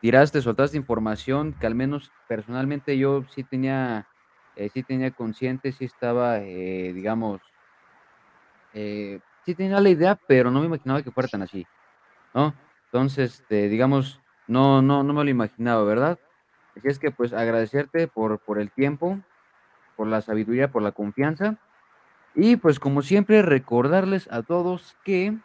tiraste, 0.00 0.42
soltaste 0.42 0.76
información 0.76 1.54
que 1.58 1.66
al 1.66 1.74
menos 1.74 2.12
personalmente 2.26 2.96
yo 2.98 3.24
sí 3.28 3.44
tenía, 3.44 4.08
eh, 4.54 4.70
sí 4.70 4.84
tenía 4.84 5.10
consciente, 5.12 5.72
sí 5.72 5.84
estaba, 5.84 6.40
eh, 6.42 6.92
digamos, 6.94 7.42
eh, 8.72 9.20
sí 9.44 9.54
tenía 9.54 9.80
la 9.80 9.90
idea, 9.90 10.20
pero 10.26 10.50
no 10.50 10.60
me 10.60 10.66
imaginaba 10.66 11.02
que 11.02 11.12
fuera 11.12 11.28
tan 11.28 11.42
así, 11.42 11.68
¿no? 12.34 12.60
Entonces, 12.92 13.40
este, 13.40 13.68
digamos, 13.68 14.20
no, 14.46 14.80
no, 14.80 15.02
no 15.02 15.12
me 15.12 15.24
lo 15.24 15.30
imaginaba, 15.30 15.84
¿verdad? 15.84 16.18
Así 16.76 16.88
es 16.88 16.98
que, 16.98 17.10
pues, 17.10 17.32
agradecerte 17.32 18.08
por, 18.08 18.38
por 18.38 18.58
el 18.58 18.70
tiempo, 18.70 19.18
por 19.96 20.06
la 20.06 20.22
sabiduría, 20.22 20.70
por 20.70 20.82
la 20.82 20.92
confianza. 20.92 21.56
Y, 22.34 22.56
pues, 22.56 22.80
como 22.80 23.02
siempre, 23.02 23.42
recordarles 23.42 24.26
a 24.30 24.42
todos 24.42 24.96
que, 25.04 25.36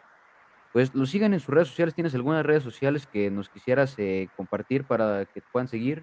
pues, 0.72 0.94
lo 0.94 1.04
sigan 1.04 1.34
en 1.34 1.40
sus 1.40 1.54
redes 1.54 1.68
sociales. 1.68 1.94
¿Tienes 1.94 2.14
algunas 2.14 2.46
redes 2.46 2.62
sociales 2.62 3.06
que 3.06 3.30
nos 3.30 3.50
quisieras 3.50 3.94
eh, 3.98 4.28
compartir 4.36 4.84
para 4.84 5.26
que 5.26 5.42
puedan 5.52 5.68
seguir? 5.68 6.02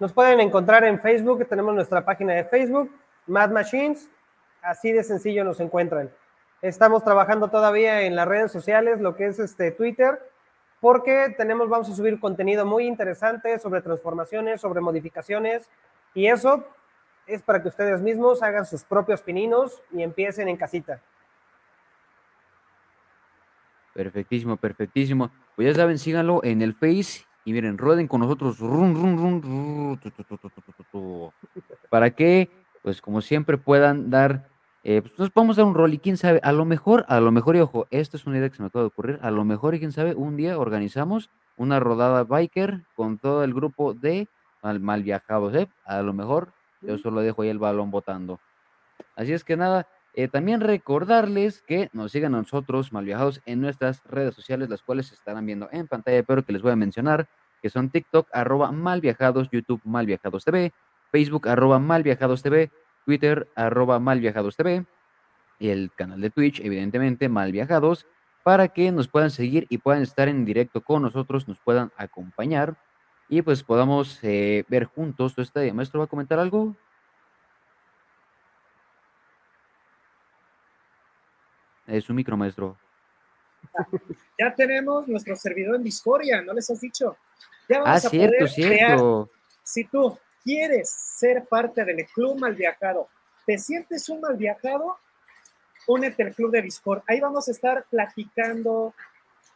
Nos 0.00 0.12
pueden 0.12 0.40
encontrar 0.40 0.84
en 0.84 1.00
Facebook, 1.00 1.46
tenemos 1.48 1.74
nuestra 1.74 2.04
página 2.04 2.32
de 2.34 2.44
Facebook, 2.44 2.90
Mad 3.26 3.50
Machines, 3.50 4.10
así 4.62 4.92
de 4.92 5.02
sencillo 5.02 5.44
nos 5.44 5.60
encuentran. 5.60 6.10
Estamos 6.60 7.04
trabajando 7.04 7.48
todavía 7.48 8.02
en 8.02 8.16
las 8.16 8.26
redes 8.26 8.50
sociales, 8.50 9.00
lo 9.00 9.14
que 9.14 9.26
es 9.26 9.38
este 9.38 9.70
Twitter, 9.70 10.18
porque 10.80 11.34
tenemos, 11.36 11.68
vamos 11.68 11.88
a 11.88 11.94
subir 11.94 12.18
contenido 12.18 12.66
muy 12.66 12.86
interesante 12.86 13.58
sobre 13.60 13.80
transformaciones, 13.80 14.60
sobre 14.60 14.80
modificaciones, 14.80 15.68
y 16.14 16.26
eso 16.26 16.64
es 17.28 17.42
para 17.42 17.62
que 17.62 17.68
ustedes 17.68 18.00
mismos 18.00 18.42
hagan 18.42 18.66
sus 18.66 18.82
propios 18.82 19.22
pininos 19.22 19.82
y 19.92 20.02
empiecen 20.02 20.48
en 20.48 20.56
casita. 20.56 21.00
Perfectísimo, 23.94 24.56
perfectísimo. 24.56 25.30
Pues 25.54 25.68
ya 25.68 25.74
saben, 25.74 25.98
síganlo 25.98 26.40
en 26.42 26.62
el 26.62 26.74
Face 26.74 27.24
y 27.44 27.52
miren, 27.52 27.78
rueden 27.78 28.08
con 28.08 28.20
nosotros. 28.20 28.58
Para 31.88 32.10
que, 32.10 32.50
pues 32.82 33.00
como 33.00 33.20
siempre, 33.20 33.58
puedan 33.58 34.10
dar 34.10 34.48
eh, 34.84 35.02
pues 35.02 35.18
nos 35.18 35.32
vamos 35.34 35.58
a 35.58 35.62
dar 35.62 35.68
un 35.68 35.74
rol 35.74 35.92
y 35.92 35.98
quién 35.98 36.16
sabe, 36.16 36.40
a 36.42 36.52
lo 36.52 36.64
mejor, 36.64 37.04
a 37.08 37.20
lo 37.20 37.30
mejor, 37.32 37.56
y 37.56 37.60
ojo, 37.60 37.86
esta 37.90 38.16
es 38.16 38.26
una 38.26 38.38
idea 38.38 38.48
que 38.48 38.56
se 38.56 38.62
me 38.62 38.68
acaba 38.68 38.84
de 38.84 38.88
ocurrir, 38.88 39.18
a 39.22 39.30
lo 39.30 39.44
mejor, 39.44 39.74
y 39.74 39.78
quién 39.78 39.92
sabe, 39.92 40.14
un 40.14 40.36
día 40.36 40.58
organizamos 40.58 41.30
una 41.56 41.80
rodada 41.80 42.24
biker 42.24 42.84
con 42.94 43.18
todo 43.18 43.44
el 43.44 43.52
grupo 43.52 43.92
de 43.94 44.28
mal, 44.62 44.80
mal 44.80 45.02
viajados, 45.02 45.54
¿eh? 45.54 45.68
A 45.84 46.02
lo 46.02 46.12
mejor, 46.12 46.52
yo 46.80 46.96
solo 46.98 47.20
dejo 47.20 47.42
ahí 47.42 47.48
el 47.48 47.58
balón 47.58 47.90
botando. 47.90 48.38
Así 49.16 49.32
es 49.32 49.44
que 49.44 49.56
nada, 49.56 49.86
eh, 50.14 50.28
también 50.28 50.60
recordarles 50.60 51.62
que 51.62 51.90
nos 51.92 52.12
sigan 52.12 52.34
a 52.34 52.38
nosotros, 52.38 52.92
Malviajados, 52.92 53.40
en 53.46 53.60
nuestras 53.60 54.02
redes 54.04 54.34
sociales, 54.34 54.68
las 54.68 54.82
cuales 54.82 55.06
se 55.06 55.14
estarán 55.14 55.46
viendo 55.46 55.68
en 55.72 55.86
pantalla, 55.86 56.22
pero 56.22 56.44
que 56.44 56.52
les 56.52 56.62
voy 56.62 56.72
a 56.72 56.76
mencionar, 56.76 57.28
que 57.62 57.70
son 57.70 57.90
TikTok, 57.90 58.28
arroba 58.32 58.72
Malviajados, 58.72 59.48
YouTube, 59.50 59.80
Malviajados 59.84 60.44
TV, 60.44 60.72
Facebook, 61.10 61.48
arroba 61.48 61.78
Malviajados 61.78 62.42
TV, 62.42 62.70
Twitter, 63.12 63.48
arroba 63.54 63.98
Malviajados 63.98 64.54
TV, 64.54 64.84
y 65.58 65.70
el 65.70 65.90
canal 65.96 66.20
de 66.20 66.28
Twitch, 66.28 66.60
evidentemente, 66.60 67.30
Malviajados, 67.30 68.06
para 68.44 68.68
que 68.68 68.92
nos 68.92 69.08
puedan 69.08 69.30
seguir 69.30 69.66
y 69.70 69.78
puedan 69.78 70.02
estar 70.02 70.28
en 70.28 70.44
directo 70.44 70.82
con 70.82 71.00
nosotros, 71.00 71.48
nos 71.48 71.58
puedan 71.58 71.90
acompañar 71.96 72.76
y 73.30 73.40
pues 73.40 73.62
podamos 73.62 74.18
eh, 74.22 74.64
ver 74.68 74.84
juntos. 74.84 75.38
¿Este 75.38 75.72
maestro 75.72 76.00
va 76.00 76.04
a 76.04 76.08
comentar 76.08 76.38
algo? 76.38 76.76
Es 81.86 82.04
su 82.04 82.12
micro, 82.12 82.36
maestro. 82.36 82.76
Ya 84.38 84.54
tenemos 84.54 85.08
nuestro 85.08 85.34
servidor 85.34 85.76
en 85.76 85.82
Discordia, 85.82 86.42
¿no 86.42 86.52
les 86.52 86.68
has 86.70 86.80
dicho? 86.80 87.16
Ya 87.70 87.80
Ah, 87.86 87.94
a 87.94 88.00
cierto, 88.00 88.36
poder 88.38 88.52
crear 88.54 88.88
cierto. 88.98 89.30
si 89.62 89.84
tú 89.84 90.18
quieres 90.48 90.88
ser 90.88 91.44
parte 91.44 91.84
del 91.84 92.06
club 92.06 92.40
mal 92.40 92.54
viajado, 92.54 93.06
te 93.44 93.58
sientes 93.58 94.08
un 94.08 94.22
mal 94.22 94.34
viajado, 94.34 94.96
únete 95.86 96.22
al 96.22 96.34
club 96.34 96.50
de 96.50 96.62
Discord. 96.62 97.02
Ahí 97.06 97.20
vamos 97.20 97.48
a 97.48 97.50
estar 97.50 97.84
platicando, 97.90 98.94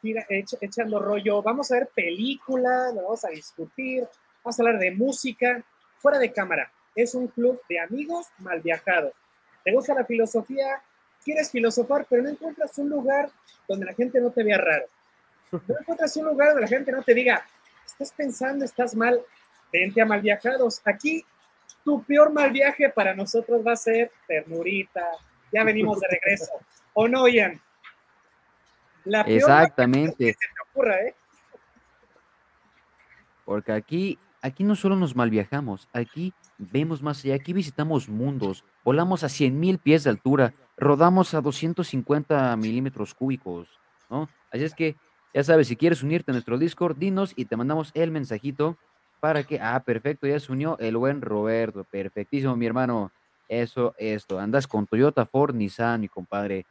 echando 0.02 0.98
rollo, 0.98 1.40
vamos 1.40 1.72
a 1.72 1.76
ver 1.76 1.88
películas, 1.94 2.94
vamos 2.94 3.24
a 3.24 3.30
discutir, 3.30 4.06
vamos 4.44 4.58
a 4.58 4.62
hablar 4.62 4.78
de 4.78 4.90
música, 4.90 5.64
fuera 5.96 6.18
de 6.18 6.30
cámara. 6.30 6.70
Es 6.94 7.14
un 7.14 7.28
club 7.28 7.58
de 7.70 7.80
amigos 7.80 8.26
mal 8.36 8.60
viajados. 8.60 9.14
¿Te 9.64 9.72
gusta 9.72 9.94
la 9.94 10.04
filosofía? 10.04 10.82
Quieres 11.24 11.50
filosofar, 11.50 12.04
pero 12.06 12.22
no 12.22 12.28
encuentras 12.28 12.76
un 12.76 12.90
lugar 12.90 13.30
donde 13.66 13.86
la 13.86 13.94
gente 13.94 14.20
no 14.20 14.30
te 14.30 14.42
vea 14.42 14.58
raro. 14.58 14.84
No 15.52 15.78
encuentras 15.80 16.14
un 16.18 16.26
lugar 16.26 16.48
donde 16.48 16.62
la 16.62 16.68
gente 16.68 16.92
no 16.92 17.02
te 17.02 17.14
diga, 17.14 17.46
estás 17.86 18.12
pensando, 18.12 18.66
estás 18.66 18.94
mal, 18.94 19.22
vente 19.72 20.00
a 20.00 20.06
mal 20.06 20.20
viajados. 20.20 20.80
Aquí 20.84 21.24
tu 21.84 22.02
peor 22.02 22.32
mal 22.32 22.50
viaje 22.50 22.88
para 22.90 23.14
nosotros 23.14 23.62
va 23.66 23.72
a 23.72 23.76
ser 23.76 24.12
ternurita. 24.26 25.02
Ya 25.52 25.64
venimos 25.64 26.00
de 26.00 26.08
regreso. 26.08 26.52
¿O 26.94 27.08
no, 27.08 27.26
Ian? 27.26 27.60
La 29.04 29.24
peor 29.24 29.38
Exactamente. 29.38 30.16
que 30.16 30.32
se 30.32 30.38
te 30.38 30.70
ocurra, 30.70 31.00
¿eh? 31.00 31.14
Porque 33.44 33.72
aquí, 33.72 34.18
aquí 34.40 34.62
no 34.62 34.76
solo 34.76 34.94
nos 34.94 35.16
malviajamos, 35.16 35.88
aquí 35.92 36.32
vemos 36.58 37.02
más 37.02 37.24
allá, 37.24 37.34
aquí 37.34 37.52
visitamos 37.52 38.08
mundos, 38.08 38.64
volamos 38.84 39.24
a 39.24 39.28
100 39.28 39.58
mil 39.58 39.78
pies 39.78 40.04
de 40.04 40.10
altura, 40.10 40.52
rodamos 40.76 41.34
a 41.34 41.40
250 41.40 42.56
milímetros 42.56 43.14
cúbicos, 43.14 43.80
¿no? 44.08 44.28
Así 44.52 44.64
es 44.64 44.74
que, 44.74 44.96
ya 45.34 45.42
sabes, 45.42 45.66
si 45.66 45.76
quieres 45.76 46.02
unirte 46.04 46.30
a 46.30 46.34
nuestro 46.34 46.56
Discord, 46.56 46.96
dinos 46.96 47.32
y 47.34 47.46
te 47.46 47.56
mandamos 47.56 47.90
el 47.94 48.12
mensajito 48.12 48.78
para 49.22 49.44
que, 49.44 49.60
ah, 49.60 49.80
perfecto, 49.86 50.26
ya 50.26 50.40
se 50.40 50.50
unió 50.50 50.76
el 50.80 50.96
buen 50.96 51.22
Roberto, 51.22 51.84
perfectísimo, 51.84 52.56
mi 52.56 52.66
hermano. 52.66 53.12
Eso, 53.48 53.94
esto, 53.96 54.40
andas 54.40 54.66
con 54.66 54.84
Toyota, 54.84 55.26
Ford, 55.26 55.54
Nissan, 55.54 56.00
mi 56.00 56.08
compadre, 56.08 56.66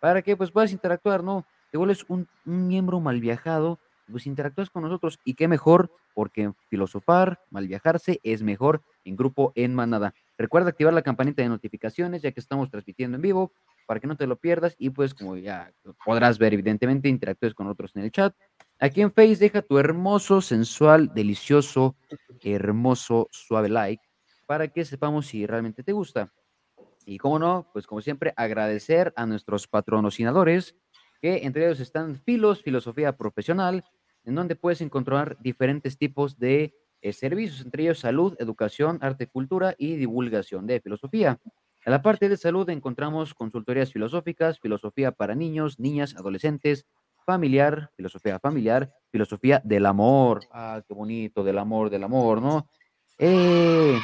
para 0.00 0.22
que 0.22 0.34
pues 0.34 0.50
puedas 0.50 0.72
interactuar, 0.72 1.22
¿no? 1.22 1.44
Te 1.70 1.76
vuelves 1.76 2.06
un, 2.08 2.26
miembro 2.44 3.00
mal 3.00 3.20
viajado, 3.20 3.78
pues 4.10 4.26
interactúas 4.26 4.70
con 4.70 4.82
nosotros 4.82 5.18
y 5.26 5.34
qué 5.34 5.46
mejor, 5.46 5.90
porque 6.14 6.50
filosofar, 6.70 7.38
mal 7.50 7.68
viajarse 7.68 8.18
es 8.22 8.42
mejor 8.42 8.80
en 9.04 9.14
grupo, 9.14 9.52
en 9.54 9.74
manada. 9.74 10.14
Recuerda 10.38 10.70
activar 10.70 10.94
la 10.94 11.02
campanita 11.02 11.42
de 11.42 11.50
notificaciones 11.50 12.22
ya 12.22 12.32
que 12.32 12.40
estamos 12.40 12.70
transmitiendo 12.70 13.16
en 13.16 13.22
vivo 13.22 13.52
para 13.86 14.00
que 14.00 14.06
no 14.06 14.16
te 14.16 14.26
lo 14.26 14.36
pierdas 14.36 14.74
y 14.78 14.88
pues 14.88 15.12
como 15.12 15.36
ya 15.36 15.70
podrás 16.02 16.38
ver 16.38 16.54
evidentemente 16.54 17.10
interactúes 17.10 17.52
con 17.52 17.66
otros 17.66 17.94
en 17.94 18.04
el 18.04 18.10
chat. 18.10 18.34
Aquí 18.82 19.02
en 19.02 19.12
Face 19.12 19.36
deja 19.36 19.60
tu 19.60 19.78
hermoso, 19.78 20.40
sensual, 20.40 21.12
delicioso, 21.14 21.96
hermoso, 22.40 23.28
suave 23.30 23.68
like 23.68 24.02
para 24.46 24.68
que 24.68 24.84
sepamos 24.84 25.26
si 25.26 25.46
realmente 25.46 25.82
te 25.82 25.92
gusta. 25.92 26.32
Y 27.04 27.18
como 27.18 27.38
no, 27.38 27.68
pues 27.72 27.86
como 27.86 28.00
siempre, 28.00 28.32
agradecer 28.36 29.12
a 29.16 29.26
nuestros 29.26 29.68
patrocinadores, 29.68 30.74
que 31.20 31.44
entre 31.44 31.66
ellos 31.66 31.78
están 31.80 32.16
Filos, 32.24 32.62
Filosofía 32.62 33.16
Profesional, 33.16 33.84
en 34.24 34.34
donde 34.34 34.56
puedes 34.56 34.80
encontrar 34.80 35.36
diferentes 35.40 35.98
tipos 35.98 36.38
de 36.38 36.74
eh, 37.02 37.12
servicios, 37.12 37.60
entre 37.60 37.82
ellos 37.82 38.00
salud, 38.00 38.34
educación, 38.38 38.98
arte, 39.02 39.26
cultura 39.26 39.74
y 39.78 39.96
divulgación 39.96 40.66
de 40.66 40.80
filosofía. 40.80 41.38
En 41.84 41.92
la 41.92 42.02
parte 42.02 42.28
de 42.28 42.36
salud 42.36 42.68
encontramos 42.70 43.34
consultorías 43.34 43.92
filosóficas, 43.92 44.58
filosofía 44.58 45.12
para 45.12 45.34
niños, 45.34 45.78
niñas, 45.78 46.16
adolescentes, 46.16 46.86
familiar, 47.30 47.92
filosofía 47.96 48.40
familiar, 48.40 48.92
filosofía 49.12 49.62
del 49.64 49.86
amor. 49.86 50.40
Ah, 50.50 50.82
qué 50.84 50.92
bonito, 50.92 51.44
del 51.44 51.58
amor, 51.58 51.88
del 51.88 52.02
amor, 52.02 52.42
¿no? 52.42 52.68
¡Eh! 53.18 53.96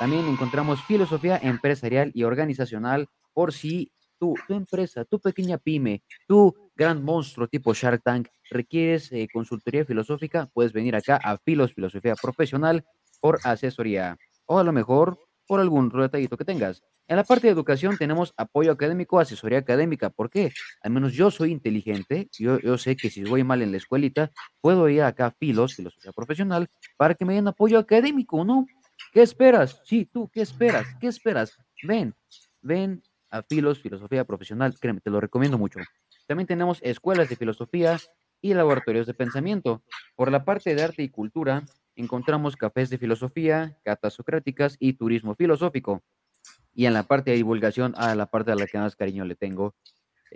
También 0.00 0.26
encontramos 0.26 0.82
filosofía 0.82 1.38
empresarial 1.40 2.10
y 2.12 2.24
organizacional 2.24 3.08
por 3.32 3.52
si 3.52 3.92
tú, 4.18 4.34
tu 4.48 4.54
empresa, 4.54 5.04
tu 5.04 5.20
pequeña 5.20 5.58
pyme, 5.58 6.02
tu 6.26 6.52
gran 6.74 7.04
monstruo 7.04 7.46
tipo 7.46 7.72
Shark 7.72 8.02
Tank 8.02 8.26
requieres 8.50 9.12
eh, 9.12 9.28
consultoría 9.32 9.84
filosófica, 9.84 10.50
puedes 10.52 10.72
venir 10.72 10.96
acá 10.96 11.20
a 11.22 11.38
Filos 11.38 11.72
Filosofía 11.72 12.16
Profesional 12.20 12.84
por 13.20 13.38
asesoría. 13.44 14.16
O 14.46 14.58
a 14.58 14.64
lo 14.64 14.72
mejor 14.72 15.18
por 15.46 15.60
algún 15.60 15.88
detallito 15.88 16.36
que 16.36 16.44
tengas. 16.44 16.82
En 17.08 17.16
la 17.16 17.24
parte 17.24 17.46
de 17.46 17.52
educación 17.52 17.96
tenemos 17.98 18.32
apoyo 18.36 18.72
académico, 18.72 19.18
asesoría 19.18 19.58
académica. 19.58 20.10
¿Por 20.10 20.30
qué? 20.30 20.52
Al 20.82 20.92
menos 20.92 21.12
yo 21.12 21.30
soy 21.30 21.50
inteligente, 21.50 22.28
yo, 22.38 22.58
yo 22.60 22.78
sé 22.78 22.96
que 22.96 23.10
si 23.10 23.24
voy 23.24 23.44
mal 23.44 23.62
en 23.62 23.70
la 23.70 23.76
escuelita, 23.76 24.30
puedo 24.60 24.88
ir 24.88 25.02
acá 25.02 25.26
a 25.26 25.30
Filos, 25.32 25.74
Filosofía 25.74 26.12
Profesional, 26.12 26.68
para 26.96 27.14
que 27.14 27.24
me 27.24 27.34
den 27.34 27.48
apoyo 27.48 27.78
académico, 27.78 28.44
¿no? 28.44 28.66
¿Qué 29.12 29.22
esperas? 29.22 29.80
Sí, 29.84 30.08
tú, 30.10 30.30
¿qué 30.32 30.42
esperas? 30.42 30.86
¿Qué 31.00 31.08
esperas? 31.08 31.58
Ven, 31.82 32.14
ven 32.60 33.02
a 33.30 33.42
Filos, 33.42 33.80
Filosofía 33.80 34.24
Profesional, 34.24 34.78
créeme, 34.78 35.00
te 35.00 35.10
lo 35.10 35.20
recomiendo 35.20 35.58
mucho. 35.58 35.80
También 36.26 36.46
tenemos 36.46 36.78
escuelas 36.82 37.28
de 37.28 37.36
filosofía 37.36 37.98
y 38.40 38.54
laboratorios 38.54 39.06
de 39.06 39.14
pensamiento. 39.14 39.82
Por 40.16 40.30
la 40.30 40.44
parte 40.44 40.74
de 40.74 40.82
arte 40.82 41.02
y 41.02 41.08
cultura, 41.08 41.64
encontramos 41.96 42.56
cafés 42.56 42.90
de 42.90 42.98
filosofía, 42.98 43.78
catas 43.84 44.14
socráticas 44.14 44.76
y 44.78 44.94
turismo 44.94 45.34
filosófico. 45.34 46.02
Y 46.74 46.86
en 46.86 46.94
la 46.94 47.02
parte 47.02 47.30
de 47.30 47.36
divulgación, 47.36 47.94
a 47.96 48.14
la 48.14 48.26
parte 48.26 48.52
a 48.52 48.54
la 48.54 48.66
que 48.66 48.78
más 48.78 48.96
cariño 48.96 49.24
le 49.24 49.34
tengo, 49.34 49.74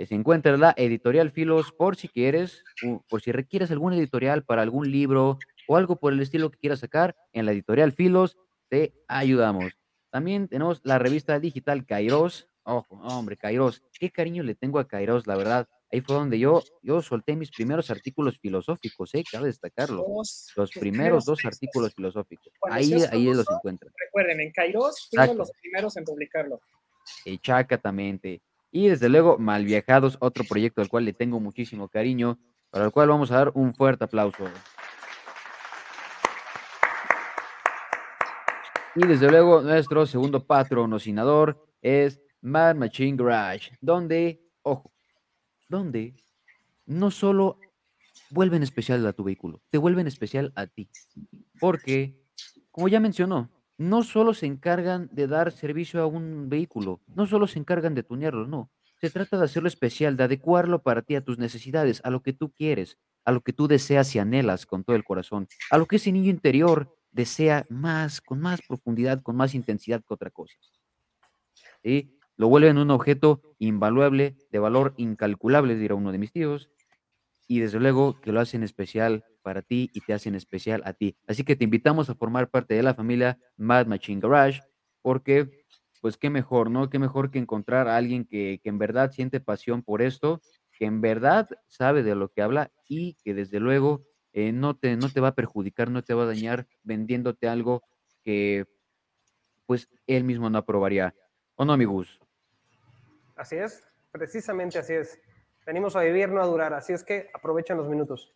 se 0.04 0.14
encuentra 0.14 0.56
la 0.58 0.74
editorial 0.76 1.30
Filos 1.30 1.72
por 1.72 1.96
si 1.96 2.08
quieres, 2.08 2.62
por 3.08 3.22
si 3.22 3.32
requieres 3.32 3.70
algún 3.70 3.94
editorial 3.94 4.44
para 4.44 4.60
algún 4.60 4.90
libro 4.90 5.38
o 5.66 5.76
algo 5.76 5.96
por 5.96 6.12
el 6.12 6.20
estilo 6.20 6.50
que 6.50 6.58
quieras 6.58 6.80
sacar, 6.80 7.16
en 7.32 7.46
la 7.46 7.52
editorial 7.52 7.92
Filos 7.92 8.36
te 8.68 8.92
ayudamos. 9.08 9.72
También 10.10 10.48
tenemos 10.48 10.80
la 10.84 10.98
revista 10.98 11.40
digital 11.40 11.86
Kairos. 11.86 12.48
Ojo, 12.64 12.96
hombre, 12.96 13.36
Kairos, 13.36 13.82
qué 13.98 14.10
cariño 14.10 14.42
le 14.42 14.54
tengo 14.54 14.78
a 14.78 14.86
Kairos, 14.86 15.26
la 15.26 15.36
verdad. 15.36 15.68
Ahí 15.92 16.00
fue 16.00 16.16
donde 16.16 16.38
yo, 16.38 16.62
yo 16.82 17.00
solté 17.00 17.36
mis 17.36 17.50
primeros 17.50 17.90
artículos 17.90 18.38
filosóficos, 18.40 19.14
¿eh? 19.14 19.22
cabe 19.30 19.46
destacarlo. 19.46 20.04
los 20.56 20.70
primeros 20.72 21.24
dos 21.24 21.44
artículos 21.44 21.94
filosóficos. 21.94 22.52
ahí 22.70 22.92
ahí 23.12 23.24
los 23.32 23.48
encuentran. 23.48 23.92
Recuerden, 23.96 24.40
en 24.40 24.50
Kairos 24.50 25.08
fuimos 25.10 25.36
los 25.36 25.52
primeros 25.62 25.96
en 25.96 26.04
publicarlo. 26.04 26.60
Exactamente. 27.24 28.42
Y 28.72 28.88
desde 28.88 29.08
luego, 29.08 29.38
Malviajados, 29.38 30.18
otro 30.20 30.44
proyecto 30.44 30.82
al 30.82 30.88
cual 30.88 31.04
le 31.04 31.12
tengo 31.12 31.38
muchísimo 31.38 31.88
cariño, 31.88 32.38
para 32.70 32.86
el 32.86 32.90
cual 32.90 33.08
vamos 33.08 33.30
a 33.30 33.36
dar 33.36 33.52
un 33.54 33.72
fuerte 33.72 34.04
aplauso. 34.04 34.44
Y 38.96 39.06
desde 39.06 39.30
luego, 39.30 39.62
nuestro 39.62 40.04
segundo 40.06 40.44
patrocinador 40.44 41.64
es 41.80 42.20
Mad 42.40 42.74
Machine 42.74 43.16
Garage, 43.16 43.70
donde, 43.80 44.42
ojo, 44.62 44.90
donde 45.68 46.14
no 46.86 47.10
solo 47.10 47.58
vuelven 48.30 48.62
especial 48.62 49.06
a 49.06 49.12
tu 49.12 49.24
vehículo, 49.24 49.62
te 49.70 49.78
vuelven 49.78 50.06
especial 50.06 50.52
a 50.56 50.66
ti. 50.66 50.88
Porque, 51.60 52.20
como 52.70 52.88
ya 52.88 53.00
mencionó, 53.00 53.50
no 53.78 54.02
solo 54.02 54.34
se 54.34 54.46
encargan 54.46 55.08
de 55.12 55.26
dar 55.26 55.52
servicio 55.52 56.02
a 56.02 56.06
un 56.06 56.48
vehículo, 56.48 57.00
no 57.14 57.26
solo 57.26 57.46
se 57.46 57.58
encargan 57.58 57.94
de 57.94 58.02
tunearlo, 58.02 58.46
no. 58.46 58.70
Se 59.00 59.10
trata 59.10 59.36
de 59.36 59.44
hacerlo 59.44 59.68
especial, 59.68 60.16
de 60.16 60.24
adecuarlo 60.24 60.82
para 60.82 61.02
ti, 61.02 61.14
a 61.14 61.20
tus 61.20 61.38
necesidades, 61.38 62.00
a 62.02 62.10
lo 62.10 62.22
que 62.22 62.32
tú 62.32 62.50
quieres, 62.50 62.98
a 63.24 63.32
lo 63.32 63.42
que 63.42 63.52
tú 63.52 63.68
deseas 63.68 64.14
y 64.14 64.18
anhelas 64.18 64.64
con 64.64 64.84
todo 64.84 64.96
el 64.96 65.04
corazón, 65.04 65.48
a 65.70 65.76
lo 65.76 65.86
que 65.86 65.96
ese 65.96 66.12
niño 66.12 66.30
interior 66.30 66.96
desea 67.10 67.66
más, 67.68 68.20
con 68.20 68.40
más 68.40 68.60
profundidad, 68.66 69.22
con 69.22 69.36
más 69.36 69.54
intensidad 69.54 70.02
que 70.06 70.14
otra 70.14 70.30
cosa. 70.30 70.54
¿Sí? 71.82 72.15
Lo 72.36 72.48
vuelven 72.48 72.78
un 72.78 72.90
objeto 72.90 73.40
invaluable, 73.58 74.36
de 74.50 74.58
valor 74.58 74.94
incalculable, 74.96 75.76
dirá 75.76 75.94
uno 75.94 76.12
de 76.12 76.18
mis 76.18 76.32
tíos, 76.32 76.70
y 77.48 77.60
desde 77.60 77.80
luego 77.80 78.20
que 78.20 78.32
lo 78.32 78.40
hacen 78.40 78.62
especial 78.62 79.24
para 79.42 79.62
ti 79.62 79.90
y 79.92 80.00
te 80.00 80.12
hacen 80.12 80.34
especial 80.34 80.82
a 80.84 80.92
ti. 80.92 81.16
Así 81.26 81.44
que 81.44 81.56
te 81.56 81.64
invitamos 81.64 82.10
a 82.10 82.14
formar 82.14 82.50
parte 82.50 82.74
de 82.74 82.82
la 82.82 82.94
familia 82.94 83.38
Mad 83.56 83.86
Machine 83.86 84.20
Garage, 84.20 84.62
porque, 85.02 85.48
pues 86.00 86.16
qué 86.16 86.30
mejor, 86.30 86.70
¿no? 86.70 86.90
Qué 86.90 86.98
mejor 86.98 87.30
que 87.30 87.38
encontrar 87.38 87.88
a 87.88 87.96
alguien 87.96 88.24
que, 88.24 88.60
que 88.62 88.68
en 88.68 88.78
verdad 88.78 89.12
siente 89.12 89.40
pasión 89.40 89.82
por 89.82 90.02
esto, 90.02 90.40
que 90.72 90.84
en 90.84 91.00
verdad 91.00 91.48
sabe 91.68 92.02
de 92.02 92.14
lo 92.14 92.28
que 92.30 92.42
habla 92.42 92.72
y 92.88 93.14
que 93.24 93.34
desde 93.34 93.60
luego 93.60 94.04
eh, 94.32 94.52
no, 94.52 94.76
te, 94.76 94.96
no 94.96 95.08
te 95.08 95.20
va 95.20 95.28
a 95.28 95.34
perjudicar, 95.34 95.90
no 95.90 96.02
te 96.02 96.12
va 96.12 96.24
a 96.24 96.26
dañar 96.26 96.66
vendiéndote 96.82 97.48
algo 97.48 97.82
que 98.22 98.66
pues 99.66 99.88
él 100.06 100.24
mismo 100.24 100.50
no 100.50 100.58
aprobaría. 100.58 101.14
¿O 101.54 101.64
no, 101.64 101.72
amigos? 101.72 102.20
Así 103.36 103.56
es, 103.56 103.86
precisamente 104.10 104.78
así 104.78 104.94
es. 104.94 105.20
Venimos 105.66 105.94
a 105.94 106.00
vivir, 106.00 106.28
no 106.30 106.42
a 106.42 106.46
durar, 106.46 106.72
así 106.74 106.92
es 106.92 107.04
que 107.04 107.28
aprovechen 107.34 107.76
los 107.76 107.88
minutos. 107.88 108.34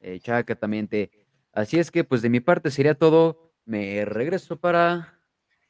Exactamente. 0.00 1.10
Así 1.52 1.78
es 1.78 1.90
que, 1.90 2.04
pues 2.04 2.22
de 2.22 2.30
mi 2.30 2.40
parte 2.40 2.70
sería 2.70 2.94
todo. 2.94 3.52
Me 3.64 4.04
regreso 4.04 4.58
para 4.58 5.20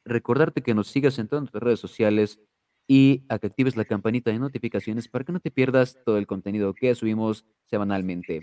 recordarte 0.05 0.61
que 0.61 0.73
nos 0.73 0.87
sigas 0.87 1.19
en 1.19 1.27
todas 1.27 1.43
nuestras 1.43 1.63
redes 1.63 1.79
sociales 1.79 2.39
y 2.87 3.23
a 3.29 3.39
que 3.39 3.47
actives 3.47 3.75
la 3.75 3.85
campanita 3.85 4.31
de 4.31 4.39
notificaciones 4.39 5.07
para 5.07 5.23
que 5.23 5.31
no 5.31 5.39
te 5.39 5.51
pierdas 5.51 5.97
todo 6.05 6.17
el 6.17 6.27
contenido 6.27 6.73
que 6.73 6.95
subimos 6.95 7.45
semanalmente. 7.65 8.41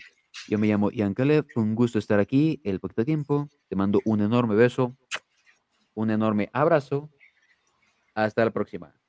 Yo 0.49 0.59
me 0.59 0.69
llamo 0.69 0.91
Ian 0.91 1.15
Caleb, 1.15 1.47
un 1.57 1.75
gusto 1.75 1.99
estar 1.99 2.21
aquí 2.21 2.61
el 2.65 2.81
poquito 2.81 3.05
tiempo. 3.05 3.49
Te 3.69 3.77
mando 3.77 4.01
un 4.05 4.21
enorme 4.21 4.55
beso, 4.55 4.97
un 5.95 6.11
enorme 6.11 6.49
abrazo. 6.53 7.11
Hasta 8.15 8.45
la 8.45 8.51
próxima. 8.51 9.00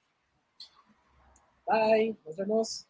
Bye, 1.72 2.16
nos 2.26 2.36
vemos. 2.36 2.88